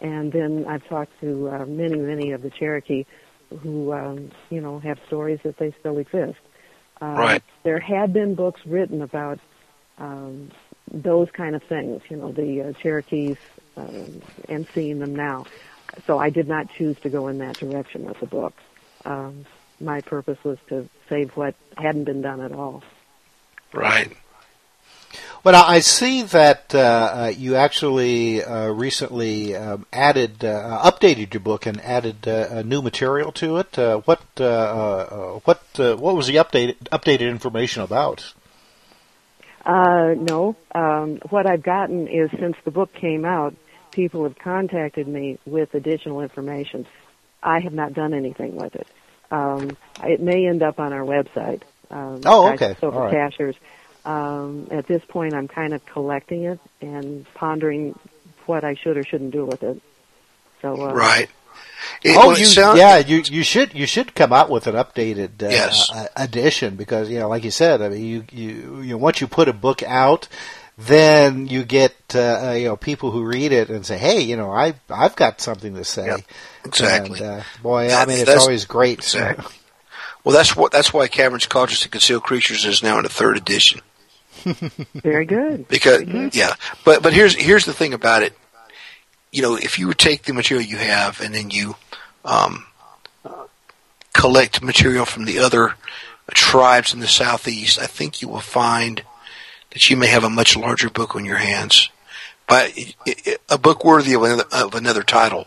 And 0.00 0.32
then 0.32 0.66
I've 0.68 0.86
talked 0.86 1.18
to 1.20 1.48
uh, 1.48 1.66
many, 1.66 1.96
many 1.96 2.32
of 2.32 2.42
the 2.42 2.50
Cherokee 2.50 3.04
who, 3.62 3.92
um, 3.92 4.30
you 4.50 4.60
know, 4.60 4.78
have 4.78 4.98
stories 5.06 5.40
that 5.44 5.58
they 5.58 5.74
still 5.80 5.98
exist. 5.98 6.38
Um, 7.00 7.16
Right. 7.16 7.42
There 7.62 7.80
had 7.80 8.12
been 8.12 8.34
books 8.34 8.60
written 8.64 9.02
about 9.02 9.40
um, 9.98 10.50
those 10.90 11.30
kind 11.30 11.54
of 11.54 11.62
things, 11.62 12.02
you 12.08 12.16
know, 12.16 12.32
the 12.32 12.62
uh, 12.62 12.72
Cherokees 12.72 13.36
um, 13.76 14.22
and 14.48 14.66
seeing 14.74 14.98
them 14.98 15.14
now. 15.14 15.46
So 16.06 16.18
I 16.18 16.30
did 16.30 16.48
not 16.48 16.70
choose 16.70 16.98
to 17.00 17.08
go 17.08 17.28
in 17.28 17.38
that 17.38 17.56
direction 17.56 18.04
with 18.04 18.20
the 18.20 18.26
book. 18.26 18.54
Um, 19.04 19.46
my 19.80 20.00
purpose 20.00 20.38
was 20.44 20.58
to 20.68 20.88
save 21.08 21.36
what 21.36 21.54
hadn't 21.76 22.04
been 22.04 22.22
done 22.22 22.40
at 22.40 22.52
all. 22.52 22.82
Right. 23.72 24.12
Well, 25.42 25.64
I 25.66 25.80
see 25.80 26.22
that 26.22 26.74
uh, 26.74 26.78
uh, 26.78 27.32
you 27.34 27.56
actually 27.56 28.44
uh, 28.44 28.68
recently 28.68 29.56
um, 29.56 29.86
added, 29.90 30.44
uh, 30.44 30.82
updated 30.84 31.32
your 31.32 31.40
book 31.40 31.64
and 31.64 31.80
added 31.80 32.28
uh, 32.28 32.48
uh, 32.50 32.62
new 32.62 32.82
material 32.82 33.32
to 33.32 33.56
it. 33.56 33.78
Uh, 33.78 34.00
what, 34.00 34.22
uh, 34.38 34.44
uh, 34.44 35.38
what, 35.44 35.62
uh, 35.78 35.96
what 35.96 36.14
was 36.14 36.26
the 36.26 36.36
updated 36.36 36.76
updated 36.92 37.28
information 37.30 37.82
about? 37.82 38.34
Uh, 39.64 40.14
no. 40.16 40.56
Um, 40.74 41.18
what 41.30 41.46
I've 41.46 41.62
gotten 41.62 42.08
is 42.08 42.30
since 42.38 42.56
the 42.64 42.70
book 42.70 42.90
came 42.94 43.24
out, 43.24 43.54
people 43.92 44.24
have 44.24 44.38
contacted 44.38 45.06
me 45.06 45.38
with 45.46 45.74
additional 45.74 46.20
information. 46.20 46.86
I 47.42 47.60
have 47.60 47.72
not 47.72 47.94
done 47.94 48.14
anything 48.14 48.56
with 48.56 48.74
it. 48.74 48.86
Um, 49.30 49.76
it 50.02 50.20
may 50.20 50.46
end 50.46 50.62
up 50.62 50.78
on 50.78 50.92
our 50.92 51.04
website. 51.04 51.62
Um, 51.90 52.22
Oh, 52.24 52.44
Guys 52.44 52.54
okay. 52.54 52.76
Silver 52.80 52.96
All 52.96 53.04
right. 53.04 53.12
Cashiers. 53.12 53.56
Um, 54.04 54.68
at 54.70 54.86
this 54.86 55.02
point, 55.08 55.34
I'm 55.34 55.48
kind 55.48 55.74
of 55.74 55.82
collecting 55.92 56.44
it 56.44 56.58
and 56.80 57.26
pondering 57.34 57.98
what 58.46 58.64
I 58.64 58.74
should 58.74 58.96
or 58.96 59.04
shouldn't 59.04 59.32
do 59.32 59.44
with 59.44 59.62
it. 59.62 59.80
So, 60.62 60.72
uh, 60.74 60.94
Right. 60.94 61.28
It- 62.02 62.16
oh, 62.16 62.28
well, 62.28 62.38
you, 62.38 62.44
sound- 62.46 62.78
yeah, 62.78 62.98
you 62.98 63.22
you 63.26 63.42
should 63.42 63.74
you 63.74 63.86
should 63.86 64.14
come 64.14 64.32
out 64.32 64.50
with 64.50 64.66
an 64.66 64.74
updated 64.74 65.42
uh, 65.42 65.48
Yes. 65.48 65.90
uh, 65.90 66.06
edition 66.16 66.76
because 66.76 67.08
you 67.10 67.18
know, 67.18 67.28
like 67.28 67.44
you 67.44 67.50
said, 67.50 67.80
I 67.82 67.88
mean, 67.88 68.04
you 68.04 68.24
you 68.32 68.80
you 68.82 68.90
know, 68.92 68.98
once 68.98 69.20
you 69.20 69.26
put 69.26 69.48
a 69.48 69.52
book 69.52 69.82
out, 69.82 70.28
then 70.78 71.46
you 71.46 71.62
get 71.64 71.94
uh, 72.14 72.48
uh, 72.48 72.52
you 72.52 72.64
know 72.66 72.76
people 72.76 73.10
who 73.10 73.24
read 73.24 73.52
it 73.52 73.68
and 73.70 73.84
say, 73.84 73.98
hey, 73.98 74.20
you 74.20 74.36
know, 74.36 74.50
I 74.50 74.74
I've 74.88 75.16
got 75.16 75.40
something 75.40 75.74
to 75.74 75.84
say. 75.84 76.06
Yep, 76.06 76.20
exactly. 76.64 77.20
And, 77.20 77.40
uh, 77.40 77.42
boy, 77.62 77.92
I 77.92 78.06
mean, 78.06 78.18
it's 78.18 78.30
always 78.30 78.64
great. 78.64 78.98
Exactly. 78.98 79.54
Well, 80.24 80.34
that's 80.34 80.54
what 80.54 80.72
that's 80.72 80.92
why 80.92 81.08
Caverns, 81.08 81.46
Cauldrons, 81.46 81.82
and 81.82 81.92
Concealed 81.92 82.22
Creatures 82.24 82.64
is 82.66 82.82
now 82.82 82.98
in 82.98 83.04
the 83.04 83.08
third 83.08 83.36
edition. 83.38 83.80
very 84.94 85.24
good. 85.26 85.66
Because 85.68 86.02
yeah, 86.34 86.54
but 86.84 87.02
but 87.02 87.12
here's 87.12 87.34
here's 87.34 87.64
the 87.64 87.72
thing 87.72 87.94
about 87.94 88.22
it. 88.22 88.32
You 89.32 89.42
know, 89.42 89.56
if 89.56 89.78
you 89.78 89.92
take 89.94 90.24
the 90.24 90.34
material 90.34 90.66
you 90.66 90.76
have 90.76 91.20
and 91.20 91.34
then 91.34 91.50
you 91.50 91.76
um, 92.24 92.66
collect 94.12 94.62
material 94.62 95.04
from 95.04 95.24
the 95.24 95.38
other 95.38 95.74
tribes 96.34 96.92
in 96.92 97.00
the 97.00 97.06
southeast, 97.06 97.78
I 97.78 97.86
think 97.86 98.22
you 98.22 98.28
will 98.28 98.40
find 98.40 99.02
that 99.70 99.88
you 99.88 99.96
may 99.96 100.08
have 100.08 100.24
a 100.24 100.30
much 100.30 100.56
larger 100.56 100.90
book 100.90 101.14
on 101.14 101.24
your 101.24 101.36
hands, 101.36 101.90
but 102.48 102.72
a 103.48 103.58
book 103.58 103.84
worthy 103.84 104.14
of 104.14 104.22
another, 104.22 104.44
of 104.52 104.74
another 104.74 105.02
title. 105.02 105.46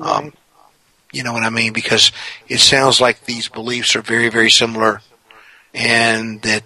Um, 0.00 0.34
you 1.12 1.22
know 1.22 1.32
what 1.32 1.42
I 1.42 1.50
mean? 1.50 1.72
Because 1.72 2.12
it 2.46 2.60
sounds 2.60 3.00
like 3.00 3.24
these 3.24 3.48
beliefs 3.48 3.96
are 3.96 4.02
very, 4.02 4.28
very 4.28 4.50
similar, 4.50 5.00
and 5.72 6.42
that 6.42 6.64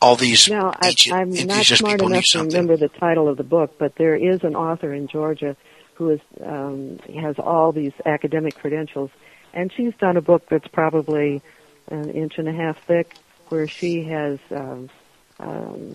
all 0.00 0.16
these 0.16 0.48
Now, 0.48 0.74
I, 0.80 0.94
I'm 1.12 1.30
not 1.30 1.64
smart 1.64 2.00
enough 2.00 2.24
to 2.24 2.44
remember 2.44 2.76
the 2.76 2.88
title 2.88 3.28
of 3.28 3.36
the 3.36 3.44
book, 3.44 3.76
but 3.78 3.96
there 3.96 4.16
is 4.16 4.42
an 4.44 4.56
author 4.56 4.92
in 4.92 5.08
Georgia 5.08 5.56
who 5.96 6.10
is 6.10 6.20
um, 6.44 6.98
has 7.14 7.38
all 7.38 7.72
these 7.72 7.92
academic 8.04 8.54
credentials, 8.54 9.10
and 9.52 9.72
she's 9.72 9.94
done 9.96 10.16
a 10.16 10.20
book 10.20 10.46
that's 10.48 10.68
probably 10.68 11.42
an 11.88 12.10
inch 12.10 12.38
and 12.38 12.48
a 12.48 12.52
half 12.52 12.78
thick, 12.84 13.14
where 13.48 13.66
she 13.66 14.04
has 14.04 14.38
um, 14.50 14.90
um, 15.38 15.94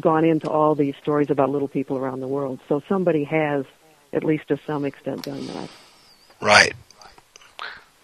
gone 0.00 0.24
into 0.24 0.50
all 0.50 0.74
these 0.74 0.94
stories 1.00 1.30
about 1.30 1.50
little 1.50 1.68
people 1.68 1.96
around 1.96 2.20
the 2.20 2.28
world. 2.28 2.60
So 2.68 2.82
somebody 2.88 3.24
has, 3.24 3.64
at 4.12 4.24
least 4.24 4.48
to 4.48 4.58
some 4.66 4.84
extent, 4.84 5.22
done 5.22 5.46
that. 5.46 5.70
Right. 6.40 6.74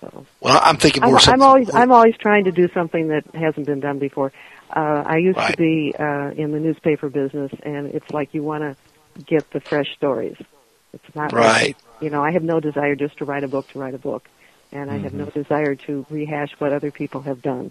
So. 0.00 0.26
Well, 0.40 0.60
I'm 0.62 0.76
thinking 0.76 1.02
more. 1.02 1.18
I'm, 1.18 1.34
I'm 1.34 1.42
always 1.42 1.74
I'm 1.74 1.92
always 1.92 2.16
trying 2.16 2.44
to 2.44 2.52
do 2.52 2.68
something 2.74 3.08
that 3.08 3.24
hasn't 3.34 3.66
been 3.66 3.80
done 3.80 3.98
before. 3.98 4.32
Uh, 4.74 5.02
I 5.06 5.18
used 5.18 5.38
to 5.38 5.54
be 5.56 5.94
uh, 5.98 6.30
in 6.30 6.52
the 6.52 6.58
newspaper 6.58 7.08
business, 7.08 7.52
and 7.62 7.88
it's 7.88 8.10
like 8.10 8.32
you 8.32 8.42
want 8.42 8.62
to 8.62 9.24
get 9.24 9.50
the 9.50 9.60
fresh 9.60 9.94
stories. 9.94 10.36
It's 10.92 11.14
not 11.14 11.32
like- 11.32 11.42
Right. 11.42 11.76
you 12.00 12.10
know, 12.10 12.22
I 12.22 12.32
have 12.32 12.42
no 12.42 12.60
desire 12.60 12.94
just 12.94 13.18
to 13.18 13.24
write 13.24 13.44
a 13.44 13.48
book 13.48 13.68
to 13.72 13.78
write 13.78 13.94
a 13.94 13.98
book, 13.98 14.28
and 14.72 14.90
I 14.90 14.98
have 14.98 15.14
no 15.14 15.26
Mm-hmm. 15.26 15.40
desire 15.42 15.74
to 15.86 16.06
rehash 16.10 16.52
what 16.58 16.72
other 16.72 16.90
people 16.90 17.22
have 17.22 17.40
done. 17.42 17.70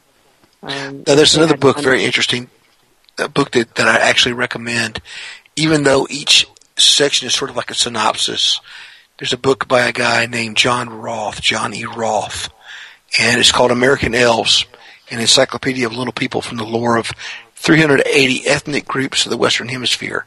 Um, 0.63 1.03
Now, 1.07 1.15
there's 1.15 1.35
another 1.35 1.57
book, 1.57 1.79
very 1.81 2.03
interesting, 2.03 2.49
a 3.17 3.27
book 3.27 3.51
that, 3.51 3.75
that 3.75 3.87
I 3.87 3.97
actually 3.97 4.33
recommend, 4.33 5.01
even 5.55 5.83
though 5.83 6.07
each 6.09 6.45
section 6.77 7.27
is 7.27 7.33
sort 7.33 7.49
of 7.49 7.55
like 7.57 7.69
a 7.71 7.75
synopsis. 7.75 8.59
There's 9.19 9.33
a 9.33 9.37
book 9.37 9.67
by 9.67 9.81
a 9.81 9.91
guy 9.91 10.25
named 10.25 10.57
John 10.57 10.89
Roth, 10.89 11.41
John 11.41 11.73
E. 11.75 11.85
Roth, 11.85 12.49
and 13.19 13.39
it's 13.39 13.51
called 13.51 13.71
American 13.71 14.15
Elves, 14.15 14.65
an 15.11 15.19
encyclopedia 15.19 15.85
of 15.85 15.93
little 15.93 16.13
people 16.13 16.41
from 16.41 16.57
the 16.57 16.63
lore 16.63 16.97
of 16.97 17.11
380 17.55 18.47
ethnic 18.47 18.85
groups 18.87 19.25
of 19.25 19.29
the 19.29 19.37
Western 19.37 19.67
Hemisphere. 19.67 20.25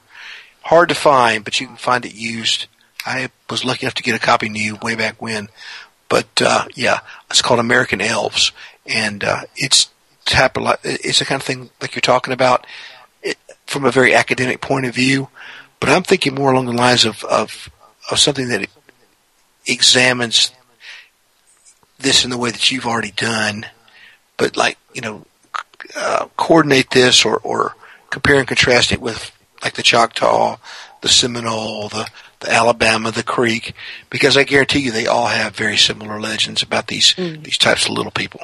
Hard 0.62 0.88
to 0.90 0.94
find, 0.94 1.42
but 1.44 1.60
you 1.60 1.66
can 1.66 1.76
find 1.76 2.04
it 2.04 2.14
used. 2.14 2.66
I 3.06 3.30
was 3.50 3.64
lucky 3.64 3.86
enough 3.86 3.94
to 3.94 4.02
get 4.02 4.14
a 4.14 4.18
copy 4.18 4.48
new 4.48 4.76
way 4.76 4.94
back 4.94 5.20
when. 5.20 5.48
But 6.08 6.28
uh, 6.40 6.66
yeah, 6.74 7.00
it's 7.30 7.42
called 7.42 7.60
American 7.60 8.00
Elves, 8.00 8.52
and 8.86 9.24
uh, 9.24 9.42
it's 9.56 9.88
it's 10.26 11.18
the 11.18 11.24
kind 11.24 11.40
of 11.40 11.46
thing 11.46 11.70
like 11.80 11.94
you're 11.94 12.00
talking 12.00 12.32
about 12.32 12.66
it, 13.22 13.36
from 13.66 13.84
a 13.84 13.90
very 13.90 14.14
academic 14.14 14.60
point 14.60 14.86
of 14.86 14.94
view. 14.94 15.28
But 15.80 15.88
I'm 15.90 16.02
thinking 16.02 16.34
more 16.34 16.52
along 16.52 16.66
the 16.66 16.72
lines 16.72 17.04
of 17.04 17.24
of, 17.24 17.70
of 18.10 18.18
something 18.18 18.48
that 18.48 18.68
examines 19.66 20.52
this 21.98 22.24
in 22.24 22.30
the 22.30 22.38
way 22.38 22.50
that 22.50 22.70
you've 22.70 22.86
already 22.86 23.12
done, 23.12 23.66
but 24.36 24.56
like 24.56 24.78
you 24.92 25.00
know, 25.00 25.26
uh, 25.96 26.26
coordinate 26.36 26.90
this 26.90 27.24
or 27.24 27.38
or 27.38 27.74
compare 28.10 28.38
and 28.38 28.48
contrast 28.48 28.92
it 28.92 29.00
with 29.00 29.32
like 29.62 29.74
the 29.74 29.82
Choctaw, 29.82 30.58
the 31.00 31.08
Seminole, 31.08 31.88
the 31.88 32.08
the 32.44 32.52
Alabama, 32.52 33.10
the 33.10 33.22
Creek, 33.22 33.74
because 34.10 34.36
I 34.36 34.44
guarantee 34.44 34.80
you 34.80 34.92
they 34.92 35.06
all 35.06 35.26
have 35.26 35.54
very 35.56 35.76
similar 35.76 36.20
legends 36.20 36.62
about 36.62 36.86
these 36.88 37.14
these 37.16 37.58
types 37.58 37.86
of 37.86 37.92
little 37.92 38.12
people. 38.12 38.40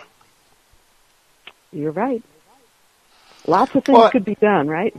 You're 1.73 1.93
right. 1.93 2.23
Lots 3.47 3.75
of 3.75 3.85
things 3.85 3.97
Well- 3.99 4.11
could 4.11 4.25
be 4.25 4.35
done, 4.35 4.69
right? 4.69 4.95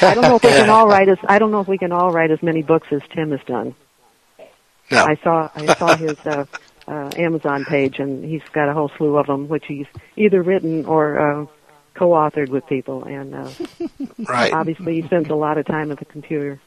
I 0.00 0.14
don't 0.14 0.22
know 0.22 0.36
if 0.36 0.42
we 0.42 0.48
can 0.50 0.70
all 0.76 0.88
write 0.88 1.08
as 1.08 1.18
I 1.28 1.38
don't 1.38 1.50
know 1.50 1.60
if 1.60 1.68
we 1.68 1.78
can 1.78 1.92
all 1.92 2.10
write 2.10 2.30
as 2.30 2.42
many 2.42 2.62
books 2.62 2.88
as 2.90 3.02
Tim 3.14 3.30
has 3.32 3.40
done. 3.46 3.74
No. 4.90 5.04
I 5.04 5.16
saw 5.22 5.50
I 5.54 5.74
saw 5.74 5.96
his 6.06 6.18
uh, 6.26 6.46
uh, 6.88 7.10
Amazon 7.16 7.64
page, 7.64 7.98
and 7.98 8.24
he's 8.24 8.42
got 8.52 8.68
a 8.68 8.72
whole 8.74 8.90
slew 8.96 9.16
of 9.18 9.26
them, 9.26 9.48
which 9.48 9.64
he's 9.66 9.86
either 10.16 10.42
written 10.42 10.84
or 10.86 11.18
uh, 11.18 11.46
co-authored 11.94 12.48
with 12.48 12.66
people, 12.66 13.04
and 13.04 13.34
uh, 13.34 13.48
Right. 14.28 14.52
obviously 14.52 15.00
he 15.00 15.02
spends 15.06 15.28
a 15.30 15.34
lot 15.34 15.58
of 15.58 15.66
time 15.66 15.90
at 15.92 15.98
the 15.98 16.04
computer. 16.06 16.60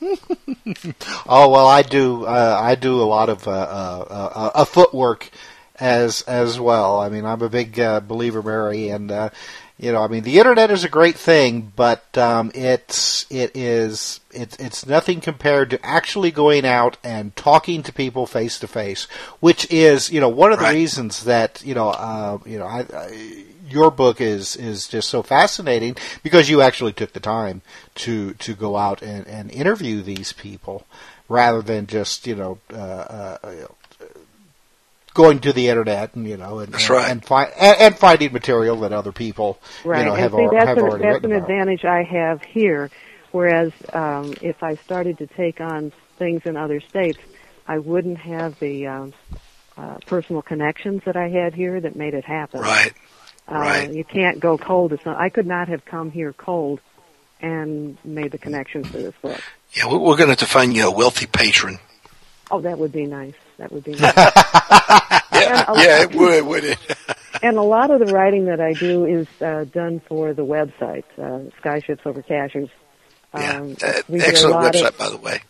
Oh 1.26 1.48
well, 1.50 1.66
I 1.66 1.82
do. 1.82 2.24
Uh, 2.24 2.58
I 2.60 2.74
do 2.74 3.00
a 3.00 3.04
lot 3.04 3.28
of 3.28 3.46
uh, 3.46 3.50
uh, 3.50 4.06
uh, 4.10 4.50
uh, 4.54 4.64
footwork 4.64 5.30
as 5.78 6.22
as 6.22 6.58
well. 6.60 7.00
I 7.00 7.08
mean, 7.08 7.24
I'm 7.24 7.42
a 7.42 7.48
big 7.48 7.78
uh, 7.78 8.00
believer, 8.00 8.42
Mary, 8.42 8.88
and 8.88 9.10
uh, 9.10 9.30
you 9.78 9.92
know, 9.92 10.02
I 10.02 10.08
mean, 10.08 10.22
the 10.24 10.38
internet 10.38 10.70
is 10.70 10.84
a 10.84 10.88
great 10.88 11.16
thing, 11.16 11.72
but 11.76 12.16
um, 12.18 12.50
it's 12.54 13.26
it 13.30 13.52
is 13.56 14.20
it's 14.32 14.56
it's 14.56 14.86
nothing 14.86 15.20
compared 15.20 15.70
to 15.70 15.84
actually 15.86 16.30
going 16.30 16.64
out 16.64 16.96
and 17.04 17.34
talking 17.36 17.82
to 17.84 17.92
people 17.92 18.26
face 18.26 18.58
to 18.60 18.66
face, 18.68 19.06
which 19.40 19.70
is 19.70 20.10
you 20.10 20.20
know 20.20 20.28
one 20.28 20.52
of 20.52 20.58
the 20.58 20.64
Right. 20.64 20.74
reasons 20.74 21.24
that 21.24 21.62
you 21.64 21.74
know 21.74 21.88
uh, 21.90 22.38
you 22.46 22.58
know 22.58 22.66
I. 22.66 22.80
I 22.92 23.44
your 23.68 23.90
book 23.90 24.20
is 24.20 24.56
is 24.56 24.88
just 24.88 25.08
so 25.08 25.22
fascinating 25.22 25.96
because 26.22 26.48
you 26.48 26.60
actually 26.62 26.92
took 26.92 27.12
the 27.12 27.20
time 27.20 27.62
to 27.96 28.34
to 28.34 28.54
go 28.54 28.76
out 28.76 29.02
and, 29.02 29.26
and 29.26 29.50
interview 29.50 30.02
these 30.02 30.32
people 30.32 30.86
rather 31.28 31.62
than 31.62 31.86
just 31.86 32.26
you 32.26 32.34
know, 32.34 32.58
uh, 32.72 32.76
uh, 32.76 33.38
going 35.14 35.40
to 35.40 35.52
the 35.52 35.68
internet 35.68 36.14
and 36.14 36.26
you 36.28 36.36
know 36.36 36.60
and 36.60 36.72
That's 36.72 36.84
and, 36.88 36.90
right. 36.90 37.10
and, 37.10 37.24
fi- 37.24 37.44
and, 37.58 37.76
and 37.80 37.98
finding 37.98 38.32
material 38.32 38.76
that 38.80 38.92
other 38.92 39.12
people 39.12 39.58
Right, 39.84 40.00
you 40.00 40.04
know 40.06 40.14
and 40.14 40.20
have, 40.22 40.32
see, 40.32 40.38
al- 40.38 40.50
that's 40.50 40.66
have 40.66 40.78
an, 40.78 40.84
already 40.84 41.02
that's 41.02 41.14
written 41.14 41.32
an 41.32 41.38
about. 41.38 41.50
advantage 41.50 41.84
I 41.84 42.02
have 42.04 42.42
here. 42.42 42.90
Whereas 43.30 43.72
um, 43.92 44.32
if 44.40 44.62
I 44.62 44.76
started 44.76 45.18
to 45.18 45.26
take 45.26 45.60
on 45.60 45.92
things 46.16 46.42
in 46.46 46.56
other 46.56 46.80
states, 46.80 47.18
I 47.66 47.78
wouldn't 47.78 48.16
have 48.18 48.58
the 48.58 48.86
um, 48.86 49.12
uh, 49.76 49.96
personal 50.06 50.40
connections 50.40 51.02
that 51.04 51.14
I 51.16 51.28
had 51.28 51.54
here 51.54 51.78
that 51.78 51.94
made 51.94 52.14
it 52.14 52.24
happen. 52.24 52.60
Right. 52.60 52.92
Uh, 53.50 53.54
Right. 53.54 53.90
You 53.92 54.04
can't 54.04 54.40
go 54.40 54.58
cold. 54.58 54.92
It's 54.92 55.04
not, 55.06 55.16
I 55.18 55.28
could 55.30 55.46
not 55.46 55.68
have 55.68 55.84
come 55.84 56.10
here 56.10 56.32
cold 56.32 56.80
and 57.40 57.96
made 58.04 58.32
the 58.32 58.38
connections 58.38 58.88
for 58.88 58.98
this 58.98 59.14
book. 59.22 59.40
Yeah, 59.72 59.86
we- 59.88 59.98
we're 59.98 60.16
going 60.16 60.26
to 60.26 60.32
have 60.32 60.38
to 60.38 60.46
find 60.46 60.74
you 60.76 60.86
a 60.88 60.90
wealthy 60.90 61.26
patron. 61.26 61.78
Oh, 62.50 62.60
that 62.62 62.78
would 62.78 62.92
be 62.92 63.06
nice. 63.06 63.34
That 63.58 63.70
would 63.72 63.84
be 63.84 63.92
nice. 64.00 64.12
Yeah, 65.32 65.64
yeah, 65.74 66.02
it 66.02 66.14
would, 66.14 66.46
would 66.46 66.64
it? 66.64 66.78
and 67.42 67.56
a 67.56 67.62
lot 67.62 67.90
of 67.90 68.00
the 68.00 68.12
writing 68.12 68.46
that 68.46 68.60
I 68.60 68.72
do 68.72 69.04
is 69.04 69.26
uh, 69.40 69.64
done 69.64 70.00
for 70.00 70.32
the 70.34 70.44
website, 70.44 71.04
uh, 71.18 71.50
Skyships 71.62 72.04
Over 72.06 72.22
Cashiers. 72.22 72.70
Yeah, 73.34 73.58
Um, 73.60 73.76
uh, 73.82 73.92
we 74.08 74.20
excellent 74.20 74.56
lot 74.56 74.74
of- 74.74 74.80
website, 74.82 74.98
by 74.98 75.10
the 75.10 75.18
way. 75.18 75.40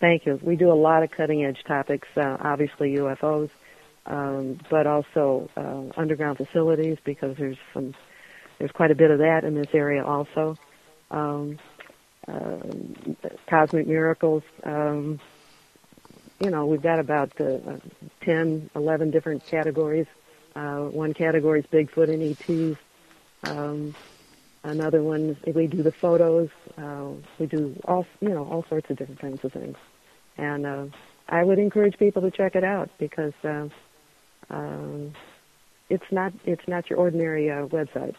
Thank 0.00 0.26
you. 0.26 0.38
We 0.42 0.56
do 0.56 0.70
a 0.70 0.74
lot 0.74 1.02
of 1.02 1.10
cutting 1.10 1.44
edge 1.44 1.64
topics, 1.66 2.06
uh, 2.16 2.36
obviously 2.40 2.94
UFOs, 2.96 3.50
um, 4.06 4.58
but 4.70 4.86
also 4.86 5.50
uh, 5.56 5.82
underground 5.96 6.38
facilities 6.38 6.98
because 7.04 7.36
there's 7.36 7.58
some, 7.74 7.94
there's 8.58 8.72
quite 8.72 8.90
a 8.90 8.94
bit 8.94 9.10
of 9.10 9.18
that 9.18 9.44
in 9.44 9.54
this 9.54 9.68
area 9.74 10.04
also. 10.04 10.56
Um, 11.10 11.58
um 12.28 13.16
cosmic 13.48 13.86
miracles. 13.86 14.42
Um, 14.64 15.20
you 16.40 16.50
know, 16.50 16.66
we've 16.66 16.82
got 16.82 16.98
about 16.98 17.32
uh, 17.40 17.78
10, 18.22 18.70
11 18.74 19.10
different 19.10 19.46
categories. 19.46 20.06
Uh, 20.54 20.84
one 20.84 21.14
category 21.14 21.60
is 21.60 21.66
Bigfoot 21.66 22.12
and 22.12 22.22
ETs. 22.22 22.78
Um, 23.44 23.94
another 24.64 25.02
one, 25.02 25.36
we 25.46 25.66
do 25.66 25.82
the 25.82 25.92
photos. 25.92 26.50
Uh, 26.76 27.10
we 27.38 27.46
do 27.46 27.78
all, 27.84 28.06
you 28.20 28.30
know, 28.30 28.44
all 28.44 28.64
sorts 28.68 28.90
of 28.90 28.96
different 28.96 29.20
kinds 29.20 29.44
of 29.44 29.52
things. 29.52 29.76
And 30.36 30.66
uh, 30.66 30.86
I 31.28 31.42
would 31.42 31.58
encourage 31.58 31.98
people 31.98 32.22
to 32.22 32.30
check 32.30 32.54
it 32.54 32.64
out 32.64 32.90
because 32.98 33.32
uh, 33.44 33.68
um, 34.50 35.14
it's 35.88 36.10
not 36.10 36.32
it's 36.44 36.66
not 36.66 36.88
your 36.90 36.98
ordinary 36.98 37.50
uh, 37.50 37.66
website. 37.66 38.14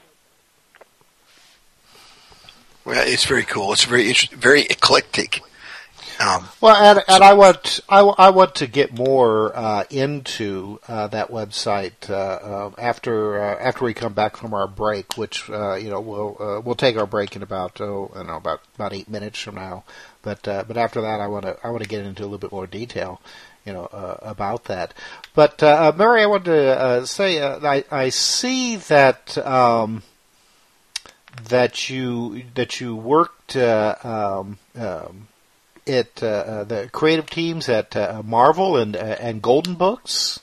Well, 2.86 3.06
it's 3.06 3.26
very 3.26 3.44
cool. 3.44 3.74
It's 3.74 3.84
very 3.84 4.08
inter- 4.08 4.36
very 4.36 4.62
eclectic. 4.62 5.42
Um, 6.20 6.48
Well, 6.62 6.76
and, 6.76 7.04
and 7.08 7.24
I 7.24 7.34
want 7.34 7.82
I, 7.90 8.00
I 8.00 8.30
want 8.30 8.56
to 8.56 8.68
get 8.68 8.98
more 8.98 9.56
uh, 9.56 9.84
into 9.90 10.80
uh, 10.88 11.08
that 11.08 11.30
website 11.30 12.10
uh, 12.10 12.14
uh, 12.14 12.72
after 12.78 13.40
uh, 13.40 13.60
after 13.60 13.86
we 13.86 13.94
come 13.94 14.14
back 14.14 14.38
from 14.38 14.54
our 14.54 14.68
break, 14.68 15.18
which 15.18 15.50
uh, 15.50 15.76
you 15.76 15.90
know 15.90 16.00
we'll 16.00 16.38
uh, 16.40 16.62
we'll 16.62 16.76
take 16.76 16.98
our 16.98 17.06
break 17.06 17.36
in 17.36 17.44
about 17.44 17.80
oh 17.82 18.10
I 18.14 18.20
don't 18.20 18.28
know 18.28 18.38
about 18.38 18.62
about 18.76 18.94
eight 18.94 19.10
minutes 19.10 19.40
from 19.40 19.56
now. 19.56 19.84
But 20.24 20.48
uh, 20.48 20.64
but 20.68 20.78
after 20.78 21.02
that, 21.02 21.20
I 21.20 21.28
want 21.28 21.46
to 21.46 21.58
I 21.64 21.70
want 21.70 21.84
to 21.84 21.90
get 21.90 22.06
into 22.06 22.24
a 22.24 22.26
little 22.26 22.40
bit 22.40 22.52
more 22.52 22.68
detail, 22.68 23.22
you 23.68 23.74
know, 23.74 23.86
uh, 23.86 24.18
about 24.22 24.64
that. 24.66 24.94
But 25.36 25.62
uh, 25.62 25.92
uh, 25.94 25.98
Mary, 25.98 26.24
I 26.24 26.26
want 26.26 26.46
to 26.46 26.80
uh, 26.80 27.06
say 27.06 27.40
uh, 27.40 27.60
I 27.62 27.84
I 27.92 28.10
see 28.10 28.78
that. 28.78 29.38
Um, 29.38 30.04
that 31.50 31.88
you 31.88 32.44
that 32.56 32.82
you 32.82 32.96
worked 32.96 33.56
uh, 33.56 33.94
um, 34.04 34.58
um, 34.76 35.28
at 35.86 36.16
the 36.16 36.90
creative 36.92 37.30
teams 37.30 37.70
at 37.70 37.96
uh, 37.96 38.24
Marvel 38.26 38.78
and 38.78 38.96
uh, 38.96 39.00
and 39.20 39.40
Golden 39.42 39.76
Books. 39.76 40.40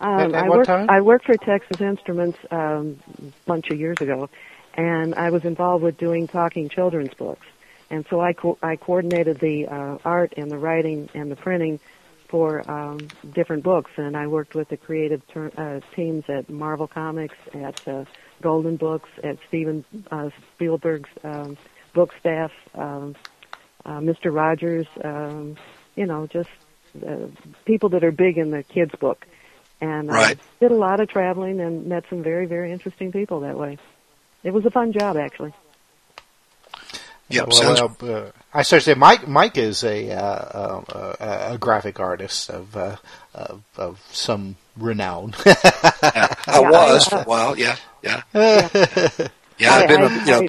Um, 0.00 0.18
At- 0.18 0.34
at 0.34 0.44
I 0.44 0.48
what 0.48 0.58
worked 0.58 0.66
time? 0.66 0.86
I 0.88 1.00
worked 1.02 1.26
for 1.26 1.36
Texas 1.36 1.80
Instruments 1.80 2.38
um, 2.50 2.98
a 3.18 3.32
bunch 3.46 3.68
of 3.70 3.78
years 3.78 4.00
ago, 4.00 4.30
and 4.74 5.14
I 5.14 5.28
was 5.30 5.44
involved 5.44 5.84
with 5.84 5.98
doing 5.98 6.26
talking 6.26 6.70
children's 6.70 7.12
books. 7.14 7.46
And 7.90 8.06
so 8.08 8.20
I 8.20 8.32
co- 8.32 8.58
I 8.62 8.76
coordinated 8.76 9.40
the 9.40 9.66
uh, 9.66 9.98
art 10.04 10.34
and 10.36 10.50
the 10.50 10.58
writing 10.58 11.08
and 11.14 11.30
the 11.30 11.36
printing 11.36 11.80
for 12.28 12.68
um, 12.70 12.98
different 13.32 13.62
books, 13.64 13.90
and 13.96 14.16
I 14.16 14.26
worked 14.26 14.54
with 14.54 14.68
the 14.68 14.76
creative 14.76 15.26
ter- 15.28 15.52
uh, 15.56 15.80
teams 15.96 16.24
at 16.28 16.48
Marvel 16.50 16.86
Comics, 16.86 17.36
at 17.54 17.86
uh, 17.88 18.04
Golden 18.42 18.76
Books, 18.76 19.08
at 19.24 19.38
Steven 19.48 19.84
uh, 20.10 20.30
Spielberg's 20.54 21.10
um, 21.24 21.56
book 21.94 22.14
staff, 22.20 22.52
um, 22.74 23.16
uh, 23.84 23.98
Mr. 24.00 24.34
Rogers, 24.34 24.86
um, 25.02 25.56
you 25.96 26.06
know, 26.06 26.26
just 26.26 26.50
uh, 27.06 27.26
people 27.64 27.88
that 27.90 28.04
are 28.04 28.12
big 28.12 28.38
in 28.38 28.50
the 28.50 28.62
kids 28.62 28.94
book. 29.00 29.26
And 29.80 30.08
Right. 30.08 30.38
did 30.60 30.72
a 30.72 30.76
lot 30.76 31.00
of 31.00 31.08
traveling 31.08 31.60
and 31.60 31.86
met 31.86 32.04
some 32.10 32.22
very, 32.22 32.46
very 32.46 32.72
interesting 32.72 33.12
people 33.12 33.40
that 33.40 33.56
way. 33.56 33.78
It 34.42 34.52
was 34.52 34.66
a 34.66 34.70
fun 34.70 34.92
job, 34.92 35.16
actually. 35.16 35.54
Yep, 37.30 37.48
Well, 37.48 37.76
sounds- 37.76 38.00
well, 38.00 38.26
uh, 38.26 38.30
I 38.54 38.62
should 38.62 38.82
say 38.82 38.94
Mike. 38.94 39.28
Mike 39.28 39.58
is 39.58 39.84
a 39.84 40.10
uh, 40.12 40.20
uh, 40.22 40.84
uh, 41.20 41.48
a 41.54 41.58
graphic 41.58 42.00
artist 42.00 42.48
of 42.50 42.74
uh, 42.76 42.96
of, 43.34 43.62
of 43.76 44.00
some 44.12 44.56
renown. 44.78 45.34
I 45.46 46.38
Yeah, 46.46 46.60
was 46.70 47.06
I- 47.06 47.10
for 47.10 47.16
a 47.18 47.24
while. 47.24 47.58
Yeah, 47.58 47.76
yeah, 48.02 48.22
Yeah. 48.34 48.68
yeah. 49.58 49.72
I've 49.74 49.88
been, 49.88 50.02
I, 50.02 50.06
a- 50.06 50.20
you 50.24 50.26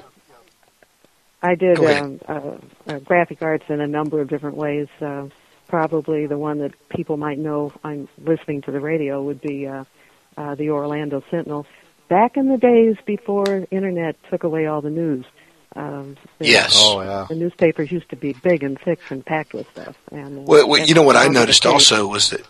I, 1.42 1.50
I 1.50 1.54
did 1.54 1.78
um, 1.78 2.20
uh, 2.26 2.50
uh, 2.86 2.98
graphic 3.00 3.42
arts 3.42 3.64
in 3.68 3.80
a 3.80 3.86
number 3.86 4.20
of 4.20 4.28
different 4.28 4.56
ways. 4.56 4.88
Uh, 5.00 5.28
probably 5.68 6.26
the 6.26 6.38
one 6.38 6.58
that 6.58 6.72
people 6.88 7.16
might 7.16 7.38
know 7.38 7.72
I'm 7.84 8.08
listening 8.18 8.62
to 8.62 8.72
the 8.72 8.80
radio 8.80 9.22
would 9.22 9.40
be 9.40 9.66
uh, 9.66 9.84
uh, 10.36 10.54
the 10.54 10.70
Orlando 10.70 11.22
Sentinel. 11.30 11.66
Back 12.08 12.36
in 12.36 12.48
the 12.48 12.56
days 12.56 12.96
before 13.06 13.66
internet 13.70 14.16
took 14.30 14.42
away 14.44 14.66
all 14.66 14.80
the 14.80 14.90
news, 14.90 15.24
um, 15.76 16.16
the, 16.38 16.46
Yes. 16.46 16.76
Oh 16.78 17.00
yeah. 17.02 17.26
the 17.28 17.34
newspapers 17.36 17.92
used 17.92 18.08
to 18.10 18.16
be 18.16 18.32
big 18.32 18.62
and 18.62 18.78
thick 18.80 18.98
and 19.10 19.24
packed 19.24 19.52
with 19.54 19.68
stuff. 19.70 19.96
And 20.10 20.38
uh, 20.40 20.42
Well, 20.42 20.68
well, 20.68 20.84
you 20.84 20.94
know 20.94 21.02
what 21.02 21.16
I 21.16 21.28
noticed 21.28 21.66
also 21.66 22.06
was 22.06 22.30
that 22.30 22.46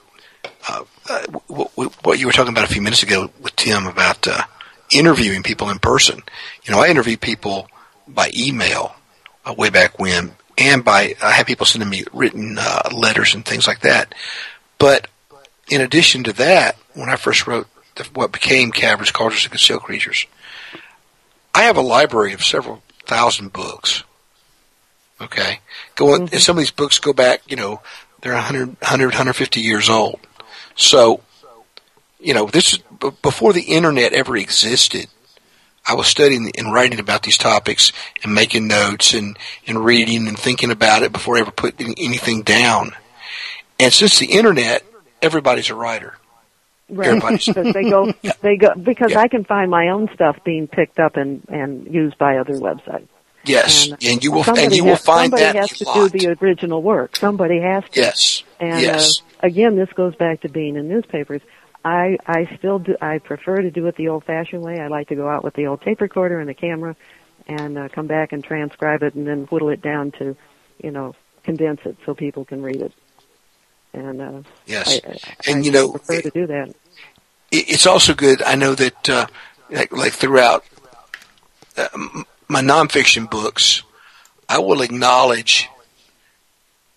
uh, 0.68 0.84
uh, 1.09 1.22
w- 1.48 1.68
w- 1.76 1.90
what 2.02 2.18
you 2.18 2.26
were 2.26 2.32
talking 2.32 2.52
about 2.52 2.64
a 2.64 2.72
few 2.72 2.82
minutes 2.82 3.02
ago 3.02 3.30
with 3.40 3.55
Tim 3.56 3.86
about 3.86 4.26
uh, 4.26 4.42
interviewing 4.90 5.42
people 5.42 5.70
in 5.70 5.78
person. 5.78 6.22
You 6.64 6.72
know, 6.72 6.80
I 6.80 6.88
interview 6.88 7.16
people 7.16 7.68
by 8.09 8.30
email 8.36 8.94
uh, 9.44 9.55
way 9.56 9.70
back 9.70 9.98
when, 9.98 10.32
and 10.56 10.84
by 10.84 11.14
I 11.22 11.32
have 11.32 11.47
people 11.47 11.66
sending 11.66 11.90
me 11.90 12.05
written 12.12 12.56
uh, 12.59 12.88
letters 12.92 13.34
and 13.34 13.44
things 13.44 13.66
like 13.66 13.80
that. 13.80 14.14
But 14.78 15.09
in 15.68 15.80
addition 15.82 16.24
to 16.24 16.32
that, 16.34 16.76
when 16.94 17.10
I 17.10 17.16
first 17.16 17.47
wrote 17.47 17.68
the, 17.97 18.05
what 18.14 18.32
became 18.32 18.70
Caverns, 18.72 19.10
Cauldrons, 19.10 19.44
and 19.44 19.52
Concealed 19.52 19.82
Creatures, 19.82 20.26
I 21.55 21.62
have 21.62 21.76
a 21.76 21.82
library 21.82 22.32
of 22.32 22.42
several 22.42 22.82
thousand 23.10 23.52
books. 23.52 24.04
Okay, 25.20 25.60
going 25.96 26.22
and 26.22 26.30
mm-hmm. 26.30 26.38
some 26.38 26.56
of 26.56 26.62
these 26.62 26.70
books 26.70 26.98
go 26.98 27.12
back. 27.12 27.42
You 27.48 27.56
know, 27.56 27.82
they're 28.22 28.32
100, 28.32 28.68
100 28.80 29.06
150 29.06 29.60
years 29.60 29.90
old. 29.90 30.20
So, 30.76 31.20
you 32.20 32.32
know, 32.32 32.46
this 32.46 32.72
is 32.72 32.78
b- 33.00 33.10
before 33.20 33.52
the 33.52 33.62
internet 33.62 34.12
ever 34.12 34.36
existed. 34.36 35.08
I 35.86 35.94
was 35.94 36.06
studying 36.06 36.52
and 36.56 36.72
writing 36.72 37.00
about 37.00 37.22
these 37.22 37.38
topics 37.38 37.92
and 38.22 38.34
making 38.34 38.68
notes 38.68 39.12
and, 39.12 39.36
and 39.66 39.84
reading 39.84 40.28
and 40.28 40.38
thinking 40.38 40.70
about 40.70 41.02
it 41.02 41.12
before 41.12 41.36
I 41.36 41.40
ever 41.40 41.50
put 41.50 41.80
anything 41.80 42.42
down. 42.42 42.92
And 43.78 43.92
since 43.92 44.18
the 44.18 44.26
internet, 44.26 44.84
everybody's 45.22 45.70
a 45.70 45.74
writer. 45.74 46.16
Right. 46.90 47.20
Because 47.20 47.44
they 47.74 47.84
go, 47.90 48.12
they 48.42 48.56
go 48.56 48.74
because 48.74 49.12
Yeah. 49.12 49.20
I 49.20 49.28
can 49.28 49.44
find 49.44 49.70
my 49.70 49.88
own 49.88 50.08
stuff 50.14 50.38
being 50.44 50.66
picked 50.68 50.98
up 50.98 51.16
and 51.16 51.42
and 51.48 51.92
used 51.92 52.18
by 52.18 52.38
other 52.38 52.54
websites. 52.54 53.08
Yes, 53.44 53.84
And, 53.88 54.04
and, 54.04 54.22
you 54.22 54.32
will 54.32 54.44
and 54.46 54.70
you 54.74 54.84
will 54.84 54.96
has, 54.96 55.04
find 55.04 55.30
somebody 55.32 55.44
that 55.44 55.56
has 55.56 55.70
to 55.78 55.84
lot. 55.84 56.10
do 56.12 56.18
the 56.18 56.36
original 56.44 56.82
work. 56.82 57.16
Somebody 57.16 57.58
has 57.62 57.84
to. 57.92 58.00
yes, 58.00 58.44
And 58.60 58.82
yes, 58.82 59.22
uh, 59.42 59.46
again, 59.46 59.76
this 59.76 59.88
goes 59.94 60.14
back 60.14 60.42
to 60.42 60.50
being 60.50 60.76
in 60.76 60.88
newspapers. 60.88 61.40
I 61.82 62.18
I 62.26 62.54
still 62.58 62.78
do. 62.80 62.96
I 63.00 63.16
prefer 63.18 63.56
to 63.62 63.70
do 63.70 63.86
it 63.86 63.96
the 63.96 64.08
old-fashioned 64.08 64.60
way. 64.62 64.78
I 64.78 64.88
like 64.88 65.08
to 65.08 65.14
go 65.14 65.26
out 65.26 65.42
with 65.42 65.54
the 65.54 65.68
old 65.68 65.80
tape 65.80 66.02
recorder 66.02 66.38
and 66.38 66.50
the 66.50 66.54
camera, 66.54 66.94
and 67.46 67.78
uh, 67.78 67.88
come 67.88 68.06
back 68.06 68.32
and 68.32 68.44
transcribe 68.44 69.02
it, 69.02 69.14
and 69.14 69.26
then 69.26 69.44
whittle 69.46 69.70
it 69.70 69.80
down 69.80 70.10
to, 70.18 70.36
you 70.84 70.90
know, 70.90 71.14
condense 71.42 71.80
it 71.86 71.96
so 72.04 72.14
people 72.14 72.44
can 72.44 72.60
read 72.62 72.82
it. 72.82 72.92
And 73.92 74.20
uh, 74.22 74.42
yes. 74.66 75.00
I, 75.04 75.08
I, 75.08 75.18
and 75.48 75.58
I 75.58 75.60
you 75.62 75.72
know, 75.72 75.92
prefer 75.92 76.20
to 76.22 76.30
do 76.30 76.46
that. 76.46 76.68
it- 77.50 77.68
it's 77.68 77.86
also 77.86 78.14
good. 78.14 78.42
I 78.42 78.54
know 78.54 78.74
that 78.74 79.08
uh, 79.08 79.26
like, 79.70 79.92
like 79.92 80.12
throughout 80.12 80.64
uh, 81.76 81.88
my 82.48 82.60
nonfiction 82.62 83.28
books, 83.30 83.82
I 84.48 84.58
will 84.58 84.82
acknowledge 84.82 85.68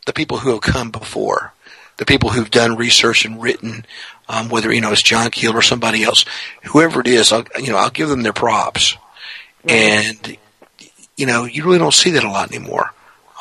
the 0.06 0.14
people 0.14 0.38
who 0.40 0.52
have 0.52 0.62
come 0.62 0.92
before, 0.92 1.54
the 1.98 2.06
people 2.06 2.30
who've 2.32 2.52
done 2.52 2.76
research 2.76 3.26
and 3.26 3.42
written, 3.42 3.86
um, 4.30 4.50
whether 4.50 4.72
you 4.74 4.82
know 4.82 4.92
it's 4.92 5.02
John 5.02 5.30
Keel 5.32 5.54
or 5.56 5.62
somebody 5.62 6.04
else, 6.04 6.26
whoever 6.64 7.02
it 7.02 7.08
is. 7.08 7.32
I'll 7.32 7.46
you 7.60 7.72
know 7.72 7.78
I'll 7.78 7.90
give 7.90 8.10
them 8.10 8.22
their 8.24 8.34
props, 8.34 8.98
and 9.68 10.38
you 11.18 11.26
know 11.26 11.46
you 11.46 11.64
really 11.64 11.78
don't 11.80 11.94
see 11.94 12.12
that 12.12 12.24
a 12.24 12.30
lot 12.30 12.52
anymore. 12.54 12.92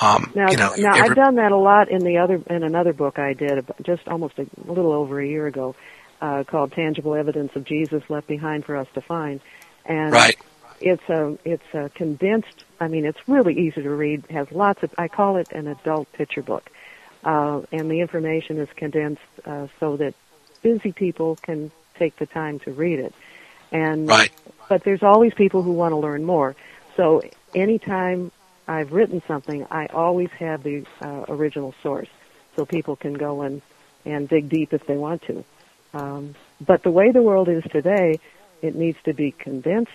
Um, 0.02 0.32
Now, 0.34 0.50
you 0.50 0.56
know, 0.56 0.74
now 0.76 0.96
every- 0.96 1.10
I've 1.10 1.14
done 1.14 1.36
that 1.36 1.52
a 1.52 1.56
lot 1.56 1.88
in 1.88 2.02
the 2.04 2.18
other 2.18 2.40
in 2.50 2.64
another 2.64 2.92
book 2.92 3.20
I 3.20 3.34
did 3.34 3.64
just 3.82 4.08
almost 4.08 4.36
a 4.38 4.46
little 4.66 4.92
over 4.92 5.20
a 5.20 5.26
year 5.26 5.46
ago, 5.46 5.76
uh, 6.20 6.42
called 6.44 6.72
"Tangible 6.72 7.14
Evidence 7.14 7.54
of 7.54 7.64
Jesus 7.64 8.02
Left 8.08 8.26
Behind 8.26 8.64
for 8.64 8.76
Us 8.76 8.88
to 8.94 9.00
Find," 9.00 9.40
and 9.86 10.12
right. 10.12 10.36
it's 10.80 11.08
a 11.08 11.38
it's 11.44 11.72
a 11.72 11.88
condensed. 11.90 12.64
I 12.80 12.88
mean, 12.88 13.04
it's 13.04 13.28
really 13.28 13.54
easy 13.54 13.80
to 13.82 13.90
read. 13.90 14.24
Has 14.30 14.50
lots 14.50 14.82
of. 14.82 14.92
I 14.98 15.06
call 15.06 15.36
it 15.36 15.52
an 15.52 15.68
adult 15.68 16.12
picture 16.12 16.42
book, 16.42 16.68
uh, 17.24 17.60
and 17.70 17.88
the 17.88 18.00
information 18.00 18.58
is 18.58 18.68
condensed 18.74 19.22
uh, 19.46 19.68
so 19.78 19.96
that 19.98 20.14
busy 20.62 20.90
people 20.90 21.36
can 21.36 21.70
take 21.96 22.16
the 22.16 22.26
time 22.26 22.58
to 22.60 22.72
read 22.72 22.98
it. 22.98 23.14
And 23.70 24.08
Right. 24.08 24.32
but 24.68 24.82
there's 24.82 25.04
always 25.04 25.32
people 25.34 25.62
who 25.62 25.72
want 25.72 25.92
to 25.92 25.96
learn 25.96 26.24
more. 26.24 26.56
So 26.96 27.22
anytime 27.54 28.32
I've 28.68 28.92
written 28.92 29.22
something, 29.26 29.66
I 29.70 29.86
always 29.86 30.30
have 30.38 30.62
the 30.62 30.84
uh, 31.00 31.24
original 31.28 31.74
source, 31.82 32.08
so 32.56 32.64
people 32.64 32.96
can 32.96 33.14
go 33.14 33.42
and 33.42 33.62
and 34.04 34.28
dig 34.28 34.48
deep 34.48 34.72
if 34.72 34.86
they 34.86 34.96
want 34.96 35.22
to. 35.22 35.44
Um, 35.94 36.34
but 36.60 36.82
the 36.82 36.90
way 36.90 37.12
the 37.12 37.22
world 37.22 37.48
is 37.48 37.62
today, 37.70 38.18
it 38.60 38.74
needs 38.74 38.98
to 39.04 39.12
be 39.14 39.30
condensed, 39.30 39.92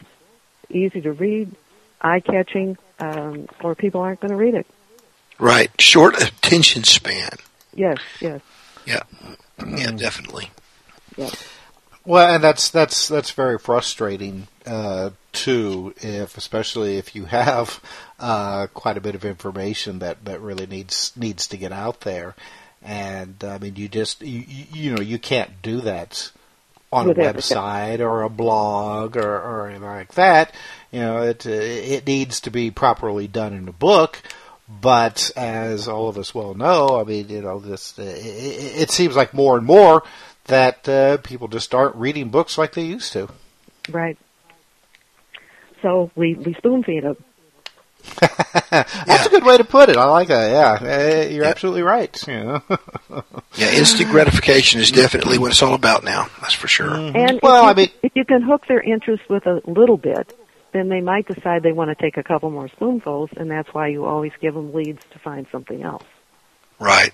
easy 0.70 1.02
to 1.02 1.12
read, 1.12 1.54
eye-catching, 2.02 2.78
um, 3.00 3.48
or 3.62 3.76
people 3.76 4.02
aren't 4.02 4.20
going 4.22 4.32
to 4.32 4.38
read 4.38 4.54
it. 4.54 4.68
Right. 5.40 5.70
Short 5.80 6.22
attention 6.22 6.84
span. 6.84 7.32
Yes, 7.74 7.98
yes, 8.22 8.42
Yeah. 8.86 9.04
Yeah, 9.66 9.92
definitely. 9.92 10.50
yes. 11.18 11.36
Well, 12.08 12.34
and 12.36 12.42
that's 12.42 12.70
that's 12.70 13.10
that's 13.10 13.32
very 13.32 13.60
frustrating 13.60 14.48
uh, 14.66 15.10
too, 15.34 15.94
if 15.98 16.38
especially 16.38 16.98
if 16.98 17.14
you 17.16 17.26
have 17.26 17.82
uh, 18.18 18.68
quite 18.74 18.96
a 18.96 19.02
bit 19.02 19.14
of 19.14 19.26
information 19.26 20.00
that, 20.00 20.24
that 20.24 20.40
really 20.40 20.66
needs 20.68 21.12
needs 21.18 21.48
to 21.48 21.58
get 21.58 21.74
out 21.74 22.02
there, 22.02 22.34
and 22.82 23.36
I 23.44 23.58
mean 23.58 23.76
you 23.76 23.90
just 23.90 24.22
you, 24.22 24.46
you 24.74 24.96
know 24.96 25.02
you 25.02 25.20
can't 25.20 25.62
do 25.62 25.82
that 25.82 26.32
on 26.94 27.10
With 27.10 27.18
a 27.18 27.24
everything. 27.24 27.58
website 27.58 28.00
or 28.00 28.24
a 28.24 28.30
blog 28.30 29.18
or, 29.18 29.36
or 29.42 29.68
anything 29.68 29.84
like 29.84 30.14
that. 30.14 30.56
You 30.94 31.02
know 31.02 31.24
it 31.24 31.46
it 31.46 32.08
needs 32.08 32.40
to 32.42 32.50
be 32.50 32.72
properly 32.72 33.28
done 33.28 33.54
in 33.54 33.68
a 33.68 33.74
book. 33.74 34.22
But 34.70 35.32
as 35.38 35.88
all 35.88 36.10
of 36.10 36.18
us 36.18 36.36
well 36.36 36.54
know, 36.54 37.00
I 37.00 37.06
mean, 37.06 37.30
you 37.30 37.42
know, 37.42 37.60
this 37.60 37.98
it, 38.00 38.82
it 38.82 38.92
seems 38.92 39.16
like 39.16 39.34
more 39.34 39.58
and 39.58 39.66
more 39.66 40.04
that 40.48 40.88
uh, 40.90 41.18
people 41.18 41.48
just 41.48 41.74
aren't 41.76 41.96
reading 41.96 42.30
books 42.30 42.58
like 42.58 42.74
they 42.74 42.84
used 42.84 43.14
to. 43.14 43.30
Right. 43.90 44.18
So 45.82 46.12
we 46.16 46.34
we 46.36 46.54
spoon 46.56 46.84
feed 46.84 47.04
them. 47.04 47.18
That's 48.72 49.26
a 49.26 49.30
good 49.30 49.44
way 49.46 49.58
to 49.58 49.64
put 49.64 49.90
it. 49.90 49.98
I 49.98 50.06
like 50.06 50.30
that. 50.30 50.50
Yeah, 50.52 50.88
Uh, 50.90 51.28
you're 51.30 51.44
Yeah. 51.44 51.50
absolutely 51.50 51.82
right. 51.84 52.28
You 52.28 52.34
know? 52.44 52.62
Yeah, 53.56 53.72
instant 53.72 54.10
gratification 54.12 54.80
is 54.82 54.92
definitely 54.92 55.38
what 55.40 55.52
it's 55.52 55.62
all 55.64 55.74
about 55.74 56.04
now. 56.04 56.28
That's 56.42 56.54
for 56.54 56.68
sure. 56.68 56.94
And 56.94 57.40
Well, 57.42 57.70
if, 57.70 57.78
I 57.78 57.80
mean- 57.82 57.90
if 58.04 58.12
you 58.16 58.24
can 58.24 58.42
hook 58.44 58.66
their 58.68 58.82
interest 58.82 59.24
with 59.30 59.46
a 59.48 59.62
little 59.66 59.98
bit, 59.98 60.32
then 60.74 60.90
they 60.90 61.02
might 61.02 61.28
decide 61.28 61.64
they 61.64 61.72
want 61.72 61.90
to 61.90 61.96
take 61.96 62.18
a 62.18 62.24
couple 62.24 62.52
more 62.52 62.68
spoonfuls, 62.70 63.30
and 63.36 63.50
that's 63.50 63.74
why 63.74 63.88
you 63.88 64.06
always 64.06 64.32
give 64.40 64.54
them 64.54 64.74
leads 64.74 65.02
to 65.12 65.20
find 65.20 65.48
something 65.52 65.82
else. 65.82 66.04
Right. 66.80 67.12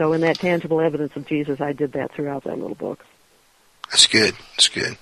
So 0.00 0.14
in 0.14 0.22
that 0.22 0.38
tangible 0.38 0.80
evidence 0.80 1.14
of 1.14 1.26
Jesus, 1.26 1.60
I 1.60 1.74
did 1.74 1.92
that 1.92 2.10
throughout 2.12 2.44
that 2.44 2.58
little 2.58 2.74
book. 2.74 3.04
That's 3.90 4.06
good. 4.06 4.34
That's 4.52 4.70
good. 4.70 4.96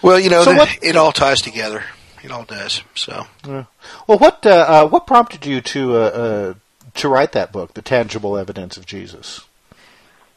Well, 0.00 0.20
you 0.20 0.30
know, 0.30 0.44
So 0.44 0.52
the- 0.52 0.58
what- 0.58 0.78
it 0.80 0.94
all 0.94 1.10
ties 1.10 1.42
together. 1.42 1.82
It 2.22 2.30
all 2.30 2.44
does. 2.44 2.84
So, 2.94 3.26
Well, 3.44 3.66
what 4.18 4.46
uh, 4.46 4.50
uh, 4.50 4.88
what 4.88 5.08
prompted 5.08 5.44
you 5.44 5.60
to 5.60 5.96
uh, 5.96 5.98
uh, 5.98 6.54
to 6.94 7.08
write 7.08 7.32
that 7.32 7.50
book, 7.50 7.74
The 7.74 7.82
Tangible 7.82 8.36
Evidence 8.36 8.76
of 8.76 8.86
Jesus? 8.86 9.40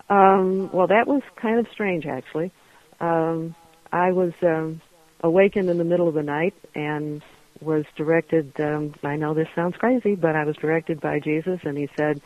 Um, 0.09 0.71
well, 0.71 0.87
that 0.87 1.05
was 1.05 1.21
kind 1.35 1.59
of 1.59 1.67
strange, 1.71 2.07
actually. 2.07 2.51
Um, 2.99 3.53
I 3.91 4.13
was 4.13 4.33
um, 4.41 4.81
awakened 5.21 5.69
in 5.69 5.77
the 5.77 5.83
middle 5.83 6.07
of 6.07 6.15
the 6.15 6.23
night 6.23 6.55
and 6.73 7.21
was 7.61 7.85
directed. 7.95 8.59
Um, 8.59 8.95
I 9.03 9.15
know 9.15 9.35
this 9.35 9.49
sounds 9.53 9.75
crazy, 9.77 10.15
but 10.15 10.35
I 10.35 10.43
was 10.45 10.55
directed 10.55 10.99
by 10.99 11.19
Jesus, 11.19 11.59
and 11.63 11.77
he 11.77 11.87
said, 11.95 12.19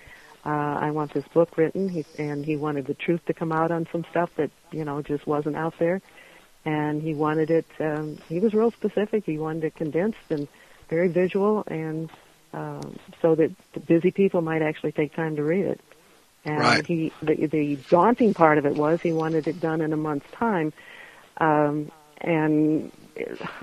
uh, 0.47 0.79
"I 0.81 0.91
want 0.91 1.13
this 1.13 1.25
book 1.33 1.57
written," 1.57 1.89
he, 1.89 2.05
and 2.17 2.45
he 2.45 2.55
wanted 2.55 2.87
the 2.87 2.93
truth 2.95 3.21
to 3.27 3.33
come 3.33 3.51
out 3.51 3.71
on 3.71 3.87
some 3.91 4.05
stuff 4.11 4.29
that 4.37 4.51
you 4.71 4.85
know 4.85 5.01
just 5.01 5.27
wasn't 5.27 5.57
out 5.57 5.73
there, 5.79 6.01
and 6.65 7.01
he 7.01 7.13
wanted 7.13 7.49
it. 7.51 7.65
Um, 7.79 8.17
he 8.29 8.39
was 8.39 8.53
real 8.53 8.71
specific. 8.71 9.25
He 9.25 9.37
wanted 9.37 9.65
it 9.65 9.75
condensed 9.75 10.17
and 10.29 10.47
very 10.89 11.09
visual, 11.09 11.63
and 11.67 12.09
um, 12.53 12.97
so 13.21 13.35
that 13.35 13.55
the 13.73 13.81
busy 13.81 14.11
people 14.11 14.41
might 14.41 14.61
actually 14.61 14.93
take 14.93 15.13
time 15.15 15.35
to 15.35 15.43
read 15.43 15.65
it. 15.65 15.81
And 16.45 16.57
Right. 16.59 16.85
he, 16.87 17.11
the, 17.21 17.35
the 17.47 17.77
daunting 17.89 18.33
part 18.33 18.57
of 18.57 18.65
it 18.65 18.75
was 18.75 18.99
he 19.03 19.11
wanted 19.11 19.47
it 19.47 19.59
done 19.59 19.81
in 19.81 19.91
a 19.91 19.97
month's 19.97 20.25
time, 20.39 20.71
um, 21.41 21.91
and 22.21 22.91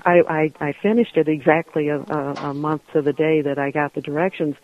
I, 0.05 0.19
I, 0.29 0.53
I 0.61 0.73
finished 0.81 1.17
it 1.17 1.27
exactly 1.27 1.89
a, 1.89 1.99
a, 1.99 2.49
a 2.51 2.53
month 2.53 2.83
to 2.93 3.01
the 3.01 3.13
day 3.13 3.41
that 3.41 3.57
I 3.57 3.71
got 3.71 3.95
the 3.95 4.01
directions. 4.01 4.55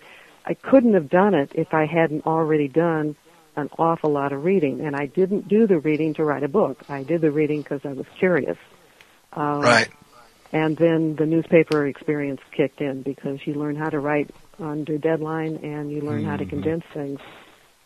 I 0.45 0.53
couldn't 0.53 0.93
have 0.93 1.09
done 1.09 1.33
it 1.33 1.51
if 1.55 1.73
I 1.73 1.85
hadn't 1.85 2.25
already 2.25 2.67
done 2.67 3.15
an 3.55 3.69
awful 3.77 4.11
lot 4.11 4.31
of 4.31 4.43
reading, 4.43 4.81
and 4.81 4.95
I 4.95 5.05
didn't 5.05 5.47
do 5.47 5.67
the 5.67 5.79
reading 5.79 6.13
to 6.15 6.23
write 6.23 6.43
a 6.43 6.47
book. 6.47 6.81
I 6.89 7.03
did 7.03 7.21
the 7.21 7.31
reading 7.31 7.61
because 7.61 7.81
I 7.83 7.93
was 7.93 8.05
curious. 8.17 8.57
Um, 9.33 9.61
Right. 9.61 9.89
And 10.53 10.75
then 10.75 11.15
the 11.15 11.25
newspaper 11.25 11.87
experience 11.87 12.41
kicked 12.51 12.81
in 12.81 13.03
because 13.03 13.39
you 13.47 13.53
learn 13.53 13.77
how 13.77 13.89
to 13.89 13.99
write 13.99 14.31
under 14.59 14.97
deadline 14.97 15.57
and 15.63 15.89
you 15.89 16.01
learn 16.01 16.25
how 16.25 16.35
to 16.35 16.45
condense 16.45 16.83
things. 16.93 17.21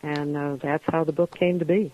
And 0.02 0.36
uh, 0.36 0.56
that's 0.56 0.82
how 0.88 1.04
the 1.04 1.12
book 1.12 1.32
came 1.38 1.60
to 1.60 1.64
be. 1.64 1.92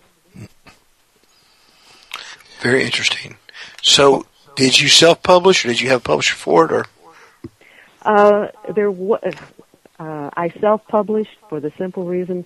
Very 2.61 2.83
interesting. 2.83 3.37
So, 3.83 4.25
did 4.55 4.79
you 4.79 4.87
self-publish, 4.87 5.63
or 5.63 5.67
did 5.67 5.81
you 5.81 5.89
have 5.89 5.99
a 5.99 6.03
publisher 6.03 6.35
for 6.35 6.65
it, 6.65 6.71
or 6.71 6.85
Uh, 8.01 8.47
there 8.73 8.91
was, 8.91 9.21
uh, 9.99 10.29
I 10.35 10.49
self-published 10.49 11.37
for 11.49 11.59
the 11.59 11.71
simple 11.77 12.05
reason 12.05 12.45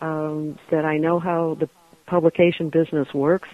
um, 0.00 0.58
that 0.70 0.84
I 0.84 0.98
know 0.98 1.18
how 1.18 1.54
the 1.54 1.68
publication 2.06 2.68
business 2.70 3.12
works. 3.14 3.48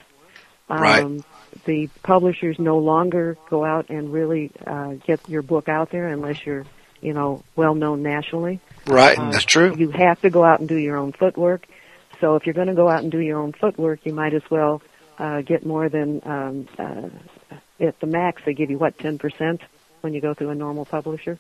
Um, 0.68 0.80
Right. 0.80 1.22
The 1.66 1.88
publishers 2.02 2.58
no 2.58 2.78
longer 2.78 3.36
go 3.50 3.62
out 3.64 3.90
and 3.90 4.10
really 4.10 4.50
uh, 4.66 4.94
get 5.06 5.28
your 5.28 5.42
book 5.42 5.68
out 5.68 5.90
there 5.90 6.08
unless 6.08 6.46
you're, 6.46 6.64
you 7.02 7.12
know, 7.12 7.42
well 7.56 7.74
known 7.74 8.02
nationally. 8.02 8.58
right? 8.86 9.18
Uh, 9.18 9.30
That's 9.32 9.44
true. 9.44 9.74
You 9.76 9.90
have 9.90 10.20
to 10.22 10.30
go 10.30 10.44
out 10.44 10.60
and 10.60 10.68
do 10.68 10.76
your 10.76 10.96
own 10.96 11.12
footwork. 11.12 11.66
So 12.20 12.36
if 12.36 12.46
you're 12.46 12.54
going 12.54 12.68
to 12.68 12.74
go 12.74 12.88
out 12.88 13.02
and 13.02 13.12
do 13.12 13.18
your 13.18 13.38
own 13.38 13.52
footwork, 13.52 14.06
you 14.06 14.14
might 14.14 14.32
as 14.32 14.42
well 14.50 14.80
uh, 15.18 15.42
get 15.42 15.66
more 15.66 15.90
than 15.90 16.22
um, 16.24 16.68
uh, 16.78 17.08
at 17.80 18.00
the 18.00 18.06
max. 18.06 18.42
They 18.46 18.54
give 18.54 18.70
you 18.70 18.78
what 18.78 18.96
ten 18.98 19.18
percent 19.18 19.60
when 20.00 20.14
you 20.14 20.22
go 20.22 20.32
through 20.32 20.50
a 20.50 20.54
normal 20.54 20.86
publisher. 20.86 21.38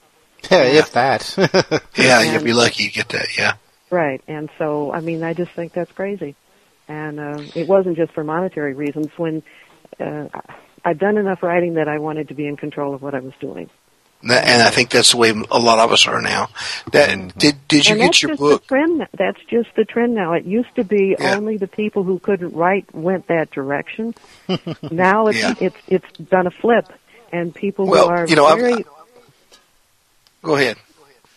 Yeah, 0.50 0.64
if 0.64 0.92
that. 0.92 1.82
Yeah, 1.96 2.22
you'd 2.22 2.44
be 2.44 2.52
lucky 2.52 2.84
you 2.84 2.90
get 2.90 3.08
that. 3.10 3.36
Yeah. 3.38 3.54
Right. 3.90 4.22
And 4.26 4.48
so, 4.58 4.92
I 4.92 5.00
mean, 5.00 5.22
I 5.22 5.34
just 5.34 5.52
think 5.52 5.72
that's 5.72 5.92
crazy. 5.92 6.34
And 6.88 7.20
uh, 7.20 7.42
it 7.54 7.68
wasn't 7.68 7.96
just 7.96 8.12
for 8.12 8.24
monetary 8.24 8.74
reasons. 8.74 9.08
When 9.16 9.42
uh, 10.00 10.28
I've 10.84 10.98
done 10.98 11.16
enough 11.18 11.42
writing 11.42 11.74
that 11.74 11.88
I 11.88 11.98
wanted 11.98 12.28
to 12.28 12.34
be 12.34 12.46
in 12.46 12.56
control 12.56 12.94
of 12.94 13.02
what 13.02 13.14
I 13.14 13.20
was 13.20 13.34
doing. 13.40 13.70
That- 14.24 14.46
And 14.46 14.62
I 14.62 14.70
think 14.70 14.90
that's 14.90 15.10
the 15.12 15.16
way 15.18 15.30
a 15.50 15.58
lot 15.58 15.78
of 15.78 15.92
us 15.92 16.06
are 16.06 16.20
now. 16.22 16.48
That 16.92 17.36
did 17.38 17.56
did 17.68 17.86
you 17.88 17.94
and 17.94 18.02
get 18.02 18.22
your 18.22 18.30
just 18.30 18.40
book? 18.40 18.62
The 18.62 18.68
trend. 18.68 19.08
That's 19.18 19.40
just 19.48 19.68
the 19.76 19.84
trend 19.84 20.14
now. 20.14 20.32
It 20.34 20.44
used 20.44 20.74
to 20.76 20.84
be 20.84 21.16
Yeah. 21.18 21.34
only 21.36 21.56
the 21.56 21.66
people 21.68 22.02
who 22.04 22.18
couldn't 22.18 22.54
write 22.54 22.92
went 22.94 23.26
that 23.28 23.50
direction. 23.50 24.14
now 24.90 25.26
it's 25.26 25.38
Yeah. 25.38 25.54
it's 25.60 25.76
it's 25.88 26.18
done 26.18 26.46
a 26.46 26.50
flip, 26.52 26.86
and 27.32 27.54
people 27.54 27.86
Well, 27.86 28.08
who 28.08 28.14
are 28.14 28.26
you 28.28 28.36
know, 28.36 28.46
I've- 28.46 28.60
very 28.60 28.84
Go 30.42 30.56
ahead. 30.56 30.76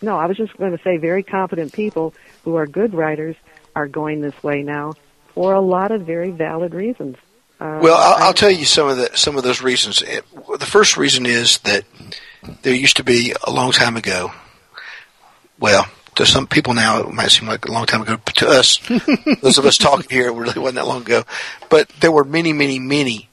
no, 0.02 0.16
I 0.16 0.26
was 0.26 0.36
just 0.36 0.56
going 0.56 0.76
to 0.76 0.82
say 0.82 0.96
very 0.96 1.22
competent 1.22 1.72
people 1.72 2.12
who 2.44 2.56
are 2.56 2.66
good 2.66 2.92
writers 2.94 3.36
are 3.74 3.86
going 3.86 4.20
this 4.20 4.42
way 4.42 4.62
now 4.62 4.94
for 5.34 5.54
a 5.54 5.60
lot 5.60 5.90
of 5.92 6.02
very 6.02 6.30
valid 6.30 6.74
reasons. 6.74 7.16
Uh, 7.60 7.78
Well, 7.82 7.96
I'll, 7.96 8.24
I'll 8.28 8.34
tell 8.34 8.50
you 8.50 8.64
some 8.64 8.88
of 8.88 8.96
the 8.96 9.10
some 9.14 9.36
of 9.36 9.42
those 9.44 9.62
reasons. 9.62 10.02
It, 10.02 10.24
the 10.58 10.66
first 10.66 10.96
reason 10.96 11.24
is 11.26 11.58
that 11.58 11.84
there 12.62 12.74
used 12.74 12.96
to 12.98 13.04
be 13.04 13.34
a 13.46 13.50
long 13.50 13.72
time 13.72 13.96
ago. 13.96 14.32
Well, 15.58 15.86
to 16.16 16.26
some 16.26 16.46
people 16.46 16.74
now 16.74 17.00
it 17.00 17.12
might 17.12 17.30
seem 17.30 17.48
like 17.48 17.66
a 17.66 17.72
long 17.72 17.86
time 17.86 18.02
ago, 18.02 18.18
but 18.22 18.36
to 18.36 18.48
us, 18.48 18.78
those 19.42 19.58
of 19.58 19.64
us 19.66 19.78
talking 19.78 20.06
here, 20.10 20.28
it 20.28 20.32
really 20.32 20.58
wasn't 20.58 20.76
that 20.76 20.86
long 20.86 21.02
ago. 21.02 21.24
But 21.70 21.88
there 22.00 22.12
were 22.12 22.24
many, 22.24 22.52
many, 22.52 22.78
many 22.78 23.28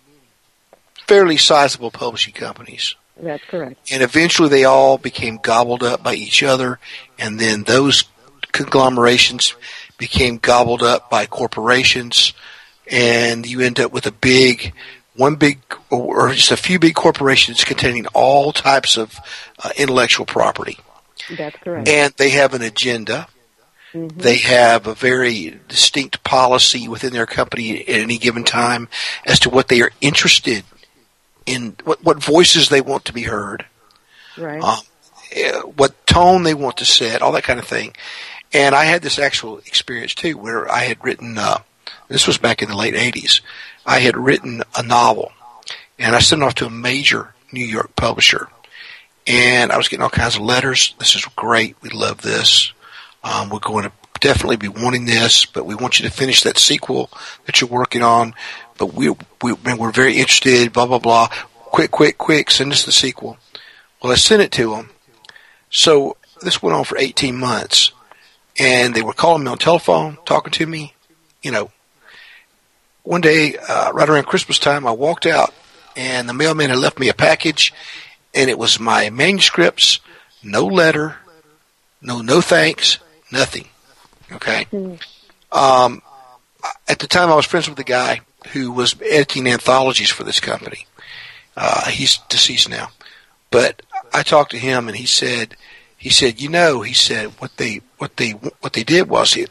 fairly 1.08 1.38
sizable 1.38 1.92
publishing 1.92 2.34
companies. 2.34 2.96
That's 3.18 3.44
correct. 3.46 3.92
and 3.92 4.02
eventually 4.04 4.50
they 4.50 4.64
all 4.66 4.98
became 4.98 5.38
gobbled 5.42 5.84
up 5.84 6.02
by 6.04 6.16
each 6.16 6.42
other, 6.44 6.80
and 7.20 7.40
then 7.40 7.64
those 7.64 8.06
conglomerations 8.52 9.56
became 9.98 10.38
gobbled 10.38 10.82
up 10.84 11.10
by 11.10 11.26
corporations, 11.26 12.34
and 12.90 13.46
you 13.46 13.62
end 13.62 13.80
up 13.80 13.92
with 13.92 14.06
a 14.08 14.12
big, 14.12 14.74
one 15.16 15.36
big, 15.36 15.60
or 15.90 16.32
just 16.34 16.52
a 16.52 16.58
few 16.58 16.80
big 16.80 16.96
corporations 16.96 17.64
containing 17.64 18.08
all 18.08 18.52
types 18.52 18.98
of 18.98 19.20
uh, 19.64 19.70
intellectual 19.78 20.26
property, 20.26 20.80
That's 21.38 21.56
correct. 21.58 21.88
and 21.88 22.14
they 22.18 22.32
have 22.32 22.54
an 22.54 22.62
agenda. 22.64 23.28
Mhm. 23.94 24.22
They 24.22 24.38
have 24.38 24.88
a 24.88 24.96
very 24.96 25.60
distinct 25.68 26.24
policy 26.24 26.88
within 26.88 27.14
their 27.14 27.28
company 27.28 27.82
at 27.88 28.00
any 28.00 28.18
given 28.18 28.44
time 28.44 28.90
as 29.26 29.40
to 29.42 29.52
what 29.52 29.68
they 29.68 29.82
are 29.82 29.92
interested 30.02 30.64
in, 31.46 31.76
what, 31.84 32.04
what 32.04 32.24
voices 32.24 32.70
they 32.70 32.82
want 32.82 33.06
to 33.06 33.14
be 33.14 33.24
heard 33.24 33.66
right. 34.38 34.62
um, 34.62 34.80
eh, 35.32 35.60
what 35.62 36.06
tone 36.06 36.44
they 36.44 36.54
want 36.54 36.78
to 36.78 36.86
set, 36.86 37.22
all 37.22 37.32
that 37.34 37.44
kind 37.44 37.60
of 37.60 37.68
thing. 37.68 37.94
And 38.52 38.76
I 38.76 38.86
had 38.86 39.02
this 39.02 39.20
actual 39.20 39.60
experience 39.60 40.14
too, 40.14 40.38
where 40.38 40.72
I 40.72 40.84
had 40.84 41.04
written. 41.04 41.38
Uh, 41.38 41.60
this 42.08 42.28
was 42.28 42.38
back 42.38 42.62
in 42.62 42.70
the 42.70 42.78
late 42.78 42.94
'80s. 42.94 43.42
I 43.86 44.00
had 44.00 44.16
written 44.16 44.62
a 44.78 44.84
novel, 44.84 45.32
and 45.98 46.16
I 46.16 46.20
sent 46.20 46.42
it 46.42 46.46
off 46.46 46.56
to 46.56 46.68
a 46.68 46.72
major 46.72 47.34
New 47.52 47.66
York 47.66 47.96
publisher, 47.96 48.48
and 49.26 49.72
I 49.72 49.78
was 49.78 49.88
getting 49.88 50.04
all 50.04 50.10
kinds 50.10 50.36
of 50.36 50.44
letters. 50.44 50.94
This 51.00 51.16
is 51.16 51.26
great. 51.36 51.76
We 51.82 51.90
love 51.90 52.22
this. 52.22 52.72
Um, 53.24 53.50
we're 53.50 53.60
going 53.60 53.86
to 53.86 53.92
definitely 54.20 54.58
be 54.58 54.68
wanting 54.68 55.06
this, 55.06 55.46
but 55.46 55.66
we 55.66 55.76
want 55.76 56.00
you 56.00 56.08
to 56.08 56.14
finish 56.14 56.44
that 56.44 56.58
sequel 56.58 57.10
that 57.46 57.60
you're 57.60 57.70
working 57.70 58.04
on. 58.04 58.36
But 58.78 58.94
we, 58.94 59.10
we 59.42 59.54
we're 59.54 59.92
very 59.92 60.18
interested. 60.18 60.74
Blah 60.74 60.88
blah 60.88 61.00
blah. 61.00 61.28
Quick, 61.54 61.92
quick, 61.92 62.18
quick! 62.18 62.52
Send 62.52 62.72
us 62.72 62.86
the 62.86 62.92
sequel. 62.92 63.38
Well, 64.02 64.12
I 64.12 64.16
sent 64.16 64.42
it 64.42 64.52
to 64.54 64.72
them. 64.72 64.90
So 65.70 66.18
this 66.42 66.62
went 66.62 66.76
on 66.76 66.84
for 66.84 66.98
18 66.98 67.36
months, 67.38 67.92
and 68.60 68.94
they 68.94 69.02
were 69.02 69.14
calling 69.14 69.44
me 69.44 69.52
on 69.52 69.58
telephone, 69.58 70.18
talking 70.26 70.52
to 70.54 70.66
me. 70.66 70.94
You 71.42 71.52
know, 71.52 71.72
one 73.04 73.22
day, 73.22 73.58
uh, 73.58 73.92
right 73.94 74.08
around 74.08 74.26
Christmas 74.26 74.60
time, 74.60 74.86
I 74.86 74.92
walked 74.92 75.26
out, 75.26 75.54
and 75.96 76.28
the 76.28 76.34
mailman 76.34 76.70
had 76.70 76.80
left 76.80 77.00
me 77.00 77.10
a 77.10 77.14
package, 77.14 77.74
and 78.34 78.50
it 78.50 78.58
was 78.58 78.80
my 78.80 79.10
manuscripts, 79.10 80.00
no 80.44 80.66
letter, 80.66 81.18
no 82.02 82.22
no 82.22 82.42
thanks, 82.42 83.00
nothing. 83.32 83.68
Okay. 84.32 84.68
Um, 85.52 86.02
at 86.88 87.00
the 87.00 87.08
time, 87.08 87.30
I 87.30 87.36
was 87.36 87.46
friends 87.46 87.68
with 87.68 87.78
the 87.78 87.84
guy 87.84 88.22
who 88.48 88.72
was 88.72 88.96
editing 89.02 89.48
anthologies 89.48 90.10
for 90.10 90.24
this 90.24 90.40
company. 90.40 90.86
Uh, 91.56 91.90
he's 91.90 92.18
deceased 92.30 92.70
now, 92.70 92.90
but 93.52 93.82
I 94.14 94.24
talked 94.24 94.52
to 94.52 94.58
him, 94.60 94.88
and 94.88 94.98
he 94.98 95.06
said, 95.06 95.56
he 95.98 96.10
said, 96.10 96.42
you 96.42 96.50
know, 96.50 96.82
he 96.82 96.94
said 96.94 97.28
what 97.40 97.58
they 97.58 97.82
what 97.98 98.18
they 98.18 98.32
what 98.32 98.74
they 98.74 98.84
did 98.84 99.08
was 99.10 99.38
it. 99.38 99.50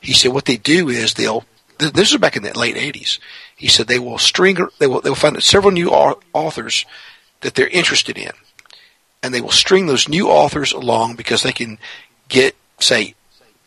He 0.00 0.12
said 0.14 0.32
what 0.32 0.46
they 0.46 0.56
do 0.56 0.88
is 0.88 1.14
they'll. 1.14 1.44
th- 1.78 1.92
This 1.92 2.10
was 2.12 2.20
back 2.20 2.36
in 2.36 2.42
the 2.42 2.58
late 2.58 2.76
'80s. 2.76 3.18
He 3.54 3.68
said 3.68 3.86
they 3.86 3.98
will 3.98 4.18
string. 4.18 4.56
They 4.78 4.86
will. 4.86 5.00
They 5.02 5.10
will 5.10 5.14
find 5.16 5.40
several 5.42 5.72
new 5.72 5.90
authors 5.90 6.84
that 7.42 7.54
they're 7.54 7.68
interested 7.68 8.16
in, 8.18 8.32
and 9.22 9.32
they 9.34 9.40
will 9.40 9.50
string 9.50 9.86
those 9.86 10.08
new 10.08 10.28
authors 10.28 10.72
along 10.72 11.16
because 11.16 11.42
they 11.42 11.52
can 11.52 11.78
get 12.28 12.56
say 12.80 13.14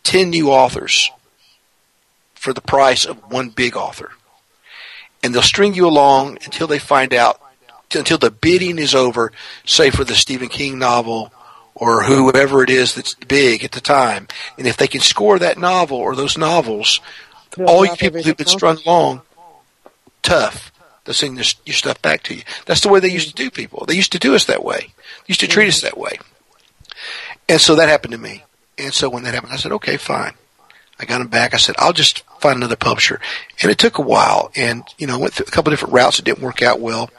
ten 0.03 0.29
new 0.31 0.49
authors 0.51 1.11
for 2.33 2.51
the 2.51 2.61
price 2.61 3.05
of 3.05 3.31
one 3.31 3.49
big 3.49 3.77
author. 3.77 4.11
And 5.25 5.33
they'll 5.33 5.41
string 5.41 5.73
you 5.73 5.87
along 5.87 6.37
until 6.45 6.67
they 6.67 6.77
find 6.77 7.11
out, 7.11 7.41
until 7.95 8.19
the 8.19 8.29
bidding 8.29 8.77
is 8.77 8.93
over, 8.93 9.31
say 9.65 9.89
for 9.89 10.03
the 10.03 10.13
Stephen 10.13 10.49
King 10.49 10.77
novel 10.77 11.33
or 11.73 12.03
whoever 12.03 12.61
it 12.61 12.69
is 12.69 12.93
that's 12.93 13.15
big 13.15 13.63
at 13.63 13.71
the 13.71 13.81
time. 13.81 14.27
And 14.59 14.67
if 14.67 14.77
they 14.77 14.87
can 14.87 15.01
score 15.01 15.39
that 15.39 15.57
novel 15.57 15.97
or 15.97 16.15
those 16.15 16.37
novels, 16.37 17.01
They'll 17.57 17.67
all 17.67 17.83
you 17.87 17.95
people 17.95 18.21
who've 18.21 18.37
been 18.37 18.45
strung 18.45 18.77
along, 18.85 19.23
tough. 20.21 20.71
They'll 21.05 21.15
send 21.15 21.37
your, 21.37 21.45
your 21.65 21.73
stuff 21.73 21.99
back 22.03 22.21
to 22.23 22.35
you. 22.35 22.43
That's 22.67 22.81
the 22.81 22.89
way 22.89 22.99
they 22.99 23.09
used 23.09 23.29
to 23.29 23.33
do 23.33 23.49
people. 23.49 23.87
They 23.87 23.95
used 23.95 24.11
to 24.11 24.19
do 24.19 24.35
us 24.35 24.45
that 24.45 24.63
way. 24.63 24.79
They 24.79 25.25
used 25.25 25.39
to 25.39 25.47
treat 25.47 25.69
us 25.69 25.81
that 25.81 25.97
way. 25.97 26.19
And 27.49 27.59
so 27.59 27.73
that 27.77 27.89
happened 27.89 28.11
to 28.11 28.19
me. 28.19 28.43
And 28.77 28.93
so 28.93 29.09
when 29.09 29.23
that 29.23 29.33
happened, 29.33 29.53
I 29.53 29.57
said, 29.57 29.71
okay, 29.71 29.97
fine. 29.97 30.33
I 30.99 31.05
got 31.05 31.21
him 31.21 31.27
back. 31.27 31.53
I 31.53 31.57
said, 31.57 31.75
I'll 31.77 31.93
just 31.93 32.23
find 32.39 32.57
another 32.57 32.75
publisher. 32.75 33.19
And 33.61 33.71
it 33.71 33.77
took 33.77 33.97
a 33.97 34.01
while. 34.01 34.51
And, 34.55 34.83
you 34.97 35.07
know, 35.07 35.19
went 35.19 35.33
through 35.33 35.47
a 35.47 35.51
couple 35.51 35.71
different 35.71 35.93
routes. 35.93 36.19
It 36.19 36.25
didn't 36.25 36.43
work 36.43 36.61
out 36.61 36.79
well. 36.79 37.09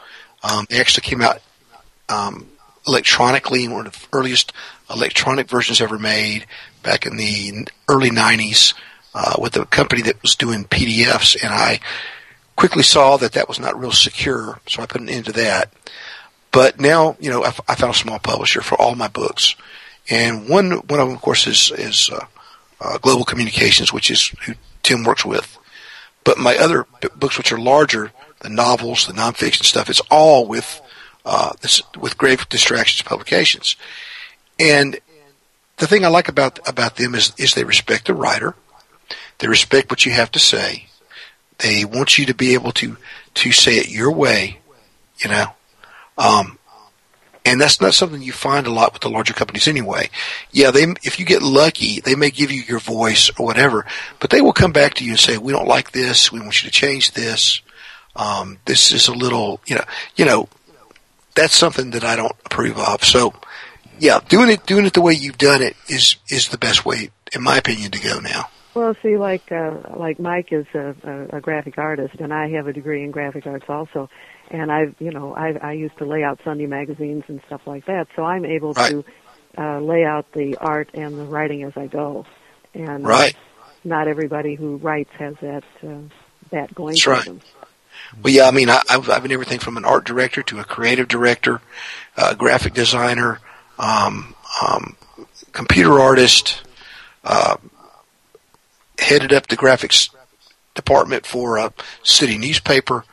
Um, 0.42 0.66
they 0.70 0.80
actually 0.80 1.02
came 1.02 1.20
out, 1.20 1.40
um, 2.08 2.48
electronically, 2.86 3.68
one 3.68 3.86
of 3.86 3.92
the 3.92 4.06
earliest 4.12 4.52
electronic 4.88 5.48
versions 5.48 5.80
ever 5.80 5.98
made 5.98 6.46
back 6.82 7.04
in 7.04 7.16
the 7.16 7.66
early 7.88 8.10
90s, 8.10 8.74
uh, 9.14 9.34
with 9.38 9.56
a 9.56 9.66
company 9.66 10.02
that 10.02 10.22
was 10.22 10.36
doing 10.36 10.64
PDFs. 10.64 11.42
And 11.42 11.52
I 11.52 11.80
quickly 12.54 12.82
saw 12.82 13.16
that 13.16 13.32
that 13.32 13.48
was 13.48 13.58
not 13.58 13.78
real 13.78 13.92
secure. 13.92 14.60
So 14.66 14.82
I 14.82 14.86
put 14.86 15.00
an 15.00 15.08
end 15.08 15.26
to 15.26 15.32
that. 15.32 15.72
But 16.52 16.80
now, 16.80 17.16
you 17.20 17.30
know, 17.30 17.44
I, 17.44 17.52
I 17.68 17.74
found 17.74 17.94
a 17.94 17.98
small 17.98 18.18
publisher 18.18 18.62
for 18.62 18.80
all 18.80 18.94
my 18.94 19.08
books. 19.08 19.56
and 20.08 20.48
one 20.48 20.70
one 20.70 21.00
of 21.00 21.08
them, 21.08 21.16
of 21.16 21.20
course, 21.20 21.46
is 21.46 21.70
is 21.76 22.08
uh, 22.10 22.24
uh, 22.80 22.98
Global 22.98 23.24
Communications, 23.24 23.92
which 23.92 24.10
is 24.10 24.28
who 24.44 24.54
Tim 24.82 25.04
works 25.04 25.24
with. 25.24 25.58
But 26.24 26.38
my 26.38 26.56
other 26.56 26.86
b- 27.00 27.08
books, 27.14 27.38
which 27.38 27.52
are 27.52 27.58
larger, 27.58 28.12
the 28.40 28.48
novels, 28.48 29.06
the 29.06 29.12
nonfiction 29.12 29.64
stuff, 29.64 29.88
it's 29.88 30.02
all 30.10 30.46
with 30.46 30.80
uh, 31.24 31.52
this, 31.60 31.82
with 31.96 32.18
Grave 32.18 32.48
Distractions 32.48 33.02
Publications. 33.02 33.76
And 34.58 34.98
the 35.76 35.86
thing 35.86 36.04
I 36.04 36.08
like 36.08 36.28
about 36.28 36.58
about 36.68 36.96
them 36.96 37.14
is 37.14 37.32
is 37.36 37.54
they 37.54 37.64
respect 37.64 38.06
the 38.06 38.14
writer, 38.14 38.54
they 39.38 39.48
respect 39.48 39.90
what 39.90 40.06
you 40.06 40.12
have 40.12 40.30
to 40.32 40.38
say, 40.38 40.86
they 41.58 41.84
want 41.84 42.18
you 42.18 42.26
to 42.26 42.34
be 42.34 42.54
able 42.54 42.72
to 42.72 42.96
to 43.34 43.52
say 43.52 43.76
it 43.76 43.90
your 43.90 44.10
way, 44.10 44.60
you 45.18 45.28
know. 45.28 45.46
Um, 46.18 46.58
and 47.46 47.60
that's 47.60 47.80
not 47.80 47.94
something 47.94 48.20
you 48.20 48.32
find 48.32 48.66
a 48.66 48.72
lot 48.72 48.92
with 48.92 49.02
the 49.02 49.08
larger 49.08 49.32
companies 49.32 49.68
anyway. 49.68 50.10
Yeah, 50.50 50.72
they 50.72 50.82
if 51.04 51.18
you 51.18 51.24
get 51.24 51.42
lucky, 51.42 52.00
they 52.00 52.16
may 52.16 52.30
give 52.30 52.50
you 52.50 52.62
your 52.62 52.80
voice 52.80 53.30
or 53.38 53.46
whatever, 53.46 53.86
but 54.20 54.30
they 54.30 54.40
will 54.40 54.52
come 54.52 54.72
back 54.72 54.94
to 54.94 55.04
you 55.04 55.12
and 55.12 55.20
say, 55.20 55.38
"We 55.38 55.52
don't 55.52 55.68
like 55.68 55.92
this. 55.92 56.32
We 56.32 56.40
want 56.40 56.62
you 56.62 56.68
to 56.68 56.74
change 56.74 57.12
this. 57.12 57.62
Um, 58.16 58.58
this 58.64 58.92
is 58.92 59.08
a 59.08 59.14
little, 59.14 59.60
you 59.66 59.76
know, 59.76 59.84
you 60.16 60.24
know." 60.24 60.48
That's 61.34 61.54
something 61.54 61.90
that 61.90 62.02
I 62.02 62.16
don't 62.16 62.32
approve 62.46 62.78
of. 62.78 63.04
So, 63.04 63.34
yeah, 63.98 64.20
doing 64.26 64.48
it 64.48 64.64
doing 64.64 64.86
it 64.86 64.94
the 64.94 65.02
way 65.02 65.12
you've 65.12 65.36
done 65.36 65.60
it 65.60 65.76
is 65.86 66.16
is 66.28 66.48
the 66.48 66.56
best 66.56 66.86
way, 66.86 67.10
in 67.34 67.42
my 67.42 67.58
opinion, 67.58 67.90
to 67.90 68.00
go 68.00 68.20
now. 68.20 68.48
Well, 68.76 68.94
see, 69.02 69.16
like 69.16 69.52
uh, 69.52 69.74
like 69.96 70.18
Mike 70.18 70.52
is 70.52 70.66
a, 70.74 70.94
a, 71.04 71.36
a 71.36 71.40
graphic 71.40 71.78
artist, 71.78 72.16
and 72.20 72.32
I 72.32 72.48
have 72.50 72.66
a 72.66 72.72
degree 72.72 73.04
in 73.04 73.10
graphic 73.10 73.46
arts 73.46 73.66
also, 73.68 74.10
and 74.50 74.70
I, 74.70 74.94
you 74.98 75.10
know, 75.10 75.34
I 75.34 75.52
I 75.62 75.72
used 75.72 75.98
to 75.98 76.04
lay 76.04 76.22
out 76.22 76.40
Sunday 76.44 76.66
magazines 76.66 77.24
and 77.28 77.40
stuff 77.46 77.62
like 77.66 77.86
that, 77.86 78.08
so 78.16 78.24
I'm 78.24 78.44
able 78.44 78.74
Right. 78.74 78.90
to 78.90 79.04
uh, 79.58 79.80
lay 79.80 80.04
out 80.04 80.30
the 80.32 80.56
art 80.56 80.90
and 80.94 81.18
the 81.18 81.24
writing 81.24 81.62
as 81.62 81.76
I 81.76 81.86
go, 81.86 82.26
and 82.74 83.04
Right. 83.04 83.36
not 83.84 84.08
everybody 84.08 84.54
who 84.54 84.76
writes 84.76 85.10
has 85.18 85.34
that 85.40 85.64
uh, 85.82 85.94
that 86.50 86.74
going 86.74 86.94
That's 86.94 87.02
for 87.04 87.10
right. 87.10 87.24
them. 87.24 87.40
Well, 88.22 88.32
yeah, 88.32 88.46
I 88.46 88.50
mean, 88.50 88.70
I, 88.70 88.82
I've, 88.88 89.08
I've 89.10 89.22
been 89.22 89.32
everything 89.32 89.58
from 89.58 89.76
an 89.76 89.84
art 89.84 90.04
director 90.04 90.42
to 90.44 90.60
a 90.60 90.64
creative 90.64 91.08
director, 91.08 91.60
a 92.16 92.34
graphic 92.36 92.74
designer, 92.74 93.40
um, 93.78 94.34
um, 94.62 94.96
computer 95.52 95.98
artist, 95.98 96.62
uh, 97.24 97.56
headed 98.98 99.32
up 99.32 99.46
the 99.48 99.56
graphics 99.56 100.10
department 100.74 101.26
for 101.26 101.56
a 101.56 101.72
city 102.02 102.38
newspaper. 102.38 103.04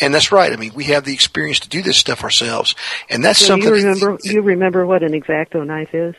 And 0.00 0.14
that's 0.14 0.32
right. 0.32 0.52
I 0.52 0.56
mean, 0.56 0.72
we 0.74 0.84
have 0.84 1.04
the 1.04 1.12
experience 1.12 1.60
to 1.60 1.68
do 1.68 1.82
this 1.82 1.98
stuff 1.98 2.22
ourselves. 2.24 2.74
And 3.10 3.22
that's 3.24 3.38
So 3.40 3.46
something. 3.46 3.68
you 3.68 3.74
remember 3.74 4.18
you 4.24 4.40
remember 4.42 4.86
what 4.86 5.02
an 5.02 5.14
X-Acto 5.14 5.66
knife 5.66 5.94
is? 5.94 6.14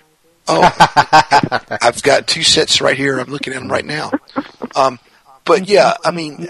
Oh, 0.47 0.61
I've 1.81 2.01
got 2.03 2.27
two 2.27 2.43
sets 2.43 2.81
right 2.81 2.97
here. 2.97 3.17
I'm 3.19 3.29
looking 3.31 3.53
at 3.53 3.59
them 3.59 3.71
right 3.71 3.85
now. 3.85 4.11
Um, 4.75 4.99
but 5.45 5.67
yeah, 5.67 5.93
I 6.03 6.11
mean, 6.11 6.47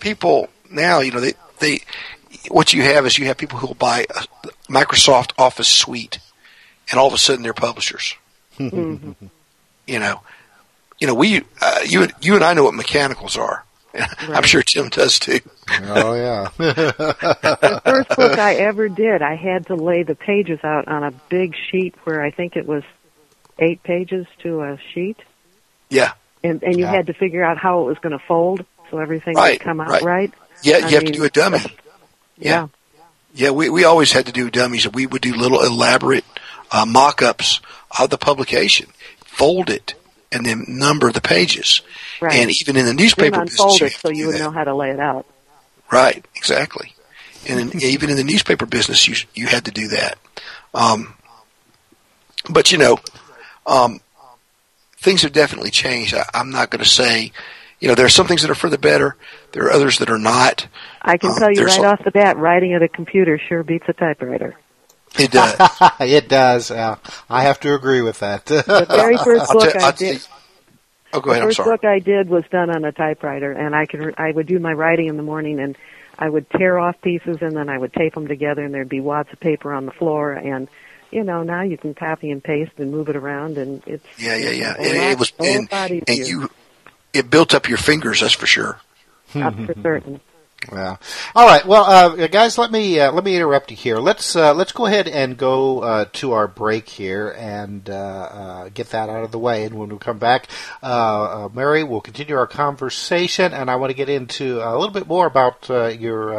people 0.00 0.48
now, 0.70 1.00
you 1.00 1.12
know, 1.12 1.20
they, 1.20 1.32
they, 1.60 1.80
what 2.50 2.72
you 2.72 2.82
have 2.82 3.06
is 3.06 3.18
you 3.18 3.26
have 3.26 3.36
people 3.38 3.58
who 3.58 3.68
will 3.68 3.74
buy 3.74 4.06
a 4.10 4.48
Microsoft 4.70 5.32
Office 5.38 5.68
suite 5.68 6.18
and 6.90 6.98
all 6.98 7.06
of 7.06 7.14
a 7.14 7.18
sudden 7.18 7.42
they're 7.42 7.52
publishers. 7.54 8.16
Mhm. 8.58 9.14
You 9.86 9.98
know, 9.98 10.20
you 11.00 11.06
know, 11.06 11.14
we, 11.14 11.42
uh, 11.60 11.80
you, 11.86 12.08
you 12.20 12.34
and 12.34 12.44
I 12.44 12.52
know 12.54 12.64
what 12.64 12.74
mechanicals 12.74 13.36
are. 13.36 13.64
I'm 13.94 14.42
sure 14.44 14.62
Tim 14.62 14.88
does 14.88 15.18
too. 15.18 15.40
Oh 15.82 16.14
yeah. 16.14 16.48
the 16.58 17.80
first 17.84 18.08
book 18.10 18.38
I 18.38 18.54
ever 18.54 18.88
did, 18.88 19.22
I 19.22 19.34
had 19.36 19.66
to 19.66 19.74
lay 19.74 20.02
the 20.02 20.14
pages 20.14 20.60
out 20.64 20.88
on 20.88 21.02
a 21.04 21.10
big 21.28 21.54
sheet 21.70 21.94
where 22.04 22.22
I 22.22 22.30
think 22.30 22.56
it 22.56 22.66
was 22.66 22.82
eight 23.58 23.82
pages 23.82 24.26
to 24.42 24.62
a 24.62 24.78
sheet, 24.94 25.18
Yeah. 25.90 26.12
and 26.42 26.62
and 26.62 26.76
you 26.78 26.84
Yeah. 26.84 26.90
had 26.92 27.06
to 27.06 27.12
figure 27.14 27.44
out 27.44 27.58
how 27.58 27.82
it 27.82 27.86
was 27.86 27.98
going 27.98 28.18
to 28.18 28.24
fold 28.26 28.64
so 28.90 28.98
everything 28.98 29.34
Right, 29.34 29.52
would 29.54 29.60
come 29.60 29.80
out 29.80 29.88
right. 29.88 30.02
right. 30.02 30.34
Yeah, 30.62 30.76
I 30.76 30.88
you 30.88 30.94
have 30.96 31.04
to 31.04 31.12
do 31.12 31.24
a 31.24 31.30
dummy. 31.30 31.58
Yeah. 32.38 32.68
Yeah, 33.34 33.50
we, 33.50 33.70
we 33.70 33.84
always 33.84 34.12
had 34.12 34.26
to 34.26 34.32
do 34.32 34.50
dummies. 34.50 34.86
We 34.92 35.06
would 35.06 35.22
do 35.22 35.34
little 35.34 35.62
elaborate 35.62 36.24
uh, 36.70 36.84
mock-ups 36.86 37.60
of 37.98 38.10
the 38.10 38.18
publication, 38.18 38.88
fold 39.24 39.70
it, 39.70 39.94
and 40.32 40.44
then 40.46 40.64
number 40.68 41.12
the 41.12 41.20
pages. 41.20 41.82
Right. 42.20 42.34
And 42.34 42.50
even 42.50 42.76
in 42.76 42.84
the 42.84 42.90
Then 42.90 42.96
newspaper 42.96 43.40
business, 43.42 43.60
unfold 43.60 43.80
you 43.80 43.88
so 43.90 44.08
you 44.10 44.26
would 44.26 44.34
that. 44.36 44.40
know 44.40 44.50
how 44.50 44.64
to 44.64 44.74
lay 44.74 44.90
it 44.90 45.00
out. 45.00 45.26
Right, 45.90 46.24
exactly. 46.34 46.94
And 47.48 47.60
in, 47.74 47.82
even 47.82 48.08
in 48.10 48.16
the 48.16 48.24
newspaper 48.24 48.66
business, 48.66 49.06
you 49.08 49.14
you 49.34 49.46
had 49.46 49.64
to 49.66 49.70
do 49.70 49.88
that. 49.88 50.18
Um, 50.74 51.14
but 52.48 52.72
you 52.72 52.78
know, 52.78 52.98
um, 53.66 54.00
things 54.98 55.22
have 55.22 55.32
definitely 55.32 55.70
changed. 55.70 56.14
I, 56.14 56.24
I'm 56.34 56.50
not 56.50 56.70
going 56.70 56.82
to 56.84 56.88
say, 56.88 57.32
you 57.80 57.88
know, 57.88 57.94
there 57.94 58.06
are 58.06 58.10
some 58.10 58.26
things 58.26 58.42
that 58.42 58.50
are 58.50 58.54
for 58.54 58.70
the 58.70 58.78
better. 58.78 59.16
There 59.52 59.64
are 59.64 59.72
others 59.72 59.98
that 59.98 60.08
are 60.10 60.18
not. 60.18 60.66
I 61.02 61.16
can 61.18 61.30
Um, 61.30 61.36
tell 61.36 61.50
you 61.52 61.64
right 61.64 61.78
a- 61.80 61.86
off 61.86 62.04
the 62.04 62.10
bat, 62.12 62.36
writing 62.36 62.72
at 62.74 62.82
a 62.82 62.88
computer 62.88 63.38
sure 63.48 63.62
beats 63.62 63.84
a 63.88 63.92
typewriter. 63.92 64.56
It 65.18 65.30
does. 65.30 65.56
it 66.00 66.28
does. 66.28 66.70
Uh, 66.70 66.96
I 67.28 67.42
have 67.42 67.60
to 67.60 67.74
agree 67.74 68.00
with 68.02 68.20
that. 68.20 68.46
The 68.46 68.62
very 68.88 69.16
first 69.24 69.50
I'll 69.50 69.58
book 69.58 69.72
tell- 69.72 69.84
I 69.84 69.90
did. 69.92 70.20
tell- 70.20 70.38
Oh, 71.14 71.20
go 71.20 71.30
ahead. 71.30 71.42
the 71.42 71.44
I'm 71.44 71.48
first 71.48 71.56
sorry. 71.58 71.70
book 71.76 71.84
I 71.84 71.98
did 71.98 72.30
was 72.30 72.44
done 72.50 72.70
on 72.70 72.86
a 72.86 72.92
typewriter, 72.92 73.52
and 73.52 73.74
I 73.76 73.84
could 73.84 74.14
I 74.16 74.30
would 74.30 74.46
do 74.46 74.58
my 74.58 74.72
writing 74.72 75.08
in 75.08 75.18
the 75.18 75.22
morning, 75.22 75.60
and 75.60 75.76
I 76.18 76.26
would 76.26 76.48
tear 76.48 76.78
off 76.78 76.98
pieces, 77.02 77.36
and 77.42 77.54
then 77.54 77.68
I 77.68 77.76
would 77.76 77.92
tape 77.92 78.14
them 78.14 78.26
together, 78.28 78.64
and 78.64 78.72
there'd 78.72 78.88
be 78.88 79.00
wads 79.00 79.28
of 79.30 79.38
paper 79.38 79.74
on 79.74 79.84
the 79.84 79.92
floor, 79.92 80.32
and 80.32 80.68
you 81.10 81.22
know 81.22 81.42
now 81.42 81.60
you 81.64 81.76
can 81.76 81.92
copy 81.92 82.30
and 82.30 82.42
paste 82.42 82.72
and 82.78 82.90
move 82.90 83.10
it 83.10 83.16
around, 83.16 83.58
and 83.58 83.82
it's 83.86 84.06
Yeah, 84.18 84.36
yeah, 84.36 84.50
yeah. 84.52 84.74
a 84.74 84.80
And 84.80 84.98
lot- 84.98 85.10
it 85.10 85.18
was, 85.18 85.32
and, 85.38 85.68
and 85.70 86.08
easier. 86.08 86.24
you, 86.24 86.50
it 87.12 87.28
built 87.28 87.52
up 87.52 87.68
your 87.68 87.76
fingers. 87.76 88.20
That's 88.22 88.32
for 88.32 88.46
sure. 88.46 88.80
up 89.34 89.54
for 89.66 89.74
certain. 89.82 90.18
Yeah. 90.70 90.96
All 91.34 91.46
right. 91.46 91.66
Well, 91.66 91.84
uh, 91.84 92.28
guys, 92.28 92.56
let 92.56 92.70
me 92.70 93.00
uh, 93.00 93.10
let 93.10 93.24
me 93.24 93.34
interrupt 93.34 93.70
you 93.70 93.76
here. 93.76 93.96
Let's 93.96 94.36
uh, 94.36 94.54
let's 94.54 94.70
go 94.70 94.86
ahead 94.86 95.08
and 95.08 95.36
go 95.36 95.80
uh, 95.80 96.04
to 96.14 96.32
our 96.32 96.46
break 96.46 96.88
here 96.88 97.30
and 97.30 97.88
uh, 97.90 97.94
uh, 97.94 98.68
get 98.68 98.90
that 98.90 99.08
out 99.08 99.24
of 99.24 99.32
the 99.32 99.38
way. 99.38 99.64
And 99.64 99.74
when 99.76 99.88
we 99.88 99.98
come 99.98 100.18
back, 100.18 100.48
Mary, 100.82 101.82
we'll 101.82 102.00
continue 102.00 102.36
our 102.36 102.46
conversation, 102.46 103.52
and 103.52 103.70
I 103.70 103.76
want 103.76 103.90
to 103.90 103.96
get 103.96 104.08
into 104.08 104.60
a 104.60 104.78
little 104.78 104.92
bit 104.92 105.08
more 105.08 105.26
about 105.26 105.68
your, 105.68 106.32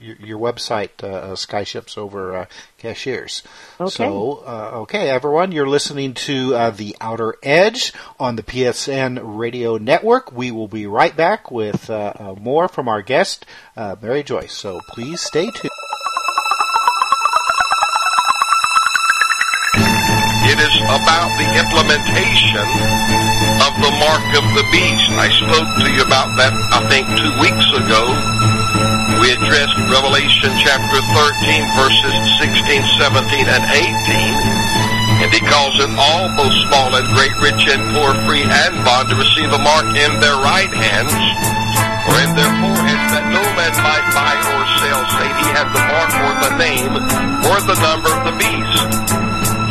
your 0.00 0.16
your 0.16 0.38
website, 0.38 0.90
Skyships 0.98 1.96
over 1.96 2.36
uh, 2.36 2.46
Cashiers. 2.84 3.42
Okay. 3.80 3.88
So, 3.88 4.44
uh, 4.46 4.80
okay, 4.82 5.08
everyone, 5.08 5.52
you're 5.52 5.66
listening 5.66 6.12
to 6.28 6.54
uh, 6.54 6.70
the 6.70 6.94
Outer 7.00 7.34
Edge 7.42 7.94
on 8.20 8.36
the 8.36 8.42
PSN 8.42 9.20
Radio 9.22 9.78
Network. 9.78 10.30
We 10.32 10.50
will 10.50 10.68
be 10.68 10.86
right 10.86 11.16
back 11.16 11.50
with 11.50 11.88
uh, 11.88 12.12
uh, 12.14 12.34
more 12.38 12.68
from 12.68 12.86
our 12.86 13.00
guest, 13.00 13.46
uh, 13.74 13.96
Mary 14.02 14.22
Joyce. 14.22 14.52
So 14.52 14.80
please 14.90 15.22
stay 15.22 15.46
tuned. 15.46 15.70
It 20.44 20.60
is 20.60 20.76
about 20.84 21.32
the 21.40 21.48
implementation 21.56 22.68
of 23.64 23.72
the 23.80 23.92
mark 23.96 24.28
of 24.36 24.44
the 24.60 24.64
beast. 24.70 25.08
I 25.16 25.32
spoke 25.32 25.68
to 25.80 25.90
you 25.90 26.02
about 26.04 26.36
that, 26.36 26.52
I 26.52 26.84
think, 26.92 27.08
two 27.16 27.32
weeks 27.40 27.64
ago. 27.72 28.83
We 29.20 29.30
addressed 29.30 29.78
Revelation 29.90 30.50
chapter 30.58 30.98
13, 30.98 31.64
verses 31.78 32.16
16, 32.40 32.82
17, 32.98 33.46
and 33.46 33.64
18. 33.70 34.64
And 35.22 35.30
he 35.32 35.40
calls 35.40 35.78
it 35.78 35.88
all, 35.94 36.28
both 36.36 36.52
small 36.68 36.90
and 36.92 37.06
great, 37.14 37.32
rich 37.38 37.64
and 37.70 37.80
poor, 37.94 38.12
free 38.26 38.42
and 38.42 38.74
bond, 38.84 39.08
to 39.08 39.16
receive 39.16 39.50
a 39.54 39.60
mark 39.62 39.86
in 39.94 40.12
their 40.18 40.36
right 40.42 40.68
hands 40.68 41.14
or 42.04 42.16
in 42.20 42.30
their 42.36 42.52
foreheads, 42.60 43.06
that 43.14 43.24
no 43.32 43.44
man 43.56 43.74
might 43.80 44.06
buy 44.12 44.34
or 44.36 44.62
sell, 44.82 45.02
save 45.16 45.36
he 45.40 45.46
have 45.56 45.70
the 45.72 45.84
mark 45.88 46.12
or 46.12 46.34
the 46.44 46.52
name 46.60 46.92
or 47.48 47.56
the 47.64 47.78
number 47.80 48.10
of 48.12 48.20
the 48.28 48.34
beast. 48.36 48.84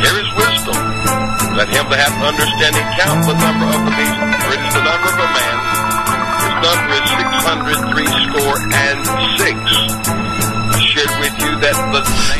Here 0.02 0.16
is 0.18 0.28
wisdom. 0.34 0.78
Let 1.54 1.70
him 1.70 1.86
that 1.94 2.02
hath 2.02 2.18
understanding 2.18 2.86
count 2.98 3.22
the 3.30 3.38
number 3.38 3.66
of 3.70 3.80
the 3.86 3.94
beast, 3.94 4.18
for 4.18 4.50
it 4.50 4.60
is 4.66 4.72
the 4.74 4.82
number 4.82 5.06
of 5.06 5.18
a 5.22 5.30
man. 5.30 5.56
His 6.42 6.54
number 6.66 6.92
is 6.98 7.06
six 7.14 7.30
hundred 7.46 7.78
three 7.94 8.10
score 8.26 8.58
and 8.58 8.83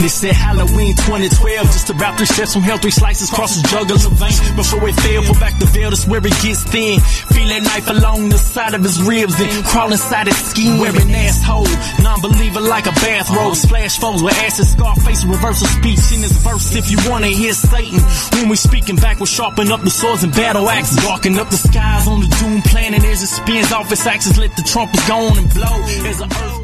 They 0.05 0.13
said 0.13 0.37
Halloween 0.37 0.93
2012, 0.93 1.65
just 1.73 1.89
about 1.89 2.19
three 2.19 2.29
steps 2.29 2.53
from 2.53 2.61
hell, 2.61 2.77
three 2.77 2.91
slices 2.91 3.33
across 3.33 3.57
the 3.57 3.65
jugular 3.65 3.97
vein. 4.13 4.37
Before 4.53 4.85
it 4.85 4.93
fell, 5.01 5.25
pull 5.25 5.41
back 5.41 5.57
the 5.59 5.65
veil, 5.65 5.89
that's 5.89 6.05
where 6.05 6.21
it 6.21 6.37
gets 6.45 6.61
thin. 6.69 7.01
Feel 7.33 7.49
that 7.49 7.65
knife 7.65 7.89
along 7.89 8.29
the 8.29 8.37
side 8.37 8.75
of 8.75 8.85
his 8.85 9.01
ribs, 9.01 9.33
then 9.41 9.49
crawl 9.65 9.91
inside 9.91 10.27
his 10.27 10.37
skin. 10.37 10.77
Wearing 10.77 11.09
asshole, 11.09 11.65
non-believer 12.05 12.61
like 12.61 12.85
a 12.85 12.93
bathrobe. 13.01 13.57
Splash 13.57 13.97
foes 13.97 14.23
with 14.23 14.37
acid, 14.45 14.67
scarface, 14.67 15.25
reversal 15.25 15.69
speech 15.73 16.05
in 16.13 16.21
this 16.21 16.37
verse. 16.45 16.77
If 16.77 16.91
you 16.91 17.01
wanna 17.09 17.33
hear 17.33 17.55
Satan, 17.55 18.05
when 18.37 18.51
we 18.51 18.57
speaking 18.57 18.97
back, 18.97 19.17
we'll 19.17 19.33
sharpen 19.33 19.73
up 19.73 19.81
the 19.81 19.91
swords 19.91 20.23
and 20.23 20.35
battle 20.35 20.69
axes. 20.69 21.01
Darken 21.01 21.39
up 21.39 21.49
the 21.49 21.57
skies 21.57 22.07
on 22.07 22.21
the 22.21 22.29
doom 22.45 22.61
planet 22.61 23.03
as 23.05 23.23
it 23.23 23.33
spins 23.33 23.73
off 23.73 23.91
its 23.91 24.05
axis. 24.05 24.37
Let 24.37 24.55
the 24.55 24.69
trumpets 24.69 25.09
go 25.09 25.17
on 25.17 25.39
and 25.39 25.49
blow 25.49 25.81
the 25.89 25.97
earth 26.13 26.64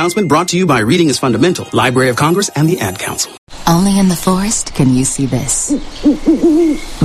announcement 0.00 0.30
brought 0.30 0.48
to 0.48 0.56
you 0.56 0.64
by 0.64 0.78
Reading 0.78 1.10
is 1.10 1.18
Fundamental, 1.18 1.68
Library 1.74 2.08
of 2.08 2.16
Congress, 2.16 2.48
and 2.56 2.66
the 2.66 2.80
Ad 2.80 2.98
Council. 2.98 3.36
Only 3.66 3.98
in 3.98 4.08
the 4.08 4.16
forest 4.16 4.74
can 4.74 4.94
you 4.94 5.04
see 5.04 5.26
this. 5.26 5.72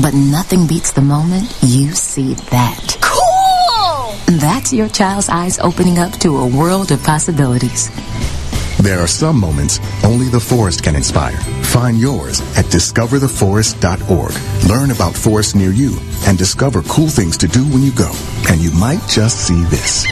But 0.02 0.14
nothing 0.14 0.66
beats 0.66 0.94
the 0.94 1.02
moment 1.02 1.54
you 1.62 1.92
see 1.92 2.36
that. 2.52 2.98
Cool! 3.02 4.40
That's 4.40 4.72
your 4.72 4.88
child's 4.88 5.28
eyes 5.28 5.60
opening 5.60 6.00
up 6.00 6.14
to 6.20 6.38
a 6.38 6.48
world 6.48 6.94
of 6.94 7.04
possibilities. 7.04 7.90
There 8.78 9.02
are 9.02 9.08
some 9.08 9.42
moments 9.42 9.82
only 10.06 10.30
the 10.30 10.40
forest 10.40 10.82
can 10.82 10.96
inspire. 10.96 11.38
Find 11.76 12.00
yours 12.00 12.40
at 12.58 12.64
discovertheforest.org. 12.66 14.70
Learn 14.70 14.92
about 14.92 15.16
forests 15.16 15.54
near 15.54 15.72
you 15.72 15.98
and 16.28 16.38
discover 16.38 16.82
cool 16.84 17.10
things 17.10 17.36
to 17.38 17.48
do 17.50 17.66
when 17.66 17.84
you 17.84 17.92
go. 17.92 18.14
And 18.50 18.62
you 18.62 18.72
might 18.72 19.06
just 19.10 19.48
see 19.48 19.62
this. 19.66 20.06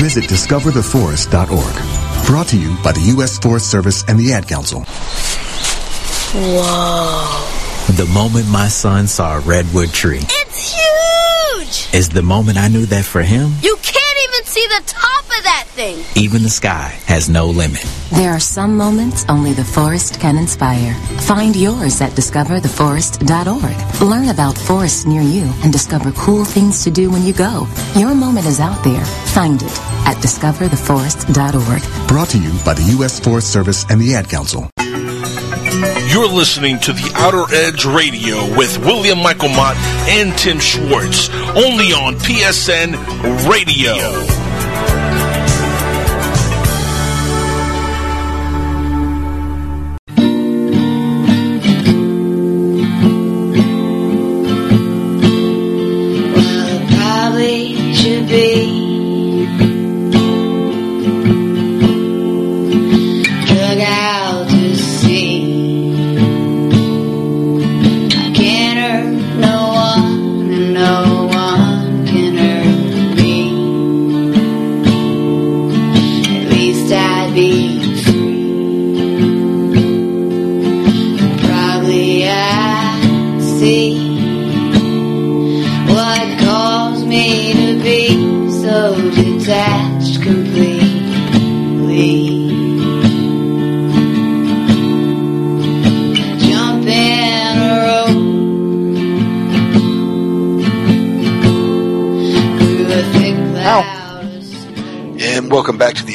Visit 0.00 0.24
discovertheforest.org. 0.24 2.26
Brought 2.26 2.48
to 2.48 2.58
you 2.58 2.74
by 2.82 2.92
the 2.92 3.02
U.S. 3.16 3.38
Forest 3.38 3.70
Service 3.70 4.02
and 4.08 4.18
the 4.18 4.32
Ad 4.32 4.48
Council. 4.48 4.80
Whoa. 6.32 7.94
The 7.96 8.06
moment 8.06 8.48
my 8.48 8.68
son 8.68 9.06
saw 9.06 9.36
a 9.36 9.40
redwood 9.40 9.90
tree 9.90 10.20
It's 10.22 10.74
huge! 10.74 11.94
is 11.94 12.08
the 12.08 12.22
moment 12.22 12.56
I 12.56 12.68
knew 12.68 12.86
that 12.86 13.04
for 13.04 13.20
him, 13.20 13.52
You 13.62 13.76
can't 13.82 13.99
see 14.50 14.66
the 14.66 14.82
top 14.84 15.24
of 15.24 15.44
that 15.44 15.64
thing! 15.68 16.02
even 16.16 16.42
the 16.42 16.48
sky 16.50 16.88
has 17.06 17.28
no 17.28 17.46
limit. 17.46 17.84
There 18.10 18.32
are 18.32 18.40
some 18.40 18.76
moments 18.76 19.24
only 19.28 19.52
the 19.52 19.64
forest 19.64 20.18
can 20.20 20.36
inspire. 20.36 20.94
Find 21.20 21.54
yours 21.54 22.00
at 22.00 22.10
discovertheforest.org. 22.12 24.02
Learn 24.02 24.28
about 24.28 24.58
forests 24.58 25.06
near 25.06 25.22
you 25.22 25.44
and 25.62 25.72
discover 25.72 26.10
cool 26.12 26.44
things 26.44 26.82
to 26.84 26.90
do 26.90 27.10
when 27.10 27.22
you 27.22 27.32
go. 27.32 27.68
Your 27.94 28.14
moment 28.14 28.46
is 28.46 28.58
out 28.60 28.82
there. 28.82 29.04
Find 29.32 29.62
it 29.62 29.78
at 30.04 30.16
discovertheforest.org. 30.16 32.08
Brought 32.08 32.28
to 32.30 32.38
you 32.38 32.52
by 32.64 32.74
the 32.74 32.82
U.S. 32.98 33.20
Forest 33.20 33.52
Service 33.52 33.84
and 33.88 34.00
the 34.00 34.14
Ad 34.16 34.28
Council. 34.28 34.68
You're 36.10 36.26
listening 36.26 36.80
to 36.80 36.92
the 36.92 37.12
Outer 37.14 37.44
Edge 37.54 37.84
Radio 37.84 38.44
with 38.56 38.78
William 38.78 39.22
Michael 39.22 39.50
Mott 39.50 39.76
and 40.08 40.36
Tim 40.36 40.58
Swartz, 40.60 41.30
only 41.54 41.92
on 41.92 42.16
PSN 42.16 42.96
Radio. 43.48 44.39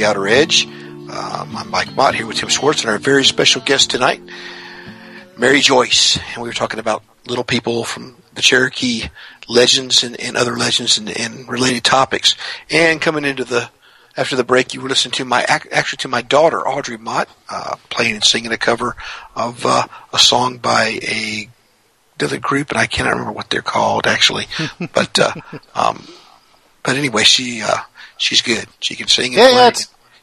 The 0.05 0.11
Outer 0.11 0.27
Edge. 0.27 0.67
Um, 0.67 1.55
I'm 1.57 1.71
Mike 1.71 1.95
Mott 1.95 2.13
here 2.13 2.27
with 2.27 2.37
Tim 2.37 2.51
Swartz 2.51 2.81
and 2.81 2.91
our 2.91 2.99
very 2.99 3.25
special 3.25 3.59
guest 3.59 3.89
tonight, 3.89 4.21
Mary 5.35 5.61
Joyce. 5.61 6.19
And 6.31 6.43
we 6.43 6.47
were 6.47 6.53
talking 6.53 6.79
about 6.79 7.01
little 7.27 7.43
people 7.43 7.83
from 7.83 8.15
the 8.35 8.43
Cherokee 8.43 9.09
legends 9.47 10.03
and, 10.03 10.19
and 10.19 10.37
other 10.37 10.55
legends 10.57 10.99
and, 10.99 11.09
and 11.09 11.49
related 11.49 11.83
topics. 11.83 12.35
And 12.69 13.01
coming 13.01 13.25
into 13.25 13.45
the 13.45 13.71
after 14.15 14.35
the 14.35 14.43
break, 14.43 14.75
you 14.75 14.81
were 14.81 14.89
listening 14.89 15.13
to 15.13 15.25
my 15.25 15.43
actually 15.49 15.97
to 15.97 16.07
my 16.07 16.21
daughter 16.21 16.67
Audrey 16.67 16.97
Mott 16.97 17.27
uh, 17.49 17.75
playing 17.89 18.13
and 18.13 18.23
singing 18.23 18.51
a 18.51 18.57
cover 18.57 18.95
of 19.35 19.65
uh, 19.65 19.87
a 20.13 20.19
song 20.19 20.59
by 20.59 20.99
a 21.01 21.49
another 22.19 22.37
group, 22.37 22.69
and 22.69 22.77
I 22.77 22.85
cannot 22.85 23.13
remember 23.13 23.31
what 23.31 23.49
they're 23.49 23.63
called 23.63 24.05
actually. 24.05 24.45
but 24.93 25.17
uh, 25.17 25.33
um, 25.73 26.05
but 26.83 26.95
anyway, 26.95 27.23
she 27.23 27.63
uh, 27.63 27.79
she's 28.17 28.43
good. 28.43 28.67
She 28.79 28.93
can 28.93 29.07
sing. 29.07 29.33
And 29.33 29.37
Yeah, 29.37 29.49
play. 29.49 29.57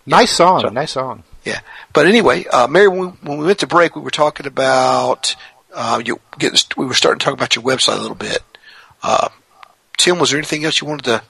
Nice 0.06 0.32
song, 0.32 0.72
nice 0.74 0.92
song. 0.92 1.24
Yeah. 1.44 1.60
But 1.92 2.06
anyway, 2.06 2.44
uh, 2.46 2.68
Mary, 2.68 2.88
when 2.88 3.00
we, 3.00 3.06
when 3.22 3.38
we 3.38 3.46
went 3.46 3.58
to 3.60 3.66
break, 3.66 3.96
we 3.96 4.02
were 4.02 4.10
talking 4.10 4.46
about, 4.46 5.34
uh, 5.74 6.00
you 6.04 6.20
getting, 6.38 6.58
we 6.76 6.86
were 6.86 6.94
starting 6.94 7.18
to 7.18 7.24
talk 7.24 7.34
about 7.34 7.56
your 7.56 7.64
website 7.64 7.98
a 7.98 8.00
little 8.00 8.16
bit. 8.16 8.42
Uh, 9.02 9.28
Tim, 9.98 10.18
was 10.18 10.30
there 10.30 10.38
anything 10.38 10.64
else 10.64 10.80
you 10.80 10.86
wanted 10.86 11.04
to, 11.04 11.22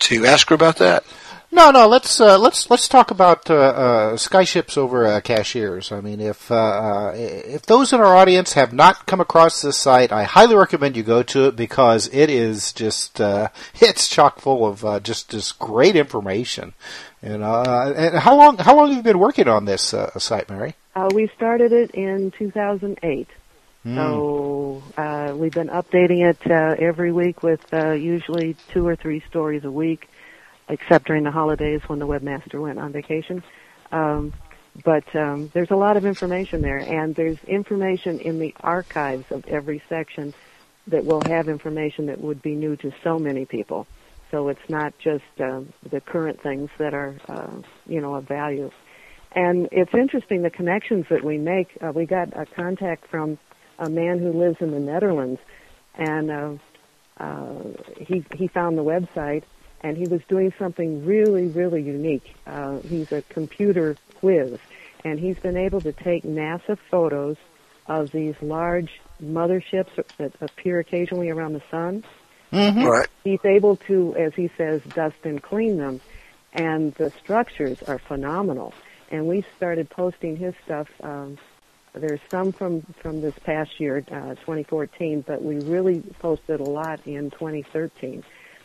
to 0.00 0.26
ask 0.26 0.48
her 0.48 0.54
about 0.54 0.76
that? 0.76 1.04
No, 1.54 1.70
no. 1.70 1.86
Let's 1.86 2.18
uh, 2.18 2.38
let's 2.38 2.70
let's 2.70 2.88
talk 2.88 3.10
about 3.10 3.50
uh, 3.50 3.54
uh, 3.54 4.12
skyships 4.14 4.78
over 4.78 5.04
uh, 5.04 5.20
cashiers. 5.20 5.92
I 5.92 6.00
mean, 6.00 6.18
if 6.18 6.50
uh, 6.50 6.54
uh, 6.54 7.12
if 7.14 7.66
those 7.66 7.92
in 7.92 8.00
our 8.00 8.16
audience 8.16 8.54
have 8.54 8.72
not 8.72 9.04
come 9.04 9.20
across 9.20 9.60
this 9.60 9.76
site, 9.76 10.12
I 10.12 10.22
highly 10.22 10.56
recommend 10.56 10.96
you 10.96 11.02
go 11.02 11.22
to 11.24 11.48
it 11.48 11.56
because 11.56 12.08
it 12.10 12.30
is 12.30 12.72
just 12.72 13.20
uh, 13.20 13.48
it's 13.74 14.08
chock 14.08 14.40
full 14.40 14.66
of 14.66 14.82
uh, 14.82 15.00
just 15.00 15.28
just 15.28 15.58
great 15.58 15.94
information. 15.94 16.72
And, 17.22 17.42
uh, 17.44 17.92
and 17.96 18.18
how 18.18 18.36
long 18.36 18.58
how 18.58 18.76
long 18.76 18.88
have 18.88 18.96
you 18.96 19.02
been 19.02 19.18
working 19.18 19.46
on 19.46 19.64
this 19.64 19.94
uh, 19.94 20.18
site, 20.18 20.50
Mary? 20.50 20.74
Uh, 20.94 21.08
we 21.14 21.30
started 21.36 21.72
it 21.72 21.92
in 21.92 22.32
2008. 22.32 23.28
Hmm. 23.84 23.96
So 23.96 24.82
uh, 24.96 25.32
we've 25.36 25.52
been 25.52 25.68
updating 25.68 26.28
it 26.28 26.50
uh, 26.50 26.76
every 26.78 27.12
week 27.12 27.42
with 27.42 27.60
uh, 27.72 27.92
usually 27.92 28.56
two 28.72 28.86
or 28.86 28.96
three 28.96 29.22
stories 29.28 29.64
a 29.64 29.70
week, 29.70 30.08
except 30.68 31.06
during 31.06 31.22
the 31.22 31.30
holidays 31.30 31.80
when 31.86 31.98
the 31.98 32.06
webmaster 32.06 32.60
went 32.60 32.78
on 32.78 32.92
vacation. 32.92 33.42
Um, 33.92 34.32
but 34.84 35.14
um, 35.14 35.50
there's 35.52 35.70
a 35.70 35.76
lot 35.76 35.96
of 35.96 36.04
information 36.04 36.62
there, 36.62 36.78
and 36.78 37.14
there's 37.14 37.38
information 37.44 38.18
in 38.20 38.38
the 38.38 38.54
archives 38.60 39.30
of 39.30 39.46
every 39.46 39.82
section 39.88 40.34
that 40.86 41.04
will 41.04 41.22
have 41.26 41.48
information 41.48 42.06
that 42.06 42.20
would 42.20 42.42
be 42.42 42.54
new 42.54 42.74
to 42.76 42.92
so 43.04 43.18
many 43.18 43.44
people. 43.44 43.86
So 44.32 44.48
it's 44.48 44.68
not 44.68 44.94
just 44.98 45.22
um, 45.40 45.72
the 45.88 46.00
current 46.00 46.42
things 46.42 46.70
that 46.78 46.94
are, 46.94 47.14
uh, 47.28 47.60
you 47.86 48.00
know, 48.00 48.14
of 48.14 48.26
value. 48.26 48.70
And 49.34 49.68
it's 49.70 49.92
interesting 49.94 50.42
the 50.42 50.50
connections 50.50 51.04
that 51.10 51.22
we 51.22 51.38
make. 51.38 51.68
Uh, 51.80 51.92
we 51.94 52.06
got 52.06 52.28
a 52.36 52.46
contact 52.46 53.06
from 53.08 53.38
a 53.78 53.90
man 53.90 54.18
who 54.18 54.32
lives 54.32 54.56
in 54.60 54.70
the 54.70 54.80
Netherlands, 54.80 55.38
and 55.94 56.30
uh, 56.30 56.54
uh, 57.18 57.62
he 57.98 58.24
he 58.34 58.48
found 58.48 58.76
the 58.76 58.84
website, 58.84 59.42
and 59.82 59.96
he 59.96 60.06
was 60.06 60.20
doing 60.28 60.52
something 60.58 61.04
really 61.04 61.46
really 61.46 61.82
unique. 61.82 62.34
Uh, 62.46 62.78
he's 62.80 63.10
a 63.12 63.22
computer 63.28 63.96
whiz, 64.22 64.58
and 65.04 65.18
he's 65.20 65.38
been 65.38 65.56
able 65.56 65.80
to 65.82 65.92
take 65.92 66.24
NASA 66.24 66.78
photos 66.90 67.36
of 67.86 68.12
these 68.12 68.34
large 68.40 69.00
motherships 69.22 69.90
that 70.18 70.32
appear 70.40 70.78
occasionally 70.78 71.30
around 71.30 71.52
the 71.52 71.62
sun. 71.70 72.04
Mm-hmm. 72.52 72.84
Right. 72.84 73.08
He's 73.24 73.44
able 73.44 73.76
to, 73.88 74.14
as 74.16 74.34
he 74.34 74.50
says, 74.56 74.82
dust 74.94 75.16
and 75.24 75.42
clean 75.42 75.78
them, 75.78 76.00
and 76.52 76.94
the 76.94 77.10
structures 77.22 77.82
are 77.84 77.98
phenomenal. 77.98 78.74
And 79.10 79.26
we 79.26 79.44
started 79.56 79.88
posting 79.90 80.36
his 80.36 80.54
stuff. 80.64 80.88
Um, 81.02 81.38
there's 81.94 82.20
some 82.30 82.52
from 82.52 82.82
from 83.00 83.20
this 83.20 83.38
past 83.40 83.78
year, 83.78 84.04
uh, 84.10 84.34
2014, 84.36 85.24
but 85.26 85.42
we 85.42 85.60
really 85.60 86.00
posted 86.18 86.60
a 86.60 86.64
lot 86.64 87.00
in 87.06 87.30
2013. 87.30 88.24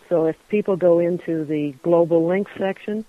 So 0.09 0.25
if 0.25 0.35
people 0.47 0.77
go 0.77 0.99
into 0.99 1.43
the 1.43 1.73
global 1.83 2.27
links 2.27 2.51
section 2.57 3.03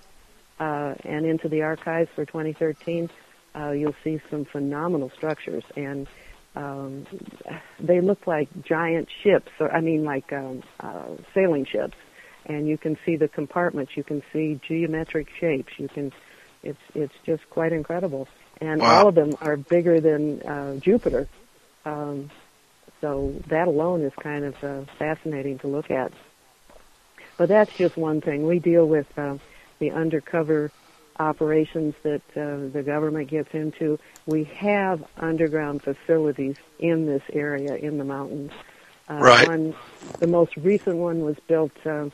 uh, 0.58 0.94
and 1.04 1.24
into 1.24 1.48
the 1.48 1.62
archives 1.62 2.10
for 2.14 2.24
2013, 2.24 3.08
uh, 3.54 3.70
you'll 3.70 3.94
see 4.02 4.20
some 4.30 4.44
phenomenal 4.44 5.10
structures, 5.10 5.64
and 5.76 6.08
um, 6.56 7.06
they 7.80 8.00
look 8.00 8.26
like 8.26 8.48
giant 8.64 9.08
ships, 9.22 9.50
or 9.60 9.72
I 9.72 9.80
mean, 9.80 10.04
like 10.04 10.32
um, 10.32 10.62
uh, 10.80 11.16
sailing 11.34 11.66
ships. 11.70 11.96
And 12.46 12.66
you 12.66 12.78
can 12.78 12.96
see 13.04 13.16
the 13.16 13.28
compartments. 13.28 13.92
You 13.94 14.04
can 14.04 14.22
see 14.32 14.58
geometric 14.66 15.28
shapes. 15.38 15.72
You 15.76 15.88
can, 15.88 16.12
it's 16.62 16.78
it's 16.94 17.12
just 17.26 17.42
quite 17.50 17.72
incredible. 17.72 18.26
And 18.60 18.80
Wow. 18.80 19.02
all 19.02 19.08
of 19.08 19.14
them 19.14 19.36
are 19.40 19.56
bigger 19.56 20.00
than 20.00 20.42
uh, 20.42 20.76
Jupiter. 20.76 21.28
Um, 21.84 22.30
so 23.00 23.34
that 23.50 23.68
alone 23.68 24.02
is 24.02 24.12
kind 24.22 24.44
of 24.44 24.54
uh, 24.62 24.84
fascinating 24.98 25.58
to 25.60 25.68
look 25.68 25.90
at. 25.90 26.12
But 27.36 27.48
that's 27.48 27.70
just 27.78 27.96
one 27.96 28.20
thing. 28.20 28.46
We 28.46 28.58
deal 28.58 28.86
with 28.86 29.06
uh, 29.16 29.36
the 29.78 29.92
undercover 29.92 30.72
operations 31.18 31.94
that 32.02 32.22
uh, 32.36 32.70
the 32.72 32.82
government 32.84 33.28
gets 33.28 33.48
into. 33.52 33.98
We 34.26 34.44
have 34.44 35.04
underground 35.16 35.82
facilities 35.82 36.56
in 36.78 37.06
this 37.06 37.22
area 37.32 37.74
in 37.76 37.98
the 37.98 38.04
mountains. 38.04 38.52
Uh, 39.08 39.14
Right. 39.14 39.48
One, 39.48 39.74
the 40.20 40.26
most 40.26 40.56
recent 40.56 40.96
one 40.96 41.20
was 41.20 41.36
built 41.46 41.72
uh, 41.86 42.10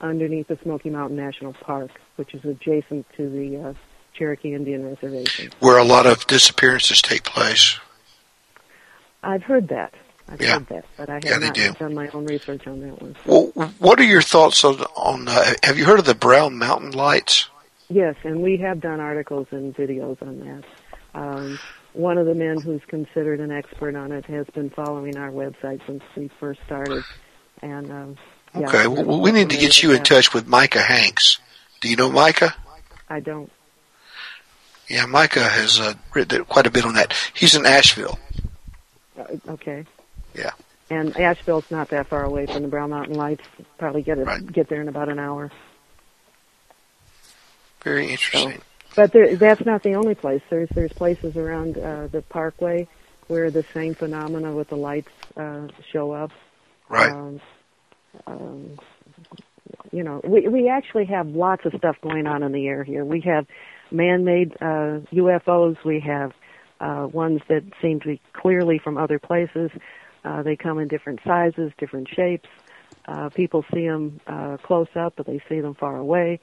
underneath 0.00 0.48
the 0.48 0.58
Smoky 0.62 0.90
Mountain 0.90 1.16
National 1.16 1.52
Park, 1.54 1.90
which 2.16 2.34
is 2.34 2.44
adjacent 2.44 3.06
to 3.16 3.28
the 3.28 3.70
uh, 3.70 3.74
Cherokee 4.14 4.54
Indian 4.54 4.86
Reservation. 4.86 5.50
Where 5.60 5.76
a 5.78 5.84
lot 5.84 6.06
of 6.06 6.26
disappearances 6.26 7.02
take 7.02 7.24
place. 7.24 7.78
I've 9.22 9.42
heard 9.42 9.68
that. 9.68 9.92
I've 10.28 10.40
Yeah. 10.40 10.54
heard 10.54 10.68
that, 10.68 10.84
but 10.96 11.08
I 11.10 11.14
have 11.14 11.24
yeah, 11.24 11.38
not 11.38 11.54
do. 11.54 11.72
done 11.78 11.94
my 11.94 12.08
own 12.08 12.26
research 12.26 12.66
on 12.66 12.80
that 12.80 13.00
one. 13.00 13.16
Well, 13.26 13.46
what 13.78 14.00
are 14.00 14.04
your 14.04 14.22
thoughts 14.22 14.64
on? 14.64 14.80
on 14.96 15.28
uh, 15.28 15.54
have 15.62 15.78
you 15.78 15.84
heard 15.84 15.98
of 15.98 16.04
the 16.04 16.14
Brown 16.14 16.58
Mountain 16.58 16.92
Lights? 16.92 17.48
Yes, 17.88 18.16
and 18.24 18.42
we 18.42 18.56
have 18.58 18.80
done 18.80 19.00
articles 19.00 19.46
and 19.50 19.74
videos 19.74 20.20
on 20.22 20.40
that. 20.40 20.64
Um, 21.14 21.58
one 21.92 22.18
of 22.18 22.26
the 22.26 22.34
men 22.34 22.60
who's 22.60 22.82
considered 22.88 23.40
an 23.40 23.50
expert 23.50 23.94
on 23.94 24.12
it 24.12 24.26
has 24.26 24.46
been 24.54 24.70
following 24.70 25.16
our 25.16 25.30
website 25.30 25.80
since 25.86 26.02
we 26.16 26.30
first 26.40 26.60
started. 26.66 27.04
And 27.62 27.90
um, 27.90 28.16
yeah, 28.54 28.68
Okay, 28.68 28.86
well, 28.86 29.20
we 29.20 29.32
need 29.32 29.50
to 29.50 29.56
get 29.56 29.82
you 29.82 29.92
in 29.92 30.02
touch 30.02 30.34
with 30.34 30.46
Micah 30.46 30.82
Hanks. 30.82 31.38
Do 31.80 31.88
you 31.88 31.96
know 31.96 32.10
Micah? 32.10 32.54
I 33.08 33.20
don't. 33.20 33.50
Yeah, 34.88 35.06
Micah 35.06 35.42
has 35.42 35.80
uh, 35.80 35.94
written 36.14 36.44
quite 36.44 36.66
a 36.66 36.70
bit 36.70 36.84
on 36.84 36.94
that. 36.94 37.14
He's 37.34 37.54
in 37.54 37.66
Asheville. 37.66 38.18
Uh, 39.18 39.24
okay. 39.48 39.84
Yeah. 40.34 40.50
And 40.90 41.16
Asheville's 41.16 41.70
not 41.70 41.88
that 41.88 42.06
far 42.06 42.24
away 42.24 42.46
from 42.46 42.62
the 42.62 42.68
Brown 42.68 42.90
Mountain 42.90 43.16
Lights. 43.16 43.44
Probably 43.78 44.02
get 44.02 44.18
it, 44.18 44.52
get 44.52 44.68
there 44.68 44.80
in 44.80 44.88
about 44.88 45.08
an 45.08 45.18
hour. 45.18 45.50
Very 47.86 48.10
interesting. 48.10 48.60
But 48.96 49.12
there, 49.12 49.36
that's 49.36 49.64
not 49.64 49.84
the 49.84 49.94
only 49.94 50.16
place. 50.16 50.42
There's 50.50 50.68
there's 50.70 50.92
places 50.92 51.36
around 51.36 51.78
uh, 51.78 52.08
the 52.08 52.20
Parkway 52.20 52.88
where 53.28 53.48
the 53.52 53.62
same 53.62 53.94
phenomena 53.94 54.52
with 54.52 54.70
the 54.70 54.76
lights 54.76 55.12
uh, 55.36 55.68
show 55.92 56.10
up. 56.10 56.32
Right. 56.88 57.12
Um, 57.12 57.40
um, 58.26 58.78
you 59.92 60.02
know, 60.02 60.20
we 60.24 60.48
we 60.48 60.68
actually 60.68 61.04
have 61.04 61.28
lots 61.28 61.64
of 61.64 61.74
stuff 61.78 61.94
going 62.02 62.26
on 62.26 62.42
in 62.42 62.50
the 62.50 62.66
air 62.66 62.82
here. 62.82 63.04
We 63.04 63.20
have 63.20 63.46
man-made 63.92 64.54
uh, 64.60 65.06
UFOs. 65.12 65.76
We 65.84 66.00
have 66.00 66.32
uh, 66.80 67.06
ones 67.12 67.40
that 67.48 67.62
seem 67.80 68.00
to 68.00 68.06
be 68.08 68.20
clearly 68.32 68.80
from 68.82 68.98
other 68.98 69.20
places. 69.20 69.70
Uh, 70.24 70.42
they 70.42 70.56
come 70.56 70.80
in 70.80 70.88
different 70.88 71.20
sizes, 71.24 71.70
different 71.78 72.08
shapes. 72.08 72.48
Uh, 73.06 73.28
people 73.28 73.64
see 73.72 73.86
them 73.86 74.20
uh, 74.26 74.56
close 74.56 74.88
up, 74.96 75.14
but 75.16 75.26
they 75.26 75.40
see 75.48 75.60
them 75.60 75.74
far 75.74 75.96
away. 75.96 76.40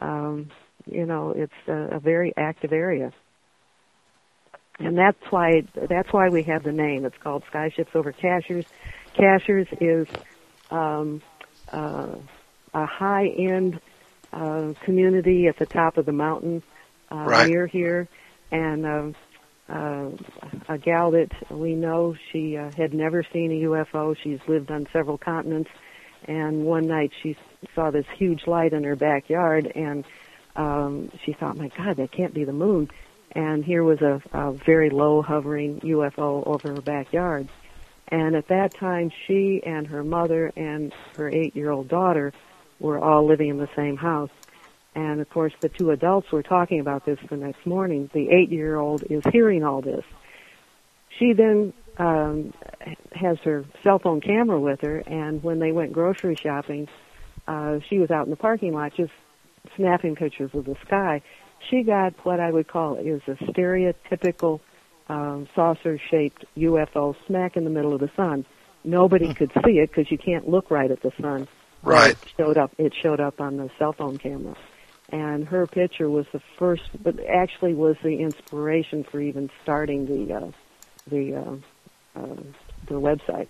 Um, 0.00 0.48
you 0.86 1.06
know, 1.06 1.32
it's 1.36 1.52
a, 1.68 1.96
a 1.96 2.00
very 2.00 2.32
active 2.36 2.72
area, 2.72 3.12
and 4.78 4.96
that's 4.96 5.18
why 5.30 5.62
that's 5.88 6.12
why 6.12 6.28
we 6.28 6.42
have 6.44 6.62
the 6.62 6.72
name. 6.72 7.04
It's 7.04 7.16
called 7.18 7.44
Skyships 7.52 7.94
Over 7.94 8.12
Cashiers. 8.12 8.66
Cashiers 9.14 9.66
is 9.80 10.06
um, 10.70 11.22
uh, 11.72 12.16
a 12.74 12.86
high-end 12.86 13.80
uh, 14.32 14.74
community 14.84 15.46
at 15.48 15.58
the 15.58 15.66
top 15.66 15.96
of 15.96 16.06
the 16.06 16.12
mountain 16.12 16.62
uh, 17.10 17.16
Right. 17.16 17.48
near 17.48 17.66
here, 17.66 18.08
and 18.50 18.86
um, 18.86 19.14
uh, 19.68 20.10
a 20.68 20.78
gal 20.78 21.10
that 21.12 21.30
we 21.50 21.74
know, 21.74 22.14
she 22.32 22.56
uh, 22.56 22.70
had 22.76 22.92
never 22.94 23.24
seen 23.32 23.50
a 23.52 23.64
UFO. 23.66 24.16
She's 24.22 24.40
lived 24.46 24.70
on 24.70 24.86
several 24.92 25.18
continents, 25.18 25.70
and 26.28 26.64
one 26.64 26.86
night 26.86 27.12
she 27.22 27.36
saw 27.74 27.90
this 27.90 28.06
huge 28.16 28.46
light 28.46 28.72
in 28.72 28.84
her 28.84 28.96
backyard, 28.96 29.70
and 29.74 30.04
um, 30.56 31.10
she 31.24 31.32
thought, 31.32 31.56
"My 31.56 31.68
God, 31.68 31.96
that 31.96 32.12
can't 32.12 32.34
be 32.34 32.44
the 32.44 32.52
moon." 32.52 32.90
And 33.32 33.64
here 33.64 33.84
was 33.84 34.00
a, 34.00 34.22
a 34.32 34.52
very 34.52 34.88
low 34.88 35.20
hovering 35.20 35.80
UFO 35.80 36.46
over 36.46 36.74
her 36.74 36.80
backyard. 36.80 37.48
And 38.08 38.34
at 38.36 38.48
that 38.48 38.74
time, 38.74 39.10
she 39.26 39.62
and 39.64 39.86
her 39.88 40.04
mother 40.04 40.52
and 40.56 40.94
her 41.16 41.28
eight-year-old 41.28 41.88
daughter 41.88 42.32
were 42.78 42.98
all 42.98 43.26
living 43.26 43.48
in 43.48 43.58
the 43.58 43.68
same 43.76 43.96
house. 43.96 44.30
And 44.94 45.20
of 45.20 45.28
course, 45.28 45.52
the 45.60 45.68
two 45.68 45.90
adults 45.90 46.30
were 46.32 46.42
talking 46.42 46.80
about 46.80 47.04
this 47.04 47.18
the 47.28 47.36
next 47.36 47.66
morning. 47.66 48.08
The 48.14 48.30
eight-year-old 48.30 49.04
is 49.10 49.22
hearing 49.30 49.64
all 49.64 49.82
this. 49.82 50.04
She 51.18 51.32
then 51.32 51.74
um, 51.98 52.54
has 53.12 53.38
her 53.40 53.64
cell 53.82 53.98
phone 53.98 54.20
camera 54.20 54.58
with 54.58 54.80
her, 54.80 54.98
and 55.06 55.42
when 55.42 55.58
they 55.58 55.72
went 55.72 55.92
grocery 55.92 56.36
shopping, 56.36 56.88
uh, 57.46 57.80
she 57.88 57.98
was 57.98 58.10
out 58.10 58.24
in 58.24 58.30
the 58.30 58.36
parking 58.36 58.72
lot 58.72 58.94
just 58.96 59.12
snapping 59.76 60.16
pictures 60.16 60.50
of 60.54 60.64
the 60.64 60.76
sky. 60.86 61.22
She 61.70 61.82
got 61.82 62.14
what 62.24 62.40
I 62.40 62.50
would 62.50 62.68
call 62.68 62.96
is 62.96 63.22
a 63.26 63.34
stereotypical 63.44 64.60
um, 65.08 65.48
saucer-shaped 65.54 66.44
UFO 66.56 67.14
smack 67.26 67.56
in 67.56 67.64
the 67.64 67.70
middle 67.70 67.94
of 67.94 68.00
the 68.00 68.10
sun. 68.16 68.44
Nobody 68.84 69.34
could 69.34 69.50
see 69.64 69.78
it 69.78 69.90
because 69.90 70.10
you 70.10 70.18
can't 70.18 70.48
look 70.48 70.70
right 70.70 70.90
at 70.90 71.02
the 71.02 71.12
sun. 71.20 71.48
Right. 71.82 72.12
It 72.12 72.34
showed 72.36 72.58
up. 72.58 72.72
It 72.78 72.94
showed 72.94 73.20
up 73.20 73.40
on 73.40 73.56
the 73.56 73.70
cell 73.78 73.92
phone 73.92 74.18
camera, 74.18 74.56
and 75.10 75.46
her 75.46 75.66
picture 75.66 76.08
was 76.10 76.26
the 76.32 76.40
first, 76.58 76.82
but 77.00 77.18
actually 77.24 77.74
was 77.74 77.96
the 78.02 78.16
inspiration 78.20 79.04
for 79.04 79.20
even 79.20 79.50
starting 79.62 80.06
the 80.06 80.34
uh, 80.34 80.50
the 81.06 81.36
uh, 81.36 82.20
uh, 82.20 82.36
the 82.86 82.94
website. 82.94 83.48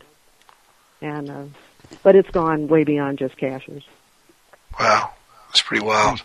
And 1.00 1.30
uh, 1.30 1.44
but 2.02 2.14
it's 2.14 2.30
gone 2.30 2.68
way 2.68 2.84
beyond 2.84 3.18
just 3.18 3.36
Cashiers. 3.36 3.84
Wow, 4.78 5.12
that's 5.56 5.66
pretty 5.66 5.84
wild. 5.84 6.20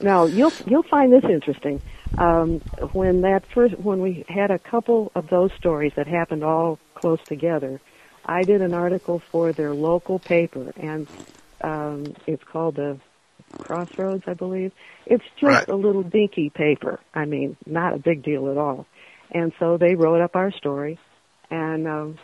Now 0.00 0.26
you'll 0.26 0.52
you'll 0.66 0.84
find 0.84 1.12
this 1.12 1.24
interesting. 1.24 1.80
Um, 2.18 2.60
when 2.92 3.22
that 3.22 3.42
first 3.52 3.76
when 3.78 4.00
we 4.00 4.24
had 4.28 4.50
a 4.50 4.58
couple 4.58 5.10
of 5.14 5.28
those 5.28 5.50
stories 5.58 5.92
that 5.96 6.06
happened 6.06 6.44
all 6.44 6.78
close 6.94 7.18
together, 7.28 7.80
I 8.24 8.44
did 8.44 8.62
an 8.62 8.74
article 8.74 9.22
for 9.32 9.52
their 9.52 9.74
local 9.74 10.18
paper, 10.20 10.72
and 10.76 11.08
um, 11.62 12.14
it's 12.26 12.44
called 12.44 12.76
the 12.76 12.98
Crossroads, 13.58 14.22
I 14.28 14.34
believe. 14.34 14.72
It's 15.06 15.24
just 15.40 15.42
Right. 15.42 15.68
a 15.68 15.74
little 15.74 16.02
dinky 16.04 16.50
paper. 16.50 17.00
I 17.12 17.24
mean, 17.24 17.56
not 17.66 17.92
a 17.94 17.98
big 17.98 18.22
deal 18.22 18.48
at 18.50 18.56
all. 18.58 18.86
And 19.32 19.52
so 19.58 19.78
they 19.78 19.96
wrote 19.96 20.20
up 20.20 20.36
our 20.36 20.52
story, 20.52 21.00
and 21.50 21.88
um, 21.88 22.18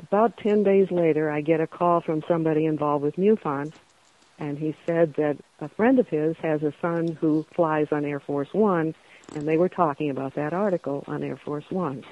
about 0.00 0.38
ten 0.38 0.62
days 0.62 0.90
later, 0.90 1.30
I 1.30 1.42
get 1.42 1.60
a 1.60 1.66
call 1.66 2.00
from 2.00 2.22
somebody 2.26 2.64
involved 2.64 3.04
with 3.04 3.16
MUFON, 3.16 3.72
and 4.38 4.58
he 4.58 4.74
said 4.86 5.14
that 5.14 5.36
a 5.60 5.68
friend 5.68 5.98
of 5.98 6.08
his 6.08 6.36
has 6.38 6.62
a 6.62 6.72
son 6.80 7.16
who 7.20 7.46
flies 7.54 7.88
on 7.92 8.04
Air 8.04 8.20
Force 8.20 8.52
One, 8.52 8.94
and 9.34 9.46
they 9.46 9.56
were 9.56 9.68
talking 9.68 10.10
about 10.10 10.34
that 10.34 10.52
article 10.52 11.04
on 11.06 11.22
Air 11.22 11.36
Force 11.36 11.70
One, 11.70 12.04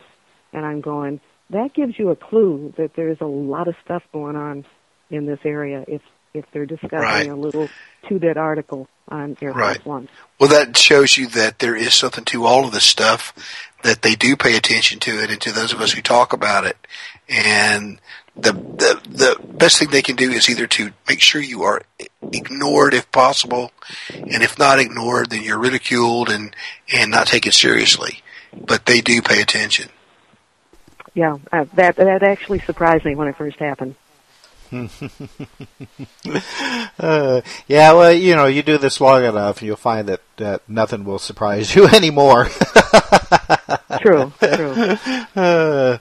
and 0.53 0.65
I'm 0.65 0.81
going. 0.81 1.21
That 1.51 1.75
gives 1.75 1.99
you 1.99 2.11
a 2.11 2.17
clue 2.17 2.73
that 2.77 2.95
there's 2.95 3.21
a 3.21 3.27
lot 3.27 3.67
of 3.67 3.75
stuff 3.85 4.05
going 4.13 4.37
on 4.37 4.65
in 5.11 5.27
this 5.27 5.41
area. 5.45 5.85
If 5.89 6.03
if 6.33 6.45
they're 6.53 6.67
discussing 6.67 7.01
Right. 7.01 7.29
a 7.29 7.35
little 7.35 7.69
two-bit 8.09 8.37
article 8.37 8.89
on 9.09 9.37
Air 9.43 9.53
Right. 9.53 9.75
Force 9.77 9.85
One. 9.87 10.09
Well, 10.39 10.49
that 10.51 10.77
shows 10.77 11.17
you 11.17 11.27
that 11.29 11.59
there 11.59 11.75
is 11.75 11.93
something 11.93 12.25
to 12.27 12.47
all 12.47 12.65
of 12.65 12.71
this 12.71 12.85
stuff, 12.85 13.35
that 13.83 14.03
they 14.03 14.15
do 14.15 14.37
pay 14.37 14.57
attention 14.57 15.01
to 15.01 15.21
it, 15.23 15.31
and 15.31 15.41
to 15.41 15.51
those 15.51 15.73
of 15.73 15.81
us 15.81 15.91
who 15.91 16.03
talk 16.03 16.33
about 16.33 16.65
it. 16.67 16.77
And 17.29 18.01
the 18.41 18.53
the 18.53 19.01
the 19.09 19.47
best 19.55 19.79
thing 19.79 19.91
they 19.91 20.03
can 20.03 20.17
do 20.17 20.31
is 20.31 20.49
either 20.49 20.67
to 20.67 20.93
make 21.09 21.21
sure 21.21 21.41
you 21.41 21.62
are 21.62 21.83
ignored 22.33 22.95
if 22.95 23.11
possible, 23.12 23.73
and 24.12 24.43
if 24.43 24.59
not 24.59 24.79
ignored, 24.79 25.31
then 25.31 25.43
you're 25.43 25.59
ridiculed 25.59 26.29
and 26.29 26.55
and 26.93 27.11
not 27.11 27.27
taken 27.27 27.53
seriously. 27.53 28.21
But 28.53 28.87
they 28.87 29.01
do 29.01 29.23
pay 29.23 29.41
attention. 29.41 29.91
Yeah, 31.15 31.39
uh, 31.53 31.65
that 31.75 31.97
that 31.97 32.23
actually 32.23 32.61
surprised 32.61 33.05
me 33.05 33.15
when 33.15 33.29
it 33.29 33.37
first 33.37 33.59
happened. 33.59 33.95
uh, 36.99 37.41
yeah, 37.67 37.93
well, 37.93 38.13
you 38.13 38.37
know, 38.37 38.47
you 38.47 38.63
do 38.63 38.79
this 38.79 39.01
long 39.01 39.25
enough, 39.25 39.63
you'll 39.63 39.77
find 39.77 40.09
that, 40.09 40.21
that 40.37 40.69
nothing 40.69 41.05
will 41.05 41.19
surprise 41.19 41.75
you 41.75 41.87
anymore. 41.89 42.49
True, 44.01 44.33
true. 44.41 44.97
Uh, 45.37 45.99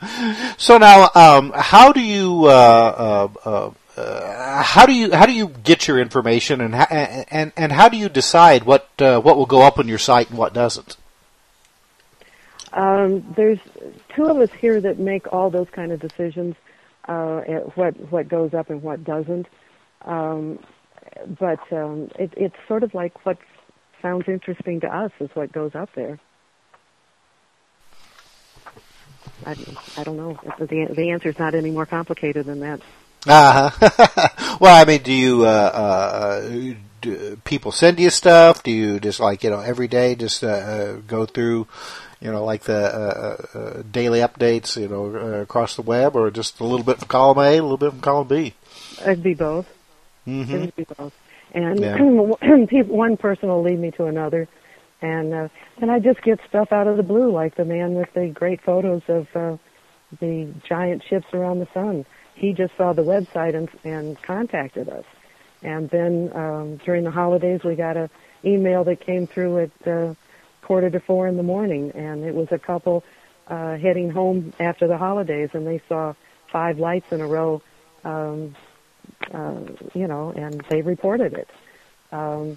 so 0.58 0.78
now, 0.78 1.10
um, 1.16 1.52
how 1.54 1.91
do 1.91 2.00
you, 2.00 2.46
uh, 2.46 3.28
uh, 3.46 3.50
uh, 3.50 3.72
uh, 4.00 4.64
how 4.64 4.86
do 4.86 4.94
you 4.94 5.14
how 5.14 5.26
do 5.26 5.34
you 5.34 5.50
get 5.50 5.88
your 5.88 6.00
information, 6.00 6.62
and 6.62 6.76
ho- 6.76 6.86
and 6.90 7.52
and 7.58 7.72
how 7.72 7.90
do 7.90 7.98
you 7.98 8.08
decide 8.08 8.64
what 8.64 8.88
uh, 9.00 9.20
what 9.20 9.36
will 9.36 9.46
go 9.46 9.62
up 9.62 9.78
on 9.78 9.90
your 9.90 9.98
site 9.98 10.30
and 10.30 10.38
what 10.38 10.54
doesn't? 10.54 10.96
Um, 12.72 13.34
there's 13.36 13.60
two 14.16 14.26
of 14.26 14.38
us 14.38 14.52
here 14.52 14.80
that 14.80 15.00
make 15.00 15.34
all 15.34 15.50
those 15.50 15.70
kind 15.72 15.91
of 15.91 16.00
decisions, 16.00 16.56
uh, 17.10 17.41
what 17.76 18.11
what 18.11 18.30
goes 18.30 18.53
up 18.53 18.69
and 18.69 18.81
what 18.81 19.03
doesn't. 19.03 19.48
Um, 20.06 20.60
but 21.27 21.60
um, 21.72 22.10
it, 22.18 22.34
it's 22.38 22.56
sort 22.68 22.84
of 22.84 22.94
like 22.94 23.26
what 23.26 23.38
sounds 24.02 24.26
interesting 24.27 24.80
to 24.81 24.88
us 24.88 25.11
is 25.19 25.30
what 25.34 25.52
goes 25.52 25.72
up 25.76 25.90
there. 25.95 26.19
I, 29.45 29.56
I 29.98 30.03
don't 30.03 30.18
know. 30.18 30.40
The 30.60 30.88
the 30.95 31.10
answer's 31.11 31.40
not 31.40 31.56
any 31.56 31.72
more 31.72 31.86
complicated 31.86 32.45
than 32.45 32.60
that. 32.60 32.81
Uh-huh. 33.27 34.57
well, 34.61 34.81
I 34.81 34.86
mean, 34.86 35.02
do 35.02 35.11
you, 35.11 35.44
uh, 35.44 35.48
uh, 35.48 36.49
do 37.02 37.38
people 37.44 37.72
send 37.72 37.99
you 37.99 38.10
stuff? 38.10 38.64
Do 38.64 38.72
you 38.72 38.99
just 38.99 39.19
like, 39.19 39.44
you 39.44 39.49
know, 39.49 39.60
every 39.60 39.88
day 39.88 40.15
just, 40.15 40.44
uh, 40.44 40.48
uh 40.48 40.94
go 41.06 41.26
through, 41.26 41.68
you 42.22 42.32
know, 42.32 42.44
like 42.44 42.64
the, 42.64 42.76
uh, 42.76 43.58
uh, 43.58 43.84
daily 43.91 44.20
updates, 44.20 44.80
you 44.80 44.88
know, 44.88 45.06
uh, 45.16 45.41
across 45.41 45.76
the 45.76 45.82
web 45.82 46.16
or 46.16 46.30
just 46.32 46.60
a 46.60 46.66
little 46.66 46.86
bit 46.86 47.00
from 47.00 47.08
column 47.08 47.38
A, 47.40 47.58
a 47.58 47.62
little 47.62 47.78
bit 47.78 47.91
from 47.91 48.02
column 48.02 48.28
B? 48.28 48.54
It'd 49.02 49.24
be 49.24 49.34
both. 49.34 49.68
Mhm. 50.28 50.50
It 50.50 50.60
would 50.60 50.76
be 50.76 50.84
both. 50.98 51.14
And 51.54 51.80
Yeah. 51.80 51.98
one 52.88 53.18
person 53.18 53.50
will 53.50 53.64
lead 53.64 53.80
me 53.80 53.91
to 53.91 54.06
another, 54.06 54.48
and 55.02 55.34
uh, 55.34 55.48
and 55.82 55.91
I 55.91 56.00
just 56.00 56.22
get 56.22 56.40
stuff 56.48 56.72
out 56.72 56.88
of 56.88 56.98
the 56.98 57.04
blue, 57.04 57.32
like 57.32 57.56
the 57.56 57.66
man 57.66 57.96
with 57.96 58.14
the 58.14 58.28
great 58.28 58.62
photos 58.62 59.02
of 59.08 59.28
uh, 59.36 59.58
the 60.20 60.54
giant 60.68 61.04
ships 61.10 61.28
around 61.34 61.60
the 61.60 61.68
sun. 61.74 62.06
He 62.36 62.54
just 62.54 62.76
saw 62.78 62.94
the 62.94 63.04
website 63.04 63.56
and 63.56 63.70
and 63.84 64.22
contacted 64.22 64.90
us. 64.90 65.06
And 65.62 65.90
then 65.90 66.32
um, 66.34 66.78
during 66.78 67.04
the 67.04 67.12
holidays, 67.12 67.62
we 67.64 67.76
got 67.76 67.98
a 67.98 68.10
email 68.46 68.84
that 68.86 69.02
came 69.02 69.28
through 69.28 69.60
at 69.60 69.88
uh, 69.88 70.14
quarter 70.70 70.91
to 70.91 71.00
four 71.00 71.28
in 71.28 71.36
the 71.36 71.41
morning, 71.41 71.90
and 71.96 72.24
it 72.24 72.36
was 72.36 72.48
a 72.52 72.60
couple 72.60 73.04
uh, 73.48 73.76
heading 73.78 74.12
home 74.12 74.54
after 74.60 74.88
the 74.88 75.00
holidays, 75.00 75.50
and 75.54 75.66
they 75.66 75.82
saw 75.90 76.14
five 76.52 76.78
lights 76.78 77.12
in 77.12 77.22
a 77.22 77.28
row. 77.28 77.60
Um, 78.04 78.56
uh, 79.34 79.62
you 79.96 80.08
know, 80.08 80.32
and 80.36 80.64
they 80.70 80.84
reported 80.84 81.34
it. 81.34 81.50
Um, 82.12 82.56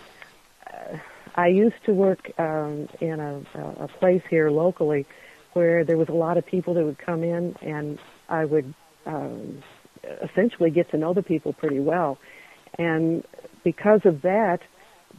I 1.35 1.47
used 1.47 1.83
to 1.87 1.95
work 1.95 2.31
um, 2.39 2.87
in 3.01 3.19
a, 3.19 3.41
a 3.81 3.89
place 3.89 4.23
here 4.29 4.51
locally 4.51 5.07
where 5.55 5.83
there 5.83 5.97
was 5.97 6.11
a 6.11 6.19
lot 6.27 6.37
of 6.37 6.45
people 6.45 6.75
that 6.75 6.85
would 6.85 6.99
come 6.99 7.25
in, 7.25 7.57
and 7.63 7.99
I 8.29 8.45
would 8.45 8.75
um, 9.07 9.63
essentially 10.23 10.71
get 10.71 10.91
to 10.91 10.99
know 10.99 11.15
the 11.15 11.23
people 11.23 11.55
pretty 11.55 11.81
well. 11.81 12.19
And 12.79 13.25
because 13.65 14.03
of 14.05 14.21
that, 14.21 14.61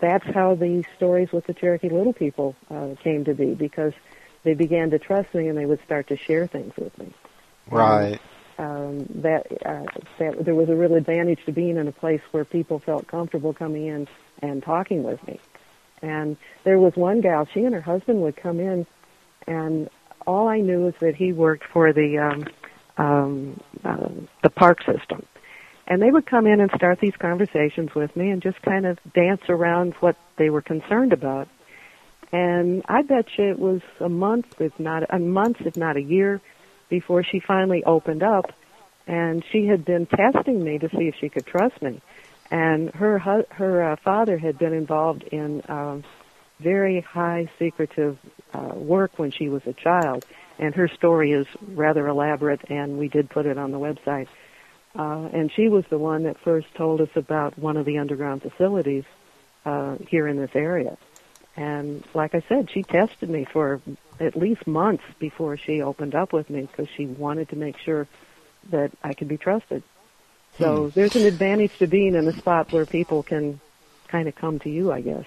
that's 0.03 0.25
how 0.35 0.53
the 0.53 0.83
stories 0.97 1.31
with 1.31 1.47
the 1.47 1.53
Cherokee 1.53 1.87
Little 1.87 2.11
People 2.11 2.57
uh, 2.69 2.89
came 3.01 3.23
to 3.23 3.33
be 3.33 3.53
because 3.53 3.93
they 4.43 4.53
began 4.53 4.89
to 4.89 4.99
trust 4.99 5.33
me 5.33 5.47
and 5.47 5.57
they 5.57 5.65
would 5.65 5.81
start 5.85 6.07
to 6.09 6.17
share 6.17 6.45
things 6.45 6.73
with 6.75 6.95
me 6.99 7.13
Right. 7.71 8.19
um, 8.57 9.05
that 9.21 9.47
uh, 9.65 9.85
that 10.19 10.43
there 10.43 10.55
was 10.55 10.67
a 10.67 10.75
real 10.75 10.95
advantage 10.95 11.39
to 11.45 11.53
being 11.53 11.77
in 11.77 11.87
a 11.87 11.93
place 11.93 12.19
where 12.31 12.43
people 12.43 12.79
felt 12.79 13.07
comfortable 13.07 13.53
coming 13.53 13.87
in 13.87 14.09
and 14.41 14.61
talking 14.61 15.03
with 15.03 15.25
me. 15.25 15.39
And 16.01 16.35
there 16.65 16.79
was 16.79 16.97
one 16.97 17.21
gal, 17.21 17.47
she 17.53 17.63
and 17.63 17.73
her 17.73 17.79
husband 17.79 18.21
would 18.23 18.35
come 18.35 18.59
in, 18.59 18.85
and 19.47 19.89
all 20.27 20.49
I 20.49 20.59
knew 20.59 20.89
is 20.89 20.95
that 20.99 21.15
he 21.15 21.31
worked 21.31 21.63
for 21.71 21.93
the 21.93 22.17
um, 22.17 22.45
um, 22.97 23.61
uh, 23.85 24.09
the 24.43 24.49
park 24.49 24.79
system. 24.83 25.25
And 25.93 26.01
they 26.01 26.09
would 26.09 26.25
come 26.25 26.47
in 26.47 26.59
and 26.59 26.71
start 26.75 26.99
these 26.99 27.15
conversations 27.19 27.93
with 27.93 28.15
me 28.15 28.31
and 28.31 28.41
just 28.41 28.59
kind 28.63 28.87
of 28.87 28.97
dance 29.13 29.43
around 29.47 29.93
what 29.99 30.15
they 30.37 30.49
were 30.49 30.63
concerned 30.63 31.13
about. 31.13 31.47
And 32.31 32.81
I 32.89 33.03
bet 33.03 33.27
you 33.37 33.51
it 33.51 33.59
was 33.59 33.81
a 33.99 34.09
month, 34.09 34.59
if 34.59 34.79
not 34.79 35.03
a 35.13 35.19
month, 35.19 35.57
if 35.61 35.77
not 35.77 35.95
a 35.95 36.01
year, 36.01 36.41
before 36.89 37.23
she 37.23 37.39
finally 37.39 37.83
opened 37.83 38.23
up. 38.23 38.51
And 39.05 39.45
she 39.51 39.67
had 39.67 39.85
been 39.85 40.07
testing 40.07 40.63
me 40.63 40.79
to 40.79 40.89
see 40.89 41.09
if 41.09 41.15
she 41.21 41.29
could 41.29 41.45
trust 41.45 41.79
me. 41.79 42.01
And 42.49 42.89
her 42.95 43.19
her 43.51 43.91
uh, 43.91 43.95
father 43.97 44.39
had 44.39 44.57
been 44.57 44.73
involved 44.73 45.21
in 45.21 45.61
um, 45.69 46.03
very 46.59 47.01
high 47.01 47.51
secretive 47.59 48.17
uh, 48.51 48.73
work 48.73 49.19
when 49.19 49.29
she 49.29 49.47
was 49.47 49.61
a 49.67 49.73
child. 49.73 50.25
And 50.57 50.73
her 50.73 50.87
story 50.87 51.33
is 51.33 51.45
rather 51.61 52.07
elaborate, 52.07 52.61
and 52.71 52.97
we 52.97 53.09
did 53.09 53.29
put 53.29 53.45
it 53.45 53.59
on 53.59 53.69
the 53.69 53.79
website. 53.79 54.27
Uh, 54.95 55.29
and 55.33 55.51
she 55.51 55.69
was 55.69 55.85
the 55.89 55.97
one 55.97 56.23
that 56.23 56.37
first 56.39 56.67
told 56.75 57.01
us 57.01 57.09
about 57.15 57.57
one 57.57 57.77
of 57.77 57.85
the 57.85 57.97
underground 57.97 58.41
facilities 58.41 59.05
uh, 59.65 59.95
here 60.07 60.27
in 60.27 60.37
this 60.37 60.51
area. 60.53 60.97
And 61.55 62.03
like 62.13 62.35
I 62.35 62.43
said, 62.47 62.69
she 62.71 62.83
tested 62.83 63.29
me 63.29 63.45
for 63.45 63.81
at 64.19 64.35
least 64.35 64.65
months 64.67 65.03
before 65.19 65.57
she 65.57 65.81
opened 65.81 66.15
up 66.15 66.33
with 66.33 66.49
me 66.49 66.61
because 66.61 66.87
she 66.95 67.05
wanted 67.05 67.49
to 67.49 67.55
make 67.55 67.77
sure 67.77 68.07
that 68.69 68.91
I 69.03 69.13
could 69.13 69.27
be 69.27 69.37
trusted. 69.37 69.83
So 70.59 70.89
there's 70.89 71.15
an 71.15 71.25
advantage 71.25 71.77
to 71.79 71.87
being 71.87 72.13
in 72.15 72.27
a 72.27 72.33
spot 72.33 72.71
where 72.71 72.85
people 72.85 73.23
can 73.23 73.59
kind 74.07 74.27
of 74.27 74.35
come 74.35 74.59
to 74.59 74.69
you, 74.69 74.91
I 74.91 75.01
guess. 75.01 75.25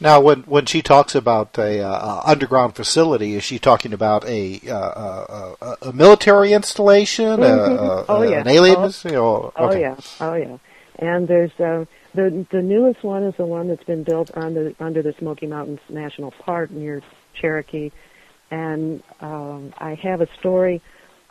Now, 0.00 0.20
when 0.20 0.42
when 0.42 0.66
she 0.66 0.82
talks 0.82 1.14
about 1.14 1.56
a 1.58 1.80
uh, 1.80 1.88
uh, 1.88 2.22
underground 2.24 2.74
facility, 2.74 3.34
is 3.34 3.44
she 3.44 3.58
talking 3.58 3.92
about 3.92 4.24
a 4.26 4.60
uh, 4.66 4.74
uh, 4.74 5.54
uh, 5.60 5.76
a 5.82 5.92
military 5.92 6.52
installation, 6.52 7.40
Mhm. 7.40 7.78
uh, 7.78 8.04
oh 8.08 8.22
yeah, 8.22 8.40
an 8.40 8.48
alien? 8.48 8.76
Oh, 8.78 8.92
you 9.04 9.10
know, 9.12 9.52
oh 9.54 9.68
okay. 9.68 9.80
yeah, 9.80 9.96
oh 10.20 10.34
yeah. 10.34 10.56
And 10.98 11.28
there's 11.28 11.52
uh, 11.60 11.84
the 12.14 12.44
the 12.50 12.60
newest 12.62 13.04
one 13.04 13.22
is 13.22 13.34
the 13.36 13.46
one 13.46 13.68
that's 13.68 13.84
been 13.84 14.02
built 14.02 14.30
under 14.34 14.74
under 14.80 15.00
the 15.02 15.12
Smoky 15.18 15.46
Mountains 15.46 15.80
National 15.88 16.32
Park 16.32 16.70
near 16.70 17.00
Cherokee, 17.34 17.90
and 18.50 19.02
um, 19.20 19.72
I 19.78 19.94
have 19.94 20.20
a 20.20 20.28
story 20.38 20.82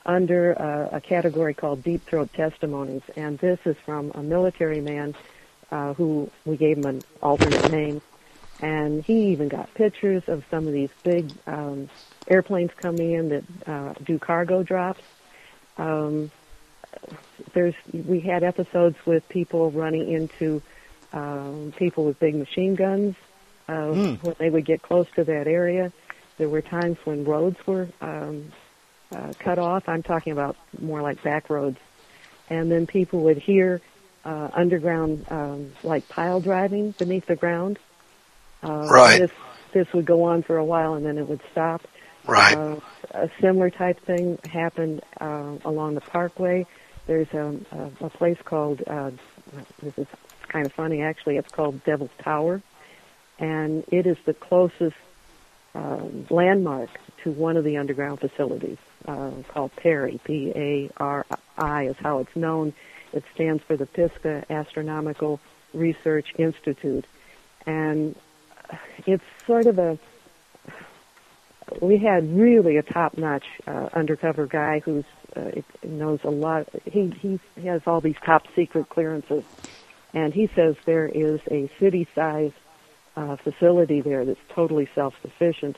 under 0.05 0.59
uh, 0.59 0.97
a 0.97 1.01
category 1.01 1.53
called 1.53 1.83
Deep 1.83 2.05
Throat 2.05 2.29
Testimonies, 2.33 3.03
and 3.15 3.39
this 3.39 3.59
is 3.65 3.75
from 3.85 4.11
a 4.15 4.23
military 4.23 4.81
man 4.81 5.15
uh, 5.71 5.93
who 5.93 6.29
we 6.45 6.57
gave 6.57 6.77
him 6.77 6.85
an 6.85 7.01
alternate 7.21 7.71
name, 7.71 8.01
and 8.63 9.03
he 9.03 9.31
even 9.33 9.49
got 9.49 9.71
pictures 9.73 10.23
of 10.27 10.43
some 10.49 10.65
of 10.67 10.73
these 10.73 10.89
big 11.03 11.29
um, 11.47 11.89
airplanes 12.29 12.71
coming 12.77 13.11
in 13.11 13.29
that 13.29 13.43
uh, 13.67 13.93
do 14.05 14.17
cargo 14.17 14.63
drops. 14.63 15.03
Um, 15.77 16.31
there's 17.53 17.75
we 17.91 18.21
had 18.21 18.43
episodes 18.43 18.95
with 19.05 19.27
people 19.27 19.69
running 19.71 20.09
into 20.09 20.61
um, 21.11 21.73
people 21.77 22.05
with 22.05 22.19
big 22.19 22.35
machine 22.35 22.75
guns 22.75 23.15
uh, 23.67 23.91
Hmm. 23.91 24.13
when 24.25 24.35
they 24.39 24.49
would 24.49 24.65
get 24.65 24.81
close 24.81 25.07
to 25.15 25.25
that 25.25 25.47
area. 25.47 25.91
There 26.37 26.47
were 26.47 26.61
times 26.61 26.97
when 27.03 27.25
roads 27.25 27.57
were 27.67 27.89
um, 28.01 28.51
uh, 29.11 29.33
cut 29.39 29.59
off. 29.59 29.83
I'm 29.87 30.03
talking 30.03 30.31
about 30.31 30.55
more 30.79 31.01
like 31.01 31.21
back 31.21 31.49
roads, 31.49 31.79
and 32.49 32.71
then 32.71 32.87
people 32.87 33.19
would 33.21 33.39
hear 33.39 33.81
uh, 34.23 34.49
underground 34.53 35.25
um, 35.29 35.73
like 35.83 36.07
pile 36.07 36.39
driving 36.39 36.91
beneath 36.97 37.25
the 37.25 37.35
ground. 37.35 37.77
Uh, 38.63 38.87
Right. 38.89 39.19
This 39.19 39.31
this 39.73 39.91
would 39.93 40.05
go 40.05 40.23
on 40.23 40.43
for 40.43 40.57
a 40.57 40.65
while 40.65 40.93
and 40.93 41.05
then 41.05 41.17
it 41.17 41.27
would 41.27 41.41
stop. 41.51 41.81
Right. 42.25 42.55
Uh, 42.55 42.79
a 43.11 43.29
similar 43.41 43.69
type 43.69 43.99
thing 44.01 44.37
happened 44.49 45.01
uh, 45.19 45.57
along 45.65 45.95
the 45.95 46.01
Parkway. 46.01 46.65
There's 47.07 47.27
a, 47.33 47.59
a, 47.71 48.05
a 48.05 48.09
place 48.09 48.37
called 48.45 48.81
uh, 48.87 49.11
this 49.81 49.97
is 49.97 50.07
kind 50.47 50.65
of 50.65 50.73
funny 50.73 51.01
actually. 51.01 51.37
It's 51.37 51.51
called 51.51 51.83
Devil's 51.83 52.11
Tower, 52.19 52.61
and 53.39 53.83
it 53.91 54.05
is 54.05 54.17
the 54.25 54.33
closest 54.33 54.95
um, 55.75 56.27
landmark 56.29 56.89
to 57.23 57.31
one 57.31 57.57
of 57.57 57.63
the 57.63 57.77
underground 57.77 58.19
facilities 58.19 58.77
uh, 59.07 59.31
called 59.49 59.71
PARI. 59.75 60.19
P-A-R-I 60.23 61.83
is 61.85 61.97
how 61.97 62.19
it's 62.19 62.35
known. 62.35 62.73
It 63.11 63.23
stands 63.33 63.63
for 63.63 63.75
the 63.75 63.85
Pisgah 63.85 64.45
Astronomical 64.49 65.39
Research 65.73 66.33
Institute, 66.37 67.05
and 67.65 68.15
it's 69.05 69.23
sort 69.45 69.65
of 69.65 69.79
a 69.79 69.97
we 71.81 71.97
had 71.97 72.37
really 72.37 72.77
a 72.77 72.83
top-notch 72.83 73.45
uh, 73.65 73.89
undercover 73.93 74.45
guy 74.45 74.79
who's 74.79 75.05
uh, 75.35 75.51
knows 75.83 76.19
a 76.23 76.29
lot. 76.29 76.67
He 76.85 77.09
he 77.21 77.39
has 77.63 77.81
all 77.87 78.01
these 78.01 78.17
top 78.23 78.45
secret 78.55 78.89
clearances, 78.89 79.43
and 80.13 80.33
he 80.33 80.49
says 80.55 80.75
there 80.85 81.07
is 81.07 81.39
a 81.49 81.69
city-sized 81.79 82.53
uh, 83.15 83.35
facility 83.37 84.01
there 84.01 84.25
that's 84.25 84.39
totally 84.49 84.89
self-sufficient. 84.93 85.77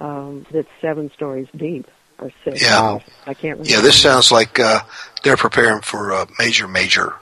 Um, 0.00 0.46
that's 0.50 0.68
seven 0.80 1.10
stories 1.12 1.48
deep 1.56 1.88
or 2.18 2.30
six. 2.44 2.62
Yeah. 2.62 2.98
I 3.26 3.34
can't 3.34 3.58
remember. 3.58 3.70
Yeah, 3.70 3.80
this 3.80 4.00
sounds 4.00 4.32
like 4.32 4.58
uh, 4.58 4.80
they're 5.22 5.36
preparing 5.36 5.82
for 5.82 6.10
a 6.10 6.26
major, 6.38 6.66
major 6.66 7.14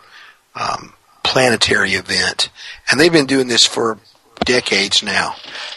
um, 0.55 0.95
planetary 1.23 1.93
event, 1.93 2.51
and 2.91 2.99
they've 2.99 3.13
been 3.13 3.27
doing 3.27 3.49
this 3.49 3.67
for 3.67 3.99
decades 4.45 5.03
now. 5.03 5.37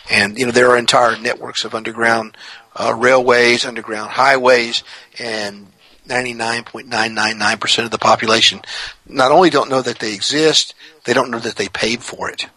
And 0.10 0.38
you 0.38 0.46
know 0.46 0.52
there 0.52 0.70
are 0.72 0.78
entire 0.78 1.18
networks 1.18 1.66
of 1.66 1.76
underground 1.76 2.38
uh, 2.76 2.94
railways, 2.96 3.66
underground 3.66 4.12
highways, 4.12 4.84
and 5.20 5.68
99.999% 6.08 7.86
of 7.86 7.92
the 7.92 7.98
population 7.98 8.62
not 9.08 9.32
only 9.32 9.50
don't 9.50 9.70
know 9.70 9.82
that 9.82 10.00
they 10.00 10.14
exist, 10.14 10.76
they 11.06 11.14
don't 11.14 11.32
know 11.32 11.40
that 11.40 11.56
they 11.56 11.68
paid 11.68 12.04
for 12.04 12.30
it. 12.30 12.48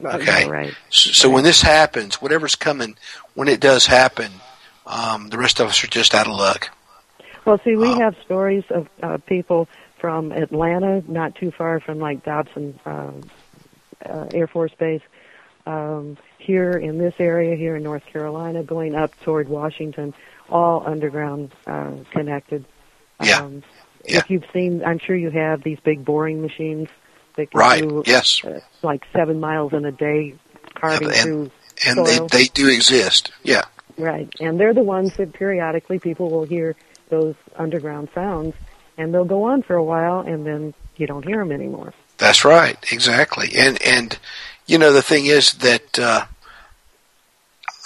Okay. 0.00 0.48
Right. 0.48 0.74
So, 0.90 1.10
so 1.10 1.30
when 1.30 1.42
this 1.42 1.60
happens, 1.60 2.22
whatever's 2.22 2.54
coming, 2.54 2.96
when 3.34 3.48
it 3.48 3.60
does 3.60 3.86
happen, 3.86 4.30
um, 4.86 5.28
the 5.28 5.38
rest 5.38 5.58
of 5.58 5.68
us 5.68 5.82
are 5.82 5.88
just 5.88 6.14
out 6.14 6.28
of 6.28 6.34
luck. 6.34 6.70
Well, 7.44 7.58
see, 7.64 7.76
we 7.76 7.94
have 7.94 8.14
stories 8.24 8.64
of 8.70 8.88
uh, 9.02 9.18
people 9.26 9.68
from 9.98 10.32
Atlanta, 10.32 11.02
not 11.08 11.34
too 11.34 11.50
far 11.50 11.80
from 11.80 11.98
like 11.98 12.22
Dobbins 12.22 12.78
uh, 12.86 13.10
uh, 14.04 14.26
Air 14.32 14.46
Force 14.46 14.72
Base, 14.78 15.02
um, 15.68 16.16
here 16.38 16.72
in 16.72 16.98
this 16.98 17.14
area, 17.18 17.56
here 17.56 17.76
in 17.76 17.82
North 17.82 18.06
Carolina, 18.06 18.62
going 18.62 18.94
up 18.94 19.12
toward 19.20 19.48
Washington, 19.48 20.14
all 20.48 20.82
underground 20.86 21.52
uh, 21.66 21.92
connected. 22.10 22.64
Yeah. 23.22 23.42
Um, 23.42 23.62
If 24.04 24.30
you've 24.30 24.46
seen, 24.52 24.82
I'm 24.84 24.98
sure 24.98 25.14
you 25.14 25.30
have 25.30 25.62
these 25.62 25.78
big 25.84 26.04
boring 26.04 26.40
machines 26.40 26.88
that 27.36 27.50
can 27.50 27.60
Right, 27.60 27.82
do 27.82 28.02
yes. 28.06 28.42
uh, 28.42 28.60
like 28.82 29.04
seven 29.12 29.40
miles 29.40 29.74
in 29.74 29.84
a 29.84 29.92
day, 29.92 30.34
carving 30.74 31.08
and 31.08 31.16
through 31.16 31.50
and 31.86 32.06
they, 32.06 32.18
they 32.30 32.44
do 32.46 32.68
exist. 32.68 33.30
Yeah. 33.42 33.64
Right. 33.98 34.32
And 34.40 34.58
they're 34.58 34.74
the 34.74 34.82
ones 34.82 35.16
that 35.16 35.32
periodically 35.32 35.98
people 35.98 36.30
will 36.30 36.44
hear 36.44 36.76
those 37.10 37.34
underground 37.56 38.08
sounds 38.14 38.54
and 38.96 39.12
they'll 39.12 39.24
go 39.24 39.44
on 39.44 39.62
for 39.62 39.76
a 39.76 39.84
while 39.84 40.20
and 40.20 40.46
then 40.46 40.74
you 40.96 41.06
don't 41.06 41.24
hear 41.24 41.38
them 41.38 41.52
anymore. 41.52 41.92
That's 42.18 42.44
right, 42.44 42.76
exactly. 42.90 43.50
And 43.56 43.80
and 43.82 44.18
you 44.68 44.78
know 44.78 44.92
the 44.92 45.02
thing 45.02 45.26
is 45.26 45.54
that 45.54 45.98
uh, 45.98 46.24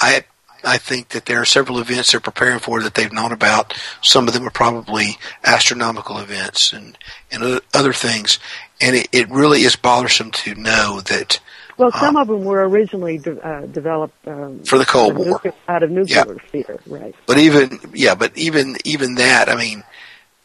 I 0.01 0.25
I 0.65 0.79
think 0.79 1.09
that 1.11 1.27
there 1.27 1.41
are 1.41 1.45
several 1.45 1.79
events 1.79 2.13
they're 2.13 2.21
preparing 2.21 2.59
for 2.61 2.83
that 2.83 2.95
they've 2.95 3.13
known 3.13 3.33
about. 3.33 3.75
Some 4.03 4.29
of 4.29 4.35
them 4.35 4.47
are 4.47 4.51
probably 4.51 5.19
astronomical 5.45 6.19
events 6.19 6.73
and 6.73 6.99
and 7.31 7.61
other 7.73 7.93
things. 7.93 8.39
And 8.81 8.97
it, 8.97 9.09
it 9.13 9.31
really 9.31 9.63
is 9.63 9.77
bothersome 9.77 10.33
to 10.33 10.55
know 10.57 11.01
that 11.03 11.39
Well, 11.79 11.93
some 11.93 12.17
of 12.17 12.27
them 12.27 12.45
were 12.45 12.69
originally 12.69 13.19
de- 13.19 13.41
uh, 13.41 13.67
developed 13.67 14.27
um, 14.27 14.65
For 14.65 14.77
the 14.77 14.85
Cold 14.85 15.17
War. 15.17 15.27
nuclear- 15.27 15.55
out 15.69 15.83
of 15.85 15.91
nuclear 15.91 16.37
fear, 16.51 16.81
right? 16.87 17.15
But 17.27 17.39
even 17.39 17.79
yeah, 17.95 18.15
but 18.17 18.37
even 18.37 18.77
even 18.85 19.15
that, 19.17 19.49
I 19.49 19.57
mean, 19.57 19.83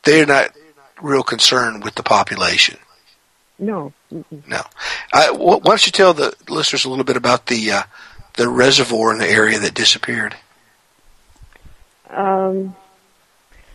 they're 0.03 0.25
not 0.25 0.55
real 1.01 1.23
concerned 1.23 1.83
with 1.83 1.95
the 1.95 2.03
population. 2.03 2.77
No. 3.59 3.93
Mm-mm. 4.11 4.47
No. 4.47 4.61
I, 5.13 5.27
wh- 5.29 5.39
why 5.39 5.59
don't 5.59 5.85
you 5.85 5.91
tell 5.91 6.13
the 6.13 6.35
listeners 6.47 6.85
a 6.85 6.89
little 6.89 7.03
bit 7.05 7.17
about 7.17 7.47
the 7.47 7.71
uh, 7.71 7.83
the 8.35 8.47
reservoir 8.47 9.11
in 9.13 9.19
the 9.19 9.27
area 9.29 9.57
that 9.59 9.73
disappeared? 9.73 10.35
Um, 12.09 12.75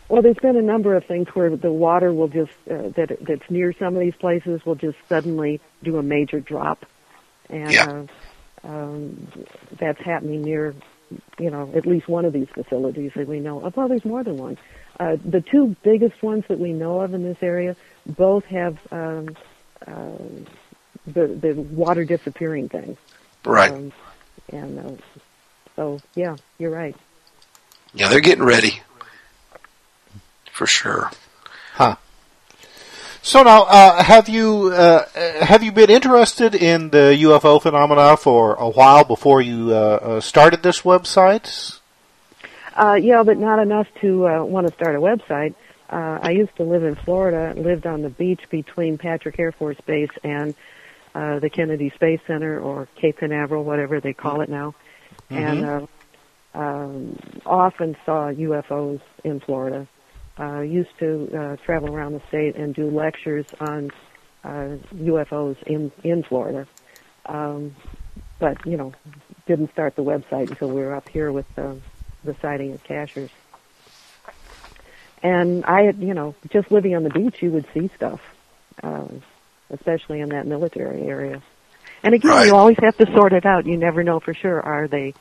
well, 0.08 0.22
there's 0.22 0.36
been 0.36 0.56
a 0.56 0.62
number 0.62 0.94
of 0.96 1.04
things 1.04 1.28
where 1.34 1.54
the 1.56 1.72
water 1.72 2.12
will 2.12 2.28
just 2.28 2.52
uh, 2.70 2.88
that 2.96 3.16
that's 3.20 3.50
near 3.50 3.72
some 3.72 3.94
of 3.94 4.00
these 4.00 4.14
places 4.14 4.64
will 4.64 4.74
just 4.74 4.98
suddenly 5.08 5.60
do 5.82 5.96
a 5.98 6.02
major 6.02 6.40
drop, 6.40 6.84
and 7.48 7.72
Yeah. 7.72 8.04
uh, 8.64 8.68
um, 8.68 9.26
that's 9.78 10.00
happening 10.00 10.42
near, 10.42 10.74
you 11.38 11.50
know, 11.50 11.70
at 11.74 11.86
least 11.86 12.08
one 12.08 12.24
of 12.24 12.32
these 12.32 12.48
facilities 12.48 13.12
that 13.16 13.26
we 13.26 13.40
know 13.40 13.60
of. 13.64 13.76
Well, 13.76 13.88
there's 13.88 14.04
more 14.04 14.22
than 14.22 14.36
one. 14.36 14.58
Uh, 15.00 15.16
the 15.24 15.40
two 15.40 15.74
biggest 15.82 16.22
ones 16.22 16.44
that 16.48 16.60
we 16.60 16.72
know 16.72 17.00
of 17.00 17.12
in 17.14 17.22
this 17.24 17.38
area 17.42 17.74
both 18.06 18.44
have 18.44 18.78
um, 18.92 19.34
the 19.86 21.26
the 21.26 21.54
water 21.54 22.04
disappearing 22.04 22.68
thing. 22.68 22.96
Right. 23.44 23.72
Um, 23.72 23.92
and 24.50 24.78
uh, 24.78 24.92
so, 25.76 26.00
yeah, 26.14 26.36
you're 26.58 26.70
right. 26.70 26.96
Yeah, 27.94 28.08
they're 28.08 28.20
getting 28.20 28.44
ready 28.44 28.80
for 30.50 30.66
sure. 30.66 31.10
Huh. 31.74 31.96
So 33.22 33.42
now, 33.42 33.62
uh, 33.62 34.02
have 34.02 34.28
you 34.28 34.70
uh, 34.72 35.06
uh, 35.14 35.44
have 35.44 35.62
you 35.62 35.70
been 35.70 35.90
interested 35.90 36.54
in 36.54 36.90
the 36.90 37.16
UFO 37.22 37.62
phenomena 37.62 38.16
for 38.16 38.54
a 38.54 38.68
while 38.68 39.04
before 39.04 39.40
you 39.40 39.70
uh, 39.70 39.74
uh, 39.74 40.20
started 40.20 40.62
this 40.62 40.82
website? 40.82 41.78
Uh, 42.74 42.94
yeah, 42.94 43.22
but 43.22 43.38
not 43.38 43.60
enough 43.60 43.86
to 44.00 44.26
uh, 44.26 44.44
want 44.44 44.66
to 44.66 44.72
start 44.74 44.96
a 44.96 44.98
website. 44.98 45.54
Uh, 45.92 46.18
I 46.22 46.30
used 46.30 46.56
to 46.56 46.62
live 46.62 46.84
in 46.84 46.94
Florida, 46.94 47.52
lived 47.60 47.86
on 47.86 48.00
the 48.00 48.08
beach 48.08 48.40
between 48.48 48.96
Patrick 48.96 49.38
Air 49.38 49.52
Force 49.52 49.76
Base 49.84 50.10
and 50.24 50.54
uh, 51.14 51.38
the 51.38 51.50
Kennedy 51.50 51.90
Space 51.90 52.20
Center, 52.26 52.58
or 52.58 52.88
Cape 52.96 53.18
Canaveral, 53.18 53.62
whatever 53.62 54.00
they 54.00 54.14
call 54.14 54.40
it 54.40 54.48
now, 54.48 54.74
and 55.28 55.64
uh, 55.66 55.86
um, 56.54 57.18
often 57.44 57.94
saw 58.06 58.32
UFOs 58.32 59.02
in 59.22 59.40
Florida. 59.40 59.86
Uh, 60.40 60.60
used 60.60 60.98
to 60.98 61.30
uh, 61.36 61.56
travel 61.66 61.94
around 61.94 62.14
the 62.14 62.22
state 62.28 62.56
and 62.56 62.74
do 62.74 62.88
lectures 62.88 63.44
on 63.60 63.90
uh, 64.44 64.78
UFOs 64.94 65.62
in 65.64 65.92
in 66.02 66.22
Florida. 66.22 66.66
Um, 67.26 67.76
but 68.38 68.64
you 68.66 68.78
know, 68.78 68.94
didn't 69.46 69.70
start 69.72 69.94
the 69.94 70.02
website 70.02 70.48
until 70.48 70.68
we 70.68 70.80
were 70.80 70.94
up 70.94 71.10
here 71.10 71.30
with 71.30 71.54
the 71.54 71.78
the 72.24 72.34
sighting 72.40 72.72
of 72.72 72.82
Cashiers. 72.82 73.30
And 75.22 75.64
I 75.64 75.82
had, 75.82 75.98
you 75.98 76.14
know, 76.14 76.34
just 76.50 76.70
living 76.72 76.94
on 76.96 77.04
the 77.04 77.10
beach, 77.10 77.42
you 77.42 77.50
would 77.52 77.66
see 77.72 77.90
stuff, 77.96 78.20
uh, 78.82 79.06
especially 79.70 80.20
in 80.20 80.30
that 80.30 80.46
military 80.46 81.02
area. 81.02 81.42
And 82.02 82.14
again, 82.14 82.46
you 82.48 82.56
always 82.56 82.78
have 82.82 82.96
to 82.98 83.06
sort 83.14 83.32
it 83.32 83.46
out. 83.46 83.64
You 83.66 83.76
never 83.76 84.02
know 84.02 84.18
for 84.18 84.34
sure. 84.34 84.60
Are 84.60 84.88
they 84.88 85.14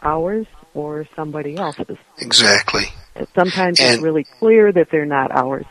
ours 0.00 0.46
or 0.72 1.06
somebody 1.16 1.56
else's? 1.56 1.96
Exactly. 2.18 2.84
Sometimes 3.34 3.80
And- 3.80 3.94
it's 3.94 4.02
really 4.02 4.24
clear 4.24 4.70
that 4.70 4.90
they're 4.90 5.06
not 5.06 5.32
ours, 5.32 5.66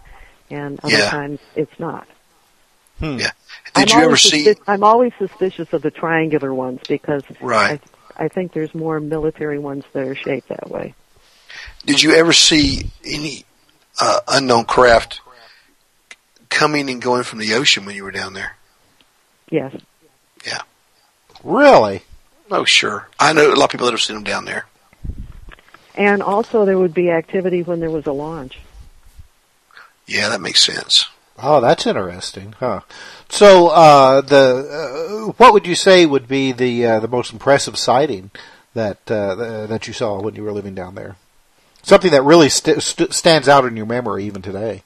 and 0.49 0.79
other 0.83 0.93
Yeah. 0.97 1.09
times 1.09 1.39
it's 1.55 1.79
not. 1.79 2.05
Yeah. 2.99 3.31
I'm 3.75 3.85
Did 3.85 3.91
you 3.91 3.97
ever 3.99 4.05
always 4.07 4.21
see? 4.21 4.53
I'm 4.67 4.83
always 4.83 5.13
suspicious 5.17 5.71
of 5.73 5.81
the 5.81 5.91
triangular 5.91 6.53
ones 6.53 6.81
because 6.87 7.23
Right. 7.41 7.81
I, 8.17 8.25
I 8.25 8.27
think 8.27 8.53
there's 8.53 8.73
more 8.75 8.99
military 8.99 9.59
ones 9.59 9.83
that 9.93 10.05
are 10.07 10.15
shaped 10.15 10.49
that 10.49 10.69
way. 10.69 10.93
Did 11.85 12.01
you 12.01 12.13
ever 12.13 12.33
see 12.33 12.89
any 13.05 13.45
uh, 13.99 14.19
unknown 14.27 14.65
craft 14.65 15.21
coming 16.49 16.89
and 16.89 17.01
going 17.01 17.23
from 17.23 17.39
the 17.39 17.53
ocean 17.53 17.85
when 17.85 17.95
you 17.95 18.03
were 18.03 18.11
down 18.11 18.33
there? 18.33 18.55
Yes. 19.49 19.75
Yeah. 20.45 20.61
Really? 21.43 22.03
Oh, 22.51 22.65
sure. 22.65 23.09
I 23.19 23.33
know 23.33 23.51
a 23.51 23.55
lot 23.55 23.65
of 23.65 23.69
people 23.71 23.85
that 23.85 23.93
have 23.93 24.01
seen 24.01 24.15
them 24.15 24.23
down 24.23 24.45
there. 24.45 24.65
And 25.95 26.23
also 26.23 26.65
there 26.65 26.77
would 26.77 26.93
be 26.93 27.11
activity 27.11 27.61
when 27.61 27.79
there 27.79 27.91
was 27.91 28.05
a 28.05 28.11
launch. 28.11 28.59
Yeah, 30.05 30.29
that 30.29 30.41
makes 30.41 30.63
sense. 30.63 31.07
Oh, 31.41 31.61
that's 31.61 31.87
interesting, 31.87 32.53
huh? 32.59 32.81
So, 33.29 33.69
uh, 33.69 34.21
the 34.21 35.27
uh, 35.27 35.31
what 35.37 35.53
would 35.53 35.65
you 35.65 35.75
say 35.75 36.05
would 36.05 36.27
be 36.27 36.51
the 36.51 36.85
uh, 36.85 36.99
the 36.99 37.07
most 37.07 37.33
impressive 37.33 37.77
sighting 37.77 38.29
that 38.75 39.09
uh, 39.09 39.35
th- 39.35 39.69
that 39.69 39.87
you 39.87 39.93
saw 39.93 40.21
when 40.21 40.35
you 40.35 40.43
were 40.43 40.51
living 40.51 40.75
down 40.75 40.95
there? 40.95 41.15
Something 41.83 42.11
that 42.11 42.23
really 42.23 42.49
st- 42.49 42.81
st- 42.81 43.13
stands 43.13 43.47
out 43.49 43.65
in 43.65 43.75
your 43.77 43.85
memory 43.85 44.23
even 44.25 44.41
today. 44.41 44.83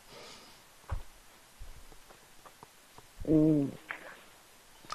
Mm. 3.29 3.69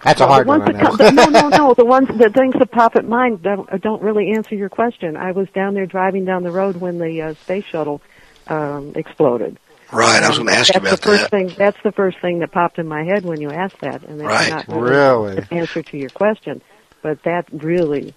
That's 0.03 0.21
a 0.21 0.27
hard 0.27 0.47
one. 0.49 0.61
ones 0.61 0.71
I 0.71 0.73
that 0.73 0.83
know. 0.83 0.97
come, 0.97 1.15
the, 1.17 1.31
no, 1.31 1.49
no, 1.49 1.49
no. 1.69 1.75
The 1.75 1.85
ones, 1.85 2.09
the 2.09 2.29
things 2.31 2.55
that 2.59 2.71
pop 2.73 2.97
at 2.97 3.07
mind 3.07 3.43
don't, 3.43 3.69
don't 3.83 4.03
really 4.03 4.33
answer 4.33 4.55
your 4.57 4.69
question. 4.69 5.17
I 5.17 5.31
was 5.33 5.49
down 5.51 5.75
there 5.75 5.87
driving 5.87 6.25
down 6.25 6.43
the 6.43 6.51
road 6.51 6.77
when 6.77 6.99
the 6.99 7.23
uh, 7.23 7.35
space 7.35 7.65
shuttle 7.67 8.01
um, 8.49 8.93
exploded. 8.97 9.59
Right. 9.93 10.23
I 10.23 10.29
was 10.29 10.39
going 10.39 10.49
to 10.49 10.55
ask 10.57 10.75
you 10.75 10.81
about 10.81 10.91
the 11.03 11.07
first 11.07 11.23
that. 11.23 11.31
thing. 11.31 11.49
That's 11.57 11.77
the 11.85 11.93
first 11.93 12.19
thing 12.21 12.41
that 12.41 12.51
popped 12.51 12.79
in 12.79 12.89
my 12.89 13.05
head 13.05 13.25
when 13.25 13.41
you 13.41 13.51
asked 13.51 13.79
that, 13.81 14.03
and 14.03 14.19
that's 14.21 14.29
Right. 14.29 14.51
not 14.69 14.69
Really? 14.69 15.37
the 15.37 15.55
answer 15.55 15.83
to 15.83 15.97
your 15.99 16.11
question. 16.11 16.63
but 17.03 17.23
that 17.25 17.47
really 17.53 18.15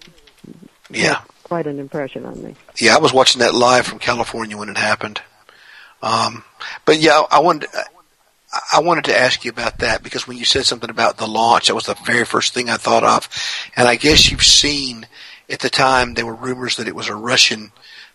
Yeah. 0.90 1.20
Quite 1.46 1.68
an 1.68 1.78
impression 1.78 2.26
on 2.26 2.42
me. 2.42 2.56
Yeah, 2.80 2.96
I 2.96 2.98
was 2.98 3.12
watching 3.12 3.38
that 3.38 3.54
live 3.54 3.86
from 3.86 4.00
California 4.00 4.56
when 4.56 4.68
it 4.68 4.76
happened. 4.76 5.20
Um, 6.02 6.42
but 6.84 6.98
yeah, 6.98 7.22
I 7.30 7.38
wanted 7.38 7.68
I 8.72 8.80
wanted 8.80 9.04
to 9.04 9.16
ask 9.16 9.44
you 9.44 9.50
about 9.52 9.78
that 9.78 10.02
because 10.02 10.26
when 10.26 10.38
you 10.38 10.44
said 10.44 10.64
something 10.64 10.90
about 10.90 11.18
the 11.18 11.26
launch, 11.28 11.68
that 11.68 11.74
was 11.76 11.86
the 11.86 11.94
very 12.04 12.24
first 12.24 12.52
thing 12.52 12.68
I 12.68 12.76
thought 12.76 13.04
of. 13.04 13.28
And 13.76 13.86
I 13.86 13.94
guess 13.94 14.28
you've 14.28 14.42
seen 14.42 15.06
at 15.48 15.60
the 15.60 15.70
time 15.70 16.14
there 16.14 16.26
were 16.26 16.34
rumors 16.34 16.76
that 16.76 16.88
it 16.88 16.96
was 16.96 17.08
a 17.08 17.14
Russian 17.14 17.70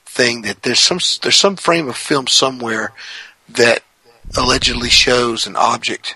thing. 0.05 0.41
That 0.41 0.63
there's 0.63 0.79
some 0.79 0.99
there's 1.21 1.37
some 1.37 1.55
frame 1.55 1.87
of 1.87 1.95
film 1.95 2.27
somewhere 2.27 2.91
that 3.47 3.83
allegedly 4.37 4.89
shows 4.89 5.47
an 5.47 5.55
object 5.55 6.15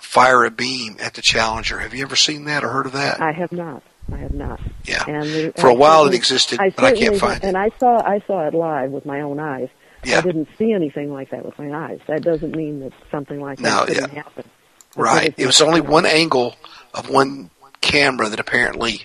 fire 0.00 0.44
a 0.44 0.50
beam 0.50 0.96
at 1.00 1.14
the 1.14 1.22
Challenger. 1.22 1.80
Have 1.80 1.92
you 1.92 2.02
ever 2.02 2.16
seen 2.16 2.44
that 2.44 2.62
or 2.62 2.68
heard 2.68 2.86
of 2.86 2.92
that? 2.92 3.20
I 3.20 3.32
have 3.32 3.50
not. 3.50 3.82
I 4.12 4.18
have 4.18 4.34
not. 4.34 4.60
Yeah. 4.84 5.04
And 5.06 5.24
there- 5.28 5.52
For 5.52 5.68
a 5.68 5.74
I 5.74 5.76
while 5.76 6.06
it 6.06 6.14
existed, 6.14 6.58
but 6.76 6.84
I 6.84 6.92
can't 6.92 7.18
find 7.18 7.36
it. 7.42 7.44
And 7.46 7.56
I 7.56 7.70
saw 7.80 8.00
I 8.06 8.20
saw 8.26 8.46
it 8.46 8.54
live 8.54 8.90
with 8.90 9.04
my 9.04 9.20
own 9.20 9.40
eyes. 9.40 9.68
Yeah. 10.04 10.18
I 10.18 10.20
didn't 10.20 10.48
see 10.56 10.72
anything 10.72 11.12
like 11.12 11.30
that 11.30 11.44
with 11.44 11.58
my 11.58 11.72
eyes. 11.72 12.00
That 12.06 12.22
doesn't 12.22 12.54
mean 12.54 12.80
that 12.80 12.92
something 13.10 13.40
like 13.40 13.58
No, 13.58 13.84
that 13.84 13.88
couldn't 13.88 14.12
yeah. 14.12 14.22
happen. 14.22 14.44
Right. 14.94 15.34
It 15.36 15.46
was 15.46 15.60
only 15.60 15.80
one 15.80 16.06
angle 16.06 16.54
of 16.94 17.10
one 17.10 17.50
camera 17.80 18.28
that 18.28 18.38
apparently 18.40 19.02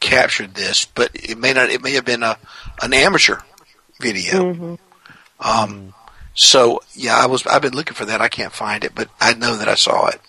captured 0.00 0.54
this, 0.54 0.84
but 0.84 1.10
it 1.14 1.38
may 1.38 1.52
not. 1.52 1.70
It 1.70 1.82
may 1.82 1.92
have 1.92 2.04
been 2.04 2.22
a 2.24 2.36
an 2.82 2.92
amateur 2.92 3.38
video. 4.00 4.52
Mm-hmm. 4.52 4.74
Um, 5.40 5.94
so 6.34 6.82
yeah, 6.94 7.16
I 7.16 7.26
was. 7.26 7.46
I've 7.46 7.62
been 7.62 7.74
looking 7.74 7.94
for 7.94 8.04
that. 8.06 8.20
I 8.20 8.28
can't 8.28 8.52
find 8.52 8.84
it, 8.84 8.92
but 8.94 9.08
I 9.20 9.34
know 9.34 9.56
that 9.56 9.68
I 9.68 9.74
saw 9.76 10.08
it. 10.08 10.20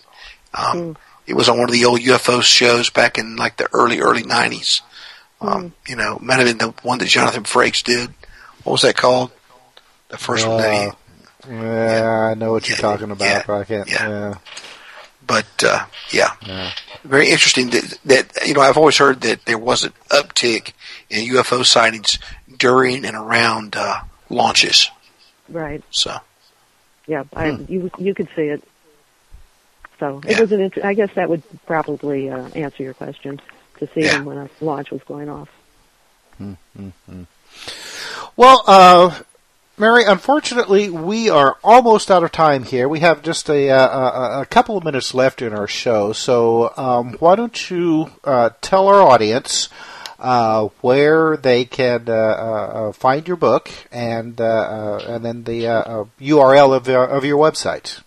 Um, 0.54 0.96
It 1.26 1.34
was 1.34 1.48
on 1.48 1.58
one 1.58 1.68
of 1.68 1.72
the 1.72 1.84
old 1.86 2.00
UFO 2.00 2.42
shows 2.42 2.90
back 2.90 3.18
in 3.18 3.36
like 3.36 3.56
the 3.56 3.68
early 3.72 4.00
early 4.00 4.22
nineties. 4.24 4.82
Um, 5.40 5.72
You 5.88 5.96
know, 5.96 6.18
might 6.20 6.38
have 6.38 6.46
been 6.46 6.58
the 6.58 6.74
one 6.82 6.98
that 6.98 7.08
Jonathan 7.08 7.44
Frakes 7.44 7.82
did. 7.82 8.10
What 8.64 8.72
was 8.72 8.82
that 8.82 8.96
called? 8.96 9.30
The 10.08 10.18
first 10.18 10.46
one 10.46 10.58
that 10.58 10.94
he. 11.46 11.50
Yeah, 11.52 12.30
I 12.30 12.34
know 12.34 12.52
what 12.52 12.68
you're 12.68 12.78
talking 12.78 13.10
about, 13.10 13.46
but 13.46 13.60
I 13.60 13.64
can't. 13.64 13.90
Yeah. 13.90 14.34
But 15.26 15.46
uh, 15.64 15.86
yeah, 16.10 16.32
very 17.04 17.28
interesting. 17.30 17.70
That, 17.70 17.98
that 18.04 18.46
you 18.46 18.52
know, 18.54 18.60
I've 18.60 18.76
always 18.76 18.98
heard 18.98 19.22
that 19.22 19.44
there 19.46 19.58
was 19.58 19.84
an 19.84 19.92
uptick 20.10 20.72
in 21.10 21.26
UFO 21.34 21.64
sightings 21.64 22.18
during 22.58 23.04
and 23.06 23.16
around 23.16 23.74
uh, 23.76 24.00
launches. 24.28 24.90
Right. 25.48 25.82
So 25.90 26.16
Yeah. 27.06 27.24
I, 27.34 27.50
Hmm. 27.52 27.64
you 27.72 27.90
you 27.98 28.14
could 28.14 28.28
see 28.36 28.48
it. 28.48 28.62
So 30.04 30.20
it 30.26 30.32
Yeah. 30.32 30.40
was 30.42 30.52
an. 30.52 30.60
Inter- 30.60 30.82
I 30.84 30.92
guess 30.92 31.08
that 31.14 31.30
would 31.30 31.42
probably 31.66 32.28
uh, 32.28 32.48
answer 32.54 32.82
your 32.82 32.92
question 32.94 33.40
to 33.78 33.86
see 33.94 34.02
Yeah. 34.02 34.12
them 34.18 34.26
when 34.26 34.36
a 34.36 34.48
launch 34.60 34.90
was 34.90 35.00
going 35.04 35.30
off. 35.30 35.48
Well, 38.36 38.62
uh, 38.66 39.14
Mary, 39.78 40.04
unfortunately, 40.04 40.90
we 40.90 41.30
are 41.30 41.56
almost 41.64 42.10
out 42.10 42.22
of 42.22 42.32
time 42.32 42.64
here. 42.64 42.86
We 42.88 43.00
have 43.00 43.22
just 43.22 43.48
a, 43.48 43.70
uh, 43.70 43.88
a, 44.38 44.40
a 44.42 44.46
couple 44.46 44.76
of 44.76 44.84
minutes 44.84 45.14
left 45.14 45.40
in 45.40 45.54
our 45.54 45.66
show, 45.68 46.12
so 46.12 46.72
um, 46.76 47.12
why 47.18 47.36
don't 47.36 47.70
you 47.70 48.10
uh, 48.24 48.50
tell 48.60 48.88
our 48.88 49.00
audience 49.00 49.68
uh, 50.18 50.68
where 50.82 51.36
they 51.38 51.64
can 51.64 52.04
uh, 52.08 52.12
uh, 52.12 52.92
find 52.92 53.26
your 53.26 53.36
book 53.38 53.70
and 53.90 54.38
uh, 54.40 54.44
uh, 54.44 55.04
and 55.08 55.24
then 55.24 55.44
the 55.44 55.62
URL 56.20 56.76
of, 56.76 56.88
uh, 56.88 56.92
of 57.08 57.24
your 57.24 57.38
website. 57.38 58.02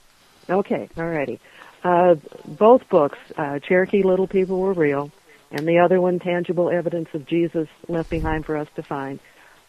Okay, 0.49 0.89
alrighty. 0.95 1.39
Uh, 1.83 2.15
both 2.45 2.87
books, 2.89 3.17
uh, 3.37 3.59
Cherokee 3.59 4.03
Little 4.03 4.27
People 4.27 4.59
Were 4.59 4.73
Real, 4.73 5.11
and 5.51 5.67
the 5.67 5.79
other 5.79 5.99
one, 6.01 6.19
Tangible 6.19 6.69
Evidence 6.69 7.09
of 7.13 7.25
Jesus 7.25 7.69
Left 7.87 8.09
Behind 8.09 8.45
for 8.45 8.57
Us 8.57 8.67
to 8.75 8.83
Find, 8.83 9.21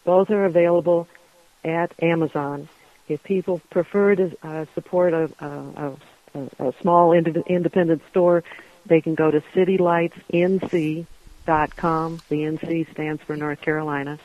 both 0.03 0.29
are 0.29 0.43
available 0.45 1.07
at 1.63 1.93
Amazon. 2.01 2.67
If 3.07 3.23
people 3.23 3.61
prefer 3.69 4.15
to 4.15 4.37
uh, 4.43 4.65
support 4.75 5.13
a, 5.13 5.31
a, 5.39 5.93
a, 6.33 6.49
a 6.67 6.73
small 6.81 7.13
ind- 7.13 7.43
independent 7.47 8.01
store, 8.09 8.43
they 8.85 8.99
can 9.01 9.15
go 9.15 9.31
to 9.31 9.41
citylightsnc.com. 9.55 12.19
The 12.29 12.35
NC 12.35 12.91
stands 12.91 13.23
for 13.23 13.35
North 13.35 13.59
Carolina. 13.61 14.19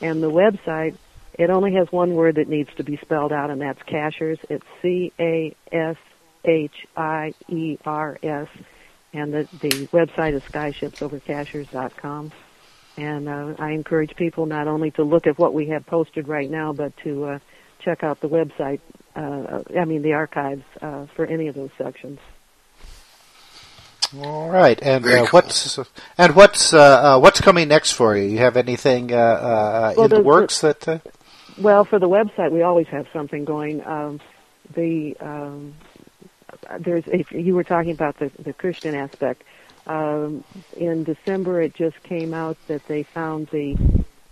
And 0.00 0.22
the 0.22 0.30
website, 0.30 0.94
it 1.34 1.50
only 1.50 1.74
has 1.74 1.90
one 1.90 2.14
word 2.14 2.36
that 2.36 2.48
needs 2.48 2.70
to 2.76 2.84
be 2.84 2.96
spelled 2.96 3.32
out, 3.32 3.50
and 3.50 3.60
that's 3.60 3.82
Cashiers. 3.84 4.38
It's 4.48 4.64
C 4.82 5.12
A 5.18 5.54
S 5.70 5.96
H 6.44 6.86
I 6.96 7.34
E 7.48 7.78
R 7.84 8.18
S, 8.22 8.48
and 9.12 9.32
the 9.32 9.48
the 9.60 9.86
website 9.88 10.34
is 10.34 10.42
skyshipsovercashiers.com. 10.42 12.32
And 12.98 13.28
uh, 13.28 13.54
I 13.58 13.70
encourage 13.70 14.14
people 14.16 14.44
not 14.44 14.68
only 14.68 14.90
to 14.92 15.02
look 15.02 15.26
at 15.26 15.38
what 15.38 15.54
we 15.54 15.68
have 15.68 15.86
posted 15.86 16.28
right 16.28 16.50
now, 16.50 16.74
but 16.74 16.94
to 16.98 17.24
uh, 17.24 17.38
check 17.80 18.02
out 18.04 18.20
the 18.20 18.28
website. 18.28 18.80
Uh, 19.16 19.62
I 19.78 19.84
mean, 19.86 20.02
the 20.02 20.12
archives 20.12 20.64
uh, 20.80 21.06
for 21.16 21.24
any 21.24 21.48
of 21.48 21.54
those 21.54 21.70
sections. 21.78 22.18
All 24.18 24.50
right, 24.50 24.78
and 24.82 25.06
uh, 25.06 25.26
what's 25.30 25.78
and 26.18 26.34
what's 26.36 26.74
uh, 26.74 27.16
uh, 27.16 27.18
what's 27.18 27.40
coming 27.40 27.68
next 27.68 27.92
for 27.92 28.14
you? 28.14 28.24
You 28.24 28.38
have 28.38 28.58
anything 28.58 29.10
uh, 29.10 29.16
uh, 29.16 29.94
Well, 29.96 30.04
in 30.04 30.10
the, 30.10 30.16
the- 30.16 30.22
works 30.22 30.60
that? 30.60 30.86
Uh, 30.86 30.98
Well, 31.58 31.84
for 31.86 31.98
the 31.98 32.08
website, 32.08 32.50
we 32.52 32.60
always 32.62 32.88
have 32.88 33.06
something 33.12 33.44
going. 33.46 33.82
Um, 33.86 34.20
the 34.74 35.16
um, 35.20 35.74
there's 36.78 37.04
if 37.06 37.32
you 37.32 37.54
were 37.54 37.64
talking 37.64 37.92
about 37.92 38.18
the 38.18 38.30
the 38.38 38.52
Christian 38.52 38.94
aspect. 38.94 39.42
Um, 39.84 40.44
in 40.76 41.02
December, 41.02 41.60
it 41.60 41.74
just 41.74 42.00
came 42.04 42.32
out 42.32 42.56
that 42.68 42.86
they 42.86 43.02
found 43.02 43.48
the 43.48 43.76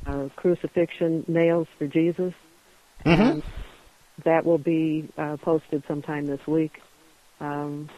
uh, 0.07 0.29
crucifixion 0.37 1.25
nails 1.27 1.67
for 1.77 1.89
Jesus, 1.89 2.35
and 3.05 3.43
that 4.25 4.45
will 4.45 4.59
be 4.59 5.09
uh, 5.19 5.37
posted 5.39 5.83
sometime 5.89 6.27
this 6.27 6.47
week. 6.47 6.81
Um, 7.41 7.89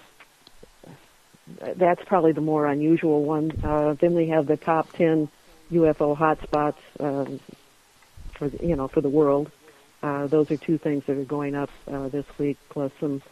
that's 1.76 2.02
probably 2.06 2.32
the 2.32 2.40
more 2.40 2.66
unusual 2.66 3.22
one. 3.24 3.52
Uh, 3.62 3.94
then 4.00 4.14
we 4.14 4.28
have 4.28 4.46
the 4.46 4.56
top 4.56 4.90
ten 4.92 5.28
UFO 5.70 6.16
hotspots 6.16 6.76
um, 7.00 7.40
for 8.34 8.48
the, 8.48 8.66
you 8.66 8.76
know 8.76 8.88
for 8.88 9.00
the 9.00 9.10
world. 9.10 9.50
Uh, 10.02 10.26
those 10.26 10.50
are 10.50 10.56
two 10.56 10.78
things 10.78 11.04
that 11.06 11.16
are 11.16 11.24
going 11.24 11.54
up 11.54 11.70
uh, 11.86 12.08
this 12.08 12.26
week, 12.38 12.58
plus 12.70 12.90
some 12.98 13.22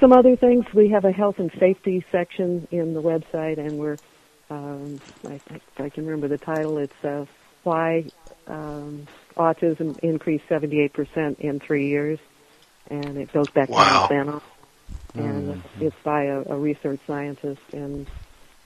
some 0.00 0.12
other 0.12 0.36
things. 0.36 0.64
We 0.74 0.90
have 0.90 1.04
a 1.04 1.12
health 1.12 1.36
and 1.38 1.50
safety 1.58 2.04
section 2.12 2.66
in 2.70 2.94
the 2.94 3.02
website, 3.02 3.58
and 3.58 3.78
we're 3.78 3.98
um, 4.50 5.00
I, 5.24 5.40
I, 5.50 5.84
I 5.84 5.88
can 5.90 6.06
remember 6.06 6.28
the 6.28 6.38
title. 6.38 6.78
It's 6.78 6.92
uh, 7.04 7.24
why 7.64 8.10
um, 8.46 9.08
autism 9.36 9.98
increased 10.00 10.44
78% 10.50 11.40
in 11.40 11.60
three 11.66 11.88
years, 11.88 12.18
and 12.90 13.16
it 13.18 13.32
goes 13.32 13.48
back 13.54 13.68
Wow. 13.68 14.06
to 14.06 14.14
Monsanto, 14.14 14.40
and 15.16 15.62
it's 15.80 15.96
by 16.04 16.24
a, 16.24 16.42
a 16.48 16.56
research 16.56 17.00
scientist. 17.06 17.60
And 17.72 18.06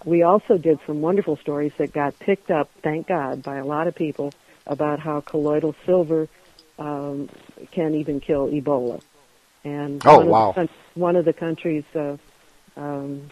we 0.05 0.23
also 0.23 0.59
did 0.59 0.78
some 0.86 1.01
wonderful 1.01 1.39
stories 1.40 1.73
that 1.78 1.93
got 1.93 2.19
picked 2.20 2.51
up, 2.51 2.70
thank 2.82 3.09
God, 3.09 3.43
by 3.43 3.59
a 3.59 3.65
lot 3.65 3.86
of 3.86 3.94
people 3.94 4.35
about 4.66 5.01
how 5.01 5.23
colloidal 5.23 5.74
silver 5.86 6.28
um, 6.78 7.28
can 7.73 7.94
even 7.94 8.20
kill 8.20 8.48
Ebola. 8.48 9.01
And 9.65 10.01
Oh, 10.05 10.19
one 10.19 10.28
wow. 10.28 10.49
Of 10.51 10.55
the, 10.55 10.69
one 10.95 11.16
of 11.16 11.24
the 11.24 11.32
countries 11.32 11.85
uh, 11.95 12.16
um, 12.77 13.31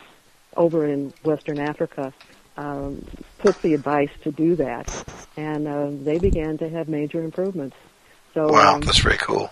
over 0.56 0.86
in 0.86 1.12
Western 1.24 1.58
Africa 1.60 2.12
um, 2.56 3.04
took 3.42 3.60
the 3.62 3.74
advice 3.74 4.10
to 4.24 4.32
do 4.32 4.56
that, 4.56 4.86
and 5.36 5.66
uh, 5.68 5.88
they 6.04 6.18
began 6.18 6.58
to 6.58 6.68
have 6.68 6.88
major 6.88 7.22
improvements. 7.22 7.76
So 8.34 8.52
wow, 8.52 8.74
um, 8.74 8.80
that's 8.82 8.98
very 8.98 9.16
cool. 9.18 9.50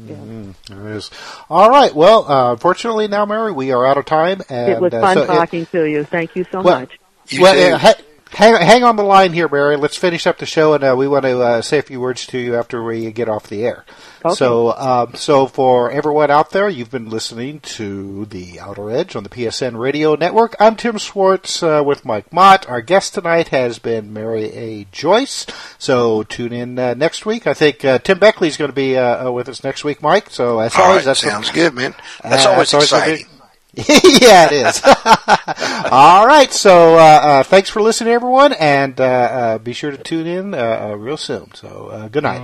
Mhm, 0.00 0.54
it 0.70 0.96
is. 0.96 1.10
All 1.50 1.68
right. 1.68 1.94
Well, 1.94 2.30
uh, 2.30 2.52
unfortunately, 2.52 3.08
now, 3.08 3.26
Mary, 3.26 3.52
we 3.52 3.72
are 3.72 3.86
out 3.86 3.98
of 3.98 4.04
time. 4.06 4.40
And, 4.48 4.72
it 4.72 4.80
was 4.80 4.92
uh, 4.92 5.00
fun 5.00 5.16
so 5.16 5.22
it- 5.24 5.26
talking 5.26 5.66
to 5.66 5.84
you. 5.84 6.04
Thank 6.04 6.34
you 6.34 6.44
so 6.50 6.62
Well, 6.62 6.80
much. 6.80 6.92
well, 7.38 7.74
uh, 7.74 7.78
ha- 7.78 7.94
hang, 8.32 8.54
hang 8.60 8.84
on 8.84 8.96
the 8.96 9.02
line 9.02 9.32
here, 9.32 9.48
Mary. 9.48 9.76
Let's 9.76 9.96
finish 9.96 10.26
up 10.26 10.38
the 10.38 10.46
show, 10.46 10.74
and 10.74 10.82
uh, 10.84 10.94
we 10.96 11.06
want 11.08 11.24
to 11.24 11.40
uh, 11.40 11.62
say 11.62 11.78
a 11.78 11.82
few 11.82 12.00
words 12.00 12.26
to 12.28 12.38
you 12.38 12.56
after 12.56 12.82
we 12.82 13.10
get 13.12 13.28
off 13.28 13.48
the 13.48 13.64
air. 13.64 13.84
Okay. 14.24 14.34
So, 14.34 14.72
um, 14.76 15.14
so 15.14 15.46
for 15.46 15.90
everyone 15.90 16.30
out 16.30 16.50
there, 16.50 16.68
you've 16.68 16.90
been 16.90 17.10
listening 17.10 17.60
to 17.60 18.24
the 18.26 18.60
Outer 18.60 18.90
Edge 18.90 19.16
on 19.16 19.22
the 19.24 19.28
PSN 19.28 19.76
Radio 19.78 20.14
Network. 20.14 20.54
I'm 20.60 20.76
Tim 20.76 20.98
Swartz 20.98 21.62
uh, 21.62 21.82
with 21.84 22.04
Mike 22.04 22.32
Mott. 22.32 22.68
Our 22.68 22.80
guest 22.82 23.14
tonight 23.14 23.48
has 23.48 23.78
been 23.78 24.12
Mary 24.12 24.44
A. 24.54 24.84
Joyce. 24.92 25.46
So 25.78 26.22
tune 26.22 26.52
in 26.52 26.78
uh, 26.78 26.94
next 26.94 27.26
week. 27.26 27.46
I 27.46 27.54
think 27.54 27.84
uh, 27.84 27.98
Tim 27.98 28.18
Beckley 28.20 28.48
is 28.48 28.56
going 28.56 28.70
to 28.70 28.74
be 28.74 28.96
uh, 28.96 29.30
with 29.30 29.48
us 29.48 29.64
next 29.64 29.82
week, 29.84 30.00
Mike. 30.02 30.30
So 30.30 30.60
as 30.60 30.74
All 30.76 30.82
always, 30.84 30.98
right, 30.98 31.04
that's 31.06 31.20
sounds 31.20 31.50
good, 31.50 31.74
man. 31.74 31.94
That's 32.22 32.46
Uh, 32.46 32.50
always 32.50 32.70
that's 32.70 32.92
always 32.92 32.92
exciting. 32.92 33.26
yeah, 33.74 34.50
it 34.50 34.52
is. 34.52 34.82
All 35.90 36.26
right, 36.26 36.52
so 36.52 36.94
uh, 36.96 36.98
uh, 36.98 37.42
thanks 37.42 37.70
for 37.70 37.80
listening, 37.80 38.12
everyone, 38.12 38.52
and 38.52 39.00
uh, 39.00 39.04
uh, 39.04 39.58
be 39.58 39.72
sure 39.72 39.90
to 39.90 39.96
tune 39.96 40.26
in 40.26 40.52
uh, 40.52 40.90
uh, 40.90 40.94
real 40.94 41.16
soon. 41.16 41.54
So, 41.54 41.86
uh, 41.86 42.08
good 42.08 42.24
night. 42.24 42.42